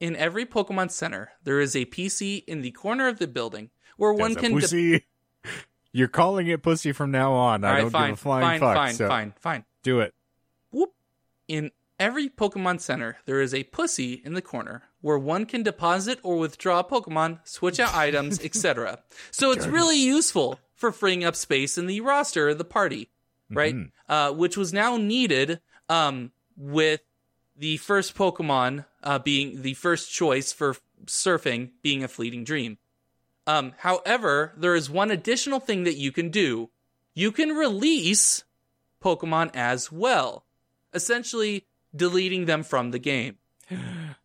in 0.00 0.16
every 0.16 0.44
Pokemon 0.46 0.90
Center, 0.90 1.30
there 1.44 1.60
is 1.60 1.76
a 1.76 1.84
PC 1.86 2.44
in 2.46 2.62
the 2.62 2.70
corner 2.72 3.08
of 3.08 3.18
the 3.18 3.28
building 3.28 3.70
where 3.96 4.12
one 4.12 4.32
As 4.32 4.36
a 4.36 4.40
can. 4.40 4.50
de- 4.54 4.60
pussy. 4.60 5.06
You're 5.92 6.08
calling 6.08 6.46
it 6.46 6.62
pussy 6.62 6.92
from 6.92 7.10
now 7.10 7.32
on. 7.32 7.64
All 7.64 7.70
I 7.70 7.74
right, 7.74 7.80
don't 7.82 7.90
fine, 7.90 8.10
give 8.10 8.18
a 8.18 8.22
flying 8.22 8.44
fine, 8.44 8.60
fuck. 8.60 8.74
fine, 8.76 8.94
so 8.94 9.08
fine, 9.08 9.34
fine. 9.40 9.64
Do 9.82 10.00
it. 10.00 10.14
Whoop. 10.70 10.92
In 11.48 11.70
every 11.98 12.28
Pokemon 12.28 12.80
Center, 12.80 13.18
there 13.24 13.40
is 13.40 13.52
a 13.54 13.64
pussy 13.64 14.14
in 14.14 14.34
the 14.34 14.42
corner 14.42 14.84
where 15.00 15.18
one 15.18 15.46
can 15.46 15.62
deposit 15.62 16.18
or 16.22 16.36
withdraw 16.38 16.82
Pokemon, 16.82 17.40
switch 17.44 17.80
out 17.80 17.94
items, 17.94 18.40
etc. 18.44 19.00
So 19.30 19.50
it's 19.52 19.66
really 19.66 19.98
useful 19.98 20.58
for 20.74 20.92
freeing 20.92 21.24
up 21.24 21.36
space 21.36 21.78
in 21.78 21.86
the 21.86 22.00
roster 22.00 22.48
of 22.48 22.58
the 22.58 22.64
party, 22.64 23.10
right? 23.50 23.74
Mhm. 23.74 23.90
Uh, 24.08 24.32
which 24.32 24.56
was 24.56 24.72
now 24.72 24.96
needed 24.96 25.60
um, 25.88 26.32
with 26.56 27.00
the 27.56 27.76
first 27.78 28.14
Pokemon 28.14 28.86
uh, 29.02 29.18
being 29.18 29.62
the 29.62 29.74
first 29.74 30.12
choice 30.12 30.52
for 30.52 30.76
surfing 31.06 31.70
being 31.82 32.02
a 32.04 32.08
fleeting 32.08 32.44
dream. 32.44 32.78
Um, 33.46 33.72
however, 33.78 34.52
there 34.56 34.74
is 34.74 34.88
one 34.88 35.10
additional 35.10 35.60
thing 35.60 35.84
that 35.84 35.96
you 35.96 36.12
can 36.12 36.30
do. 36.30 36.70
You 37.14 37.32
can 37.32 37.50
release 37.50 38.44
Pokemon 39.02 39.50
as 39.54 39.90
well, 39.90 40.44
essentially 40.94 41.66
deleting 41.94 42.44
them 42.44 42.62
from 42.62 42.90
the 42.90 42.98
game. 42.98 43.38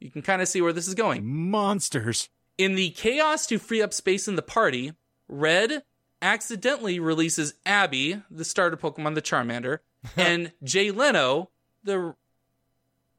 You 0.00 0.10
can 0.10 0.22
kind 0.22 0.40
of 0.42 0.48
see 0.48 0.60
where 0.60 0.72
this 0.72 0.88
is 0.88 0.94
going. 0.94 1.26
Monsters. 1.26 2.28
In 2.58 2.74
the 2.74 2.90
chaos 2.90 3.46
to 3.46 3.58
free 3.58 3.80
up 3.82 3.92
space 3.94 4.26
in 4.28 4.36
the 4.36 4.42
party, 4.42 4.92
Red 5.28 5.82
accidentally 6.22 6.98
releases 7.00 7.54
Abby, 7.64 8.22
the 8.30 8.44
starter 8.44 8.76
Pokemon, 8.76 9.14
the 9.14 9.22
Charmander, 9.22 9.78
and 10.16 10.52
Jay 10.62 10.90
Leno, 10.90 11.50
the 11.84 12.14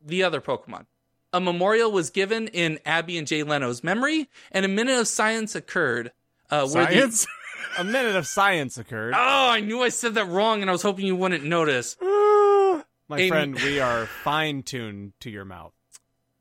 the 0.04 0.24
other 0.24 0.42
Pokemon. 0.42 0.86
A 1.34 1.40
memorial 1.40 1.92
was 1.92 2.10
given 2.10 2.48
in 2.50 2.80
Abby 2.86 3.18
and 3.18 3.26
Jay 3.28 3.44
Leno's 3.44 3.84
memory, 3.84 4.28
and 4.52 4.66
a 4.66 4.68
minute 4.68 5.00
of 5.00 5.08
silence 5.08 5.56
occurred. 5.56 6.12
Uh, 6.50 6.68
where 6.68 6.86
the- 6.86 6.94
Science? 6.94 7.28
A 7.78 7.84
minute 7.86 8.16
of 8.18 8.28
science 8.28 8.78
occurred. 8.78 9.14
oh, 9.16 9.18
I 9.50 9.62
knew 9.62 9.82
I 9.82 9.90
said 9.90 10.16
that 10.16 10.26
wrong, 10.28 10.62
and 10.62 10.70
I 10.70 10.74
was 10.74 10.82
hoping 10.82 11.06
you 11.06 11.16
wouldn't 11.16 11.46
notice. 11.46 11.96
My 12.02 12.84
a- 13.18 13.30
friend, 13.30 13.56
we 13.56 13.80
are 13.80 14.08
fine 14.08 14.64
tuned 14.64 15.14
to 15.22 15.30
your 15.30 15.46
mouth. 15.46 15.72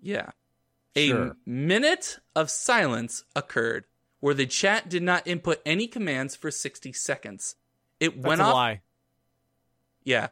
Yeah. 0.03 0.31
A 0.97 1.09
Sure. 1.09 1.37
minute 1.47 2.19
of 2.35 2.51
silence 2.51 3.25
occurred 3.37 3.85
where 4.21 4.35
the 4.35 4.47
chat 4.47 4.89
did 4.89 5.03
not 5.03 5.27
input 5.27 5.61
any 5.65 5.87
commands 5.87 6.35
for 6.37 6.51
60 6.51 6.93
seconds. 6.93 7.55
It 8.01 8.15
That's 8.17 8.27
went 8.27 8.41
a 8.41 8.45
off. 8.45 8.55
lie. 8.55 8.81
Yeah. 10.05 10.29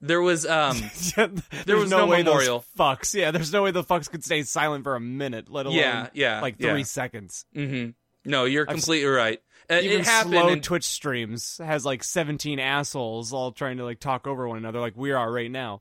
There 0.00 0.20
was 0.20 0.44
um 0.46 0.76
there 1.64 1.76
was 1.76 1.90
no 1.90 2.06
way 2.06 2.22
memorial. 2.22 2.64
fucks. 2.78 3.14
Yeah, 3.14 3.30
there's 3.30 3.52
no 3.52 3.62
way 3.62 3.70
the 3.70 3.82
fucks 3.82 4.10
could 4.10 4.22
stay 4.24 4.42
silent 4.42 4.84
for 4.84 4.94
a 4.94 5.00
minute, 5.00 5.50
let 5.50 5.66
alone 5.66 5.78
Yeah, 5.78 6.08
yeah, 6.12 6.40
like 6.40 6.56
yeah. 6.58 6.70
three 6.72 6.84
seconds. 6.84 7.46
mhm. 7.54 7.94
No, 8.24 8.44
you're 8.44 8.64
I've 8.68 8.74
completely 8.76 9.08
right. 9.08 9.40
Uh, 9.70 9.80
Even 9.82 10.00
it 10.00 10.04
happened 10.04 10.32
slow 10.34 10.54
Twitch 10.56 10.84
streams 10.84 11.58
has 11.64 11.84
like 11.84 12.04
17 12.04 12.60
assholes 12.60 13.32
all 13.32 13.50
trying 13.52 13.78
to 13.78 13.84
like 13.84 13.98
talk 13.98 14.26
over 14.26 14.46
one 14.46 14.58
another, 14.58 14.78
like 14.80 14.96
we 14.96 15.12
are 15.12 15.32
right 15.32 15.50
now. 15.50 15.80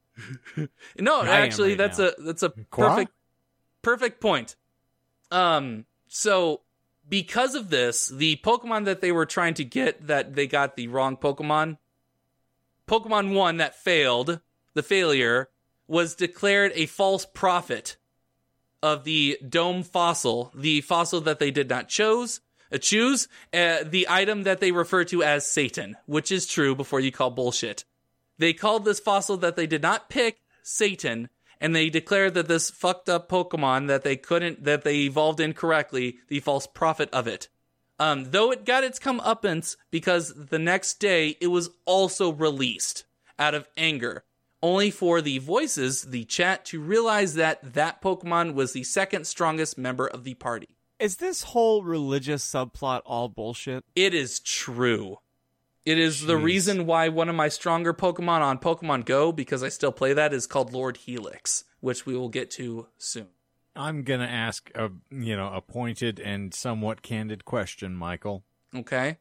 No, 0.98 1.22
I 1.22 1.42
actually 1.42 1.70
right 1.70 1.78
that's 1.78 2.00
now. 2.00 2.06
a 2.18 2.22
that's 2.24 2.42
a 2.44 2.50
perfect 2.50 3.12
perfect 3.86 4.20
point. 4.20 4.56
Um 5.30 5.86
so 6.08 6.62
because 7.08 7.54
of 7.54 7.70
this, 7.70 8.08
the 8.08 8.38
Pokemon 8.38 8.86
that 8.86 9.00
they 9.00 9.12
were 9.12 9.28
trying 9.28 9.54
to 9.54 9.64
get 9.64 10.08
that 10.08 10.34
they 10.36 10.48
got 10.48 10.76
the 10.76 10.88
wrong 10.88 11.16
Pokemon, 11.16 11.78
Pokemon 12.88 13.36
1 13.36 13.58
that 13.58 13.76
failed, 13.76 14.40
the 14.74 14.82
failure, 14.82 15.50
was 15.88 16.16
declared 16.16 16.72
a 16.74 16.88
false 16.88 17.28
prophet 17.28 17.98
of 18.82 19.04
the 19.04 19.38
dome 19.48 19.84
fossil, 19.84 20.52
the 20.56 20.82
fossil 20.82 21.22
that 21.22 21.38
they 21.38 21.52
did 21.52 21.70
not 21.70 21.88
chose, 21.88 22.42
uh, 22.72 22.80
choose, 22.80 23.28
uh, 23.54 23.84
the 23.86 24.08
item 24.10 24.44
that 24.44 24.62
they 24.62 24.72
refer 24.72 25.04
to 25.06 25.22
as 25.22 25.48
Satan, 25.48 25.96
which 26.08 26.32
is 26.32 26.48
true 26.48 26.74
before 26.74 27.00
you 27.00 27.12
call 27.12 27.30
bullshit. 27.30 27.86
They 28.40 28.54
called 28.54 28.84
this 28.84 29.00
fossil 29.00 29.38
that 29.38 29.56
they 29.56 29.68
did 29.68 29.84
not 29.84 30.10
pick 30.10 30.42
Satan, 30.64 31.30
and 31.60 31.76
they 31.76 31.90
declared 31.90 32.34
that 32.36 32.48
this 32.48 32.70
fucked 32.70 33.10
up 33.10 33.30
Pokemon 33.30 33.88
that 33.88 34.04
they 34.04 34.16
couldn't, 34.16 34.64
that 34.64 34.84
they 34.84 35.00
evolved 35.02 35.40
incorrectly, 35.40 36.18
the 36.28 36.40
false 36.40 36.68
prophet 36.68 37.10
of 37.12 37.28
it. 37.28 37.50
Um, 38.00 38.26
though 38.32 38.52
it 38.52 38.66
got 38.66 38.84
its 38.84 39.00
comeuppance 39.00 39.78
because 39.90 40.34
the 40.36 40.60
next 40.60 41.00
day 41.00 41.38
it 41.40 41.48
was 41.48 41.70
also 41.86 42.32
released 42.32 43.06
out 43.40 43.54
of 43.54 43.70
anger, 43.78 44.26
only 44.62 44.92
for 44.92 45.22
the 45.22 45.38
voices, 45.40 46.04
the 46.04 46.26
chat, 46.26 46.66
to 46.66 46.82
realize 46.82 47.36
that 47.36 47.74
that 47.74 48.02
Pokemon 48.02 48.54
was 48.54 48.74
the 48.74 48.84
second 48.84 49.26
strongest 49.28 49.78
member 49.78 50.08
of 50.08 50.24
the 50.24 50.34
party. 50.34 50.76
Is 51.00 51.18
this 51.18 51.44
whole 51.44 51.84
religious 51.84 52.44
subplot 52.50 53.02
all 53.06 53.28
bullshit? 53.28 53.84
It 53.96 54.14
is 54.14 54.40
true. 54.40 55.18
It 55.86 56.00
is 56.00 56.26
the 56.26 56.38
reason 56.38 56.88
why 56.88 57.10
one 57.10 57.30
of 57.30 57.36
my 57.36 57.48
stronger 57.48 57.94
Pokemon 57.94 58.42
on 58.42 58.58
Pokemon 58.58 59.06
Go, 59.06 59.32
because 59.32 59.62
I 59.62 59.70
still 59.70 59.92
play 59.92 60.14
that, 60.14 60.34
is 60.34 60.48
called 60.48 60.74
Lord 60.74 60.98
Helix, 60.98 61.64
which 61.80 62.08
we 62.08 62.18
will 62.18 62.30
get 62.30 62.50
to 62.52 62.88
soon. 62.98 63.28
I'm 63.76 64.04
gonna 64.04 64.26
ask 64.26 64.72
a 64.74 64.90
you 65.12 65.36
know 65.36 65.54
a 65.54 65.62
pointed 65.62 66.20
and 66.20 66.54
somewhat 66.54 67.02
candid 67.02 67.46
question, 67.46 67.96
Michael. 67.96 68.44
Okay? 68.74 69.18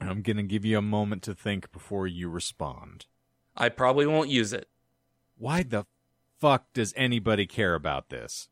I'm 0.00 0.22
gonna 0.22 0.42
give 0.42 0.64
you 0.64 0.78
a 0.78 0.82
moment 0.82 1.22
to 1.24 1.34
think 1.34 1.70
before 1.70 2.06
you 2.06 2.28
respond. 2.28 3.06
I 3.56 3.68
probably 3.68 4.06
won't 4.06 4.30
use 4.30 4.52
it. 4.52 4.68
Why 5.36 5.64
the 5.64 5.84
fuck 6.40 6.72
does 6.72 6.94
anybody 6.96 7.46
care 7.46 7.74
about 7.74 8.08
this? 8.08 8.48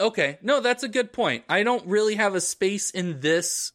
Okay, 0.00 0.38
no, 0.42 0.60
that's 0.60 0.82
a 0.82 0.88
good 0.88 1.12
point. 1.12 1.44
I 1.48 1.62
don't 1.62 1.86
really 1.86 2.16
have 2.16 2.34
a 2.34 2.40
space 2.40 2.90
in 2.90 3.20
this 3.20 3.72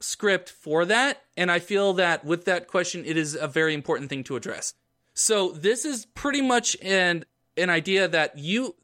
script 0.00 0.50
for 0.50 0.84
that, 0.84 1.22
and 1.36 1.50
I 1.50 1.58
feel 1.58 1.94
that 1.94 2.24
with 2.24 2.44
that 2.44 2.66
question, 2.68 3.04
it 3.04 3.16
is 3.16 3.34
a 3.34 3.48
very 3.48 3.74
important 3.74 4.10
thing 4.10 4.24
to 4.24 4.36
address. 4.36 4.74
So 5.14 5.50
this 5.50 5.84
is 5.84 6.06
pretty 6.06 6.42
much 6.42 6.76
an 6.82 7.24
an 7.56 7.70
idea 7.70 8.06
that 8.08 8.38
you 8.38 8.74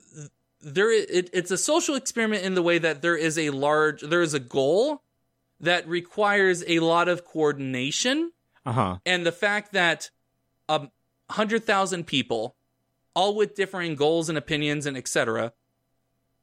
there 0.60 0.90
it, 0.90 1.28
it's 1.32 1.50
a 1.50 1.58
social 1.58 1.94
experiment 1.96 2.44
in 2.44 2.54
the 2.54 2.62
way 2.62 2.78
that 2.78 3.02
there 3.02 3.16
is 3.16 3.36
a 3.38 3.50
large 3.50 4.00
there 4.02 4.22
is 4.22 4.32
a 4.32 4.40
goal 4.40 5.02
that 5.60 5.86
requires 5.86 6.64
a 6.66 6.78
lot 6.80 7.08
of 7.08 7.24
coordination 7.24 8.32
Uh 8.64 8.72
huh. 8.72 8.98
and 9.04 9.26
the 9.26 9.32
fact 9.32 9.72
that 9.72 10.10
a 10.68 10.88
hundred 11.30 11.64
thousand 11.64 12.06
people, 12.06 12.56
all 13.14 13.34
with 13.34 13.54
differing 13.54 13.94
goals 13.94 14.28
and 14.28 14.38
opinions 14.38 14.86
and 14.86 14.96
etc., 14.96 15.52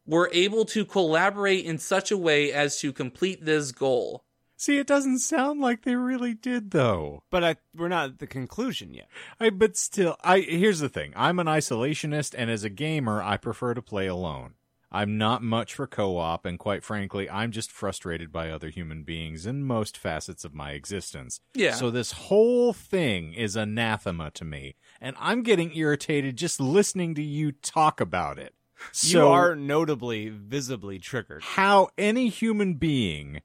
were 0.05 0.29
able 0.33 0.65
to 0.65 0.85
collaborate 0.85 1.65
in 1.65 1.77
such 1.77 2.11
a 2.11 2.17
way 2.17 2.51
as 2.51 2.79
to 2.79 2.91
complete 2.93 3.45
this 3.45 3.71
goal. 3.71 4.23
See, 4.59 4.77
it 4.77 4.87
doesn't 4.87 5.19
sound 5.19 5.61
like 5.61 5.83
they 5.83 5.95
really 5.95 6.33
did, 6.33 6.71
though. 6.71 7.23
But 7.29 7.45
I, 7.45 7.55
we're 7.73 7.87
not 7.87 8.09
at 8.09 8.19
the 8.19 8.27
conclusion 8.27 8.93
yet. 8.93 9.07
I, 9.39 9.51
but 9.51 9.77
still, 9.77 10.17
I 10.21 10.39
here's 10.41 10.81
the 10.81 10.89
thing: 10.89 11.13
I'm 11.15 11.39
an 11.39 11.47
isolationist, 11.47 12.35
and 12.37 12.51
as 12.51 12.65
a 12.65 12.69
gamer, 12.69 13.23
I 13.23 13.37
prefer 13.37 13.73
to 13.73 13.81
play 13.81 14.05
alone. 14.05 14.55
I'm 14.91 15.17
not 15.17 15.41
much 15.41 15.73
for 15.73 15.87
co-op, 15.87 16.45
and 16.45 16.59
quite 16.59 16.83
frankly, 16.83 17.29
I'm 17.29 17.51
just 17.51 17.71
frustrated 17.71 18.33
by 18.33 18.49
other 18.49 18.67
human 18.67 19.03
beings 19.03 19.45
in 19.45 19.63
most 19.63 19.97
facets 19.97 20.43
of 20.43 20.53
my 20.53 20.71
existence. 20.71 21.39
Yeah. 21.53 21.75
So 21.75 21.89
this 21.89 22.11
whole 22.11 22.73
thing 22.73 23.31
is 23.31 23.55
anathema 23.55 24.31
to 24.31 24.43
me, 24.43 24.75
and 24.99 25.15
I'm 25.21 25.41
getting 25.41 25.73
irritated 25.73 26.35
just 26.35 26.59
listening 26.59 27.15
to 27.15 27.23
you 27.23 27.53
talk 27.53 28.01
about 28.01 28.37
it. 28.37 28.55
So 28.91 29.07
you 29.07 29.27
are 29.27 29.55
notably, 29.55 30.27
visibly 30.29 30.99
triggered. 30.99 31.43
how 31.43 31.89
any 31.97 32.27
human 32.29 32.73
being 32.73 33.41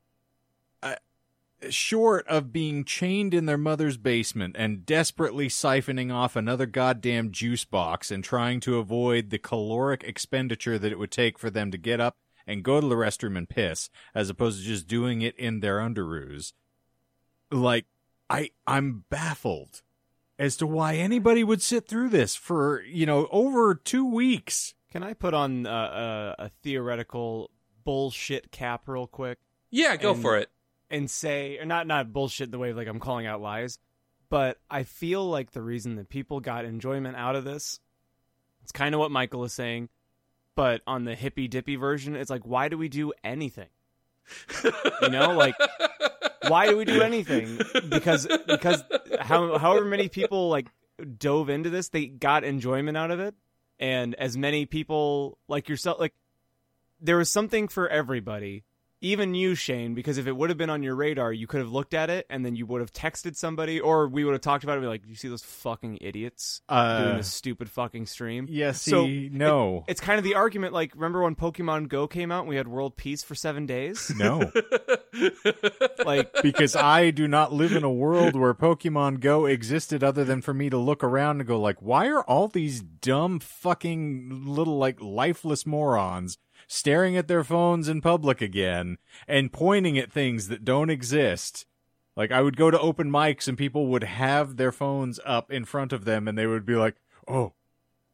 short 1.71 2.27
of 2.29 2.53
being 2.53 2.85
chained 2.85 3.35
in 3.35 3.47
their 3.47 3.59
mother's 3.59 3.97
basement 3.97 4.57
and 4.59 4.85
desperately 4.87 5.49
siphoning 5.49 6.12
off 6.12 6.37
another 6.37 6.67
goddamn 6.67 7.31
juice 7.33 7.65
box 7.65 8.11
and 8.11 8.23
trying 8.25 8.61
to 8.61 8.79
avoid 8.79 9.31
the 9.31 9.39
caloric 9.39 10.03
expenditure 10.05 10.79
that 10.79 10.93
it 10.93 10.99
would 10.99 11.11
take 11.11 11.39
for 11.39 11.51
them 11.51 11.71
to 11.71 11.79
get 11.79 12.01
up 12.01 12.17
and 12.47 12.62
go 12.62 12.81
to 12.81 12.87
the 12.87 12.95
restroom 12.95 13.37
and 13.39 13.49
piss 13.49 13.89
as 14.15 14.29
opposed 14.29 14.61
to 14.61 14.67
just 14.67 14.87
doing 14.87 15.23
it 15.23 15.37
in 15.39 15.61
their 15.61 15.79
underoos. 15.79 16.53
Like 17.51 17.87
i 18.31 18.49
i'm 18.67 19.05
baffled 19.11 19.83
as 20.39 20.57
to 20.57 20.67
why 20.67 20.95
anybody 20.95 21.45
would 21.45 21.61
sit 21.61 21.87
through 21.87 22.09
this 22.09 22.35
for 22.35 22.83
you 22.83 23.07
know 23.07 23.29
over 23.31 23.75
2 23.75 24.05
weeks. 24.05 24.75
Can 24.91 25.03
I 25.03 25.12
put 25.12 25.35
on 25.35 25.67
uh, 25.67 26.35
a, 26.39 26.45
a 26.45 26.49
theoretical 26.62 27.51
bullshit 27.85 28.51
cap 28.51 28.89
real 28.89 29.07
quick? 29.07 29.39
Yeah, 29.71 29.97
go 29.97 30.12
And- 30.12 30.23
for 30.23 30.39
it. 30.39 30.51
And 30.95 31.11
say, 31.11 31.59
or 31.59 31.64
not 31.64 31.86
not 31.86 32.12
bullshit 32.12 32.51
the 32.51 32.59
way 32.59 32.72
like 32.72 32.86
I'm 32.86 33.01
calling 33.01 33.26
out 33.26 33.40
lies, 33.40 33.78
but 34.30 34.59
I 34.70 34.84
feel 34.84 35.28
like 35.28 35.51
the 35.51 35.62
reason 35.62 35.97
that 35.97 36.09
people 36.09 36.40
got 36.40 36.64
enjoyment 36.64 37.16
out 37.16 37.34
of 37.34 37.45
this, 37.45 37.80
it's 38.62 38.72
kind 38.72 38.95
of 38.95 39.01
what 39.01 39.11
Michael 39.11 39.45
is 39.45 39.53
saying, 39.53 39.88
but 40.55 40.82
on 40.86 41.05
the 41.05 41.14
hippy 41.16 41.49
dippy 41.49 41.76
version, 41.76 42.14
it's 42.14 42.30
like, 42.30 42.47
why 42.47 42.68
do 42.68 42.78
we 42.78 42.88
do 42.88 43.12
anything? 43.24 43.68
You 45.03 45.11
know, 45.11 45.32
like 45.32 45.57
why 46.49 46.68
do 46.68 46.76
we 46.76 46.84
do 46.84 47.03
anything? 47.03 47.59
Because 47.88 48.26
because 48.47 48.84
how 49.20 49.59
however 49.59 49.84
many 49.84 50.09
people 50.09 50.49
like 50.49 50.68
dove 51.18 51.51
into 51.51 51.70
this, 51.70 51.88
they 51.88 52.07
got 52.07 52.45
enjoyment 52.45 52.97
out 52.97 53.11
of 53.11 53.18
it, 53.18 53.34
and 53.80 54.14
as 54.14 54.36
many 54.36 54.64
people 54.64 55.38
like 55.49 55.68
yourself, 55.68 55.99
like 55.99 56.14
there 57.01 57.16
was 57.16 57.30
something 57.30 57.66
for 57.66 57.88
everybody. 57.88 58.62
Even 59.05 59.34
you, 59.34 59.55
Shane, 59.55 59.92
because 59.92 60.16
if 60.16 60.26
it 60.26 60.32
would 60.32 60.48
have 60.48 60.57
been 60.57 60.70
on 60.70 60.82
your 60.82 60.94
radar, 60.94 61.30
you 61.30 61.46
could 61.46 61.61
have 61.61 61.70
looked 61.70 61.92
at 61.92 62.09
it 62.09 62.24
and 62.30 62.42
then 62.42 62.57
you 62.57 62.64
would 62.64 62.80
have 62.80 62.90
texted 62.90 63.36
somebody, 63.36 63.78
or 63.78 64.09
we 64.09 64.24
would 64.24 64.32
have 64.32 64.40
talked 64.40 64.64
about 64.64 64.72
it. 64.72 64.76
And 64.76 64.84
be 64.84 64.88
like, 64.88 65.02
"You 65.07 65.14
see 65.14 65.28
those 65.28 65.42
fucking 65.42 65.98
idiots 66.00 66.62
doing 66.66 66.80
uh 66.80 67.16
this 67.18 67.30
stupid 67.30 67.68
fucking 67.68 68.07
stream?" 68.07 68.46
yeah 68.48 68.72
see 68.72 68.90
So, 68.90 69.07
no 69.07 69.84
It's 69.88 70.00
kind 70.00 70.16
of 70.16 70.24
the 70.24 70.36
argument. 70.36 70.72
Like, 70.72 70.94
remember 70.94 71.22
when 71.22 71.34
Pokemon 71.34 71.88
Go 71.88 72.07
came 72.09 72.32
out 72.32 72.40
and 72.40 72.48
we 72.48 72.57
had 72.57 72.66
world 72.66 72.96
peace 72.96 73.22
for 73.22 73.34
seven 73.34 73.66
days? 73.66 74.11
no 74.16 74.50
like, 76.07 76.32
because 76.42 76.74
I 76.74 77.11
do 77.11 77.28
not 77.28 77.52
live 77.52 77.72
in 77.72 77.84
a 77.84 77.92
world 77.92 78.34
where 78.34 78.55
Pokemon 78.55 79.20
Go 79.20 79.44
existed 79.44 80.02
other 80.02 80.24
than 80.24 80.40
for 80.40 80.55
me 80.55 80.70
to 80.70 80.78
look 80.78 81.05
around 81.05 81.40
and 81.40 81.46
go 81.46 81.61
like, 81.61 81.76
why 81.82 82.09
are 82.09 82.22
all 82.22 82.48
these 82.48 82.80
dumb 82.80 83.38
fucking 83.38 84.44
little 84.46 84.78
like 84.78 84.98
lifeless 85.02 85.66
morons 85.66 86.38
staring 86.67 87.17
at 87.17 87.29
their 87.29 87.45
phones 87.45 87.89
in 87.89 88.01
public 88.01 88.41
again 88.41 88.99
and 89.29 89.53
pointing 89.53 89.99
at 89.99 90.12
things 90.12 90.49
that 90.49 90.65
don't 90.65 90.91
exist? 90.91 91.67
Like 92.17 92.31
I 92.31 92.43
would 92.43 92.57
go 92.57 92.71
to 92.71 92.79
open 92.81 93.11
mics 93.11 93.49
and 93.49 93.59
people 93.59 93.87
would 93.89 94.05
have 94.05 94.57
their 94.57 94.73
phones 94.73 95.19
up 95.25 95.51
in 95.51 95.65
front 95.65 95.93
of 95.93 96.05
them 96.05 96.29
and 96.29 96.39
they 96.39 96.47
would 96.47 96.65
be 96.65 96.77
like, 96.77 96.95
"Oh, 97.27 97.53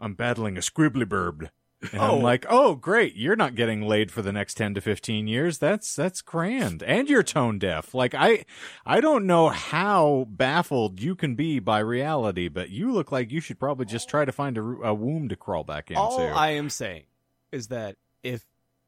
I'm 0.01 0.15
battling 0.15 0.57
a 0.57 0.61
scribbly 0.61 1.05
burb." 1.05 1.51
And 1.93 2.01
Oh. 2.03 2.17
I'm 2.17 2.23
like, 2.23 2.45
"Oh, 2.51 2.75
great. 2.75 3.17
You're 3.17 3.37
not 3.37 3.55
getting 3.55 3.81
laid 3.81 4.11
for 4.11 4.21
the 4.21 4.33
next 4.33 4.55
10 4.55 4.75
to 4.75 4.81
15 4.83 5.27
years. 5.27 5.57
That's 5.59 5.97
that's 5.97 6.21
grand. 6.23 6.83
And 6.83 7.09
you're 7.11 7.23
tone 7.23 7.59
deaf." 7.59 7.95
Like 7.95 8.15
I 8.15 8.45
I 8.87 9.01
don't 9.01 9.27
know 9.27 9.49
how 9.51 10.27
baffled 10.31 11.01
you 11.01 11.15
can 11.15 11.35
be 11.37 11.59
by 11.59 11.79
reality, 11.81 12.49
but 12.49 12.71
you 12.71 12.93
look 12.93 13.11
like 13.13 13.31
you 13.31 13.41
should 13.41 13.59
probably 13.59 13.87
just 13.87 14.09
try 14.09 14.25
to 14.27 14.33
find 14.33 14.57
a, 14.59 14.63
a 14.63 14.95
womb 14.95 15.29
to 15.31 15.37
crawl 15.37 15.65
back 15.65 15.91
into. 15.91 16.01
all 16.01 16.21
I 16.21 16.51
am 16.51 16.69
saying 16.71 17.05
is 17.53 17.69
that 17.69 17.97
if 18.23 18.45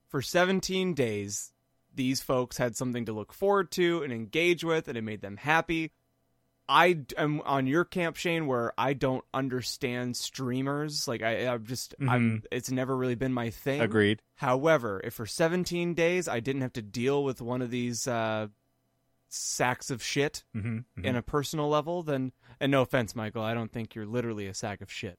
for 0.09 0.23
17 0.23 0.95
days 0.95 1.53
these 1.95 2.21
folks 2.23 2.57
had 2.57 2.77
something 2.77 3.05
to 3.07 3.13
look 3.13 3.33
forward 3.33 3.71
to 3.73 4.03
and 4.03 4.13
engage 4.13 4.65
with 4.65 4.89
and 4.89 4.97
it 4.97 5.03
made 5.03 5.21
them 5.21 5.37
happy, 5.37 5.93
I 6.69 7.01
am 7.19 7.41
on 7.43 7.67
your 7.67 7.85
camp, 7.85 8.17
Shane, 8.17 8.47
where 8.47 8.73
I 8.79 8.93
don't 8.95 9.25
understand 9.35 10.17
streamers. 10.17 11.07
Like 11.09 11.23
I, 11.23 11.47
I'm 11.49 11.67
just, 11.67 11.95
I'm. 12.01 12.45
It's 12.51 12.71
never 12.71 12.97
really 12.97 13.17
been 13.17 13.33
my 13.33 13.51
thing. 13.51 13.81
Agreed. 13.81 14.23
However, 14.37 15.01
if 15.05 15.15
for 15.15 15.27
17 15.27 15.95
days 15.95 16.29
I 16.29 16.41
didn't 16.41 16.63
have 16.63 16.73
to 16.75 16.83
deal 16.83 17.25
with 17.25 17.43
one 17.43 17.63
of 17.63 17.71
these 17.71 18.07
uh, 18.07 18.47
sacks 19.29 19.91
of 19.91 20.03
shit 20.03 20.45
Mm-hmm. 20.57 21.05
in 21.05 21.17
a 21.17 21.23
personal 21.23 21.69
level, 21.69 22.03
then, 22.03 22.33
and 22.61 22.71
no 22.71 22.83
offense, 22.83 23.15
Michael, 23.17 23.43
I 23.43 23.55
don't 23.55 23.73
think 23.73 23.95
you're 23.95 24.07
literally 24.07 24.47
a 24.47 24.55
sack 24.55 24.81
of 24.81 24.91
shit. 24.91 25.19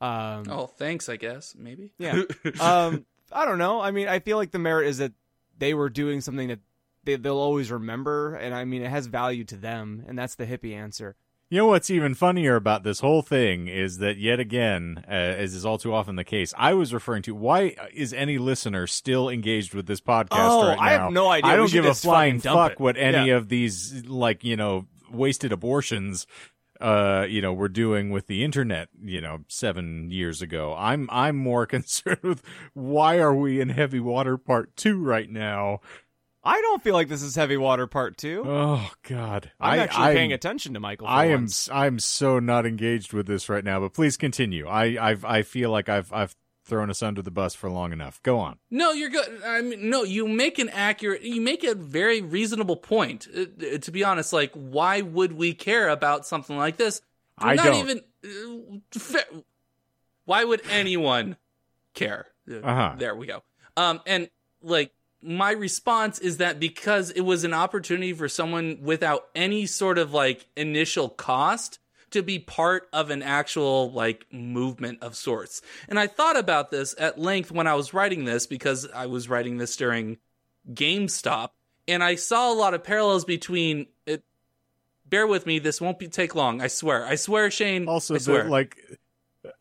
Um, 0.00 0.44
oh, 0.50 0.66
thanks, 0.66 1.08
I 1.08 1.16
guess. 1.16 1.54
Maybe. 1.56 1.92
Yeah. 1.98 2.22
um, 2.60 3.06
I 3.34 3.44
don't 3.44 3.58
know. 3.58 3.80
I 3.80 3.90
mean, 3.90 4.08
I 4.08 4.18
feel 4.20 4.36
like 4.36 4.50
the 4.50 4.58
merit 4.58 4.88
is 4.88 4.98
that 4.98 5.12
they 5.58 5.74
were 5.74 5.88
doing 5.88 6.20
something 6.20 6.48
that 6.48 6.60
they, 7.04 7.16
they'll 7.16 7.36
always 7.38 7.70
remember, 7.70 8.34
and 8.36 8.54
I 8.54 8.64
mean, 8.64 8.82
it 8.82 8.90
has 8.90 9.06
value 9.06 9.44
to 9.44 9.56
them, 9.56 10.04
and 10.06 10.18
that's 10.18 10.34
the 10.36 10.46
hippie 10.46 10.74
answer. 10.74 11.16
You 11.50 11.58
know 11.58 11.66
what's 11.66 11.90
even 11.90 12.14
funnier 12.14 12.56
about 12.56 12.82
this 12.82 13.00
whole 13.00 13.20
thing 13.20 13.68
is 13.68 13.98
that 13.98 14.16
yet 14.16 14.40
again, 14.40 15.04
uh, 15.06 15.10
as 15.10 15.52
is 15.54 15.66
all 15.66 15.76
too 15.76 15.92
often 15.92 16.16
the 16.16 16.24
case, 16.24 16.54
I 16.56 16.72
was 16.72 16.94
referring 16.94 17.20
to 17.24 17.34
why 17.34 17.76
is 17.92 18.14
any 18.14 18.38
listener 18.38 18.86
still 18.86 19.28
engaged 19.28 19.74
with 19.74 19.84
this 19.86 20.00
podcast 20.00 20.28
Oh, 20.30 20.68
right 20.68 20.76
now? 20.78 20.82
I 20.82 20.90
have 20.92 21.12
no 21.12 21.28
idea. 21.28 21.50
I 21.52 21.56
don't 21.56 21.70
give 21.70 21.84
a 21.84 21.92
flying 21.92 22.40
fuck 22.40 22.72
it. 22.72 22.80
what 22.80 22.96
any 22.96 23.28
Yeah. 23.28 23.36
of 23.36 23.50
these 23.50 24.06
like 24.06 24.44
you 24.44 24.56
know 24.56 24.86
wasted 25.12 25.52
abortions 25.52 26.26
uh 26.82 27.24
you 27.28 27.40
know 27.40 27.52
were 27.54 27.68
doing 27.68 28.10
with 28.10 28.26
the 28.26 28.42
internet 28.44 28.88
you 29.02 29.20
know 29.20 29.38
7 29.48 30.10
years 30.10 30.42
ago 30.42 30.74
i'm 30.76 31.08
i'm 31.12 31.36
more 31.36 31.64
concerned 31.76 32.22
with 32.22 32.42
why 32.74 33.18
are 33.18 33.34
we 33.34 33.60
in 33.60 33.68
heavy 33.68 34.00
water 34.00 34.36
part 34.36 34.76
2 34.76 35.02
right 35.02 35.30
now 35.30 35.80
I 36.44 36.60
don't 36.60 36.82
feel 36.82 36.94
like 36.94 37.06
this 37.06 37.22
is 37.22 37.36
heavy 37.36 37.56
water 37.56 37.86
part 37.86 38.16
two. 38.16 38.42
oh 38.44 38.90
god 39.08 39.52
I'm 39.60 39.78
I, 39.78 39.82
actually 39.84 40.02
I'm- 40.06 40.16
paying 40.16 40.32
attention 40.32 40.74
to 40.74 40.80
Michael. 40.80 41.06
I 41.06 41.26
am. 41.26 41.46
I'm 41.70 42.00
so 42.00 42.40
not 42.40 42.66
engaged 42.66 43.12
with 43.12 43.28
this 43.28 43.48
right 43.48 43.62
now, 43.62 43.78
but 43.78 43.94
please 43.94 44.16
continue. 44.16 44.66
I 44.66 45.10
I've, 45.10 45.24
I 45.24 45.42
feel 45.42 45.70
like 45.70 45.88
I've 45.88 46.12
I've 46.12 46.34
thrown 46.72 46.88
us 46.88 47.02
under 47.02 47.20
the 47.20 47.30
bus 47.30 47.54
for 47.54 47.68
long 47.68 47.92
enough. 47.92 48.22
Go 48.22 48.38
on. 48.38 48.56
No, 48.70 48.92
you're 48.92 49.10
good. 49.10 49.42
I 49.44 49.60
mean, 49.60 49.90
no, 49.90 50.04
you 50.04 50.26
make 50.26 50.58
an 50.58 50.70
accurate, 50.70 51.20
you 51.20 51.38
make 51.42 51.64
a 51.64 51.74
very 51.74 52.22
reasonable 52.22 52.76
point. 52.76 53.28
Uh, 53.30 53.76
to 53.76 53.90
be 53.90 54.02
honest, 54.02 54.32
like, 54.32 54.52
why 54.54 55.02
would 55.02 55.32
we 55.32 55.52
care 55.52 55.90
about 55.90 56.24
something 56.24 56.56
like 56.56 56.78
this? 56.78 57.02
We're 57.42 57.48
I 57.50 57.54
not 57.56 57.64
don't. 57.66 57.76
even. 57.76 58.00
Uh, 58.24 58.98
fa- 58.98 59.42
why 60.24 60.44
would 60.44 60.62
anyone 60.70 61.36
care? 61.92 62.28
Uh, 62.50 62.60
Uh-huh. 62.60 62.94
There 62.96 63.14
we 63.14 63.26
go. 63.26 63.42
Um, 63.76 64.00
and 64.06 64.30
like 64.62 64.92
my 65.22 65.50
response 65.50 66.18
is 66.20 66.38
that 66.38 66.58
because 66.58 67.10
it 67.10 67.20
was 67.20 67.44
an 67.44 67.52
opportunity 67.52 68.14
for 68.14 68.28
someone 68.30 68.78
without 68.82 69.28
any 69.34 69.66
sort 69.66 69.98
of 69.98 70.14
like 70.14 70.46
initial 70.56 71.10
cost 71.10 71.80
to 72.12 72.22
be 72.22 72.38
part 72.38 72.88
of 72.92 73.10
an 73.10 73.22
actual 73.22 73.92
like 73.92 74.26
movement 74.32 75.02
of 75.02 75.16
sorts. 75.16 75.62
And 75.88 75.98
I 75.98 76.06
thought 76.06 76.38
about 76.38 76.70
this 76.70 76.94
at 76.98 77.18
length 77.18 77.50
when 77.50 77.66
I 77.66 77.74
was 77.74 77.94
writing 77.94 78.24
this 78.24 78.46
because 78.46 78.88
I 78.94 79.06
was 79.06 79.28
writing 79.28 79.58
this 79.58 79.76
during 79.76 80.18
GameStop 80.72 81.50
and 81.88 82.02
I 82.02 82.14
saw 82.14 82.52
a 82.52 82.54
lot 82.54 82.74
of 82.74 82.84
parallels 82.84 83.24
between 83.24 83.86
it 84.06 84.22
bear 85.06 85.26
with 85.26 85.46
me 85.46 85.58
this 85.58 85.80
won't 85.80 85.98
be 85.98 86.08
take 86.08 86.34
long 86.34 86.60
I 86.62 86.68
swear 86.68 87.04
I 87.04 87.16
swear 87.16 87.50
Shane 87.50 87.88
Also, 87.88 88.14
I 88.14 88.18
swear 88.18 88.44
the, 88.44 88.50
like 88.50 88.78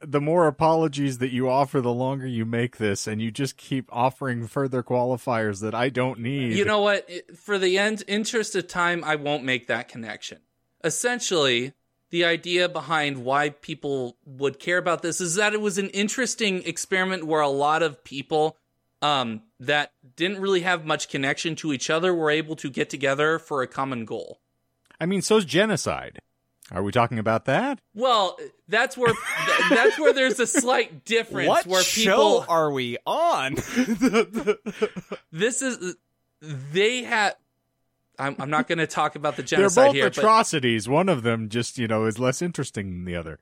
the 0.01 0.21
more 0.21 0.47
apologies 0.47 1.17
that 1.19 1.31
you 1.31 1.49
offer, 1.49 1.81
the 1.81 1.93
longer 1.93 2.27
you 2.27 2.45
make 2.45 2.77
this, 2.77 3.07
and 3.07 3.21
you 3.21 3.31
just 3.31 3.57
keep 3.57 3.89
offering 3.91 4.47
further 4.47 4.83
qualifiers 4.83 5.61
that 5.61 5.73
I 5.73 5.89
don't 5.89 6.19
need. 6.19 6.55
You 6.55 6.65
know 6.65 6.81
what? 6.81 7.09
For 7.35 7.57
the 7.57 7.77
end 7.77 8.03
interest 8.07 8.55
of 8.55 8.67
time, 8.67 9.03
I 9.03 9.15
won't 9.15 9.43
make 9.43 9.67
that 9.67 9.87
connection. 9.87 10.39
Essentially, 10.83 11.73
the 12.11 12.25
idea 12.25 12.69
behind 12.69 13.23
why 13.23 13.49
people 13.49 14.17
would 14.25 14.59
care 14.59 14.77
about 14.77 15.01
this 15.01 15.19
is 15.19 15.35
that 15.35 15.53
it 15.53 15.61
was 15.61 15.77
an 15.77 15.89
interesting 15.89 16.61
experiment 16.63 17.25
where 17.25 17.41
a 17.41 17.49
lot 17.49 17.81
of 17.81 18.03
people 18.03 18.57
um, 19.01 19.41
that 19.59 19.93
didn't 20.15 20.39
really 20.39 20.61
have 20.61 20.85
much 20.85 21.09
connection 21.09 21.55
to 21.55 21.73
each 21.73 21.89
other 21.89 22.13
were 22.13 22.29
able 22.29 22.55
to 22.57 22.69
get 22.69 22.89
together 22.89 23.39
for 23.39 23.61
a 23.61 23.67
common 23.67 24.05
goal. 24.05 24.39
I 24.99 25.05
mean, 25.05 25.21
so's 25.21 25.45
genocide. 25.45 26.19
Are 26.71 26.83
we 26.83 26.91
talking 26.91 27.19
about 27.19 27.45
that? 27.45 27.81
Well, 27.93 28.37
that's 28.67 28.95
where 28.95 29.13
th- 29.13 29.69
that's 29.69 29.99
where 29.99 30.13
there's 30.13 30.39
a 30.39 30.47
slight 30.47 31.03
difference 31.03 31.49
What 31.49 31.65
where 31.65 31.83
show 31.83 32.11
people 32.11 32.45
are 32.47 32.71
we 32.71 32.97
on? 33.05 33.55
this 35.31 35.61
is 35.61 35.95
they 36.41 37.03
had 37.03 37.35
I'm, 38.21 38.35
I'm 38.39 38.49
not 38.49 38.67
going 38.67 38.77
to 38.77 38.87
talk 38.87 39.15
about 39.15 39.35
the 39.35 39.41
They're 39.43 39.57
genocide 39.59 39.87
both 39.87 39.95
here, 39.95 40.05
but 40.05 40.17
atrocities. 40.17 40.87
One 40.87 41.09
of 41.09 41.23
them 41.23 41.49
just 41.49 41.77
you 41.77 41.87
know 41.87 42.05
is 42.05 42.19
less 42.19 42.41
interesting 42.41 42.89
than 42.91 43.05
the 43.05 43.15
other. 43.15 43.39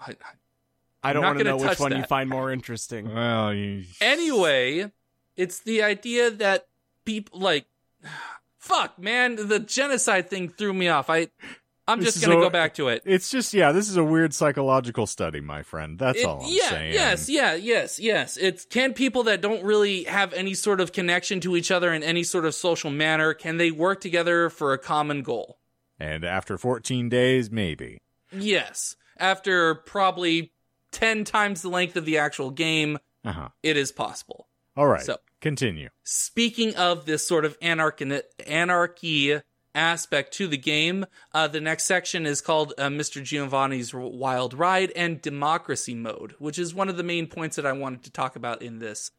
I- 0.00 0.16
I 1.02 1.12
don't 1.12 1.22
want 1.22 1.38
to 1.38 1.44
know 1.44 1.56
which 1.56 1.64
touch 1.64 1.80
one 1.80 1.96
you 1.96 2.02
find 2.02 2.28
more 2.28 2.50
interesting. 2.50 3.14
Well, 3.14 3.54
you... 3.54 3.84
Anyway, 4.00 4.90
it's 5.36 5.60
the 5.60 5.82
idea 5.82 6.30
that 6.30 6.66
people 7.04 7.38
like 7.38 7.66
fuck, 8.58 8.98
man, 8.98 9.36
the 9.48 9.60
genocide 9.60 10.28
thing 10.28 10.48
threw 10.48 10.72
me 10.72 10.88
off. 10.88 11.08
I 11.08 11.28
I'm 11.88 12.00
This 12.00 12.14
just 12.14 12.24
going 12.26 12.38
to 12.38 12.44
go 12.44 12.50
back 12.50 12.74
to 12.74 12.88
it. 12.88 13.02
It's 13.06 13.30
just 13.30 13.52
yeah, 13.54 13.72
this 13.72 13.88
is 13.88 13.96
a 13.96 14.04
weird 14.04 14.34
psychological 14.34 15.06
study, 15.06 15.40
my 15.40 15.62
friend. 15.62 15.98
That's 15.98 16.18
It- 16.20 16.24
all 16.26 16.42
I'm 16.44 16.48
yeah, 16.52 16.68
saying. 16.70 16.92
yes, 16.92 17.28
yeah, 17.28 17.54
yes, 17.54 17.98
yes. 17.98 18.36
It's 18.36 18.64
can 18.66 18.92
people 18.92 19.22
that 19.24 19.40
don't 19.40 19.64
really 19.64 20.04
have 20.04 20.32
any 20.34 20.52
sort 20.54 20.80
of 20.80 20.92
connection 20.92 21.40
to 21.40 21.56
each 21.56 21.70
other 21.70 21.92
in 21.92 22.02
any 22.02 22.22
sort 22.24 22.44
of 22.44 22.54
social 22.54 22.90
manner, 22.90 23.32
can 23.34 23.56
they 23.56 23.70
work 23.70 24.00
together 24.02 24.50
for 24.50 24.72
a 24.74 24.78
common 24.78 25.22
goal? 25.22 25.58
And 25.98 26.24
after 26.24 26.58
14 26.58 27.08
days, 27.08 27.50
maybe. 27.50 27.98
Yes. 28.30 28.94
After 29.16 29.74
probably 29.74 30.52
10 30.92 31.24
times 31.24 31.62
the 31.62 31.68
length 31.70 31.96
of 31.96 32.04
the 32.04 32.18
actual 32.18 32.50
game, 32.50 32.98
Uh 33.24 33.32
huh. 33.32 33.48
it 33.62 33.76
is 33.78 33.90
possible. 33.92 34.46
All 34.76 34.86
right. 34.86 35.02
So- 35.02 35.16
continue. 35.40 35.88
Speaking 36.04 36.76
of 36.76 37.06
this 37.06 37.26
sort 37.26 37.44
of 37.44 37.56
anarchy, 37.62 38.20
anarchy 38.46 39.40
aspect 39.78 40.34
to 40.34 40.48
the 40.48 40.58
game, 40.58 41.06
uh, 41.32 41.46
the 41.46 41.60
next 41.60 41.84
section 41.84 42.26
is 42.26 42.40
called 42.40 42.74
uh, 42.76 42.88
Mr. 42.88 43.22
Giovanni's 43.22 43.94
Wild 43.94 44.52
Ride 44.52 44.90
and 44.96 45.22
Democracy 45.22 45.94
Mode, 45.94 46.34
which 46.38 46.58
is 46.58 46.74
one 46.74 46.88
of 46.88 46.96
the 46.96 47.02
main 47.02 47.28
points 47.28 47.56
that 47.56 47.64
I 47.64 47.72
wanted 47.72 48.02
to 48.02 48.10
talk 48.10 48.36
about 48.36 48.60
in 48.60 48.80
this 48.80 49.12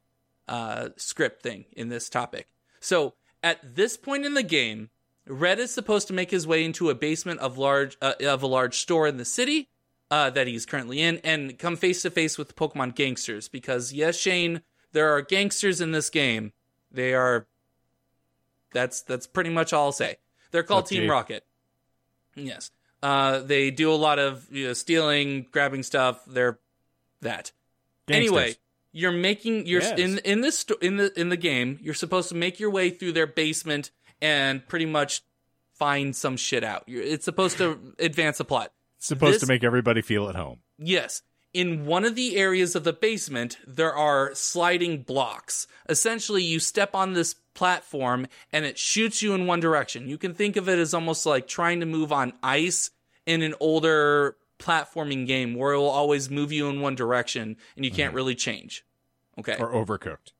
uh, 0.47 0.89
script 0.97 1.41
thing, 1.41 1.65
in 1.71 1.89
this 1.89 2.09
topic. 2.09 2.47
So, 2.79 3.13
at 3.41 3.75
this 3.75 3.95
point 3.95 4.25
in 4.25 4.33
the 4.33 4.43
game, 4.43 4.89
Red 5.25 5.59
is 5.59 5.73
supposed 5.73 6.07
to 6.07 6.13
make 6.13 6.31
his 6.31 6.45
way 6.45 6.65
into 6.65 6.89
a 6.89 6.95
basement 6.95 7.39
of 7.39 7.57
large 7.57 7.97
uh, 8.01 8.13
of 8.21 8.43
a 8.43 8.47
large 8.47 8.77
store 8.77 9.07
in 9.07 9.17
the 9.17 9.25
city 9.25 9.69
uh, 10.11 10.29
that 10.31 10.47
he's 10.47 10.65
currently 10.65 11.01
in, 11.01 11.17
and 11.23 11.57
come 11.57 11.77
face 11.77 12.01
to 12.01 12.09
face 12.09 12.37
with 12.37 12.55
Pokemon 12.55 12.95
gangsters. 12.95 13.47
Because 13.47 13.93
yes, 13.93 14.17
Shane, 14.17 14.61
there 14.91 15.09
are 15.15 15.21
gangsters 15.21 15.79
in 15.79 15.91
this 15.91 16.09
game. 16.09 16.51
They 16.91 17.13
are. 17.13 17.47
That's 18.73 19.01
that's 19.01 19.27
pretty 19.27 19.51
much 19.51 19.71
all 19.71 19.85
I'll 19.85 19.91
say. 19.91 20.17
They're 20.51 20.63
called. 20.63 20.87
Team 20.87 21.09
Rocket. 21.09 21.43
Yes, 22.35 22.71
uh, 23.03 23.39
they 23.39 23.71
do 23.71 23.91
a 23.91 23.95
lot 23.95 24.19
of 24.19 24.45
you 24.51 24.67
know, 24.67 24.73
stealing, 24.73 25.47
grabbing 25.51 25.83
stuff. 25.83 26.23
They're 26.25 26.59
that. 27.21 27.51
Anyway, 28.07 28.55
you're 28.91 29.11
making 29.11 29.65
you're 29.67 29.81
Yes. 29.81 29.99
in 29.99 30.17
in 30.19 30.41
this 30.41 30.65
in 30.81 30.97
the 30.97 31.19
in 31.19 31.29
the 31.29 31.37
game. 31.37 31.79
You're 31.81 31.93
supposed 31.93 32.29
to 32.29 32.35
make 32.35 32.59
your 32.59 32.69
way 32.71 32.89
through 32.89 33.11
their 33.13 33.27
basement 33.27 33.91
and 34.21 34.65
pretty 34.67 34.85
much 34.85 35.21
find 35.75 36.15
some 36.15 36.37
shit 36.37 36.63
out. 36.63 36.83
You're, 36.87 37.03
it's 37.03 37.25
supposed 37.25 37.57
to 37.57 37.93
advance 37.99 38.37
the 38.39 38.45
plot. 38.45 38.71
It's 38.97 39.07
supposed 39.07 39.35
this- 39.35 39.41
to 39.41 39.47
make 39.47 39.63
everybody 39.63 40.01
feel 40.01 40.27
at 40.29 40.35
home. 40.35 40.59
Yes. 40.77 41.21
In 41.51 41.87
one 41.87 42.05
of 42.05 42.13
the 42.15 42.35
areas 42.37 42.75
of 42.75 42.83
the 42.83 42.93
basement, 42.93 43.57
there 43.65 43.93
are 43.93 44.35
sliding 44.35 45.01
blocks. 45.01 45.65
Essentially, 45.87 46.43
you 46.43 46.59
step 46.59 46.93
on 46.93 47.13
this 47.13 47.33
platform 47.59 48.25
and 48.53 48.63
it 48.63 48.77
shoots 48.77 49.21
you 49.21 49.33
in 49.33 49.45
one 49.45 49.59
direction. 49.59 50.07
You 50.07 50.17
can 50.17 50.33
think 50.33 50.55
of 50.55 50.69
it 50.69 50.79
as 50.79 50.93
almost 50.93 51.25
like 51.25 51.45
trying 51.45 51.81
to 51.81 51.85
move 51.85 52.13
on 52.13 52.31
ice 52.41 52.89
in 53.25 53.41
an 53.41 53.53
older 53.59 54.37
platforming 54.59 55.27
game 55.27 55.55
where 55.55 55.73
it 55.73 55.77
will 55.77 55.89
always 55.89 56.29
move 56.29 56.53
you 56.53 56.69
in 56.69 56.79
one 56.79 56.95
direction 56.95 57.57
and 57.75 57.83
you 57.83 57.91
can't 57.91 58.11
mm-hmm. 58.11 58.15
really 58.15 58.35
change. 58.35 58.85
Okay. 59.37 59.57
Or 59.59 59.73
overcooked. 59.73 60.31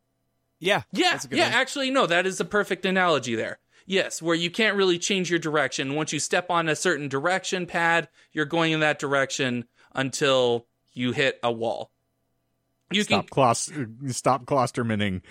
Yeah, 0.61 0.83
Yeah, 0.93 1.11
that's 1.11 1.25
a 1.25 1.27
good 1.27 1.39
yeah. 1.39 1.49
one. 1.49 1.53
Actually, 1.55 1.91
no, 1.91 2.05
that 2.05 2.25
is 2.25 2.39
a 2.39 2.45
perfect 2.45 2.85
analogy 2.85 3.35
there. 3.35 3.59
Yes, 3.85 4.21
where 4.21 4.35
you 4.35 4.49
can't 4.49 4.77
really 4.77 4.97
change 4.97 5.29
your 5.29 5.39
direction. 5.39 5.95
Once 5.95 6.13
you 6.13 6.19
step 6.19 6.49
on 6.49 6.69
a 6.69 6.75
certain 6.75 7.09
direction 7.09 7.65
pad, 7.65 8.07
you're 8.31 8.45
going 8.45 8.71
in 8.71 8.79
that 8.79 8.97
direction 8.97 9.65
until 9.93 10.67
you 10.93 11.11
hit 11.11 11.37
a 11.43 11.51
wall. 11.51 11.91
You 12.91 13.03
stop 13.03 13.25
can 13.25 13.29
clos- 13.29 13.71
stop 14.07 14.45
clustermaning. 14.45 15.21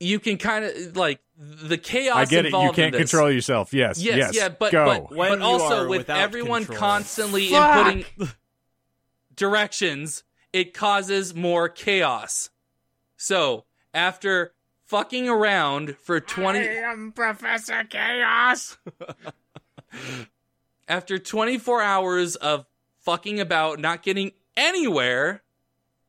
You 0.00 0.20
can 0.20 0.36
kind 0.36 0.64
of 0.64 0.96
like 0.96 1.20
the 1.36 1.78
chaos. 1.78 2.16
I 2.16 2.24
get 2.24 2.46
it. 2.46 2.52
You 2.52 2.72
can't 2.72 2.94
control 2.94 3.30
yourself. 3.30 3.72
Yes. 3.72 4.00
Yes, 4.02 4.16
yes. 4.16 4.36
yeah, 4.36 4.48
but 4.48 4.72
go. 4.72 5.06
but, 5.10 5.16
but 5.16 5.42
also 5.42 5.88
with 5.88 6.10
everyone 6.10 6.64
control. 6.64 6.78
constantly 6.78 7.50
Fuck. 7.50 7.86
inputting 7.86 8.34
directions, 9.34 10.24
it 10.52 10.74
causes 10.74 11.34
more 11.34 11.68
chaos. 11.68 12.50
So 13.16 13.64
after 13.94 14.52
fucking 14.84 15.28
around 15.28 15.96
for 15.96 16.20
twenty, 16.20 16.60
I 16.60 16.90
am 16.92 17.12
Professor 17.12 17.84
Chaos. 17.84 18.76
after 20.88 21.18
twenty 21.18 21.58
four 21.58 21.82
hours 21.82 22.36
of 22.36 22.66
fucking 23.00 23.40
about, 23.40 23.78
not 23.80 24.02
getting 24.02 24.32
anywhere, 24.56 25.42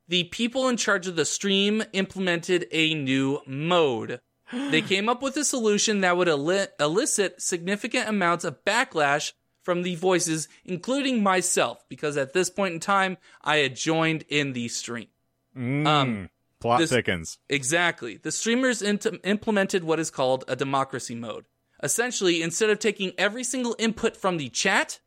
the 0.10 0.26
people 0.26 0.68
in 0.68 0.76
charge 0.76 1.08
of 1.08 1.16
the 1.16 1.24
stream 1.26 1.82
implemented 1.94 2.68
a 2.72 2.94
new 2.94 3.40
mode. 3.48 4.20
They 4.72 4.82
came 4.82 5.08
up 5.08 5.22
with 5.22 5.38
a 5.38 5.46
solution 5.46 6.02
that 6.02 6.18
would 6.18 6.28
eli- 6.28 6.66
elicit 6.80 7.40
significant 7.42 8.10
amounts 8.10 8.44
of 8.44 8.66
backlash 8.66 9.34
from 9.62 9.84
the 9.84 9.94
voices, 9.96 10.48
including 10.66 11.22
myself, 11.22 11.84
because 11.88 12.18
at 12.18 12.34
this 12.34 12.50
point 12.50 12.74
in 12.74 12.80
time, 12.80 13.18
I 13.44 13.58
had 13.58 13.76
joined 13.76 14.24
in 14.28 14.54
the 14.54 14.68
stream. 14.68 15.08
Mm, 15.56 15.86
Um, 15.88 16.30
plot 16.60 16.80
this- 16.80 16.90
thickens. 16.90 17.38
Exactly. 17.48 18.18
The 18.18 18.32
streamers 18.32 18.82
int- 18.82 19.06
implemented 19.24 19.84
what 19.84 20.00
is 20.00 20.10
called 20.10 20.44
a 20.48 20.56
democracy 20.56 21.14
mode. 21.16 21.46
Essentially, 21.84 22.42
instead 22.42 22.72
of 22.72 22.80
taking 22.80 23.14
every 23.20 23.44
single 23.44 23.76
input 23.78 24.18
from 24.18 24.38
the 24.38 24.50
chat, 24.50 25.00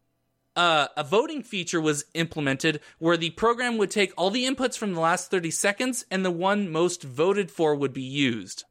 uh, 0.57 0.88
a 0.96 1.05
voting 1.05 1.42
feature 1.42 1.80
was 1.80 2.05
implemented 2.14 2.80
where 2.98 3.16
the 3.16 3.30
program 3.30 3.78
would 3.78 3.90
take 3.90 4.12
all 4.16 4.30
the 4.30 4.44
inputs 4.44 4.76
from 4.76 4.94
the 4.94 5.00
last 5.00 5.30
30 5.30 5.50
seconds 5.50 6.05
and 6.11 6.24
the 6.24 6.30
one 6.30 6.70
most 6.70 7.03
voted 7.03 7.50
for 7.50 7.74
would 7.74 7.92
be 7.92 8.03
used. 8.03 8.64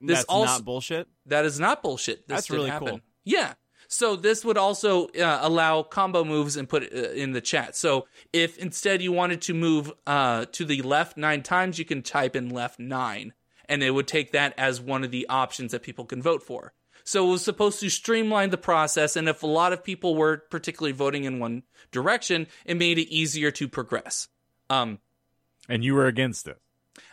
This 0.00 0.18
That's 0.18 0.24
also- 0.28 0.52
not 0.52 0.64
bullshit. 0.64 1.08
That 1.26 1.44
is 1.44 1.58
not 1.60 1.82
bullshit. 1.82 2.28
This 2.28 2.36
That's 2.36 2.50
really 2.50 2.70
happen. 2.70 2.88
cool. 2.88 3.00
Yeah. 3.24 3.54
So 3.86 4.16
this 4.16 4.44
would 4.44 4.58
also 4.58 5.06
uh, 5.08 5.38
allow 5.42 5.82
combo 5.82 6.24
moves 6.24 6.56
and 6.56 6.68
put 6.68 6.84
it 6.84 6.92
uh, 6.92 7.12
in 7.12 7.32
the 7.32 7.40
chat. 7.40 7.76
So 7.76 8.06
if 8.32 8.58
instead 8.58 9.02
you 9.02 9.12
wanted 9.12 9.40
to 9.42 9.54
move 9.54 9.92
uh, 10.06 10.46
to 10.52 10.64
the 10.64 10.82
left 10.82 11.16
nine 11.16 11.42
times, 11.42 11.78
you 11.78 11.84
can 11.84 12.02
type 12.02 12.34
in 12.34 12.48
left 12.50 12.78
nine, 12.80 13.34
and 13.68 13.82
it 13.82 13.90
would 13.92 14.08
take 14.08 14.32
that 14.32 14.54
as 14.58 14.80
one 14.80 15.04
of 15.04 15.10
the 15.10 15.26
options 15.28 15.72
that 15.72 15.82
people 15.82 16.06
can 16.06 16.20
vote 16.22 16.42
for. 16.42 16.72
So 17.04 17.28
it 17.28 17.30
was 17.30 17.44
supposed 17.44 17.80
to 17.80 17.90
streamline 17.90 18.50
the 18.50 18.56
process, 18.56 19.14
and 19.14 19.28
if 19.28 19.42
a 19.42 19.46
lot 19.46 19.72
of 19.72 19.84
people 19.84 20.14
were 20.14 20.38
particularly 20.50 20.92
voting 20.92 21.24
in 21.24 21.38
one 21.38 21.62
direction, 21.92 22.46
it 22.64 22.76
made 22.76 22.98
it 22.98 23.12
easier 23.12 23.50
to 23.52 23.68
progress. 23.68 24.28
Um, 24.70 24.98
And 25.68 25.84
you 25.84 25.94
were 25.94 26.06
against 26.06 26.48
it. 26.48 26.58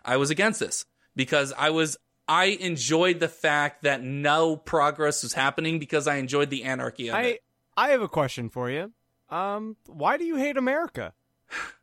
I 0.06 0.18
was 0.18 0.30
against 0.30 0.60
this 0.60 0.86
because 1.16 1.54
I 1.58 1.70
was 1.72 1.98
I 2.28 2.46
enjoyed 2.46 3.20
the 3.20 3.28
fact 3.28 3.84
that 3.84 4.02
no 4.02 4.56
progress 4.56 5.24
was 5.24 5.34
happening 5.34 5.80
because 5.80 6.08
I 6.08 6.16
enjoyed 6.16 6.50
the 6.50 6.64
anarchy 6.64 7.10
of 7.10 7.16
I 7.16 7.22
it. 7.24 7.44
I 7.76 7.90
have 7.90 8.02
a 8.02 8.08
question 8.08 8.50
for 8.50 8.70
you. 8.70 8.94
Um, 9.30 9.76
why 9.88 10.18
do 10.18 10.24
you 10.24 10.38
hate 10.38 10.56
America? 10.58 11.14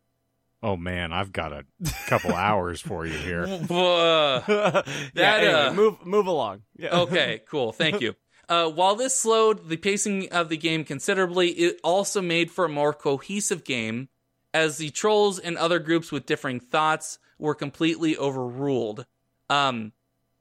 Oh 0.62 0.76
man, 0.76 1.12
I've 1.12 1.32
got 1.32 1.52
a 1.52 1.64
couple 2.06 2.34
hours 2.34 2.80
for 2.80 3.06
you 3.06 3.12
here. 3.16 3.46
Whoa. 3.46 4.42
yeah, 4.48 4.82
That, 5.14 5.40
anyway, 5.44 5.52
uh, 5.52 5.72
move 5.72 6.04
move 6.04 6.26
along. 6.26 6.62
Yeah. 6.76 7.00
okay, 7.00 7.42
cool. 7.48 7.72
Thank 7.72 8.00
you. 8.00 8.14
Uh, 8.48 8.66
while 8.66 8.96
this 8.96 9.14
slowed 9.14 9.68
the 9.68 9.76
pacing 9.76 10.26
of 10.32 10.48
the 10.48 10.56
game 10.56 10.82
considerably, 10.82 11.50
it 11.50 11.78
also 11.84 12.22
made 12.22 12.50
for 12.50 12.64
a 12.64 12.68
more 12.70 12.94
cohesive 12.94 13.62
game, 13.62 14.08
as 14.54 14.78
the 14.78 14.88
trolls 14.88 15.38
and 15.38 15.58
other 15.58 15.78
groups 15.78 16.10
with 16.10 16.24
differing 16.24 16.58
thoughts 16.58 17.18
were 17.38 17.54
completely 17.54 18.16
overruled. 18.16 19.04
Um, 19.50 19.92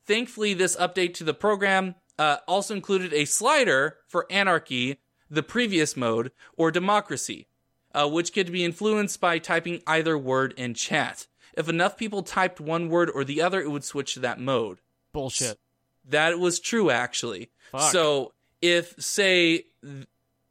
thankfully, 0.05 0.53
this 0.53 0.78
update 0.78 1.15
to 1.15 1.26
the 1.26 1.34
program 1.34 1.95
uh, 2.18 2.38
also 2.47 2.74
included 2.74 3.13
a 3.13 3.26
slider 3.26 3.97
for 4.07 4.26
anarchy, 4.32 5.01
the 5.30 5.43
previous 5.43 5.97
mode, 5.97 6.32
or 6.55 6.72
democracy, 6.72 7.47
uh, 7.98 8.08
which 8.08 8.34
could 8.34 8.52
be 8.52 8.64
influenced 8.64 9.20
by 9.20 9.39
typing 9.39 9.82
either 9.88 10.18
word 10.18 10.54
in 10.58 10.74
chat. 10.74 11.28
If 11.56 11.68
enough 11.68 11.98
people 11.98 12.22
typed 12.22 12.62
one 12.62 12.89
word 12.89 13.10
or 13.10 13.24
the 13.24 13.41
other, 13.41 13.60
it 13.60 13.72
would 13.72 13.84
switch 13.84 14.14
to 14.14 14.20
that 14.22 14.39
mode. 14.39 14.80
Bullshit. 15.12 15.58
That 16.06 16.38
was 16.38 16.60
true, 16.60 16.91
actually. 16.91 17.50
Fuck. 17.72 17.91
So 17.91 18.34
if 18.62 18.93
say 19.02 19.66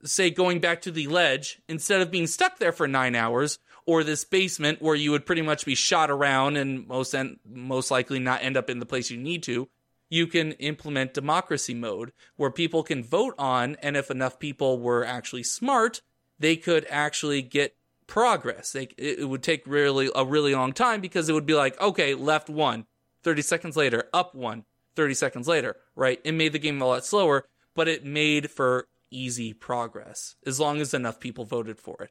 say 0.05 0.31
going 0.31 0.61
back 0.61 0.83
to 0.83 0.91
the 0.91 1.07
ledge 1.07 1.61
instead 1.69 2.01
of 2.01 2.11
being 2.11 2.27
stuck 2.27 2.59
there 2.59 2.73
for 2.73 2.87
nine 2.87 3.15
hours 3.15 3.59
or 3.87 4.03
this 4.03 4.25
basement 4.25 4.83
where 4.83 4.95
you 4.95 5.11
would 5.11 5.27
pretty 5.27 5.43
much 5.43 5.65
be 5.65 5.75
shot 5.75 6.11
around 6.11 6.57
and 6.57 6.87
most 6.87 7.15
en- 7.15 7.39
most 7.45 7.91
likely 7.91 8.19
not 8.19 8.43
end 8.43 8.57
up 8.57 8.71
in 8.71 8.79
the 8.79 8.87
place 8.87 9.11
you 9.11 9.17
need 9.17 9.43
to 9.43 9.69
you 10.09 10.27
can 10.27 10.53
implement 10.53 11.15
democracy 11.15 11.75
mode 11.75 12.13
where 12.37 12.51
people 12.51 12.83
can 12.85 13.03
vote 13.03 13.35
on 13.39 13.77
and 13.83 13.97
if 13.97 14.11
enough 14.11 14.39
people 14.39 14.79
were 14.79 15.05
actually 15.05 15.43
smart 15.43 16.03
they 16.39 16.57
could 16.57 16.87
actually 16.91 17.43
get 17.43 17.77
progress 18.07 18.71
they 18.73 18.89
it 18.97 19.29
would 19.29 19.43
take 19.43 19.67
really 19.67 20.09
a 20.15 20.25
really 20.25 20.55
long 20.55 20.73
time 20.73 21.01
because 21.01 21.29
it 21.29 21.33
would 21.33 21.47
be 21.47 21.55
like 21.55 21.81
okay 21.81 22.15
left 22.15 22.49
one 22.49 22.87
30 23.25 23.43
seconds 23.43 23.77
later 23.77 24.05
up 24.13 24.35
one 24.35 24.65
30 24.97 25.15
seconds 25.15 25.47
later, 25.47 25.77
right? 25.95 26.21
It 26.25 26.33
made 26.33 26.53
the 26.53 26.59
game 26.59 26.83
a 26.83 26.87
lot 26.87 27.05
slower, 27.05 27.47
but 27.75 27.87
it 27.87 28.05
made 28.05 28.51
for 28.51 28.89
easy 29.11 29.53
progress 29.53 30.35
as 30.45 30.59
long 30.59 30.81
as 30.81 30.93
enough 30.93 31.21
people 31.21 31.45
voted 31.45 31.79
for 31.79 32.03
it. 32.03 32.11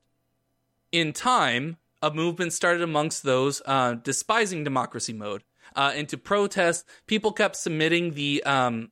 In 0.92 1.12
time, 1.12 1.78
a 2.02 2.12
movement 2.12 2.54
started 2.54 2.82
amongst 2.82 3.24
those 3.24 3.62
uh, 3.66 3.96
despising 3.96 4.64
democracy 4.64 5.12
mode. 5.12 5.44
Uh, 5.76 5.92
and 5.96 6.08
to 6.08 6.18
protest, 6.18 6.86
people 7.08 7.32
kept 7.34 7.56
submitting 7.56 8.14
the 8.14 8.44
um, 8.44 8.92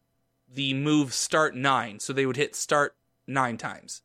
the 0.52 0.74
move 0.74 1.14
start 1.14 1.56
nine, 1.56 2.00
so 2.00 2.12
they 2.12 2.26
would 2.26 2.36
hit 2.36 2.56
start 2.56 2.96
nine 3.28 3.58
times. 3.58 4.02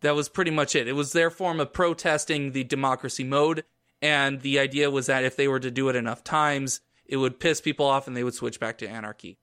That 0.00 0.14
was 0.14 0.28
pretty 0.28 0.50
much 0.50 0.76
it. 0.76 0.88
It 0.88 0.92
was 0.92 1.12
their 1.12 1.30
form 1.30 1.60
of 1.60 1.72
protesting 1.72 2.52
the 2.52 2.64
democracy 2.64 3.24
mode, 3.24 3.64
and 4.00 4.40
the 4.40 4.58
idea 4.58 4.90
was 4.90 5.06
that 5.06 5.24
if 5.24 5.36
they 5.36 5.48
were 5.48 5.60
to 5.60 5.70
do 5.70 5.88
it 5.88 5.96
enough 5.96 6.22
times, 6.22 6.80
it 7.04 7.16
would 7.16 7.40
piss 7.40 7.60
people 7.60 7.86
off 7.86 8.06
and 8.06 8.16
they 8.16 8.24
would 8.24 8.34
switch 8.34 8.60
back 8.60 8.78
to 8.78 8.88
anarchy. 8.88 9.38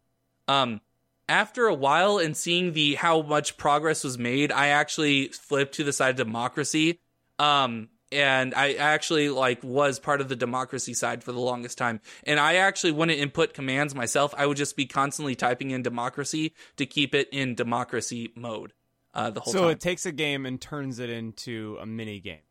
Um, 0.47 0.81
after 1.27 1.65
a 1.65 1.73
while 1.73 2.19
and 2.19 2.37
seeing 2.37 2.73
the 2.73 2.95
how 2.95 3.23
much 3.23 3.57
progress 3.57 4.03
was 4.03 4.17
made, 4.17 4.51
I 4.51 4.67
actually 4.67 5.29
flipped 5.29 5.75
to 5.75 5.83
the 5.83 5.93
side 5.93 6.11
of 6.11 6.27
democracy. 6.27 6.99
Um, 7.39 7.89
and 8.11 8.53
I 8.53 8.73
actually 8.73 9.29
like 9.29 9.63
was 9.63 9.99
part 9.99 10.21
of 10.21 10.29
the 10.29 10.35
democracy 10.35 10.93
side 10.93 11.23
for 11.23 11.31
the 11.31 11.39
longest 11.39 11.77
time. 11.77 11.99
And 12.23 12.39
I 12.39 12.55
actually 12.55 12.91
wouldn't 12.91 13.19
input 13.19 13.53
commands 13.53 13.95
myself. 13.95 14.33
I 14.37 14.45
would 14.45 14.57
just 14.57 14.77
be 14.77 14.85
constantly 14.85 15.35
typing 15.35 15.71
in 15.71 15.81
democracy 15.81 16.53
to 16.77 16.85
keep 16.85 17.15
it 17.15 17.27
in 17.31 17.55
democracy 17.55 18.31
mode 18.35 18.73
uh, 19.15 19.31
the 19.31 19.39
whole 19.39 19.51
So 19.53 19.61
time. 19.63 19.69
it 19.71 19.79
takes 19.79 20.05
a 20.05 20.11
game 20.11 20.45
and 20.45 20.61
turns 20.61 20.99
it 20.99 21.09
into 21.09 21.77
a 21.81 21.85
mini 21.85 22.19
game. 22.19 22.41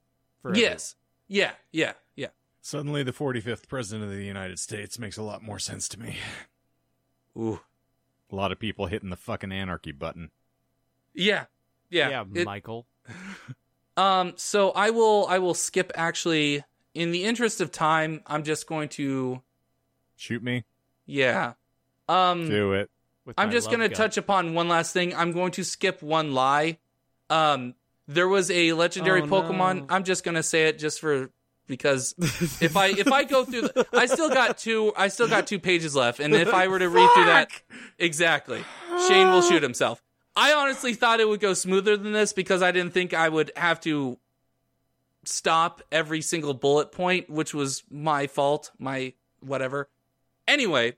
For 0.43 0.55
yes, 0.57 0.97
yeah, 1.29 1.53
yeah, 1.73 1.93
yeah. 2.17 2.29
Suddenly, 2.61 3.03
the 3.03 3.13
45th 3.13 3.69
president 3.69 4.05
of 4.11 4.17
the 4.17 4.25
United 4.25 4.59
States 4.59 4.99
makes 4.99 5.17
a 5.19 5.23
lot 5.23 5.43
more 5.43 5.59
sense 5.59 5.87
to 5.89 6.01
me. 6.01 6.17
Ooh, 7.37 7.61
A 8.33 8.35
lot 8.35 8.53
of 8.53 8.59
people 8.59 8.87
hitting 8.87 9.11
the 9.11 9.17
fucking 9.17 9.53
anarchy 9.53 9.93
button. 9.93 10.31
yeah, 11.15 11.45
yeah. 11.91 12.09
Yeah, 12.11 12.25
It- 12.35 12.45
Michael. 12.47 12.87
Um, 13.97 14.33
so 14.35 14.71
I 14.73 14.91
will 14.91 15.25
I 15.29 15.39
will 15.39 15.55
skip 15.55 15.93
actually 15.95 16.65
in 16.95 17.13
the 17.13 17.23
interest 17.23 17.61
of 17.61 17.71
time, 17.71 18.23
I'm 18.27 18.43
just 18.43 18.67
going 18.67 18.89
to 18.91 19.41
Shoot 20.17 20.43
me. 20.43 20.65
yeah. 21.07 21.53
Um 22.09 22.49
Do 22.49 22.73
it. 22.73 22.91
With 23.25 23.35
I'm 23.39 23.51
just 23.51 23.69
going 23.69 23.81
to 23.81 23.89
gun. 23.89 23.97
touch 23.97 24.17
upon 24.17 24.55
one 24.55 24.69
last 24.69 24.93
thing. 24.93 25.15
I'm 25.15 25.33
going 25.33 25.53
to 25.53 25.65
skip 25.65 26.03
one 26.03 26.33
lie. 26.35 26.79
Um 27.31 27.75
there 28.07 28.29
was 28.29 28.51
a 28.51 28.73
legendary 28.75 29.23
Oh, 29.23 29.27
Pokemon. 29.27 29.81
no. 29.81 29.87
I'm 29.89 30.05
just 30.05 30.25
going 30.25 30.35
to 30.35 30.43
say 30.43 30.65
it 30.69 30.79
just 30.79 31.01
for 31.01 31.31
because 31.67 32.15
if 32.61 32.77
I 32.77 32.89
if 32.89 33.11
I 33.11 33.25
go 33.25 33.45
through 33.45 33.63
the, 33.63 33.87
I 33.95 34.07
still 34.07 34.29
got 34.29 34.59
two 34.59 34.93
I 34.97 35.09
still 35.09 35.29
got 35.29 35.47
two 35.47 35.59
pages 35.59 35.97
left 35.97 36.21
and 36.21 36.35
if 36.35 36.53
I 36.53 36.69
were 36.69 36.79
to 36.79 36.89
read 36.89 37.09
through 37.15 37.25
that 37.25 37.51
exactly 37.99 38.63
Shane 39.09 39.29
will 39.29 39.43
shoot 39.43 39.63
himself. 39.63 40.03
I 40.37 40.53
honestly 40.53 40.95
thought 40.95 41.21
it 41.21 41.29
would 41.29 41.41
go 41.41 41.55
smoother 41.55 41.97
than 41.97 42.13
this 42.13 42.33
because 42.33 42.61
I 42.63 42.73
didn't 42.73 42.93
think 42.93 43.15
I 43.15 43.29
would 43.29 43.53
have 43.57 43.81
to 43.83 44.19
stop 45.25 45.81
every 45.91 46.21
single 46.21 46.55
bullet 46.55 46.93
point, 46.93 47.31
which 47.31 47.55
was 47.55 47.83
my 47.91 48.27
fault, 48.27 48.71
my 48.79 49.15
whatever. 49.41 49.89
Anyway, 50.47 50.97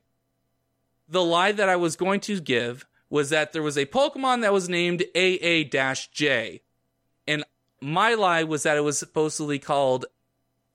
the 1.07 1.23
lie 1.23 1.51
that 1.51 1.69
I 1.69 1.75
was 1.75 1.95
going 1.95 2.19
to 2.21 2.39
give 2.39 2.85
was 3.09 3.29
that 3.29 3.53
there 3.53 3.63
was 3.63 3.77
a 3.77 3.85
Pokemon 3.85 4.41
that 4.41 4.53
was 4.53 4.67
named 4.67 5.03
AA-J. 5.15 6.61
And 7.27 7.43
my 7.79 8.13
lie 8.13 8.43
was 8.43 8.63
that 8.63 8.77
it 8.77 8.81
was 8.81 8.99
supposedly 8.99 9.59
called 9.59 10.05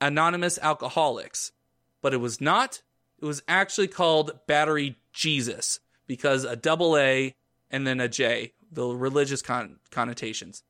Anonymous 0.00 0.58
Alcoholics, 0.58 1.52
but 2.00 2.14
it 2.14 2.18
was 2.18 2.40
not. 2.40 2.82
It 3.20 3.26
was 3.26 3.42
actually 3.46 3.88
called 3.88 4.40
Battery 4.46 4.96
Jesus 5.12 5.80
because 6.06 6.44
a 6.44 6.56
double 6.56 6.96
A 6.96 7.34
and 7.70 7.86
then 7.86 8.00
a 8.00 8.08
J, 8.08 8.52
the 8.70 8.86
religious 8.86 9.42
con- 9.42 9.78
connotations. 9.90 10.62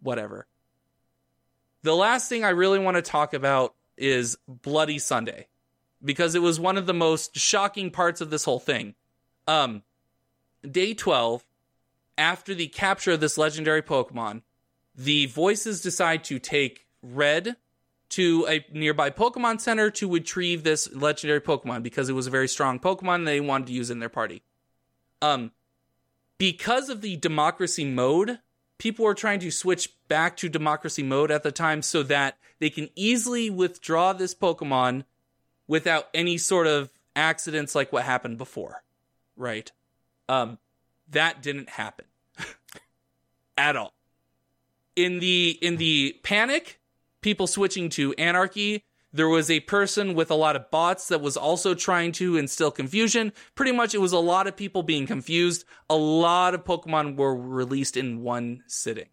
Whatever. 0.00 0.46
The 1.82 1.94
last 1.94 2.28
thing 2.28 2.44
I 2.44 2.50
really 2.50 2.78
want 2.78 2.96
to 2.96 3.02
talk 3.02 3.34
about 3.34 3.74
is 3.96 4.36
Bloody 4.48 4.98
Sunday 4.98 5.46
because 6.04 6.34
it 6.34 6.42
was 6.42 6.60
one 6.60 6.76
of 6.76 6.86
the 6.86 6.94
most 6.94 7.36
shocking 7.36 7.90
parts 7.90 8.20
of 8.20 8.30
this 8.30 8.44
whole 8.44 8.60
thing. 8.60 8.94
Um, 9.46 9.82
day 10.68 10.94
12, 10.94 11.44
after 12.16 12.54
the 12.54 12.68
capture 12.68 13.12
of 13.12 13.20
this 13.20 13.38
legendary 13.38 13.82
Pokemon, 13.82 14.42
the 14.94 15.26
voices 15.26 15.80
decide 15.80 16.24
to 16.24 16.38
take 16.38 16.86
Red 17.02 17.56
to 18.10 18.46
a 18.48 18.64
nearby 18.72 19.10
Pokemon 19.10 19.60
Center 19.60 19.90
to 19.90 20.12
retrieve 20.12 20.64
this 20.64 20.92
legendary 20.94 21.40
Pokemon 21.40 21.82
because 21.82 22.08
it 22.08 22.14
was 22.14 22.26
a 22.26 22.30
very 22.30 22.48
strong 22.48 22.78
Pokemon 22.78 23.24
they 23.24 23.40
wanted 23.40 23.68
to 23.68 23.72
use 23.72 23.90
in 23.90 24.00
their 24.00 24.08
party. 24.08 24.42
Um, 25.20 25.52
because 26.38 26.88
of 26.88 27.00
the 27.00 27.16
democracy 27.16 27.84
mode, 27.84 28.38
people 28.78 29.04
were 29.04 29.14
trying 29.14 29.40
to 29.40 29.50
switch 29.50 29.90
back 30.08 30.36
to 30.38 30.48
democracy 30.48 31.02
mode 31.02 31.30
at 31.30 31.42
the 31.42 31.52
time 31.52 31.82
so 31.82 32.02
that 32.04 32.38
they 32.60 32.70
can 32.70 32.88
easily 32.94 33.50
withdraw 33.50 34.12
this 34.12 34.34
Pokemon 34.34 35.04
without 35.68 36.08
any 36.12 36.38
sort 36.38 36.66
of 36.66 36.90
accidents 37.14 37.74
like 37.74 37.92
what 37.92 38.04
happened 38.04 38.38
before. 38.38 38.82
Right? 39.36 39.70
Um, 40.28 40.58
that 41.10 41.42
didn't 41.42 41.68
happen 41.68 42.06
at 43.56 43.76
all. 43.76 43.92
In 44.96 45.20
the 45.20 45.56
in 45.62 45.76
the 45.76 46.18
panic, 46.24 46.80
people 47.20 47.46
switching 47.46 47.88
to 47.90 48.12
anarchy, 48.14 48.82
there 49.12 49.28
was 49.28 49.50
a 49.50 49.60
person 49.60 50.14
with 50.14 50.30
a 50.30 50.34
lot 50.34 50.56
of 50.56 50.70
bots 50.70 51.08
that 51.08 51.20
was 51.20 51.36
also 51.36 51.74
trying 51.74 52.12
to 52.12 52.36
instill 52.36 52.70
confusion. 52.70 53.32
Pretty 53.54 53.72
much 53.72 53.94
it 53.94 54.00
was 54.00 54.12
a 54.12 54.18
lot 54.18 54.46
of 54.46 54.56
people 54.56 54.82
being 54.82 55.06
confused. 55.06 55.64
A 55.88 55.96
lot 55.96 56.54
of 56.54 56.64
Pokemon 56.64 57.16
were 57.16 57.34
released 57.34 57.96
in 57.96 58.22
one 58.22 58.64
sitting. 58.66 59.08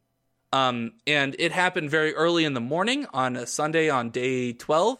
Um, 0.51 0.93
and 1.07 1.35
it 1.39 1.51
happened 1.51 1.89
very 1.89 2.13
early 2.13 2.45
in 2.45 2.53
the 2.53 2.61
morning 2.61 3.07
on 3.13 3.35
a 3.35 3.45
Sunday 3.45 3.89
on 3.89 4.09
day 4.09 4.53
12. 4.53 4.99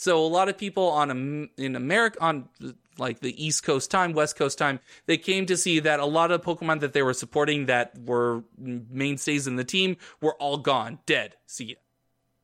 So 0.00 0.24
a 0.24 0.26
lot 0.26 0.48
of 0.48 0.56
people 0.56 0.86
on 0.88 1.50
in 1.58 1.76
America 1.76 2.18
on 2.22 2.48
like 2.96 3.20
the 3.20 3.44
East 3.44 3.64
Coast 3.64 3.90
time, 3.90 4.14
West 4.14 4.34
Coast 4.34 4.56
time, 4.56 4.80
they 5.04 5.18
came 5.18 5.44
to 5.44 5.58
see 5.58 5.78
that 5.80 6.00
a 6.00 6.06
lot 6.06 6.30
of 6.30 6.40
Pokemon 6.40 6.80
that 6.80 6.94
they 6.94 7.02
were 7.02 7.12
supporting 7.12 7.66
that 7.66 7.92
were 7.98 8.42
mainstays 8.56 9.46
in 9.46 9.56
the 9.56 9.64
team 9.64 9.98
were 10.22 10.34
all 10.36 10.56
gone, 10.56 11.00
dead. 11.04 11.36
See 11.44 11.64
ya. 11.66 11.74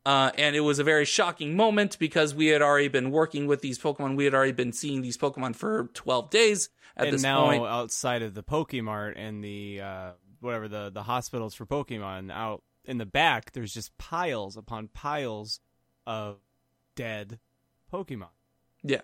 Uh, 0.04 0.32
and 0.36 0.54
it 0.54 0.60
was 0.60 0.78
a 0.78 0.84
very 0.84 1.06
shocking 1.06 1.56
moment 1.56 1.98
because 1.98 2.34
we 2.34 2.48
had 2.48 2.60
already 2.60 2.88
been 2.88 3.10
working 3.10 3.46
with 3.46 3.62
these 3.62 3.78
Pokemon. 3.78 4.16
We 4.16 4.26
had 4.26 4.34
already 4.34 4.52
been 4.52 4.74
seeing 4.74 5.00
these 5.00 5.16
Pokemon 5.16 5.56
for 5.56 5.88
12 5.94 6.28
days 6.28 6.68
at 6.94 7.06
and 7.06 7.14
this 7.14 7.22
now 7.22 7.46
point. 7.46 7.64
outside 7.64 8.20
of 8.20 8.34
the 8.34 8.42
Pokemart 8.42 9.14
and 9.16 9.42
the 9.42 9.80
uh, 9.80 10.10
whatever 10.40 10.68
the 10.68 10.90
the 10.90 11.04
hospitals 11.04 11.54
for 11.54 11.64
Pokemon, 11.64 12.30
out 12.30 12.62
in 12.84 12.98
the 12.98 13.06
back, 13.06 13.52
there's 13.52 13.72
just 13.72 13.96
piles 13.96 14.58
upon 14.58 14.88
piles 14.88 15.60
of 16.06 16.36
dead 16.94 17.38
Pokemon. 17.92 18.28
Yeah. 18.82 19.00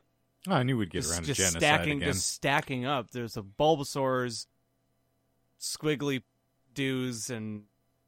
Oh, 0.48 0.54
I 0.54 0.62
knew 0.64 0.76
we'd 0.76 0.90
get 0.90 1.02
just, 1.02 1.12
around 1.12 1.24
just 1.24 1.38
to 1.38 1.46
genocide 1.46 1.62
stacking, 1.62 1.96
again. 1.98 2.12
just 2.12 2.28
stacking 2.30 2.84
up. 2.84 3.10
There's 3.12 3.34
the 3.34 3.44
Bulbasaurs, 3.44 4.46
Squiggly 5.60 6.22
Dews, 6.74 7.30
and 7.30 7.64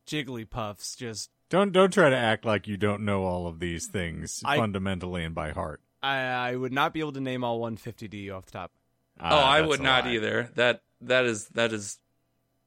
Jigglypuffs. 0.07 0.97
Just 0.97 1.31
Don't 1.49 1.73
don't 1.73 1.93
try 1.93 2.11
to 2.11 2.17
act 2.17 2.45
like 2.45 2.67
you 2.67 2.77
don't 2.77 3.05
know 3.05 3.25
all 3.25 3.47
of 3.47 3.61
these 3.61 3.87
things 3.87 4.43
I- 4.45 4.57
fundamentally 4.57 5.25
and 5.25 5.35
by 5.35 5.51
heart. 5.53 5.81
I, 6.03 6.17
I 6.19 6.55
would 6.57 6.73
not 6.73 6.93
be 6.93 7.01
able 7.01 7.13
to 7.13 7.21
name 7.21 7.45
all 7.45 7.61
150 7.61 8.09
to 8.09 8.17
you 8.17 8.35
off 8.35 8.45
the 8.47 8.53
top. 8.53 8.73
oh, 9.21 9.25
Ah, 9.25 9.51
I 9.53 9.63
would 9.63 9.81
not 9.81 10.05
lie. 10.05 10.13
either. 10.15 10.51
That 10.57 10.83
That 11.01 11.25
is 11.25 11.47
that 11.51 11.73
is 11.73 11.99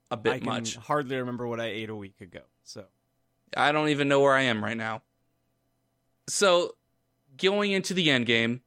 a 0.10 0.18
bit 0.18 0.34
I 0.34 0.38
can 0.40 0.46
much. 0.48 0.76
hardly 0.78 1.18
remember 1.18 1.46
what 1.48 1.60
I 1.60 1.66
ate 1.66 1.90
a 1.90 1.96
week 1.96 2.20
ago. 2.22 2.40
So 2.64 2.86
I 3.56 3.72
don't 3.74 3.90
even 3.90 4.08
know 4.08 4.22
where 4.22 4.34
I 4.34 4.44
am 4.44 4.64
right 4.64 4.78
now. 4.78 5.04
So, 6.30 6.76
going 7.38 7.72
into 7.72 7.94
the 7.94 8.10
end 8.10 8.26
game, 8.26 8.62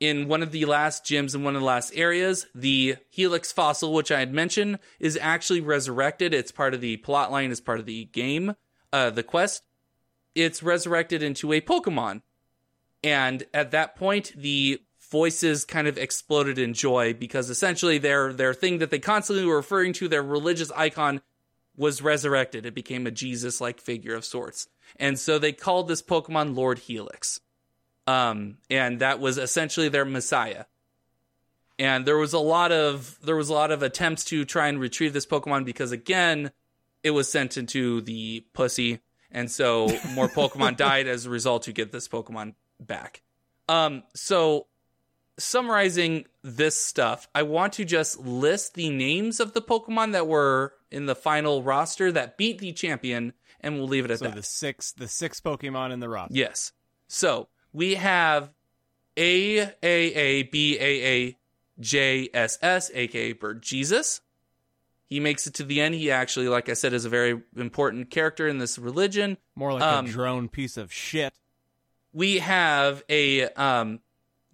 in 0.00 0.28
one 0.28 0.42
of 0.42 0.52
the 0.52 0.64
last 0.64 1.04
gyms 1.04 1.34
in 1.34 1.44
one 1.44 1.54
of 1.54 1.60
the 1.60 1.66
last 1.66 1.92
areas, 1.94 2.46
the 2.54 2.96
Helix 3.10 3.52
fossil, 3.52 3.92
which 3.92 4.10
I 4.10 4.18
had 4.18 4.32
mentioned, 4.32 4.78
is 4.98 5.18
actually 5.20 5.60
resurrected. 5.60 6.34
It's 6.34 6.52
part 6.52 6.74
of 6.74 6.80
the 6.80 6.96
plot 6.98 7.30
line, 7.30 7.50
it's 7.50 7.60
part 7.60 7.80
of 7.80 7.86
the 7.86 8.06
game, 8.06 8.54
uh, 8.92 9.10
the 9.10 9.22
quest. 9.22 9.64
It's 10.34 10.62
resurrected 10.62 11.22
into 11.22 11.52
a 11.52 11.60
Pokemon. 11.60 12.22
And 13.02 13.44
at 13.54 13.70
that 13.70 13.96
point, 13.96 14.32
the 14.36 14.80
voices 15.10 15.64
kind 15.64 15.86
of 15.86 15.96
exploded 15.96 16.58
in 16.58 16.74
joy 16.74 17.14
because 17.14 17.50
essentially 17.50 17.98
their 17.98 18.32
their 18.32 18.54
thing 18.54 18.78
that 18.78 18.90
they 18.90 18.98
constantly 18.98 19.44
were 19.44 19.56
referring 19.56 19.92
to, 19.94 20.08
their 20.08 20.22
religious 20.22 20.72
icon, 20.72 21.20
was 21.76 22.02
resurrected. 22.02 22.66
It 22.66 22.74
became 22.74 23.06
a 23.06 23.10
Jesus 23.10 23.60
like 23.60 23.80
figure 23.80 24.14
of 24.14 24.24
sorts. 24.24 24.68
And 24.96 25.18
so 25.18 25.38
they 25.38 25.52
called 25.52 25.88
this 25.88 26.02
Pokemon 26.02 26.56
Lord 26.56 26.80
Helix. 26.80 27.40
Um, 28.06 28.58
and 28.68 29.00
that 29.00 29.20
was 29.20 29.38
essentially 29.38 29.88
their 29.88 30.04
messiah. 30.04 30.64
And 31.78 32.06
there 32.06 32.18
was 32.18 32.32
a 32.32 32.38
lot 32.38 32.70
of 32.70 33.18
there 33.24 33.36
was 33.36 33.48
a 33.48 33.52
lot 33.52 33.72
of 33.72 33.82
attempts 33.82 34.24
to 34.26 34.44
try 34.44 34.68
and 34.68 34.78
retrieve 34.78 35.12
this 35.12 35.26
Pokemon 35.26 35.64
because 35.64 35.90
again, 35.90 36.52
it 37.02 37.10
was 37.10 37.30
sent 37.30 37.56
into 37.56 38.00
the 38.00 38.44
pussy, 38.52 39.00
and 39.32 39.50
so 39.50 39.88
more 40.14 40.28
Pokemon 40.28 40.76
died 40.78 41.08
as 41.08 41.26
a 41.26 41.30
result 41.30 41.64
to 41.64 41.72
get 41.72 41.90
this 41.90 42.06
Pokemon 42.06 42.54
back. 42.78 43.22
Um, 43.68 44.04
so 44.14 44.66
summarizing 45.36 46.26
this 46.42 46.80
stuff, 46.80 47.28
I 47.34 47.42
want 47.42 47.72
to 47.74 47.84
just 47.84 48.20
list 48.20 48.74
the 48.74 48.90
names 48.90 49.40
of 49.40 49.52
the 49.52 49.62
Pokemon 49.62 50.12
that 50.12 50.28
were 50.28 50.74
in 50.90 51.06
the 51.06 51.16
final 51.16 51.62
roster 51.62 52.12
that 52.12 52.38
beat 52.38 52.58
the 52.58 52.72
champion, 52.72 53.32
and 53.60 53.74
we'll 53.74 53.88
leave 53.88 54.04
it 54.04 54.12
at 54.12 54.20
so 54.20 54.26
that. 54.26 54.36
the 54.36 54.42
six 54.42 54.92
the 54.92 55.08
six 55.08 55.40
Pokemon 55.40 55.92
in 55.92 56.00
the 56.00 56.08
roster. 56.08 56.34
Yes. 56.34 56.72
So 57.08 57.48
we 57.74 57.96
have 57.96 58.50
A 59.18 59.58
A 59.58 59.68
A 59.82 60.42
B 60.44 60.78
A 60.80 61.06
A 61.06 61.36
J 61.80 62.30
S 62.32 62.58
S, 62.62 62.90
aka 62.94 63.32
Bird 63.32 63.60
Jesus. 63.62 64.22
He 65.06 65.20
makes 65.20 65.46
it 65.46 65.54
to 65.54 65.64
the 65.64 65.80
end. 65.82 65.94
He 65.94 66.10
actually, 66.10 66.48
like 66.48 66.68
I 66.70 66.72
said, 66.72 66.94
is 66.94 67.04
a 67.04 67.10
very 67.10 67.42
important 67.56 68.10
character 68.10 68.48
in 68.48 68.58
this 68.58 68.78
religion. 68.78 69.36
More 69.54 69.74
like 69.74 69.82
Um, 69.82 70.06
a 70.06 70.08
drone 70.08 70.48
piece 70.48 70.76
of 70.78 70.92
shit. 70.92 71.34
We 72.12 72.38
have 72.38 73.02
a 73.08 73.48
um, 73.50 74.00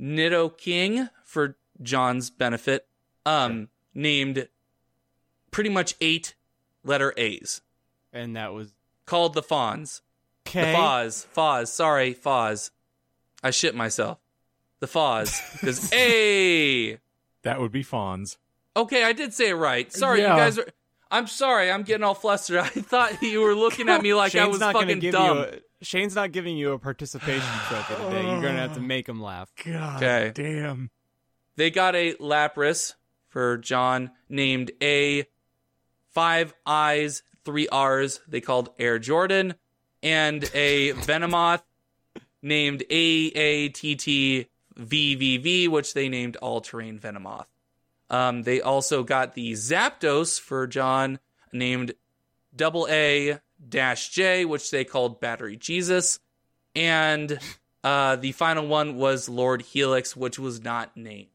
Nidoking 0.00 1.10
for 1.24 1.56
John's 1.82 2.30
benefit, 2.30 2.86
um, 3.24 3.68
named 3.94 4.48
pretty 5.50 5.70
much 5.70 5.94
eight 6.00 6.34
letter 6.84 7.14
A's, 7.16 7.60
And 8.12 8.34
that 8.36 8.52
was 8.52 8.72
called 9.06 9.34
the 9.34 9.42
Fonz. 9.42 10.00
The 10.44 10.50
okay. 10.60 10.74
Foz. 10.74 11.26
Foz. 11.34 11.68
Sorry, 11.68 12.14
Foz. 12.14 12.70
I 13.43 13.51
shit 13.51 13.74
myself. 13.74 14.18
The 14.80 14.86
Foz. 14.86 15.41
Because, 15.53 15.91
hey! 15.93 16.99
That 17.43 17.61
would 17.61 17.72
be 17.72 17.84
Fonz. 17.84 18.36
Okay, 18.76 19.05
I 19.05 19.12
did 19.12 19.32
say 19.34 19.51
it 19.51 19.55
right. 19.55 19.93
Sorry, 19.93 20.20
Yeah. 20.20 20.34
you 20.34 20.41
guys 20.41 20.59
are. 20.59 20.66
I'm 21.11 21.26
sorry, 21.26 21.70
I'm 21.70 21.82
getting 21.82 22.05
all 22.05 22.14
flustered. 22.14 22.59
I 22.61 22.68
thought 22.68 23.20
you 23.22 23.41
were 23.41 23.55
looking 23.55 23.88
at 23.88 24.03
me 24.03 24.14
like 24.14 24.34
I 24.36 24.47
was 24.47 24.61
not 24.61 24.74
fucking 24.74 25.01
give 25.01 25.12
dumb. 25.12 25.38
You 25.38 25.43
a, 25.45 25.84
Shane's 25.84 26.14
not 26.14 26.30
giving 26.32 26.57
you 26.57 26.72
a 26.72 26.78
participation 26.78 27.49
trophy 27.68 27.95
today. 27.95 28.22
You're 28.22 28.41
gonna 28.43 28.49
oh. 28.49 28.68
have 28.68 28.74
to 28.74 28.80
make 28.80 29.09
him 29.09 29.20
laugh. 29.20 29.51
God 29.64 30.03
Okay. 30.03 30.32
damn. 30.34 30.91
They 31.57 31.70
got 31.70 31.97
a 31.97 32.14
Lapras 32.14 32.95
for 33.28 33.59
John 33.59 34.12
named 34.28 34.70
A, 34.82 35.26
five 36.11 36.55
I's, 36.64 37.22
three 37.45 37.68
R's. 37.68 38.20
They 38.28 38.41
called 38.41 38.70
Air 38.78 38.99
Jordan, 38.99 39.55
and 40.03 40.49
a 40.55 40.93
Venomoth 40.93 41.62
named 42.43 42.82
A 42.91 42.95
A 42.95 43.68
T 43.68 43.97
T 43.97 44.49
V 44.76 45.14
V 45.14 45.36
V, 45.38 45.68
which 45.68 45.95
they 45.95 46.09
named 46.09 46.36
All 46.36 46.61
Terrain 46.61 46.99
Venomoth. 46.99 47.47
Um, 48.09 48.43
they 48.43 48.61
also 48.61 49.03
got 49.03 49.34
the 49.34 49.53
Zapdos 49.53 50.41
for 50.41 50.66
John 50.66 51.18
named 51.53 51.95
Double 52.55 52.88
A 52.91 53.38
Dash 53.68 54.09
J, 54.09 54.45
which 54.45 54.70
they 54.70 54.84
called 54.84 55.20
Battery 55.20 55.57
Jesus, 55.57 56.18
and 56.74 57.38
uh, 57.84 58.16
the 58.16 58.32
final 58.32 58.66
one 58.66 58.97
was 58.97 59.28
Lord 59.28 59.62
Helix, 59.62 60.16
which 60.16 60.38
was 60.38 60.62
not 60.62 60.97
named. 60.97 61.28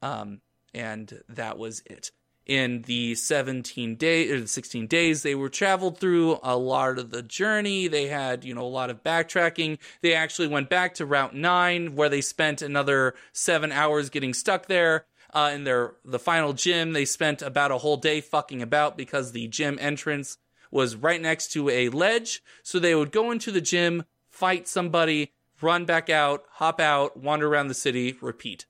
Um, 0.00 0.40
and 0.72 1.22
that 1.28 1.58
was 1.58 1.82
it. 1.86 2.12
In 2.46 2.82
the 2.82 3.16
17 3.16 3.96
days 3.96 4.30
or 4.30 4.40
the 4.40 4.46
16 4.46 4.86
days, 4.86 5.24
they 5.24 5.34
were 5.34 5.48
traveled 5.48 5.98
through 5.98 6.38
a 6.44 6.56
lot 6.56 6.96
of 6.96 7.10
the 7.10 7.22
journey. 7.22 7.88
They 7.88 8.06
had, 8.06 8.44
you 8.44 8.54
know, 8.54 8.62
a 8.62 8.68
lot 8.68 8.88
of 8.88 9.02
backtracking. 9.02 9.78
They 10.00 10.14
actually 10.14 10.46
went 10.46 10.70
back 10.70 10.94
to 10.94 11.06
Route 11.06 11.34
9, 11.34 11.96
where 11.96 12.08
they 12.08 12.20
spent 12.20 12.62
another 12.62 13.14
seven 13.32 13.72
hours 13.72 14.10
getting 14.10 14.32
stuck 14.32 14.66
there. 14.66 15.06
Uh, 15.34 15.50
in 15.52 15.64
their 15.64 15.94
the 16.04 16.20
final 16.20 16.52
gym, 16.52 16.92
they 16.92 17.04
spent 17.04 17.42
about 17.42 17.72
a 17.72 17.78
whole 17.78 17.96
day 17.96 18.20
fucking 18.20 18.62
about 18.62 18.96
because 18.96 19.32
the 19.32 19.48
gym 19.48 19.76
entrance 19.80 20.38
was 20.70 20.94
right 20.94 21.20
next 21.20 21.48
to 21.48 21.68
a 21.68 21.88
ledge. 21.88 22.42
So 22.62 22.78
they 22.78 22.94
would 22.94 23.10
go 23.10 23.32
into 23.32 23.50
the 23.50 23.60
gym, 23.60 24.04
fight 24.30 24.68
somebody, 24.68 25.32
run 25.60 25.84
back 25.84 26.08
out, 26.08 26.44
hop 26.52 26.80
out, 26.80 27.16
wander 27.16 27.48
around 27.48 27.68
the 27.68 27.74
city, 27.74 28.16
repeat. 28.20 28.66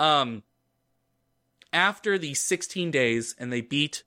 Um, 0.00 0.42
after 1.72 2.18
the 2.18 2.34
16 2.34 2.90
days 2.90 3.34
and 3.38 3.52
they 3.52 3.60
beat 3.60 4.02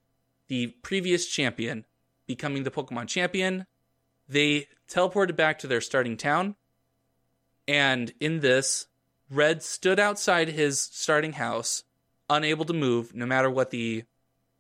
the 0.48 0.68
previous 0.84 1.28
champion, 1.28 1.86
becoming 2.28 2.64
the 2.64 2.72
Pokemon 2.72 3.08
champion, 3.08 3.66
they 4.28 4.68
teleported 4.90 5.36
back 5.36 5.60
to 5.60 5.68
their 5.68 5.82
starting 5.82 6.18
town. 6.18 6.56
And 7.68 8.14
in 8.20 8.42
this, 8.42 8.88
Red 9.30 9.64
stood 9.64 10.00
outside 10.00 10.50
his 10.50 10.82
starting 10.82 11.34
house, 11.34 11.84
unable 12.30 12.66
to 12.66 12.74
move, 12.74 13.16
no 13.16 13.26
matter 13.26 13.50
what 13.50 13.72
the 13.72 14.04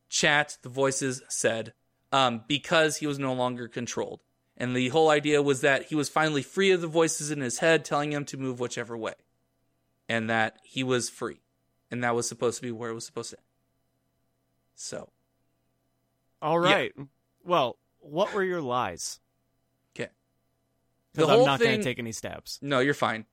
chat, 0.09 0.57
the 0.61 0.69
voices 0.69 1.21
said, 1.29 1.73
um, 2.11 2.43
because 2.47 2.97
he 2.97 3.07
was 3.07 3.19
no 3.19 3.33
longer 3.33 3.67
controlled. 3.67 4.21
And 4.55 4.75
the 4.75 4.89
whole 4.89 5.09
idea 5.09 5.41
was 5.41 5.61
that 5.61 5.85
he 5.85 5.95
was 5.95 6.09
finally 6.09 6.43
free 6.43 6.71
of 6.71 6.81
the 6.81 6.87
voices 6.87 7.31
in 7.31 7.41
his 7.41 7.59
head 7.59 7.83
telling 7.83 8.13
him 8.13 8.23
to 8.25 8.37
move 8.37 8.59
whichever 8.59 8.97
way. 8.97 9.15
And 10.07 10.29
that 10.29 10.57
he 10.63 10.83
was 10.83 11.09
free. 11.09 11.42
And 11.93 12.03
that 12.03 12.15
was 12.15 12.27
supposed 12.27 12.55
to 12.55 12.63
be 12.63 12.71
where 12.71 12.89
it 12.89 12.95
was 12.95 13.05
supposed 13.05 13.29
to 13.29 13.37
end. 13.37 13.45
So, 14.73 15.09
All 16.41 16.57
right. 16.57 16.91
Well, 17.45 17.77
what 17.99 18.33
were 18.33 18.43
your 18.43 18.61
lies? 18.61 19.19
okay. 19.95 20.09
Because 21.13 21.29
I'm 21.29 21.45
not 21.45 21.59
thing- 21.59 21.73
gonna 21.73 21.83
take 21.83 21.99
any 21.99 22.11
stabs. 22.11 22.57
No, 22.63 22.79
you're 22.79 22.95
fine. 22.95 23.25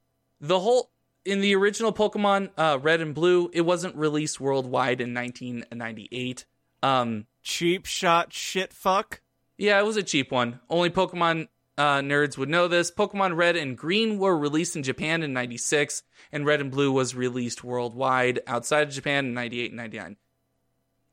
The 0.42 0.60
whole 0.60 0.90
in 1.24 1.40
the 1.40 1.54
original 1.56 1.90
Pokemon 1.92 2.50
uh, 2.58 2.78
Red 2.82 3.00
and 3.00 3.14
Blue, 3.14 3.48
it 3.54 3.62
wasn't 3.62 3.96
released 3.96 4.40
worldwide 4.40 5.00
in 5.00 5.14
1998. 5.14 6.44
Um, 6.82 7.26
Cheap 7.42 7.86
shot 7.86 8.34
shit 8.34 8.74
fuck. 8.74 9.22
yeah, 9.56 9.78
it 9.80 9.86
was 9.86 9.96
a 9.96 10.02
cheap 10.02 10.30
one. 10.30 10.60
Only 10.68 10.90
Pokemon 10.90 11.48
uh, 11.78 12.00
nerds 12.00 12.36
would 12.36 12.48
know 12.48 12.68
this. 12.68 12.90
Pokemon 12.90 13.36
Red 13.36 13.56
and 13.56 13.76
Green 13.76 14.18
were 14.18 14.36
released 14.36 14.76
in 14.76 14.82
Japan 14.82 15.22
in 15.22 15.32
96, 15.32 16.02
and 16.32 16.44
Red 16.44 16.60
and 16.60 16.70
Blue 16.70 16.92
was 16.92 17.14
released 17.14 17.64
worldwide 17.64 18.40
outside 18.46 18.88
of 18.88 18.94
Japan 18.94 19.26
in 19.26 19.34
98 19.34 19.70
and 19.70 19.76
99. 19.76 20.16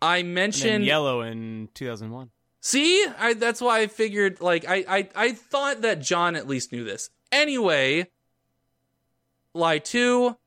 I 0.02 0.18
And 0.18 0.34
mentioned 0.34 0.86
yellow 0.86 1.22
in 1.22 1.70
2001. 1.74 2.30
See, 2.60 3.06
I, 3.18 3.34
that's 3.34 3.62
why 3.62 3.80
I 3.80 3.88
figured. 3.88 4.42
Like, 4.42 4.68
I, 4.68 4.84
I, 4.88 5.10
I 5.16 5.32
thought 5.32 5.82
that 5.82 6.02
John 6.02 6.36
at 6.36 6.48
least 6.48 6.72
knew 6.72 6.84
this. 6.84 7.10
Anyway, 7.32 8.08
lie 9.54 9.80
two, 9.80 10.38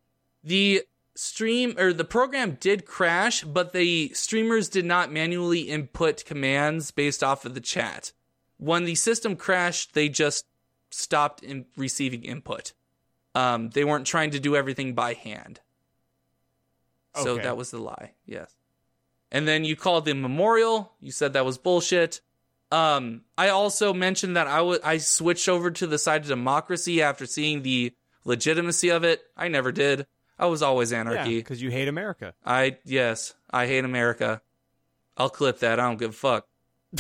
the 0.43 0.82
stream 1.16 1.74
or 1.78 1.93
the 1.93 2.05
program 2.05 2.57
did 2.61 2.87
crash, 2.87 3.43
but 3.43 3.73
the 3.73 4.11
streamers 4.15 4.69
did 4.69 4.85
not 4.85 5.12
manually 5.12 5.62
input 5.62 6.24
commands 6.24 6.91
based 6.91 7.23
off 7.23 7.45
of 7.45 7.55
the 7.55 7.61
chat. 7.61 8.12
When 8.61 8.85
the 8.85 8.95
system 8.95 9.37
crashed, 9.37 9.95
they 9.95 10.09
just 10.11 10.45
stopped 10.91 11.43
in 11.43 11.65
receiving 11.77 12.23
input. 12.24 12.73
Um, 13.35 13.70
they 13.70 13.85
weren't 13.85 14.07
trying 14.07 14.32
to 14.32 14.41
do 14.41 14.55
everything 14.55 14.95
by 14.95 15.15
hand. 15.15 15.61
So 17.16 17.31
Okay. 17.35 17.43
that 17.45 17.57
was 17.57 17.70
the 17.70 17.78
lie. 17.78 18.12
Yes. 18.27 18.55
And 19.32 19.47
then 19.49 19.65
you 19.65 19.77
called 19.77 20.05
the 20.05 20.15
memorial. 20.15 20.93
You 21.01 21.11
said 21.12 21.32
that 21.32 21.45
was 21.45 21.59
bullshit. 21.59 22.20
Um, 22.73 23.23
I 23.39 23.49
also 23.49 23.93
mentioned 23.93 24.37
that 24.37 24.47
I 24.47 24.61
wa- 24.61 24.78
I 24.85 24.99
switched 24.99 25.49
over 25.49 25.70
to 25.70 25.87
the 25.87 25.99
side 25.99 26.23
of 26.23 26.28
democracy 26.28 27.03
after 27.03 27.27
seeing 27.27 27.62
the 27.62 27.95
legitimacy 28.24 28.91
of 28.91 29.05
it. 29.05 29.23
I 29.37 29.49
never 29.49 29.73
did. 29.73 30.07
I 30.39 30.47
was 30.47 30.62
always 30.62 30.93
anarchy. 30.93 31.37
because 31.39 31.61
you 31.62 31.70
hate 31.70 31.89
America. 31.89 32.35
I 32.45 32.78
yes, 32.85 33.35
I 33.51 33.66
hate 33.66 33.85
America. 33.85 34.43
I'll 35.16 35.31
clip 35.31 35.59
that. 35.61 35.81
I 35.81 35.85
don't 35.89 35.99
give 35.99 36.11
a 36.11 36.12
fuck. 36.12 36.47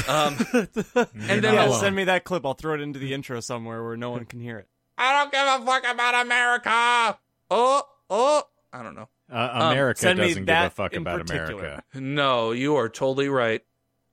Um, 0.08 0.36
and 0.52 1.42
then 1.42 1.54
yeah, 1.54 1.64
I'll- 1.64 1.72
send 1.72 1.96
me 1.96 2.04
that 2.04 2.24
clip. 2.24 2.46
I'll 2.46 2.54
throw 2.54 2.74
it 2.74 2.80
into 2.80 2.98
the 2.98 3.12
intro 3.14 3.40
somewhere 3.40 3.82
where 3.82 3.96
no 3.96 4.10
one 4.10 4.24
can 4.24 4.40
hear 4.40 4.58
it. 4.58 4.68
I 4.96 5.12
don't 5.18 5.32
give 5.32 5.40
a 5.62 5.64
fuck 5.66 5.84
about 5.92 6.26
America. 6.26 7.18
Oh, 7.50 7.82
oh, 8.10 8.42
I 8.72 8.82
don't 8.82 8.94
know. 8.94 9.08
Uh, 9.32 9.70
America 9.70 10.00
send 10.00 10.18
me 10.18 10.28
doesn't 10.28 10.44
give 10.44 10.56
a 10.56 10.70
fuck 10.70 10.94
about 10.94 11.26
particular. 11.26 11.60
America. 11.64 11.84
No, 11.94 12.50
you 12.52 12.76
are 12.76 12.88
totally 12.88 13.28
right. 13.28 13.62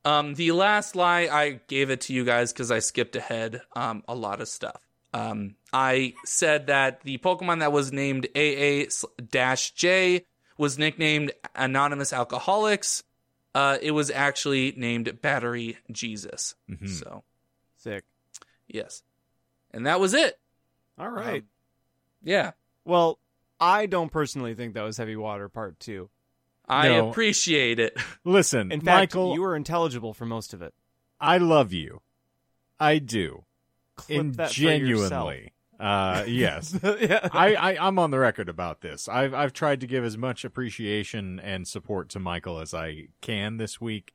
Um, 0.06 0.36
the 0.36 0.52
last 0.54 0.95
lie 0.95 1.28
I 1.30 1.60
gave 1.68 1.90
it 1.90 2.02
to 2.02 2.14
you 2.14 2.24
guys 2.24 2.54
because 2.54 2.72
I 2.72 2.80
skipped 2.80 3.16
ahead 3.16 3.62
um 3.76 4.04
a 4.08 4.16
lot 4.16 4.40
of 4.41 4.48
stuff. 4.48 4.82
Um, 5.14 5.56
I 5.74 6.14
said 6.26 6.68
that 6.68 7.02
the 7.02 7.18
Pokemon 7.18 7.60
that 7.60 7.72
was 7.72 7.91
named 7.91 8.28
AA-J 8.36 10.26
was 10.58 10.78
nicknamed 10.78 11.32
Anonymous 11.56 12.14
Alcoholics. 12.14 13.04
Uh, 13.57 13.77
it 13.81 13.89
was 13.91 14.11
actually 14.11 14.73
named 14.77 15.19
Battery 15.21 15.77
Jesus. 15.91 16.53
Mhm. 16.69 16.88
So 16.89 17.23
Sick. 17.77 18.03
yes, 18.67 19.01
and 19.71 19.88
that 19.88 19.99
was 19.99 20.13
it. 20.13 20.39
All 20.99 21.09
right. 21.09 21.41
Um, 21.41 21.47
yeah, 22.21 22.51
well, 22.85 23.17
I 23.59 23.88
don't 23.88 24.11
personally 24.11 24.53
think 24.53 24.75
that 24.75 24.84
was 24.84 24.97
Heavy 24.97 25.15
Water 25.15 25.49
Part 25.49 25.79
Two. 25.79 26.09
I 26.67 26.89
No. 26.89 27.09
appreciate 27.09 27.79
it. 27.79 27.97
Listen, 28.23 28.71
In 28.71 28.81
fact, 28.81 29.15
Michael, 29.15 29.34
you 29.34 29.41
were 29.41 29.55
intelligible 29.55 30.13
for 30.13 30.25
most 30.25 30.53
of 30.53 30.61
it. 30.61 30.73
I 31.19 31.38
love 31.39 31.73
you. 31.73 32.01
I 32.79 32.99
do. 32.99 33.45
Clip 33.95 34.19
and 34.19 34.35
that 34.35 34.49
for 34.49 34.53
genuinely. 34.55 35.53
Uh, 35.80 36.24
yes. 36.28 36.78
yeah. 36.84 37.30
I, 37.32 37.56
I 37.56 37.88
I'm 37.88 37.99
on 37.99 38.12
the 38.12 38.20
record 38.20 38.49
about 38.49 38.82
this. 38.82 39.08
I've 39.08 39.34
I've 39.34 39.54
tried 39.54 39.82
to 39.82 39.88
give 39.88 40.04
as 40.04 40.18
much 40.18 40.44
appreciation 40.44 41.40
and 41.40 41.68
support 41.68 42.10
to 42.10 42.20
Michael 42.20 42.60
as 42.60 42.74
I 42.74 43.08
can 43.22 43.58
this 43.58 43.80
week, 43.80 44.14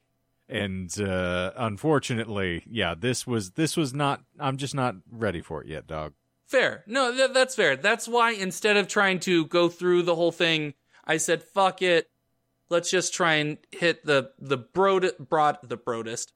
and 0.48 0.92
uh, 1.00 1.52
unfortunately, 1.56 2.64
yeah, 2.68 2.94
this 2.98 3.26
was 3.26 3.52
this 3.52 3.76
was 3.76 3.94
not. 3.94 4.22
I'm 4.38 4.56
just 4.56 4.74
not 4.74 4.96
ready 5.10 5.40
for 5.40 5.62
it 5.62 5.68
yet, 5.68 5.86
dog. 5.86 6.14
Fair. 6.46 6.84
No, 6.86 7.14
th- 7.14 7.32
that's 7.32 7.54
fair. 7.54 7.76
That's 7.76 8.06
why 8.06 8.32
instead 8.32 8.76
of 8.76 8.86
trying 8.86 9.20
to 9.20 9.46
go 9.46 9.68
through 9.68 10.02
the 10.02 10.14
whole 10.14 10.32
thing, 10.32 10.74
I 11.04 11.16
said, 11.16 11.42
"Fuck 11.42 11.80
it. 11.80 12.10
Let's 12.68 12.90
just 12.90 13.14
try 13.14 13.34
and 13.34 13.58
hit 13.70 14.04
the 14.04 14.32
the 14.38 14.58
broad 14.58 15.12
broad 15.18 15.58
the 15.62 15.76
broadest. 15.76 16.32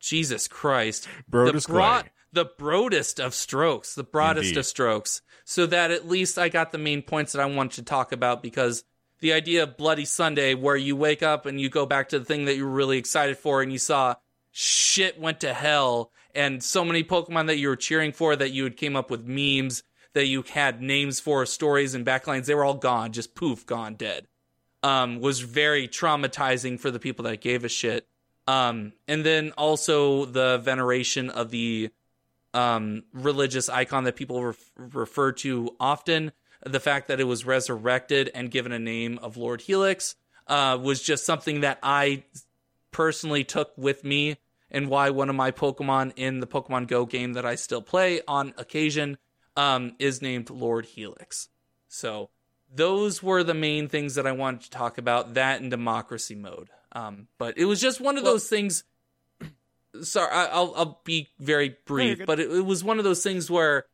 Jesus 0.00 0.48
Christ, 0.48 1.08
Brodus 1.30 1.66
the 1.66 1.72
broad 1.72 2.00
Clay. 2.02 2.10
The 2.32 2.44
broadest 2.44 3.20
of 3.20 3.34
strokes, 3.34 3.94
the 3.94 4.04
broadest 4.04 4.48
Indeed. 4.48 4.58
of 4.58 4.66
strokes, 4.66 5.22
so 5.44 5.66
that 5.66 5.90
at 5.90 6.08
least 6.08 6.38
I 6.38 6.48
got 6.48 6.72
the 6.72 6.78
main 6.78 7.02
points 7.02 7.32
that 7.32 7.42
I 7.42 7.46
wanted 7.46 7.76
to 7.76 7.82
talk 7.82 8.12
about 8.12 8.42
because." 8.42 8.84
The 9.20 9.34
idea 9.34 9.62
of 9.62 9.76
Bloody 9.76 10.04
Sunday, 10.04 10.54
where 10.54 10.74
you 10.74 10.96
wake 10.96 11.22
up 11.22 11.46
and 11.46 11.60
you 11.60 11.68
go 11.68 11.86
back 11.86 12.08
to 12.08 12.18
the 12.18 12.24
thing 12.24 12.46
that 12.46 12.56
you 12.56 12.64
were 12.64 12.72
really 12.72 12.98
excited 12.98 13.38
for, 13.38 13.62
and 13.62 13.70
you 13.70 13.78
saw 13.78 14.16
shit 14.52 15.18
went 15.18 15.40
to 15.40 15.54
hell 15.54 16.12
and 16.34 16.62
so 16.62 16.84
many 16.84 17.02
pokemon 17.02 17.46
that 17.46 17.56
you 17.56 17.68
were 17.68 17.76
cheering 17.76 18.12
for 18.12 18.36
that 18.36 18.52
you 18.52 18.64
had 18.64 18.76
came 18.76 18.94
up 18.94 19.10
with 19.10 19.26
memes 19.26 19.82
that 20.12 20.26
you 20.26 20.42
had 20.42 20.82
names 20.82 21.18
for 21.18 21.44
stories 21.46 21.94
and 21.94 22.06
backlines 22.06 22.44
they 22.44 22.54
were 22.54 22.64
all 22.64 22.74
gone 22.74 23.12
just 23.12 23.34
poof 23.34 23.64
gone 23.64 23.94
dead 23.94 24.26
um 24.82 25.20
was 25.20 25.40
very 25.40 25.88
traumatizing 25.88 26.78
for 26.78 26.90
the 26.90 26.98
people 26.98 27.24
that 27.24 27.40
gave 27.40 27.64
a 27.64 27.68
shit 27.68 28.06
um 28.46 28.92
and 29.08 29.24
then 29.24 29.52
also 29.56 30.26
the 30.26 30.58
veneration 30.58 31.30
of 31.30 31.50
the 31.50 31.90
um 32.54 33.02
religious 33.12 33.68
icon 33.68 34.04
that 34.04 34.16
people 34.16 34.44
ref- 34.44 34.70
refer 34.76 35.32
to 35.32 35.74
often 35.80 36.32
the 36.64 36.80
fact 36.80 37.08
that 37.08 37.20
it 37.20 37.24
was 37.24 37.44
resurrected 37.44 38.30
and 38.34 38.50
given 38.50 38.72
a 38.72 38.78
name 38.78 39.18
of 39.22 39.36
lord 39.36 39.60
helix 39.62 40.14
uh 40.48 40.78
was 40.80 41.00
just 41.02 41.24
something 41.24 41.60
that 41.60 41.78
i 41.82 42.22
personally 42.90 43.42
took 43.44 43.72
with 43.76 44.04
me 44.04 44.36
and 44.70 44.88
why 44.88 45.10
one 45.10 45.28
of 45.28 45.36
my 45.36 45.50
Pokemon 45.50 46.12
in 46.16 46.40
the 46.40 46.46
Pokemon 46.46 46.88
Go 46.88 47.04
game 47.04 47.34
that 47.34 47.44
I 47.44 47.56
still 47.56 47.82
play 47.82 48.22
on 48.26 48.54
occasion 48.56 49.18
um, 49.54 49.94
is 49.98 50.22
named 50.22 50.48
Lord 50.48 50.86
Helix. 50.86 51.48
So 51.88 52.30
those 52.74 53.22
were 53.22 53.44
the 53.44 53.52
main 53.54 53.88
things 53.88 54.14
that 54.14 54.26
I 54.26 54.32
wanted 54.32 54.62
to 54.62 54.70
talk 54.70 54.96
about. 54.96 55.34
That 55.34 55.60
and 55.60 55.70
democracy 55.70 56.34
mode. 56.34 56.70
Um, 56.92 57.28
but 57.38 57.58
it 57.58 57.66
was 57.66 57.80
just 57.82 58.00
one 58.00 58.16
of 58.16 58.24
Well- 58.24 58.32
those 58.32 58.48
things. 58.48 58.84
Sorry, 60.00 60.30
I'll 60.32 60.72
I'll 60.76 61.00
be 61.04 61.28
very 61.38 61.76
brief, 61.84 62.18
good. 62.18 62.26
but 62.26 62.40
it, 62.40 62.50
it 62.50 62.64
was 62.64 62.82
one 62.82 62.98
of 62.98 63.04
those 63.04 63.22
things 63.22 63.50
where 63.50 63.84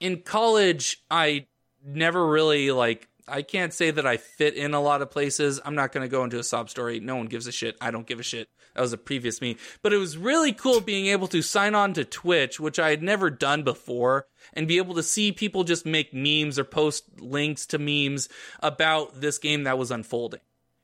in 0.00 0.22
college 0.22 1.02
I 1.10 1.46
never 1.84 2.26
really 2.26 2.70
like 2.70 3.08
I 3.26 3.42
can't 3.42 3.72
say 3.72 3.90
that 3.90 4.06
I 4.06 4.16
fit 4.16 4.54
in 4.54 4.74
a 4.74 4.80
lot 4.80 5.02
of 5.02 5.10
places. 5.10 5.60
I'm 5.64 5.74
not 5.74 5.92
going 5.92 6.02
to 6.02 6.10
go 6.10 6.24
into 6.24 6.38
a 6.38 6.42
sob 6.44 6.70
story. 6.70 7.00
No 7.00 7.16
one 7.16 7.26
gives 7.26 7.46
a 7.46 7.52
shit. 7.52 7.76
I 7.80 7.90
don't 7.90 8.06
give 8.06 8.20
a 8.20 8.22
shit. 8.22 8.48
That 8.74 8.80
was 8.80 8.92
a 8.92 8.98
previous 8.98 9.40
me. 9.40 9.56
But 9.82 9.92
it 9.92 9.98
was 9.98 10.16
really 10.16 10.52
cool 10.52 10.80
being 10.80 11.06
able 11.06 11.28
to 11.28 11.42
sign 11.42 11.74
on 11.74 11.92
to 11.94 12.04
Twitch, 12.04 12.60
which 12.60 12.78
I 12.78 12.90
had 12.90 13.02
never 13.02 13.28
done 13.28 13.64
before, 13.64 14.26
and 14.54 14.68
be 14.68 14.78
able 14.78 14.94
to 14.94 15.02
see 15.02 15.32
people 15.32 15.64
just 15.64 15.84
make 15.84 16.14
memes 16.14 16.58
or 16.58 16.64
post 16.64 17.20
links 17.20 17.66
to 17.66 17.78
memes 17.78 18.28
about 18.60 19.20
this 19.20 19.38
game 19.38 19.64
that 19.64 19.78
was 19.78 19.90
unfolding. 19.90 20.40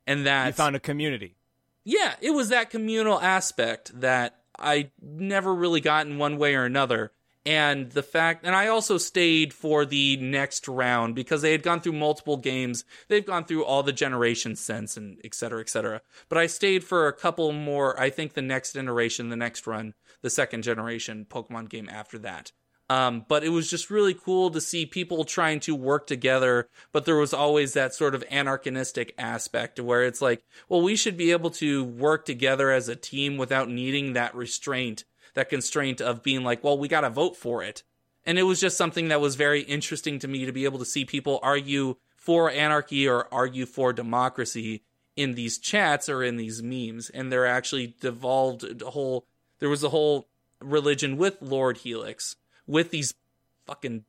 And 0.07 0.27
that 0.27 0.49
you 0.49 0.53
found 0.53 0.77
a 0.77 0.81
community. 0.81 1.37
Yeah, 1.85 2.15
it 2.21 2.31
was 2.31 2.49
that 2.49 2.71
communal 2.71 3.21
aspect 3.21 4.01
that 4.01 4.41
I 4.59 4.91
never 5.01 5.55
really 5.55 5.81
got 5.81 6.07
in 6.07 6.19
one 6.19 6.39
way 6.39 6.55
or 6.55 6.65
another. 6.65 7.13
And 7.47 7.93
the 7.93 8.03
fact, 8.03 8.47
and 8.47 8.57
I 8.57 8.69
also 8.69 8.97
stayed 8.97 9.53
for 9.53 9.85
the 9.85 10.17
next 10.17 10.67
round 10.67 11.15
because 11.15 11.43
they 11.43 11.53
had 11.53 11.63
gone 11.63 11.81
through 11.81 11.93
multiple 11.93 12.39
games. 12.39 12.85
They've 13.09 13.27
gone 13.27 13.45
through 13.45 13.67
all 13.67 13.83
the 13.83 13.93
generations 13.93 14.61
since 14.61 14.97
and 14.97 15.21
et 15.23 15.35
cetera, 15.35 15.61
et 15.61 15.69
cetera. 15.69 16.01
But 16.31 16.39
I 16.39 16.47
stayed 16.47 16.85
for 16.85 17.07
a 17.07 17.13
couple 17.13 17.53
more, 17.53 18.01
I 18.01 18.09
think 18.09 18.33
the 18.33 18.41
next 18.41 18.75
iteration, 18.77 19.29
the 19.29 19.37
next 19.37 19.67
run, 19.67 19.93
the 20.23 20.31
second 20.31 20.63
generation 20.63 21.27
Pokemon 21.29 21.69
game 21.69 21.91
after 21.91 22.19
that. 22.21 22.53
Um, 22.91 23.25
but 23.29 23.43
it 23.43 23.49
was 23.49 23.71
just 23.71 23.91
really 23.91 24.13
cool 24.13 24.51
to 24.51 24.61
see 24.61 24.85
people 24.85 25.25
trying 25.25 25.61
to 25.61 25.75
work 25.75 26.07
together, 26.07 26.69
but 26.93 27.07
there 27.07 27.17
was 27.17 27.33
always 27.33 27.73
that 27.73 27.95
sort 27.95 28.15
of 28.15 28.23
anarchistic 28.31 29.15
aspect 29.17 29.81
where 29.81 30.05
it's 30.05 30.21
like, 30.21 30.45
well, 30.69 30.83
we 30.83 30.95
should 30.95 31.17
be 31.17 31.31
able 31.31 31.51
to 31.53 31.83
work 31.83 32.27
together 32.27 32.71
as 32.71 32.89
a 32.89 32.97
team 32.97 33.39
without 33.39 33.71
needing 33.71 34.13
that 34.13 34.35
restraint, 34.35 35.05
that 35.33 35.49
constraint 35.49 36.03
of 36.03 36.23
being 36.23 36.45
like, 36.45 36.63
well, 36.63 36.77
we 36.77 36.87
got 36.87 37.01
to 37.03 37.11
vote 37.11 37.37
for 37.37 37.63
it. 37.63 37.83
And 38.27 38.39
it 38.39 38.43
was 38.43 38.61
just 38.61 38.77
something 38.77 39.09
that 39.09 39.21
was 39.21 39.35
very 39.35 39.63
interesting 39.63 40.19
to 40.19 40.29
me 40.29 40.45
to 40.45 40.53
be 40.53 40.65
able 40.65 40.79
to 40.79 40.85
see 40.85 41.07
people 41.07 41.41
argue 41.43 41.97
for 42.17 42.51
anarchy 42.51 43.09
or 43.09 43.33
argue 43.33 43.67
for 43.67 43.95
democracy 43.95 44.83
in 45.17 45.35
these 45.35 45.59
chats 45.59 46.09
or 46.09 46.23
in 46.23 46.37
these 46.37 46.63
memes. 46.63 47.09
And 47.09 47.33
there 47.33 47.47
actually 47.47 47.95
devolved 48.01 48.83
a 48.83 48.91
whole, 48.91 49.27
there 49.59 49.69
was 49.71 49.85
a 49.85 49.91
whole 49.91 50.29
religion 50.61 51.17
with 51.17 51.39
Lord 51.41 51.79
Helix 51.79 52.37
with 52.67 52.91
these 52.91 53.15
fucking 53.67 54.05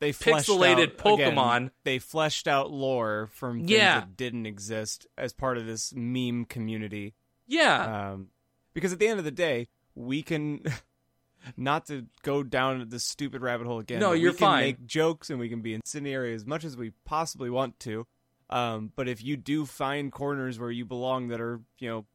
They 0.00 0.12
Pixelated 0.12 0.98
out- 1.00 1.14
again, 1.14 1.34
Pokemon. 1.36 1.70
they 1.84 1.98
fleshed 1.98 2.48
out 2.48 2.70
lore 2.70 3.28
from 3.32 3.58
things 3.60 3.70
Yeah. 3.70 4.00
that 4.00 4.16
didn't 4.16 4.46
exist 4.46 5.06
as 5.16 5.32
part 5.32 5.58
of 5.58 5.66
this 5.66 5.92
meme 5.94 6.44
community. 6.46 7.14
yeah 7.46 8.10
Um, 8.12 8.28
because 8.74 8.92
at 8.92 8.98
the 8.98 9.06
end 9.06 9.18
of 9.18 9.24
the 9.24 9.30
day, 9.30 9.68
we 9.94 10.22
can 10.22 10.62
not 11.56 11.86
to 11.86 12.06
go 12.22 12.42
down 12.42 12.88
this 12.88 13.04
stupid 13.04 13.42
rabbit 13.42 13.66
hole 13.66 13.78
again. 13.78 14.00
No, 14.00 14.12
you're 14.12 14.32
we 14.32 14.38
can 14.38 14.46
fine. 14.46 14.60
Make 14.64 14.86
jokes 14.86 15.28
and 15.30 15.38
we 15.38 15.48
can 15.48 15.60
be 15.60 15.74
incendiary 15.74 16.34
as 16.34 16.46
much 16.46 16.64
as 16.64 16.76
we 16.76 16.90
possibly 17.04 17.50
want 17.50 17.78
to. 17.80 18.06
Um, 18.50 18.92
but 18.96 19.08
if 19.08 19.22
you 19.22 19.36
do 19.36 19.66
find 19.66 20.10
corners 20.12 20.58
where 20.58 20.70
you 20.70 20.84
belong 20.84 21.28
that 21.28 21.40
are, 21.40 21.60
you 21.78 21.88
know, 21.88 22.06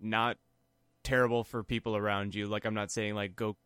not 0.00 0.36
terrible 1.04 1.44
for 1.44 1.62
people 1.62 1.96
around 1.96 2.34
you, 2.34 2.46
like 2.46 2.64
I'm 2.64 2.74
not 2.74 2.90
saying 2.90 3.14
like 3.14 3.36
go, 3.36 3.56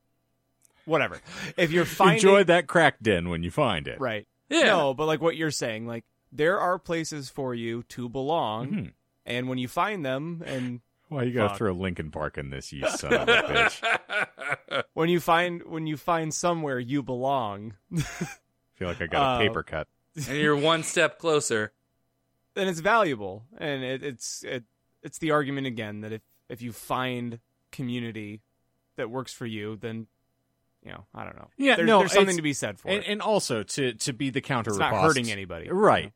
whatever. 0.85 1.21
If 1.57 1.71
you're 1.73 1.85
finding 2.01 2.17
Enjoy 2.17 2.45
that 2.45 2.67
crack 2.67 2.97
den 3.01 3.29
when 3.29 3.43
you 3.43 3.51
find 3.51 3.87
it. 3.89 4.01
right, 4.01 4.27
yeah 4.49 4.65
no, 4.65 4.95
but 4.95 5.07
like 5.07 5.21
what 5.21 5.37
you're 5.37 5.51
saying, 5.51 5.87
like 5.87 6.05
there 6.33 6.59
are 6.61 6.79
places 6.79 7.29
for 7.29 7.55
you 7.55 7.83
to 7.85 8.09
belong, 8.09 8.69
Mhm. 8.69 8.93
and 9.27 9.49
when 9.49 9.59
you 9.59 9.69
find 9.69 10.05
them, 10.05 10.43
and 10.47 10.81
Why 11.09 11.25
you 11.25 11.33
gotta 11.33 11.49
Fuck. 11.51 11.59
throw 11.59 11.73
Linkin 11.73 12.11
Park 12.13 12.39
in 12.39 12.51
this, 12.51 12.73
you 12.73 12.89
son 12.89 13.13
of 13.15 13.29
a 13.29 13.33
bitch? 13.43 14.85
When 14.95 15.09
you 15.09 15.19
find 15.21 15.63
when 15.65 15.87
you 15.89 15.97
find 15.97 16.33
somewhere 16.33 16.79
you 16.79 17.03
belong, 17.03 17.75
feel 18.75 18.89
like 18.89 19.01
I 19.03 19.07
got 19.07 19.23
a 19.23 19.27
Uh, 19.37 19.39
paper 19.49 19.63
cut. 19.65 19.89
and 20.29 20.37
you're 20.39 20.57
one 20.57 20.83
step 20.85 21.19
closer. 21.19 21.73
then 22.55 22.69
it's 22.69 22.81
valuable, 22.81 23.45
and 23.59 23.83
it, 23.83 24.03
it's 24.05 24.43
it, 24.45 24.65
it's 25.03 25.19
the 25.19 25.31
argument 25.33 25.67
again 25.67 26.01
that 26.03 26.13
if 26.13 26.23
if 26.49 26.63
you 26.63 26.73
find 26.73 27.39
community 27.73 28.41
that 28.97 29.11
works 29.11 29.33
for 29.33 29.47
you, 29.47 29.77
then 29.77 30.07
you 30.85 30.91
know 30.93 31.05
I 31.15 31.25
don't 31.25 31.37
know. 31.37 31.49
Yeah, 31.57 31.77
there's, 31.77 31.87
no, 31.87 31.99
there's 32.01 32.13
something 32.13 32.37
to 32.37 32.43
be 32.43 32.53
said 32.53 32.79
for 32.79 32.89
And, 32.89 33.03
it. 33.05 33.09
and 33.09 33.23
also 33.23 33.63
to 33.63 33.93
to 33.95 34.13
be 34.13 34.31
the 34.31 34.41
counter 34.41 34.71
It's 34.71 34.79
not 34.79 34.95
hurting 34.95 35.31
anybody, 35.31 35.69
Right. 35.71 36.13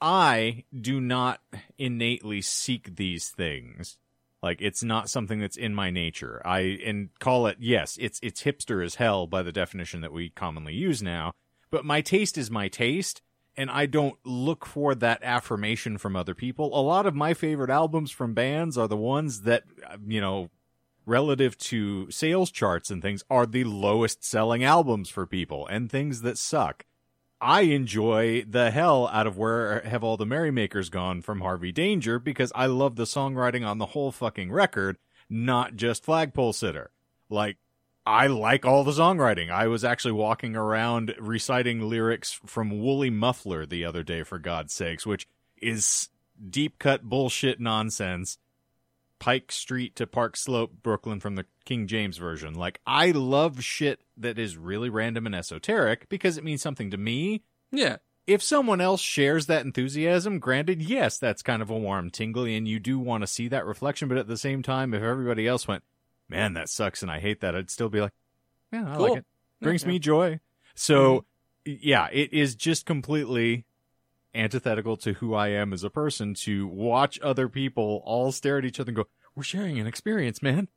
I 0.00 0.64
do 0.78 1.00
not 1.00 1.40
innately 1.78 2.42
seek 2.42 2.96
these 2.96 3.30
things. 3.30 3.96
Like 4.42 4.60
it's 4.60 4.82
not 4.82 5.08
something 5.08 5.40
that's 5.40 5.56
in 5.56 5.74
my 5.74 5.90
nature. 5.90 6.42
I 6.44 6.78
and 6.84 7.08
call 7.18 7.46
it 7.46 7.56
yes, 7.58 7.96
it's 8.00 8.20
it's 8.22 8.42
hipster 8.42 8.84
as 8.84 8.96
hell 8.96 9.26
by 9.26 9.42
the 9.42 9.52
definition 9.52 10.02
that 10.02 10.12
we 10.12 10.28
commonly 10.28 10.74
use 10.74 11.02
now, 11.02 11.32
but 11.70 11.84
my 11.84 12.00
taste 12.02 12.36
is 12.36 12.50
my 12.50 12.68
taste 12.68 13.22
and 13.56 13.70
I 13.70 13.86
don't 13.86 14.18
look 14.22 14.66
for 14.66 14.94
that 14.94 15.22
affirmation 15.22 15.96
from 15.96 16.14
other 16.14 16.34
people. 16.34 16.78
A 16.78 16.82
lot 16.82 17.06
of 17.06 17.14
my 17.14 17.32
favorite 17.32 17.70
albums 17.70 18.10
from 18.10 18.34
bands 18.34 18.76
are 18.76 18.86
the 18.86 18.96
ones 18.98 19.42
that 19.42 19.64
you 20.06 20.20
know 20.20 20.50
relative 21.06 21.56
to 21.56 22.10
sales 22.10 22.50
charts 22.50 22.90
and 22.90 23.00
things 23.00 23.24
are 23.30 23.46
the 23.46 23.64
lowest 23.64 24.24
selling 24.24 24.64
albums 24.64 25.08
for 25.08 25.26
people 25.26 25.66
and 25.68 25.90
things 25.90 26.22
that 26.22 26.36
suck. 26.36 26.84
I 27.40 27.62
enjoy 27.62 28.44
the 28.48 28.70
hell 28.70 29.08
out 29.08 29.26
of 29.26 29.38
Where 29.38 29.80
Have 29.82 30.02
All 30.02 30.16
the 30.16 30.26
Merrymakers 30.26 30.88
Gone 30.88 31.22
from 31.22 31.40
Harvey 31.40 31.70
Danger 31.70 32.18
because 32.18 32.50
I 32.54 32.66
love 32.66 32.96
the 32.96 33.04
songwriting 33.04 33.66
on 33.66 33.78
the 33.78 33.86
whole 33.86 34.10
fucking 34.10 34.50
record, 34.50 34.96
not 35.28 35.76
just 35.76 36.04
Flagpole 36.04 36.54
Sitta. 36.54 36.88
Like, 37.28 37.58
I 38.06 38.28
like 38.28 38.64
all 38.64 38.84
the 38.84 38.92
songwriting. 38.92 39.50
I 39.50 39.66
was 39.66 39.84
actually 39.84 40.12
walking 40.12 40.56
around 40.56 41.14
reciting 41.18 41.82
lyrics 41.82 42.32
from 42.46 42.80
Woolly 42.80 43.10
Muffler 43.10 43.66
the 43.66 43.84
other 43.84 44.02
day, 44.02 44.22
for 44.22 44.38
God's 44.38 44.72
sakes, 44.72 45.04
which 45.04 45.26
is 45.60 46.08
deep 46.48 46.78
cut 46.78 47.02
bullshit 47.02 47.60
nonsense. 47.60 48.38
Pike 49.18 49.50
Street 49.52 49.96
to 49.96 50.06
Park 50.06 50.36
Slope, 50.36 50.72
Brooklyn 50.82 51.20
from 51.20 51.36
the 51.36 51.46
King 51.64 51.86
James 51.86 52.18
version. 52.18 52.54
Like, 52.54 52.80
I 52.86 53.10
love 53.12 53.62
shit 53.62 54.00
that 54.18 54.38
is 54.38 54.56
really 54.56 54.88
random 54.90 55.26
and 55.26 55.34
esoteric 55.34 56.08
because 56.08 56.36
it 56.36 56.44
means 56.44 56.62
something 56.62 56.90
to 56.90 56.96
me. 56.96 57.42
Yeah. 57.72 57.96
If 58.26 58.42
someone 58.42 58.80
else 58.80 59.00
shares 59.00 59.46
that 59.46 59.64
enthusiasm, 59.64 60.38
granted, 60.40 60.82
yes, 60.82 61.18
that's 61.18 61.42
kind 61.42 61.62
of 61.62 61.70
a 61.70 61.78
warm 61.78 62.10
tingly 62.10 62.56
and 62.56 62.66
you 62.66 62.80
do 62.80 62.98
want 62.98 63.22
to 63.22 63.26
see 63.26 63.48
that 63.48 63.64
reflection, 63.66 64.08
but 64.08 64.18
at 64.18 64.26
the 64.26 64.36
same 64.36 64.62
time, 64.62 64.92
if 64.94 65.02
everybody 65.02 65.46
else 65.46 65.68
went, 65.68 65.84
man, 66.28 66.54
that 66.54 66.68
sucks 66.68 67.02
and 67.02 67.10
I 67.10 67.20
hate 67.20 67.40
that, 67.40 67.54
I'd 67.54 67.70
still 67.70 67.88
be 67.88 68.00
like, 68.00 68.12
yeah, 68.72 68.90
I 68.92 68.96
Cool. 68.96 69.08
like 69.10 69.18
it. 69.18 69.26
Brings 69.62 69.82
Yeah. 69.82 69.88
me 69.88 69.98
joy. 70.00 70.40
So, 70.74 71.24
mm-hmm. 71.66 71.74
yeah, 71.82 72.08
it 72.12 72.32
is 72.32 72.54
just 72.56 72.84
completely 72.84 73.64
antithetical 74.36 74.96
to 74.98 75.14
who 75.14 75.34
I 75.34 75.48
am 75.48 75.72
as 75.72 75.82
a 75.84 75.90
person 75.90 76.34
to 76.44 76.66
watch 76.66 77.18
other 77.20 77.48
people 77.48 78.02
all 78.04 78.30
stare 78.32 78.58
at 78.58 78.64
each 78.64 78.78
other 78.78 78.90
and 78.90 78.96
go, 78.96 79.06
"We're 79.34 79.42
sharing 79.42 79.78
an 79.78 79.86
experience, 79.86 80.42
man." 80.42 80.68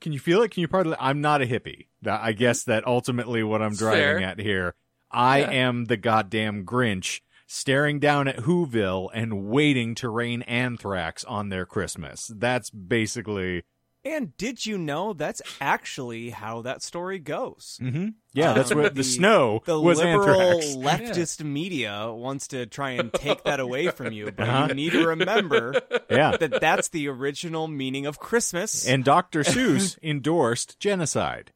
Can 0.00 0.12
you 0.12 0.18
feel 0.18 0.42
it? 0.42 0.50
Can 0.50 0.60
you 0.62 0.68
part 0.68 0.86
of 0.86 0.94
it? 0.94 0.98
I'm 1.00 1.20
not 1.20 1.42
a 1.42 1.46
hippie. 1.46 1.86
I 2.04 2.32
guess 2.32 2.64
that 2.64 2.86
ultimately 2.86 3.42
what 3.44 3.62
I'm 3.62 3.74
driving 3.76 4.00
fair. 4.00 4.18
at 4.20 4.40
here. 4.40 4.74
I 5.10 5.40
Yeah. 5.40 5.50
am 5.50 5.84
the 5.84 5.96
goddamn 5.96 6.64
Grinch 6.66 7.20
staring 7.46 8.00
down 8.00 8.26
at 8.26 8.38
Whoville 8.38 9.10
and 9.14 9.44
waiting 9.46 9.94
to 9.96 10.08
rain 10.08 10.42
anthrax 10.42 11.22
on 11.24 11.50
their 11.50 11.66
Christmas. 11.66 12.30
That's 12.34 12.70
basically 12.70 13.62
And 14.04 14.36
did 14.36 14.66
you 14.66 14.78
know 14.78 15.12
that's 15.12 15.40
actually 15.60 16.30
how 16.30 16.62
that 16.62 16.82
story 16.82 17.20
goes? 17.20 17.78
hmm 17.80 18.08
Yeah, 18.32 18.52
that's 18.52 18.72
Um, 18.72 18.78
what 18.78 18.94
the, 18.94 18.98
the- 18.98 19.04
snow 19.04 19.62
The 19.64 19.80
was 19.80 19.98
liberal 19.98 20.40
anthrax. 20.60 20.66
leftist 20.76 21.44
media 21.44 22.12
wants 22.12 22.48
to 22.48 22.66
try 22.66 22.90
and 22.92 23.12
take 23.12 23.44
that 23.44 23.60
away 23.60 23.88
from 23.90 24.12
you, 24.12 24.32
but 24.32 24.48
Uh-huh. 24.48 24.66
you 24.70 24.74
need 24.74 24.92
to 24.92 25.06
remember 25.06 25.74
Yeah. 26.10 26.36
that 26.36 26.60
that's 26.60 26.88
the 26.88 27.08
original 27.08 27.68
meaning 27.68 28.06
of 28.06 28.18
Christmas, 28.18 28.86
And 28.88 29.04
Dr. 29.04 29.40
Seuss 29.44 29.96
endorsed 30.02 30.80
genocide. 30.80 31.52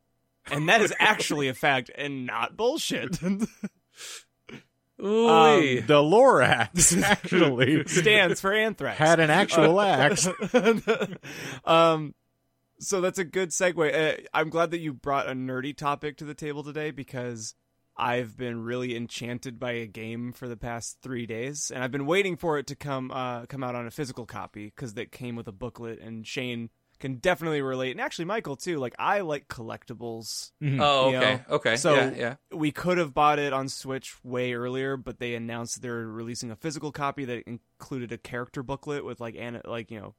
and 0.49 0.69
that 0.69 0.81
is 0.81 0.95
actually 1.01 1.49
a 1.49 1.55
fact 1.55 1.91
and 1.97 2.27
not 2.27 2.57
bullshit. 2.57 3.21
Ooh. 3.23 3.47
Um, 5.29 5.61
The 5.87 6.01
Lorax 6.01 7.03
actually 7.03 7.85
Stands 7.87 8.41
for 8.41 8.53
anthrax. 8.55 8.99
had 8.99 9.19
an 9.21 9.31
actual 9.31 9.81
axe. 9.81 10.29
um, 11.65 12.15
so 12.79 13.01
that's 13.01 13.19
a 13.19 13.25
good 13.25 13.51
segue. 13.51 13.95
Uh, 13.95 14.21
I'm 14.35 14.51
glad 14.51 14.71
that 14.73 14.79
you 14.81 14.93
brought 14.93 15.29
a 15.29 15.33
nerdy 15.33 15.77
topic 15.77 16.17
to 16.19 16.25
the 16.25 16.35
table 16.35 16.63
today 16.63 16.91
because 16.91 17.55
I've 17.97 18.37
been 18.37 18.63
really 18.63 18.95
enchanted 18.97 19.59
by 19.59 19.73
a 19.73 19.87
game 19.87 20.33
for 20.33 20.49
the 20.49 20.57
past 20.57 20.99
three 21.03 21.27
days, 21.27 21.71
and 21.75 21.83
I've 21.83 21.93
been 21.93 22.07
waiting 22.07 22.37
for 22.37 22.59
it 22.59 22.67
to 22.69 22.77
come 22.77 23.11
uh, 23.11 23.47
come 23.47 23.65
out 23.65 23.75
on 23.75 23.87
a 23.87 23.91
physical 23.91 24.27
copy 24.27 24.67
because 24.67 24.95
that 24.95 25.13
came 25.13 25.35
with 25.37 25.49
a 25.49 25.53
booklet. 25.53 26.01
And 26.01 26.27
Shane 26.27 26.69
can 26.99 27.17
definitely 27.17 27.61
relate, 27.63 27.91
and 27.93 28.01
actually 28.01 28.25
Michael 28.27 28.57
too. 28.57 28.79
Like 28.79 28.95
I 28.99 29.21
like 29.21 29.49
collectibles. 29.49 30.51
Mhm. 30.63 30.79
oh, 30.81 31.11
you 31.11 31.17
okay. 31.17 31.35
know, 31.49 31.55
Okay. 31.57 31.77
so- 31.77 31.95
yeah, 31.95 32.11
yeah. 32.17 32.35
We 32.53 32.73
could 32.73 32.99
have 32.99 33.15
bought 33.15 33.39
it 33.39 33.53
on 33.53 33.69
Switch 33.69 34.15
way 34.25 34.53
earlier, 34.55 34.97
but 34.97 35.19
they 35.19 35.35
announced 35.35 35.83
they're 35.83 36.07
releasing 36.07 36.51
a 36.51 36.57
physical 36.57 36.93
copy 36.93 37.25
that 37.27 37.45
included 37.47 38.13
a 38.13 38.19
character 38.19 38.63
booklet 38.63 39.05
with 39.05 39.21
like 39.21 39.37
an 39.37 39.61
like 39.65 39.91
you 39.91 40.01
know 40.01 40.15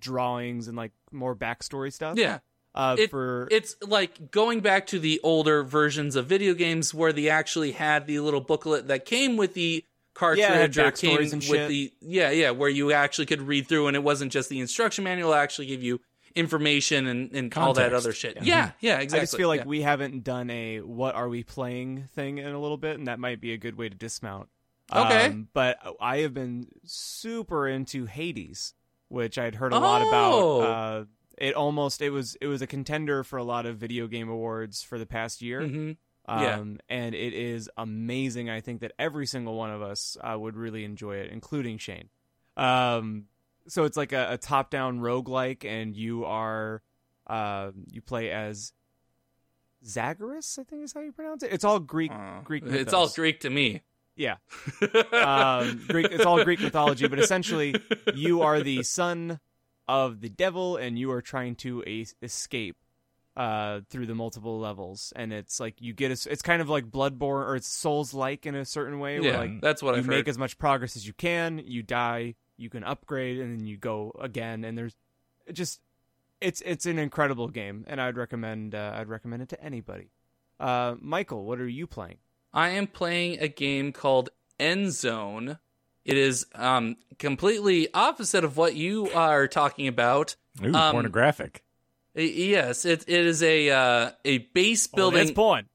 drawings 0.00 0.68
and 0.68 0.76
like 0.76 0.92
more 1.12 1.34
backstory 1.34 1.92
stuff. 1.92 2.16
Yeah. 2.18 2.38
Uh, 2.74 2.96
It- 2.98 3.10
for 3.10 3.48
It's 3.50 3.76
like 3.82 4.30
going 4.30 4.60
back 4.60 4.86
to 4.88 4.98
the 4.98 5.20
older 5.22 5.62
versions 5.64 6.16
of 6.16 6.26
video 6.26 6.54
games 6.54 6.92
where 6.94 7.12
they 7.12 7.28
actually 7.28 7.72
had 7.72 8.06
the 8.06 8.20
little 8.20 8.40
booklet 8.40 8.88
that 8.88 9.04
came 9.04 9.36
with 9.36 9.54
the 9.54 9.84
cartridge 10.14 10.76
Yeah, 10.76 10.86
or 10.86 10.90
came 10.90 11.18
and 11.18 11.32
with 11.34 11.44
shit. 11.44 11.68
the 11.68 11.92
yeah 12.00 12.30
yeah 12.30 12.50
where 12.50 12.68
you 12.68 12.90
actually 12.92 13.26
could 13.26 13.40
read 13.40 13.68
through 13.68 13.86
and 13.86 13.94
it 13.96 14.02
wasn't 14.02 14.32
just 14.32 14.48
the 14.48 14.58
instruction 14.58 15.04
manual 15.04 15.32
actually 15.32 15.66
give 15.66 15.80
you 15.80 16.00
information 16.34 17.06
and, 17.06 17.32
and 17.32 17.54
all 17.56 17.72
that 17.74 17.92
other 17.92 18.12
shit 18.12 18.36
Yeah. 18.36 18.42
yeah 18.42 18.70
yeah, 18.80 18.98
exactly 18.98 19.20
I 19.20 19.22
just 19.22 19.36
feel 19.36 19.46
like 19.48 19.60
yeah. 19.60 19.66
we 19.66 19.82
haven't 19.82 20.24
done 20.24 20.50
a 20.50 20.80
what 20.80 21.14
are 21.14 21.28
we 21.28 21.44
playing 21.44 22.04
thing 22.14 22.38
in 22.38 22.46
a 22.48 22.58
little 22.60 22.76
bit, 22.76 22.98
and 22.98 23.06
that 23.06 23.18
might 23.20 23.40
be 23.40 23.52
a 23.52 23.56
good 23.56 23.76
way 23.76 23.88
to 23.88 23.94
dismount. 23.94 24.48
Okay. 24.92 25.26
Um, 25.26 25.48
but 25.52 25.78
I 26.00 26.18
have 26.18 26.34
been 26.34 26.66
super 26.84 27.68
into 27.68 28.06
Hades, 28.06 28.74
which 29.08 29.38
I'd 29.38 29.54
heard 29.54 29.72
a 29.72 29.78
lot 29.78 30.02
Oh. 30.02 30.08
about. 30.60 30.70
Uh, 30.70 31.04
it 31.38 31.54
almost 31.54 32.02
it 32.02 32.10
was 32.10 32.36
it 32.40 32.46
was 32.48 32.62
a 32.62 32.66
contender 32.66 33.22
for 33.24 33.36
a 33.38 33.44
lot 33.44 33.64
of 33.66 33.76
video 33.76 34.06
game 34.08 34.28
awards 34.28 34.82
for 34.82 34.98
the 34.98 35.06
past 35.06 35.40
year. 35.42 35.60
Mhm. 35.62 35.96
Um, 36.26 36.42
Yeah. 36.42 36.64
and 36.90 37.14
it 37.14 37.32
is 37.32 37.70
amazing. 37.76 38.50
I 38.50 38.60
think 38.60 38.80
that 38.80 38.92
every 38.98 39.26
single 39.26 39.54
one 39.54 39.70
of 39.70 39.80
us 39.80 40.16
uh, 40.20 40.36
would 40.38 40.56
really 40.56 40.84
enjoy 40.84 41.16
it, 41.16 41.30
including 41.30 41.78
Shane. 41.78 42.08
Um, 42.56 43.26
so 43.68 43.84
it's 43.84 43.96
like 43.96 44.12
a, 44.12 44.32
a 44.32 44.36
top-down 44.38 45.00
roguelike, 45.00 45.64
and 45.64 45.96
you 45.96 46.24
are 46.24 46.82
uh, 47.28 47.70
you 47.90 48.00
play 48.02 48.30
as 48.30 48.72
Zagreus, 49.86 50.58
I 50.58 50.64
think 50.64 50.82
is 50.82 50.92
how 50.92 51.00
you 51.00 51.12
pronounce 51.12 51.42
it. 51.42 51.52
It's 51.52 51.64
all 51.64 51.78
Greek. 51.78 52.10
Uh, 52.10 52.40
Greek 52.42 52.64
it's 52.66 52.92
all. 52.92 53.08
Greek 53.08 53.40
to 53.40 53.50
me 53.50 53.82
Yeah, 54.18 54.36
um, 55.12 55.80
Greek. 55.88 56.08
It's 56.10 56.26
all 56.26 56.42
Greek 56.42 56.60
mythology, 56.60 57.06
but 57.06 57.18
essentially, 57.20 57.74
you 58.14 58.42
are 58.42 58.60
the 58.60 58.82
son 58.82 59.38
of 59.86 60.20
the 60.20 60.28
devil, 60.28 60.76
and 60.76 60.98
you 60.98 61.12
are 61.12 61.22
trying 61.22 61.54
to 61.56 61.82
a- 61.86 62.06
escape 62.22 62.76
uh, 63.36 63.80
through 63.88 64.06
the 64.06 64.16
multiple 64.16 64.58
levels. 64.58 65.12
And 65.14 65.32
it's 65.32 65.60
like 65.60 65.80
you 65.80 65.92
get 65.92 66.10
a, 66.10 66.30
it's 66.30 66.42
kind 66.42 66.60
of 66.60 66.68
like 66.68 66.86
Bloodborne, 66.90 67.46
or 67.46 67.54
it's 67.54 67.68
Souls 67.68 68.12
like 68.12 68.44
in 68.44 68.56
a 68.56 68.64
certain 68.64 68.98
way. 68.98 69.20
Where 69.20 69.30
yeah 69.30 69.38
like 69.38 69.60
that's 69.60 69.82
what 69.82 69.94
you 69.94 70.00
I've 70.00 70.06
make 70.08 70.16
heard 70.16 70.28
as 70.28 70.38
much 70.38 70.58
progress 70.58 70.96
as 70.96 71.06
you 71.06 71.12
can. 71.12 71.62
You 71.64 71.84
die, 71.84 72.34
you 72.56 72.68
can 72.68 72.82
upgrade, 72.82 73.38
and 73.38 73.58
then 73.58 73.66
you 73.66 73.76
go 73.76 74.12
again. 74.20 74.64
And 74.64 74.76
there's 74.76 74.96
just 75.52 75.80
it's 76.40 76.60
it's 76.66 76.86
an 76.86 76.98
incredible 76.98 77.48
game, 77.48 77.84
and 77.86 78.00
I'd 78.00 78.16
recommend 78.16 78.74
uh, 78.74 78.94
I'd 78.96 79.08
recommend 79.08 79.42
it 79.42 79.48
to 79.50 79.62
anybody. 79.62 80.10
Uh, 80.58 80.96
Michael, 81.00 81.44
what 81.44 81.60
are 81.60 81.68
you 81.68 81.86
playing? 81.86 82.18
I 82.52 82.70
am 82.70 82.86
playing 82.86 83.40
a 83.40 83.48
game 83.48 83.92
called 83.92 84.30
Endzone. 84.58 85.58
It 86.04 86.16
is 86.16 86.46
um, 86.54 86.96
completely 87.18 87.92
opposite 87.92 88.44
of 88.44 88.56
what 88.56 88.74
you 88.74 89.10
are 89.10 89.46
talking 89.46 89.86
about. 89.88 90.36
Ooh, 90.64 90.74
Um, 90.74 90.92
pornographic. 90.92 91.62
Yes, 92.14 92.84
it 92.84 93.04
it 93.06 93.26
is 93.26 93.42
a 93.42 93.70
uh, 93.70 94.10
a 94.24 94.38
base 94.38 94.86
building. 94.88 95.20
Oh, 95.20 95.24
that's 95.24 95.34
porn. 95.34 95.66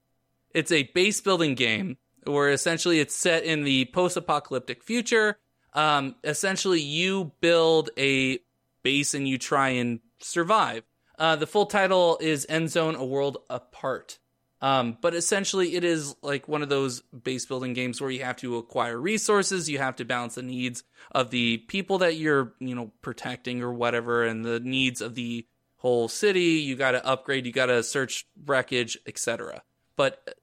it's 0.52 0.72
a 0.72 0.82
base 0.82 1.20
building 1.20 1.54
game 1.54 1.96
where 2.24 2.50
essentially 2.50 3.00
it's 3.00 3.14
set 3.14 3.44
in 3.44 3.64
the 3.64 3.86
post-apocalyptic 3.86 4.82
future. 4.82 5.38
Um, 5.72 6.16
essentially, 6.22 6.80
you 6.80 7.32
build 7.40 7.90
a 7.96 8.40
base 8.82 9.14
and 9.14 9.26
you 9.26 9.38
try 9.38 9.70
and 9.70 10.00
survive. 10.20 10.82
Uh, 11.18 11.36
the 11.36 11.46
full 11.46 11.66
title 11.66 12.18
is 12.20 12.44
Endzone: 12.50 12.96
A 12.96 13.04
World 13.04 13.38
Apart. 13.48 14.18
Um, 14.64 14.96
but 14.98 15.14
essentially, 15.14 15.76
it 15.76 15.84
is 15.84 16.16
like 16.22 16.48
one 16.48 16.62
of 16.62 16.70
those 16.70 17.02
base 17.02 17.44
building 17.44 17.74
games 17.74 18.00
where 18.00 18.10
you 18.10 18.24
have 18.24 18.36
to 18.36 18.56
acquire 18.56 18.98
resources, 18.98 19.68
you 19.68 19.76
have 19.76 19.96
to 19.96 20.06
balance 20.06 20.36
the 20.36 20.42
needs 20.42 20.84
of 21.12 21.28
the 21.28 21.58
people 21.58 21.98
that 21.98 22.16
you're, 22.16 22.54
you 22.60 22.74
know, 22.74 22.90
protecting 23.02 23.62
or 23.62 23.74
whatever, 23.74 24.24
and 24.24 24.42
the 24.42 24.60
needs 24.60 25.02
of 25.02 25.16
the 25.16 25.46
whole 25.76 26.08
city. 26.08 26.62
You 26.62 26.76
got 26.76 26.92
to 26.92 27.06
upgrade, 27.06 27.44
you 27.44 27.52
got 27.52 27.66
to 27.66 27.82
search 27.82 28.26
wreckage, 28.46 28.96
etc. 29.06 29.62
But 29.96 30.38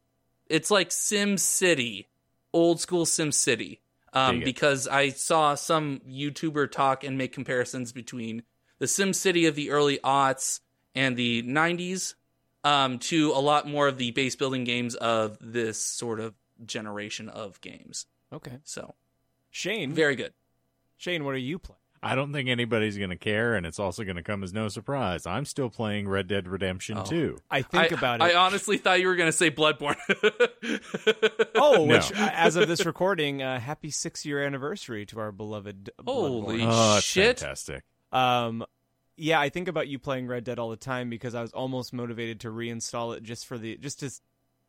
it's 0.45 0.69
like 0.69 0.89
SimCity, 0.89 2.05
old 2.53 2.79
school 2.79 3.05
SimCity. 3.05 3.79
Um, 4.13 4.41
because 4.41 4.87
I 4.87 5.09
saw 5.09 5.55
some 5.55 6.01
YouTuber 6.07 6.69
talk 6.69 7.03
and 7.03 7.17
make 7.17 7.33
comparisons 7.33 7.91
between 7.91 8.43
the 8.77 8.85
SimCity 8.85 9.47
of 9.47 9.55
the 9.55 9.71
early 9.71 9.97
aughts 10.03 10.59
and 10.93 11.17
the 11.17 11.41
90s 11.41 12.13
um, 12.63 12.99
to 12.99 13.31
a 13.31 13.39
lot 13.41 13.67
more 13.67 13.87
of 13.87 13.97
the 13.97 14.11
base 14.11 14.35
building 14.35 14.63
games 14.63 14.95
of 14.95 15.37
this 15.41 15.79
sort 15.79 16.19
of 16.19 16.33
generation 16.65 17.29
of 17.29 17.59
games. 17.61 18.05
Okay. 18.31 18.59
So 18.63 18.95
Shane, 19.49 19.93
very 19.93 20.15
good. 20.15 20.33
Shane, 20.97 21.25
what 21.25 21.33
are 21.33 21.37
you 21.39 21.59
playing? 21.59 21.77
I 22.03 22.15
don't 22.15 22.33
think 22.33 22.49
anybody's 22.49 22.97
going 22.97 23.11
to 23.11 23.15
care, 23.15 23.53
and 23.53 23.63
it's 23.63 23.77
also 23.77 24.03
going 24.03 24.15
to 24.15 24.23
come 24.23 24.41
as 24.43 24.53
no 24.53 24.69
surprise. 24.69 25.27
I'm 25.27 25.45
still 25.45 25.69
playing 25.69 26.07
Red 26.09 26.27
Dead 26.27 26.47
Redemption 26.47 26.97
Oh. 26.97 27.03
2. 27.03 27.37
I 27.51 27.61
think 27.61 27.91
I, 27.93 27.95
about 27.95 28.21
it. 28.21 28.23
I 28.23 28.33
honestly 28.33 28.77
thought 28.77 28.99
you 28.99 29.05
were 29.07 29.15
going 29.15 29.27
to 29.27 29.31
say 29.37 29.51
Bloodborne. 29.51 29.97
oh, 31.55 31.85
No. 31.85 31.95
which, 31.95 32.11
uh, 32.11 32.29
as 32.33 32.55
of 32.55 32.67
this 32.67 32.85
recording, 32.87 33.43
uh, 33.43 33.59
happy 33.59 33.91
six 33.91 34.25
year 34.25 34.43
anniversary 34.43 35.05
to 35.07 35.19
our 35.19 35.31
beloved 35.31 35.91
Holy 36.03 36.59
Bloodborne. 36.59 36.67
Oh, 36.71 36.99
shit. 37.01 37.39
fantastic. 37.39 37.83
Um, 38.11 38.65
yeah, 39.17 39.39
I 39.39 39.49
think 39.49 39.67
about 39.67 39.87
you 39.87 39.99
playing 39.99 40.27
Red 40.27 40.43
Dead 40.43 40.59
all 40.59 40.69
the 40.69 40.75
time 40.77 41.09
because 41.09 41.35
I 41.35 41.41
was 41.41 41.51
almost 41.51 41.93
motivated 41.93 42.39
to 42.41 42.49
reinstall 42.49 43.15
it 43.15 43.23
just 43.23 43.45
for 43.45 43.57
the 43.57 43.77
just 43.77 43.99
to 44.01 44.11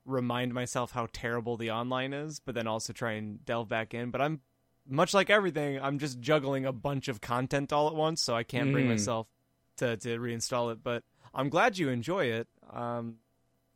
remind 0.05 0.53
myself 0.53 0.93
how 0.93 1.09
terrible 1.13 1.57
the 1.57 1.71
online 1.71 2.13
is, 2.13 2.41
but 2.41 2.55
then 2.55 2.67
also 2.67 2.93
try 2.93 3.13
and 3.13 3.45
delve 3.45 3.69
back 3.69 3.95
in. 3.95 4.11
But 4.11 4.21
I'm 4.21 4.41
much 4.89 5.15
like 5.15 5.31
everything, 5.31 5.81
I'm 5.81 5.99
just 5.99 6.21
juggling 6.21 6.67
a 6.67 6.73
bunch 6.73 7.07
of 7.09 7.21
content 7.21 7.73
all 7.73 7.87
at 7.89 7.95
once, 7.95 8.21
so 8.21 8.35
I 8.35 8.43
can't 8.43 8.73
bring 8.73 8.87
Mm. 8.87 8.91
myself 8.91 9.29
to 9.77 9.97
to 9.99 10.19
reinstall 10.19 10.73
it. 10.73 10.83
But 10.83 11.05
I'm 11.33 11.49
glad 11.49 11.79
you 11.79 11.89
enjoy 11.89 12.27
it. 12.27 12.49
Um, 12.71 13.17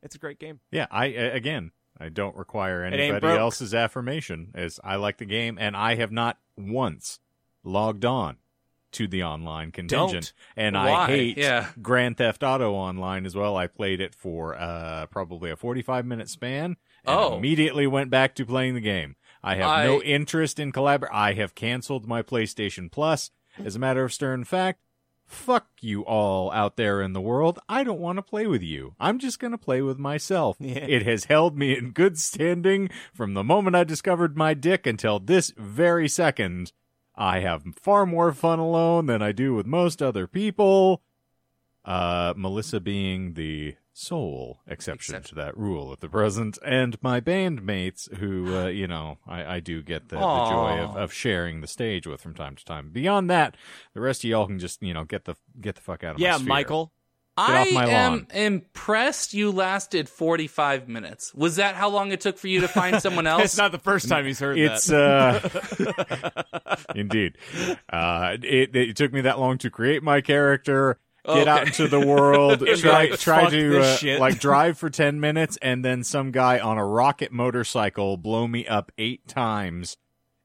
it's 0.03 0.15
a 0.15 0.19
great 0.19 0.39
game. 0.39 0.61
Yeah, 0.71 0.87
I 0.91 1.07
again, 1.07 1.71
I 1.99 2.09
don't 2.11 2.37
require 2.37 2.85
anybody 2.85 3.27
else's 3.39 3.73
affirmation 3.73 4.51
as 4.55 4.79
I 4.85 4.97
like 4.97 5.19
the 5.19 5.25
game 5.27 5.57
and 5.61 5.77
I 5.77 5.95
have 5.95 6.13
not 6.13 6.39
once 6.57 7.21
logged 7.65 8.05
on 8.05 8.37
to 8.93 9.07
the 9.09 9.23
online 9.23 9.73
contingent 9.73 10.33
and 10.57 10.75
Why? 10.75 10.91
I 10.91 11.07
hate 11.07 11.37
Yeah. 11.39 11.69
Grand 11.83 12.17
Theft 12.17 12.43
Auto 12.43 12.73
online 12.73 13.27
as 13.27 13.35
well. 13.35 13.57
I 13.57 13.67
played 13.67 14.01
it 14.01 14.15
for 14.15 14.55
uh 14.55 15.07
probably 15.07 15.51
a 15.51 15.57
45 15.57 16.07
minute 16.07 16.29
span 16.29 16.65
and 16.65 16.77
Oh. 17.07 17.37
immediately 17.37 17.87
went 17.87 18.11
back 18.11 18.35
to 18.37 18.47
playing 18.47 18.75
the 18.75 18.81
game. 18.81 19.17
I 19.43 19.55
have 19.57 19.85
no 19.87 20.03
interest 20.03 20.59
in 20.59 20.73
collabor 20.73 21.09
I 21.13 21.35
have 21.35 21.55
canceled 21.55 22.07
my 22.07 22.23
PlayStation 22.23 22.91
Plus 22.91 23.31
as 23.65 23.77
a 23.77 23.79
matter 23.79 24.05
of 24.05 24.13
stern 24.13 24.45
fact. 24.45 24.81
Fuck 25.25 25.67
you 25.81 26.03
all 26.03 26.53
out 26.53 26.77
there 26.77 27.03
in 27.03 27.13
the 27.13 27.21
world. 27.21 27.59
I 27.69 27.83
don't 27.83 27.99
want 27.99 28.17
to 28.19 28.23
play 28.23 28.47
with 28.47 28.63
you. 28.63 28.95
I'm 29.01 29.19
just 29.19 29.41
going 29.41 29.51
to 29.51 29.59
play 29.59 29.83
with 29.83 29.99
myself. 29.99 30.57
Yeah. 30.61 30.75
It 30.79 31.05
has 31.05 31.25
held 31.25 31.59
me 31.59 31.77
in 31.77 31.91
good 31.91 32.17
standing 32.17 32.91
from 33.13 33.35
the 33.35 33.43
moment 33.43 33.75
I 33.75 33.83
discovered 33.83 34.37
my 34.37 34.55
dick 34.55 34.87
until 34.87 35.19
this 35.19 35.53
very 35.57 36.09
second. 36.09 36.71
I 37.17 37.41
have 37.41 37.65
far 37.81 38.05
more 38.07 38.33
fun 38.33 38.59
alone 38.59 39.07
than 39.07 39.23
I 39.23 39.33
do 39.33 39.55
with 39.55 39.67
most 39.67 40.03
other 40.03 40.27
people. 40.27 41.03
Uh, 41.85 42.35
Melissa 42.37 42.81
being 42.81 43.35
the 43.35 43.77
sole 43.93 44.61
exception, 44.67 45.15
Exception. 45.15 45.37
to 45.39 45.43
that 45.45 45.57
rule 45.57 45.93
at 45.93 46.01
the 46.01 46.09
present, 46.09 46.59
and 46.65 47.01
my 47.01 47.21
bandmates, 47.21 48.13
who, 48.19 48.55
uh, 48.55 48.67
you 48.67 48.87
know, 48.89 49.19
I, 49.27 49.57
I 49.57 49.61
do 49.61 49.83
get 49.83 50.09
the, 50.09 50.17
the 50.17 50.21
joy 50.51 50.81
of, 50.81 50.97
of 50.97 51.13
sharing 51.13 51.61
the 51.61 51.67
stage 51.69 52.07
with 52.07 52.21
from 52.21 52.35
time 52.35 52.57
to 52.57 52.65
time. 52.65 52.91
Beyond 52.91 53.31
that, 53.31 53.57
the 53.95 54.01
rest 54.01 54.25
of 54.25 54.31
y'all 54.31 54.47
can 54.49 54.59
just, 54.59 54.83
you 54.83 54.93
know, 54.93 55.05
get 55.05 55.25
the 55.25 55.37
get 55.61 55.77
the 55.77 55.81
fuck 55.81 56.03
out 56.05 56.17
of 56.17 56.21
my 56.21 56.27
Yeah. 56.27 56.39
Michael. 56.39 56.93
Get 57.39 57.45
I 57.51 57.61
off 57.63 57.73
my 57.73 57.87
am 57.89 58.13
lawn. 58.13 58.27
impressed 58.33 59.35
you 59.35 59.53
lasted 59.53 60.09
45 60.09 60.89
minutes. 60.89 61.35
Was 61.35 61.57
that 61.57 61.75
how 61.75 61.91
long 61.91 62.11
it 62.13 62.21
took 62.23 62.39
for 62.39 62.49
you 62.49 62.63
to 62.63 62.69
find 62.69 63.01
someone 63.03 63.27
else? 63.27 63.45
It's 63.45 63.57
not 63.59 63.73
the 63.73 63.79
first 63.79 64.09
time 64.09 64.25
he's 64.25 64.41
heard 64.41 64.59
It's 64.59 64.87
that. 64.87 65.45
uh 65.87 66.77
indeed. 66.95 67.37
Uh 67.91 68.37
it, 68.43 68.75
it 68.75 68.97
took 68.97 69.13
me 69.13 69.21
that 69.23 69.39
long 69.39 69.59
to 69.59 69.71
create 69.71 70.03
my 70.03 70.21
character, 70.23 70.99
get 71.27 71.47
out 71.49 71.67
into 71.67 71.89
the 71.89 72.01
world, 72.01 72.61
try 72.79 73.09
like, 73.11 73.19
try 73.19 73.51
to 73.51 73.81
uh, 73.83 74.19
like 74.19 74.39
drive 74.39 74.79
for 74.79 74.89
10 74.89 75.21
minutes 75.21 75.59
and 75.61 75.85
then 75.85 76.05
some 76.05 76.31
guy 76.31 76.59
on 76.59 76.79
a 76.79 76.87
rocket 76.87 77.33
motorcycle 77.33 78.17
blow 78.17 78.47
me 78.47 78.67
up 78.67 78.91
8 78.97 79.29
times 79.29 79.97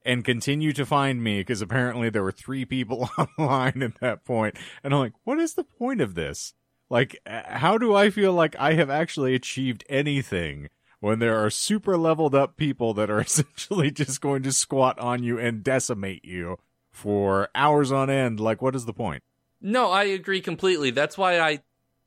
and 0.04 0.24
continue 0.24 0.72
to 0.72 0.84
find 0.84 1.22
me 1.22 1.40
because 1.40 1.62
apparently 1.62 2.10
there 2.10 2.22
were 2.24 2.32
3 2.32 2.64
people 2.66 3.08
online 3.38 3.82
at 3.82 3.98
that 4.00 4.24
point. 4.26 4.54
point 4.56 4.64
and 4.84 4.92
I'm 4.92 5.00
like, 5.00 5.12
what 5.24 5.38
is 5.38 5.54
the 5.54 5.64
point 5.64 6.00
of 6.02 6.14
this? 6.14 6.52
Like 6.92 7.18
how 7.26 7.78
do 7.78 7.94
I 7.94 8.10
feel 8.10 8.32
like 8.34 8.54
I 8.58 8.74
have 8.74 8.90
actually 8.90 9.34
achieved 9.34 9.84
anything? 9.88 10.68
when 11.02 11.18
there 11.18 11.36
are 11.44 11.50
super 11.50 11.96
leveled 11.98 12.32
up 12.32 12.56
people 12.56 12.94
that 12.94 13.10
are 13.10 13.20
essentially 13.28 13.90
just 13.90 14.20
going 14.20 14.40
to 14.44 14.52
squat 14.52 14.96
on 15.00 15.20
you 15.24 15.36
and 15.36 15.64
decimate 15.64 16.24
you 16.24 16.56
for 16.92 17.48
hours 17.56 17.90
on 17.90 18.08
end. 18.08 18.38
Like, 18.38 18.62
what 18.62 18.76
is 18.76 18.84
the 18.84 18.92
point? 18.92 19.24
No, 19.60 19.90
I 19.90 20.04
agree 20.04 20.40
completely. 20.40 20.92
That's 20.92 21.18
why 21.18 21.40
I 21.40 21.58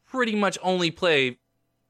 pretty 0.07 0.33
much 0.33 0.57
only 0.63 0.91
play 0.91 1.39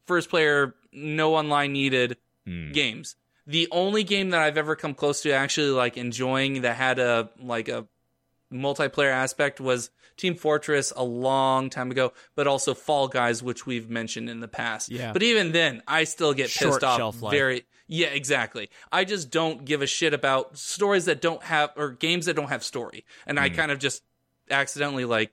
first 0.08 0.32
player, 0.32 0.74
no 0.92 1.36
online 1.36 1.74
needed 1.74 2.18
Hmm. 2.44 2.72
games. 2.72 3.16
The 3.46 3.68
only 3.72 4.04
game 4.04 4.32
that 4.32 4.42
I've 4.42 4.58
ever 4.58 4.76
come 4.76 4.96
close 4.96 5.22
to 5.22 5.32
actually 5.32 5.70
like 5.70 5.98
enjoying 5.98 6.64
that 6.64 6.76
had 6.76 6.98
a 6.98 7.30
like 7.40 7.68
a 7.68 7.88
multiplayer 8.52 9.12
aspect 9.12 9.60
was 9.60 9.90
Team 10.18 10.36
Fortress 10.36 10.94
a 10.96 11.04
long 11.04 11.70
time 11.70 11.92
ago, 11.92 12.14
but 12.36 12.48
also 12.48 12.74
Fall 12.74 13.08
Guys, 13.08 13.44
which 13.44 13.66
we've 13.66 13.90
mentioned 13.90 14.30
in 14.30 14.40
the 14.40 14.48
past. 14.48 14.90
Yeah. 14.90 15.14
But 15.14 15.24
even 15.24 15.52
then, 15.52 15.82
I 15.88 16.06
still 16.06 16.34
get 16.34 16.50
Short 16.50 16.82
pissed 16.82 16.84
off 16.84 17.16
very 17.16 17.66
yeah, 17.88 18.08
exactly. 18.08 18.70
I 18.92 19.04
just 19.04 19.30
don't 19.30 19.64
give 19.64 19.82
a 19.82 19.88
shit 19.88 20.14
about 20.14 20.58
stories 20.58 21.06
that 21.06 21.22
don't 21.22 21.44
have 21.44 21.72
or 21.76 21.92
games 21.92 22.26
that 22.26 22.36
don't 22.36 22.50
have 22.50 22.64
story. 22.64 23.06
And 23.28 23.40
I 23.40 23.50
mm. 23.50 23.56
kind 23.56 23.72
of 23.72 23.80
just 23.80 24.04
accidentally 24.50 25.06
like 25.06 25.32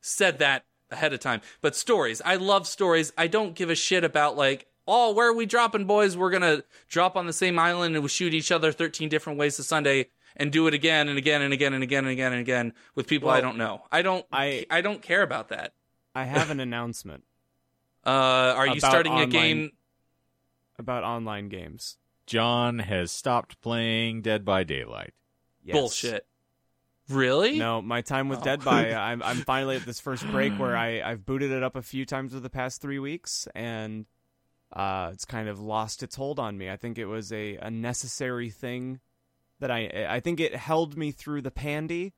said 0.00 0.40
that 0.40 0.64
ahead 0.90 1.12
of 1.12 1.20
time. 1.20 1.40
But 1.60 1.76
stories, 1.76 2.20
I 2.24 2.36
love 2.36 2.66
stories. 2.66 3.12
I 3.16 3.28
don't 3.28 3.54
give 3.54 3.70
a 3.70 3.76
shit 3.76 4.02
about 4.02 4.36
like, 4.36 4.66
oh, 4.88 5.12
where 5.12 5.28
are 5.28 5.34
we 5.34 5.46
dropping, 5.46 5.84
boys? 5.84 6.16
We're 6.16 6.30
gonna 6.30 6.64
drop 6.88 7.16
on 7.16 7.26
the 7.26 7.32
same 7.32 7.58
island 7.58 7.94
and 7.94 8.02
we 8.02 8.08
shoot 8.08 8.34
each 8.34 8.50
other 8.50 8.72
thirteen 8.72 9.08
different 9.08 9.38
ways 9.38 9.56
to 9.56 9.62
Sunday 9.62 10.08
and 10.36 10.50
do 10.52 10.66
it 10.66 10.74
again 10.74 11.08
and 11.08 11.16
again 11.18 11.42
and 11.42 11.52
again 11.52 11.72
and 11.74 11.82
again 11.82 12.04
and 12.04 12.12
again 12.12 12.32
and 12.32 12.40
again 12.40 12.72
with 12.94 13.06
people 13.06 13.30
I 13.30 13.40
don't 13.40 13.56
know. 13.56 13.82
I 13.92 14.02
don't. 14.02 14.24
I- 14.32 14.66
I 14.70 14.80
don't 14.80 15.00
care 15.02 15.22
about 15.22 15.48
that. 15.48 15.74
I 16.14 16.24
have 16.24 16.50
an 16.50 16.60
announcement 16.60 17.24
Uh, 18.06 18.10
are 18.56 18.66
you 18.66 18.72
About 18.78 18.90
starting 18.90 19.18
a 19.18 19.26
game? 19.26 19.70
about 20.78 21.04
online 21.04 21.48
games. 21.48 21.96
John 22.26 22.78
has 22.80 23.10
stopped 23.12 23.60
playing 23.62 24.20
Dead 24.22 24.44
by 24.44 24.64
Daylight. 24.64 25.14
Yes. 25.64 25.74
Bullshit. 25.74 26.26
Really? 27.08 27.58
No, 27.58 27.80
my 27.82 28.00
time 28.00 28.28
with 28.28 28.40
Oh. 28.40 28.44
Dead 28.44 28.64
by 28.64 28.92
I'm 28.94 29.22
I'm 29.22 29.36
finally 29.38 29.76
at 29.76 29.84
this 29.86 30.00
first 30.00 30.26
break 30.30 30.52
where 30.54 30.76
I 30.76 31.00
I've 31.02 31.24
booted 31.24 31.50
it 31.50 31.62
up 31.62 31.76
a 31.76 31.82
few 31.82 32.04
times 32.06 32.32
over 32.34 32.40
the 32.40 32.50
past 32.50 32.80
three 32.82 32.98
weeks 32.98 33.46
and 33.54 34.06
uh, 34.72 35.10
it's 35.12 35.24
kind 35.24 35.48
of 35.48 35.60
lost 35.60 36.02
its 36.02 36.16
hold 36.16 36.38
on 36.40 36.58
me. 36.58 36.68
I 36.70 36.76
think 36.76 36.98
it 36.98 37.04
was 37.06 37.32
a, 37.32 37.56
a 37.56 37.70
necessary 37.70 38.50
thing 38.50 39.00
that 39.60 39.70
I 39.70 40.06
I 40.08 40.20
think 40.20 40.40
it 40.40 40.54
held 40.56 40.96
me 40.96 41.10
through 41.12 41.42
the 41.42 41.50
pandy, 41.50 42.12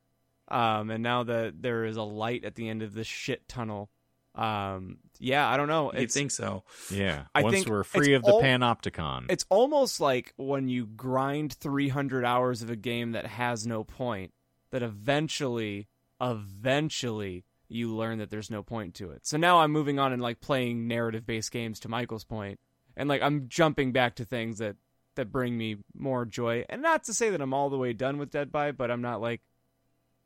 um, 0.48 0.90
and 0.90 1.02
now 1.02 1.22
that 1.24 1.62
there 1.62 1.84
is 1.84 1.96
a 1.96 2.02
light 2.02 2.44
at 2.44 2.54
the 2.54 2.68
end 2.68 2.82
of 2.82 2.94
this 2.94 3.06
shit 3.06 3.46
tunnel, 3.48 3.90
um, 4.34 4.98
yeah, 5.18 5.48
I 5.48 5.56
don't 5.56 5.68
know. 5.68 5.92
You 5.92 6.06
think 6.08 6.30
so? 6.30 6.64
Yeah. 6.90 7.24
I 7.34 7.42
Once 7.42 7.54
think 7.54 7.68
we're 7.68 7.84
free 7.84 8.14
of 8.14 8.22
the 8.22 8.32
all- 8.32 8.42
panopticon. 8.42 9.26
it's 9.30 9.46
almost 9.48 9.98
like 10.00 10.32
when 10.36 10.68
you 10.68 10.86
grind 10.86 11.54
300 11.54 12.24
hours 12.24 12.62
of 12.62 12.68
a 12.70 12.76
game 12.76 13.12
that 13.12 13.26
has 13.26 13.66
no 13.66 13.82
point 13.84 14.32
that 14.72 14.82
eventually 14.82 15.88
eventually 16.20 17.44
you 17.68 17.94
learn 17.94 18.18
that 18.18 18.30
there's 18.30 18.50
no 18.50 18.62
point 18.62 18.94
to 18.94 19.10
it 19.10 19.26
so 19.26 19.36
now 19.36 19.58
i'm 19.60 19.70
moving 19.72 19.98
on 19.98 20.12
and 20.12 20.22
like 20.22 20.40
playing 20.40 20.86
narrative 20.88 21.26
based 21.26 21.50
games 21.50 21.78
to 21.80 21.88
michael's 21.88 22.24
point 22.24 22.58
and 22.96 23.08
like 23.08 23.20
i'm 23.22 23.48
jumping 23.48 23.92
back 23.92 24.14
to 24.14 24.24
things 24.24 24.58
that 24.58 24.76
that 25.16 25.32
bring 25.32 25.58
me 25.58 25.76
more 25.94 26.24
joy 26.24 26.64
and 26.68 26.80
not 26.80 27.04
to 27.04 27.12
say 27.12 27.28
that 27.30 27.40
i'm 27.40 27.52
all 27.52 27.68
the 27.68 27.78
way 27.78 27.92
done 27.92 28.16
with 28.18 28.30
dead 28.30 28.50
by 28.52 28.70
but 28.72 28.90
i'm 28.90 29.02
not 29.02 29.20
like 29.20 29.40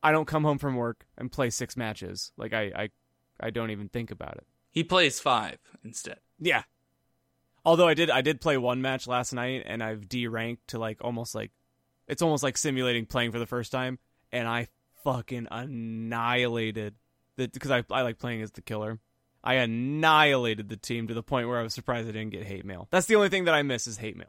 i 0.02 0.12
don't 0.12 0.26
come 0.26 0.44
home 0.44 0.58
from 0.58 0.76
work 0.76 1.06
and 1.18 1.32
play 1.32 1.50
six 1.50 1.76
matches 1.76 2.32
like 2.36 2.52
i 2.52 2.62
i, 2.76 2.88
I 3.40 3.50
don't 3.50 3.70
even 3.70 3.88
think 3.88 4.10
about 4.10 4.36
it 4.36 4.46
He 4.70 4.84
plays 4.84 5.18
five 5.18 5.58
instead. 5.84 6.18
yeah. 6.38 6.62
Although 7.64 7.88
I 7.88 7.94
did 7.94 8.08
I 8.10 8.22
did 8.22 8.40
play 8.40 8.56
one 8.56 8.80
match 8.80 9.06
last 9.06 9.34
night 9.34 9.64
and 9.66 9.82
I've 9.82 10.08
D 10.08 10.26
ranked 10.26 10.68
to 10.68 10.78
like 10.78 10.98
almost 11.02 11.34
like 11.34 11.50
it's 12.08 12.22
almost 12.22 12.42
like 12.42 12.56
simulating 12.56 13.04
playing 13.04 13.32
for 13.32 13.38
the 13.38 13.46
first 13.46 13.70
time 13.70 13.98
and 14.32 14.48
I 14.48 14.68
fucking 15.04 15.46
annihilated 15.50 16.94
the 17.36 17.48
because 17.48 17.70
I 17.70 17.84
I 17.90 18.02
like 18.02 18.18
playing 18.18 18.42
as 18.42 18.50
the 18.52 18.62
killer. 18.62 18.98
I 19.44 19.54
annihilated 19.54 20.68
the 20.68 20.76
team 20.76 21.08
to 21.08 21.14
the 21.14 21.22
point 21.22 21.48
where 21.48 21.58
I 21.58 21.62
was 21.62 21.74
surprised 21.74 22.08
I 22.08 22.12
didn't 22.12 22.30
get 22.30 22.44
hate 22.44 22.64
mail. 22.64 22.88
That's 22.90 23.06
the 23.06 23.16
only 23.16 23.28
thing 23.30 23.44
that 23.44 23.54
I 23.54 23.62
miss 23.62 23.86
is 23.86 23.96
hate 23.98 24.16
mail. 24.16 24.28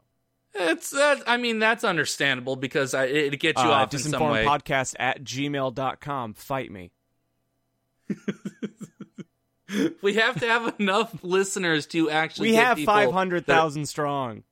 It's 0.54 0.90
that. 0.90 1.22
I 1.26 1.36
mean, 1.38 1.58
that's 1.58 1.84
understandable 1.84 2.56
because 2.56 2.94
I, 2.94 3.04
it 3.06 3.40
gets 3.40 3.62
you 3.62 3.68
uh, 3.68 3.72
off 3.72 3.92
in 3.94 4.00
some 4.00 4.22
way. 4.30 4.44
Disinformedpodcast 4.44 4.96
at 4.98 5.24
gmail.com. 5.24 6.34
Fight 6.34 6.70
me. 6.70 6.90
we 10.02 10.14
have 10.14 10.38
to 10.40 10.46
have 10.46 10.74
enough 10.78 11.14
listeners 11.22 11.86
to 11.86 12.10
actually. 12.10 12.48
We 12.48 12.52
get 12.52 12.64
have 12.64 12.76
people 12.76 12.94
that- 12.94 13.04
500,000 13.06 13.86
strong. 13.86 14.42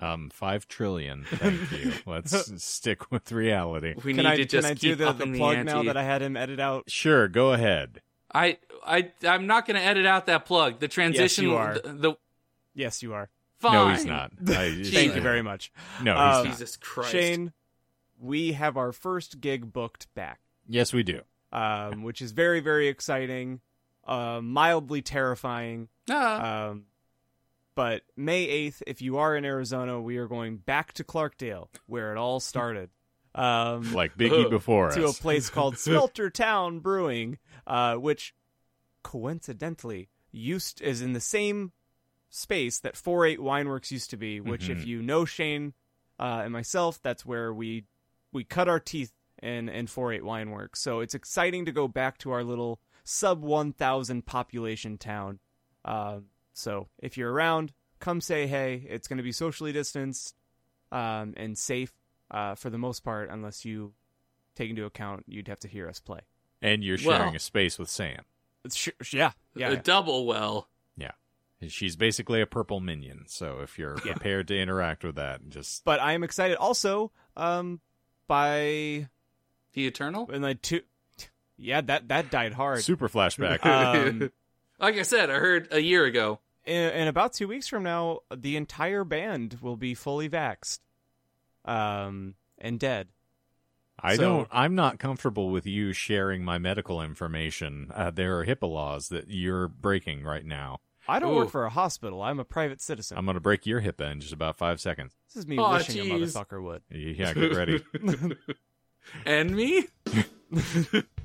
Um, 0.00 0.30
five 0.30 0.68
trillion. 0.68 1.24
Thank 1.24 1.72
you. 1.72 1.92
Let's 2.06 2.62
stick 2.62 3.10
with 3.10 3.32
reality. 3.32 3.94
We 4.04 4.14
Can 4.14 4.18
need 4.18 4.26
I, 4.26 4.36
to 4.36 4.42
can 4.42 4.48
just 4.48 4.68
I 4.68 4.74
do 4.74 4.90
keep 4.90 4.98
the, 4.98 5.12
the 5.12 5.26
the, 5.26 5.36
plug 5.36 5.56
ante. 5.56 5.72
now 5.72 5.82
that 5.82 5.96
I 5.96 6.04
had 6.04 6.22
him 6.22 6.36
edit 6.36 6.60
out? 6.60 6.88
Sure, 6.88 7.26
go 7.26 7.52
ahead. 7.52 8.00
I, 8.32 8.58
I, 8.86 9.10
I'm 9.26 9.48
not 9.48 9.66
going 9.66 9.76
to 9.76 9.82
edit 9.82 10.06
out 10.06 10.26
that 10.26 10.44
plug. 10.44 10.78
The 10.78 10.86
transition. 10.86 11.46
Yes, 11.46 11.50
you 11.50 11.56
are. 11.56 11.74
The, 11.80 11.92
the 11.94 12.14
Yes, 12.76 13.02
you 13.02 13.12
are. 13.12 13.28
Fine. 13.58 13.72
No, 13.72 13.88
he's 13.90 14.04
not. 14.04 14.32
I- 14.48 14.82
Thank 14.84 15.14
you 15.14 15.20
very 15.20 15.42
much. 15.42 15.72
No, 16.02 16.12
he's 16.12 16.20
Um, 16.36 16.44
not. 16.44 16.46
Jesus 16.46 16.76
Christ. 16.76 17.10
Shane, 17.10 17.52
we 18.18 18.52
have 18.52 18.76
our 18.76 18.92
first 18.92 19.40
gig 19.40 19.72
booked 19.72 20.12
back, 20.14 20.40
Yes, 20.68 20.92
we 20.92 21.02
do. 21.02 21.22
um, 21.52 22.02
which 22.02 22.20
is 22.22 22.32
very, 22.32 22.60
very 22.60 22.88
exciting, 22.88 23.60
uh, 24.06 24.40
mildly 24.42 25.02
terrifying. 25.02 25.88
Ah, 26.10 26.68
Um, 26.70 26.86
but 27.74 28.02
May 28.16 28.46
8th, 28.46 28.82
if 28.88 29.00
you 29.00 29.18
are 29.18 29.36
in 29.36 29.44
Arizona, 29.44 30.00
we 30.00 30.16
are 30.16 30.26
going 30.26 30.56
back 30.56 30.92
to 30.94 31.04
Clarkdale, 31.04 31.68
where 31.86 32.10
it 32.12 32.18
all 32.18 32.40
started. 32.40 32.90
Um, 33.34 33.92
Like 33.92 34.16
Biggie 34.16 34.50
before 34.50 34.90
to 34.90 35.06
a 35.06 35.12
place 35.12 35.48
called 35.48 35.78
Smelter 35.78 36.28
Town 36.28 36.80
Brewing, 36.80 37.38
uh, 37.68 37.94
which 37.96 38.34
coincidentally 39.04 40.08
used 40.32 40.80
is 40.82 41.00
in 41.02 41.12
the 41.12 41.20
same 41.20 41.72
space 42.30 42.78
that 42.80 42.94
4-8 42.94 43.38
Wineworks 43.38 43.90
used 43.90 44.10
to 44.10 44.16
be. 44.16 44.40
Which, 44.40 44.68
if 44.68 44.78
Mhm. 44.78 44.86
you 44.86 45.02
know 45.02 45.24
Shane 45.24 45.74
uh, 46.18 46.42
and 46.44 46.52
myself, 46.52 47.00
that's 47.02 47.24
where 47.26 47.52
we 47.52 47.84
we 48.32 48.44
cut 48.44 48.68
our 48.68 48.80
teeth 48.80 49.12
in 49.42 49.68
in 49.68 49.86
4-8 49.86 50.20
Wineworks. 50.22 50.76
So 50.76 51.00
it's 51.00 51.14
exciting 51.14 51.64
to 51.66 51.72
go 51.72 51.88
back 51.88 52.18
to 52.18 52.30
our 52.32 52.44
little 52.44 52.80
sub 53.04 53.42
1,000 53.42 54.26
population 54.26 54.98
town. 54.98 55.38
Um, 55.84 56.26
so 56.52 56.88
if 56.98 57.16
you're 57.16 57.32
around, 57.32 57.72
come 58.00 58.20
say 58.20 58.46
hey. 58.46 58.84
It's 58.88 59.08
going 59.08 59.16
to 59.16 59.22
be 59.22 59.32
socially 59.32 59.72
distanced 59.72 60.34
um, 60.92 61.32
and 61.36 61.56
safe 61.56 61.92
uh, 62.30 62.54
for 62.54 62.68
the 62.68 62.78
most 62.78 63.00
part, 63.04 63.30
unless 63.30 63.64
you 63.64 63.94
take 64.54 64.68
into 64.70 64.84
account 64.84 65.24
you'd 65.28 65.48
have 65.48 65.60
to 65.60 65.68
hear 65.68 65.88
us 65.88 66.00
play. 66.00 66.20
and 66.60 66.82
you're 66.82 66.98
sharing 66.98 67.18
Well- 67.28 67.36
a 67.36 67.38
space 67.38 67.78
with 67.78 67.88
Sam. 67.88 68.24
It's 68.64 68.74
sh- 68.76 68.88
yeah, 69.12 69.32
yeah, 69.54 69.68
a 69.68 69.72
yeah. 69.74 69.80
double 69.82 70.26
well. 70.26 70.68
She's 71.66 71.96
basically 71.96 72.40
a 72.40 72.46
purple 72.46 72.78
minion. 72.80 73.24
So 73.26 73.60
if 73.60 73.78
you're 73.78 73.96
Yeah. 74.04 74.12
prepared 74.12 74.46
to 74.48 74.56
interact 74.58 75.02
with 75.02 75.16
that, 75.16 75.48
just 75.48 75.84
But 75.84 76.00
I 76.00 76.12
am 76.12 76.22
excited. 76.22 76.56
Also, 76.56 77.10
um, 77.36 77.80
by 78.28 79.08
The 79.72 79.86
Eternal. 79.86 80.30
and 80.32 80.42
like 80.42 80.62
two, 80.62 80.82
yeah, 81.56 81.80
that 81.80 82.08
that 82.08 82.30
died 82.30 82.52
hard. 82.52 82.82
super 82.84 83.08
flashback. 83.08 83.64
Um, 83.66 84.30
like 84.78 84.96
I 84.96 85.02
said, 85.02 85.30
I 85.30 85.34
heard 85.38 85.68
a 85.72 85.80
year 85.80 86.04
ago. 86.04 86.40
in, 86.64 86.90
in 86.92 87.08
about 87.08 87.32
two 87.32 87.48
weeks 87.48 87.66
from 87.66 87.82
now, 87.82 88.20
the 88.34 88.56
entire 88.56 89.02
band 89.02 89.58
will 89.60 89.76
be 89.76 89.94
fully 89.94 90.28
vaxxed, 90.28 90.78
um, 91.64 92.34
and 92.58 92.78
dead. 92.78 93.08
I 94.00 94.14
So- 94.16 94.22
don't. 94.22 94.48
I'm 94.52 94.74
not 94.76 94.98
comfortable 95.00 95.50
with 95.50 95.66
you 95.66 95.92
sharing 95.92 96.44
my 96.44 96.58
medical 96.58 97.02
information. 97.02 97.90
Uh, 97.92 98.10
there 98.12 98.38
are 98.38 98.44
HIPAA 98.46 98.68
laws 98.70 99.08
that 99.08 99.28
you're 99.28 99.66
breaking 99.66 100.22
right 100.22 100.44
now. 100.44 100.78
I 101.08 101.18
don't 101.18 101.32
Ooh. 101.32 101.36
work 101.36 101.50
for 101.50 101.64
a 101.64 101.70
hospital. 101.70 102.22
I'm 102.22 102.38
a 102.38 102.44
private 102.44 102.80
citizen. 102.82 103.16
I'm 103.16 103.24
going 103.24 103.34
to 103.36 103.40
break 103.40 103.64
your 103.66 103.80
HIPAA 103.80 104.12
in 104.12 104.20
just 104.20 104.32
about 104.32 104.56
five 104.58 104.80
seconds. 104.80 105.14
this 105.28 105.36
is 105.36 105.46
me 105.46 105.56
Aw, 105.58 105.72
wishing 105.78 105.98
a 106.00 106.04
jeez. 106.04 106.32
motherfucker 106.34 106.62
would. 106.62 106.82
Yeah, 106.90 107.32
get 107.32 107.54
ready. 107.56 107.82
And 109.24 109.56
me? 109.56 109.86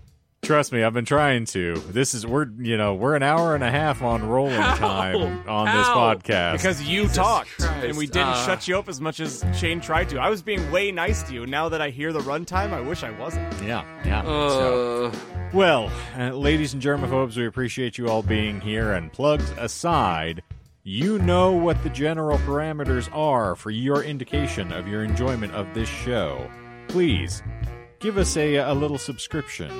Trust 0.43 0.73
me, 0.73 0.83
I've 0.83 0.93
been 0.93 1.05
trying 1.05 1.45
to. 1.47 1.75
This 1.91 2.13
is 2.13 2.27
we're 2.27 2.47
you 2.59 2.75
know 2.75 2.95
we're 2.95 3.15
an 3.15 3.23
hour 3.23 3.55
and 3.55 3.63
a 3.63 3.71
half 3.71 4.01
on 4.01 4.27
rolling 4.27 4.59
How? 4.59 4.75
time 4.75 5.47
on 5.47 5.65
this 5.65 5.87
podcast. 5.87 6.53
Because 6.53 6.81
you 6.83 7.03
Jesus 7.03 7.15
talked 7.15 7.49
Christ. 7.57 7.85
and 7.85 7.97
we 7.97 8.07
didn't 8.07 8.27
Uh. 8.27 8.45
shut 8.45 8.67
you 8.67 8.77
up 8.77 8.89
as 8.89 8.99
much 8.99 9.21
as 9.21 9.45
Shane 9.57 9.79
tried 9.79 10.09
to. 10.09 10.19
I 10.19 10.29
was 10.29 10.41
being 10.41 10.69
way 10.69 10.91
nice 10.91 11.23
to 11.23 11.33
you. 11.33 11.45
Now 11.47 11.69
that 11.69 11.81
I 11.81 11.91
hear 11.91 12.11
the 12.11 12.19
runtime, 12.19 12.73
I 12.73 12.81
wish 12.81 13.03
I 13.03 13.11
wasn't. 13.11 13.53
yeah, 13.63 13.83
yeah. 14.05 14.21
so. 14.23 15.05
Uh, 15.13 15.17
Well, 15.53 15.89
uh, 16.17 16.31
ladies 16.31 16.73
and 16.73 16.81
germaphobes, 16.81 17.37
we 17.37 17.45
appreciate 17.47 17.97
you 17.97 18.09
all 18.09 18.21
being 18.23 18.59
here. 18.59 18.91
And 18.93 19.13
plugs 19.13 19.49
aside, 19.57 20.43
you 20.83 21.19
know 21.19 21.53
what 21.53 21.81
the 21.83 21.89
general 21.89 22.37
parameters 22.39 23.07
are 23.15 23.55
for 23.55 23.71
your 23.71 24.03
indication 24.03 24.73
of 24.73 24.89
your 24.89 25.05
enjoyment 25.05 25.53
of 25.53 25.73
this 25.73 25.87
show. 25.87 26.49
Please 26.89 27.41
give 28.03 28.17
us 28.17 28.35
a, 28.37 28.55
a 28.57 28.73
little 28.73 28.97
subscription 28.99 29.71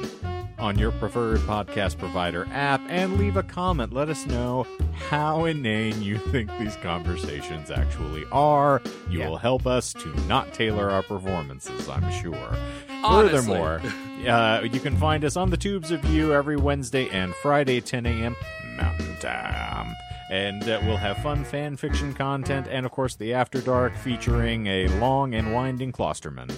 on 0.58 0.80
your 0.80 0.92
preferred 0.94 1.40
podcast 1.42 1.98
provider 1.98 2.48
app 2.52 2.80
and 2.88 3.18
leave 3.18 3.36
a 3.36 3.44
comment. 3.44 3.92
Let 3.92 4.08
us 4.10 4.26
know 4.26 4.66
how 5.10 5.44
inane 5.46 6.02
you 6.02 6.18
think 6.18 6.50
these 6.58 6.76
conversations 6.78 7.70
actually 7.70 8.24
are. 8.32 8.82
You 9.10 9.20
Yeah. 9.20 9.30
will 9.30 9.38
help 9.38 9.68
us 9.68 9.92
to 9.94 10.08
not 10.28 10.54
tailor 10.54 10.90
our 10.90 11.04
performances, 11.04 11.90
I'm 11.90 12.10
sure. 12.12 12.56
Honestly. 13.04 13.40
Furthermore, 13.58 13.82
uh, 14.28 14.62
you 14.64 14.80
can 14.80 14.96
find 14.96 15.26
us 15.26 15.36
on 15.36 15.50
the 15.50 15.58
Tubes 15.58 15.92
of 15.92 16.06
You 16.06 16.34
every 16.34 16.56
Wednesday 16.56 17.10
and 17.10 17.34
Friday, 17.36 17.82
10 17.82 18.06
a.m. 18.06 18.36
Mountain 18.78 19.18
Time. 19.18 19.94
And 20.32 20.64
uh, 20.68 20.80
we'll 20.84 20.98
have 20.98 21.18
fun 21.18 21.44
fan 21.44 21.76
fiction 21.76 22.14
content 22.14 22.68
and, 22.70 22.86
of 22.86 22.92
course, 22.92 23.16
the 23.16 23.34
After 23.34 23.62
Dark 23.62 23.96
featuring 23.98 24.68
a 24.68 24.88
long 25.00 25.36
and 25.36 25.54
winding 25.54 25.92
Klosterman 25.92 26.52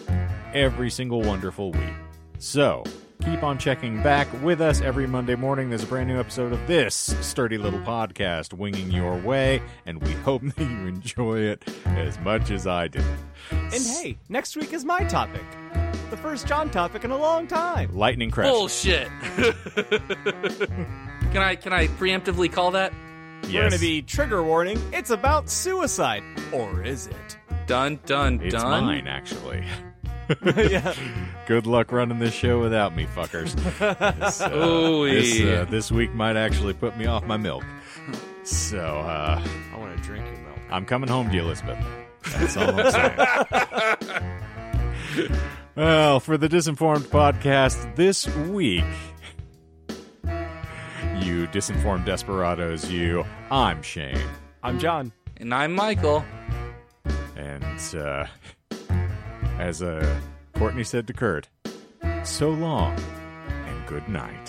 every 0.53 0.89
single 0.89 1.21
wonderful 1.21 1.71
week. 1.71 1.93
So, 2.37 2.83
keep 3.23 3.43
on 3.43 3.57
checking 3.57 4.01
back 4.03 4.27
with 4.43 4.61
us 4.61 4.81
every 4.81 5.07
Monday 5.07 5.35
morning. 5.35 5.69
There's 5.69 5.83
a 5.83 5.87
brand 5.87 6.07
new 6.07 6.19
episode 6.19 6.53
of 6.53 6.67
this 6.67 6.95
sturdy 7.21 7.57
little 7.57 7.79
podcast 7.79 8.53
winging 8.53 8.91
your 8.91 9.17
way, 9.17 9.61
and 9.85 10.01
we 10.01 10.11
hope 10.13 10.41
that 10.55 10.59
you 10.59 10.87
enjoy 10.87 11.39
it 11.39 11.67
as 11.85 12.19
much 12.19 12.51
as 12.51 12.67
I 12.67 12.87
did. 12.87 13.03
And 13.51 13.73
hey, 13.73 14.17
next 14.29 14.55
week 14.55 14.73
is 14.73 14.85
my 14.85 15.03
topic. 15.05 15.43
The 16.11 16.17
first 16.17 16.47
John 16.47 16.69
topic 16.69 17.03
in 17.03 17.11
a 17.11 17.17
long 17.17 17.47
time. 17.47 17.95
Lightning 17.95 18.29
crash. 18.29 18.49
bullshit. 18.49 19.07
can 21.31 21.41
I 21.41 21.55
can 21.55 21.73
I 21.73 21.87
preemptively 21.87 22.51
call 22.51 22.71
that? 22.71 22.93
Yes. 23.47 23.53
We're 23.53 23.59
going 23.61 23.71
to 23.73 23.79
be 23.79 24.01
trigger 24.01 24.43
warning. 24.43 24.79
It's 24.91 25.11
about 25.11 25.49
suicide. 25.49 26.23
Or 26.51 26.83
is 26.83 27.07
it? 27.07 27.37
Dun 27.67 27.99
dun 28.05 28.37
dun. 28.37 28.45
It's 28.47 28.55
dun. 28.55 28.85
mine, 28.85 29.07
actually. 29.07 29.63
yeah. 30.55 30.93
Good 31.45 31.67
luck 31.67 31.91
running 31.91 32.19
this 32.19 32.33
show 32.33 32.59
without 32.59 32.95
me, 32.95 33.05
fuckers. 33.05 33.53
this, 34.19 34.41
uh, 34.41 34.49
Ooh-wee. 34.51 35.13
this, 35.13 35.41
uh, 35.41 35.65
this 35.69 35.91
week 35.91 36.13
might 36.13 36.35
actually 36.35 36.73
put 36.73 36.97
me 36.97 37.05
off 37.05 37.25
my 37.25 37.37
milk. 37.37 37.63
So, 38.43 38.79
uh, 38.79 39.43
I 39.73 39.77
want 39.77 39.95
to 39.95 40.03
drink 40.03 40.25
your 40.25 40.37
milk. 40.37 40.59
I'm 40.71 40.85
coming 40.85 41.09
home 41.09 41.29
to 41.29 41.35
you, 41.35 41.41
Elizabeth. 41.41 41.77
That's 42.31 42.57
all 42.57 42.79
I'm 42.79 42.91
saying. 42.91 44.11
well, 45.75 46.19
for 46.19 46.37
the 46.37 46.49
Disinformed 46.49 47.05
podcast 47.05 47.95
this 47.95 48.27
week, 48.47 48.83
you 51.23 51.47
disinformed 51.47 52.05
desperados, 52.05 52.91
you, 52.91 53.25
I'm 53.49 53.81
Shane. 53.81 54.19
I'm 54.63 54.77
John. 54.79 55.11
And 55.37 55.53
I'm 55.53 55.73
Michael. 55.73 56.23
And 57.35 57.63
uh, 57.95 58.27
as 59.57 59.81
uh, 59.81 60.19
Courtney 60.53 60.83
said 60.83 61.07
to 61.07 61.13
Kurt, 61.13 61.47
so 62.23 62.49
long 62.49 62.97
and 63.47 63.87
good 63.87 64.07
night. 64.09 64.44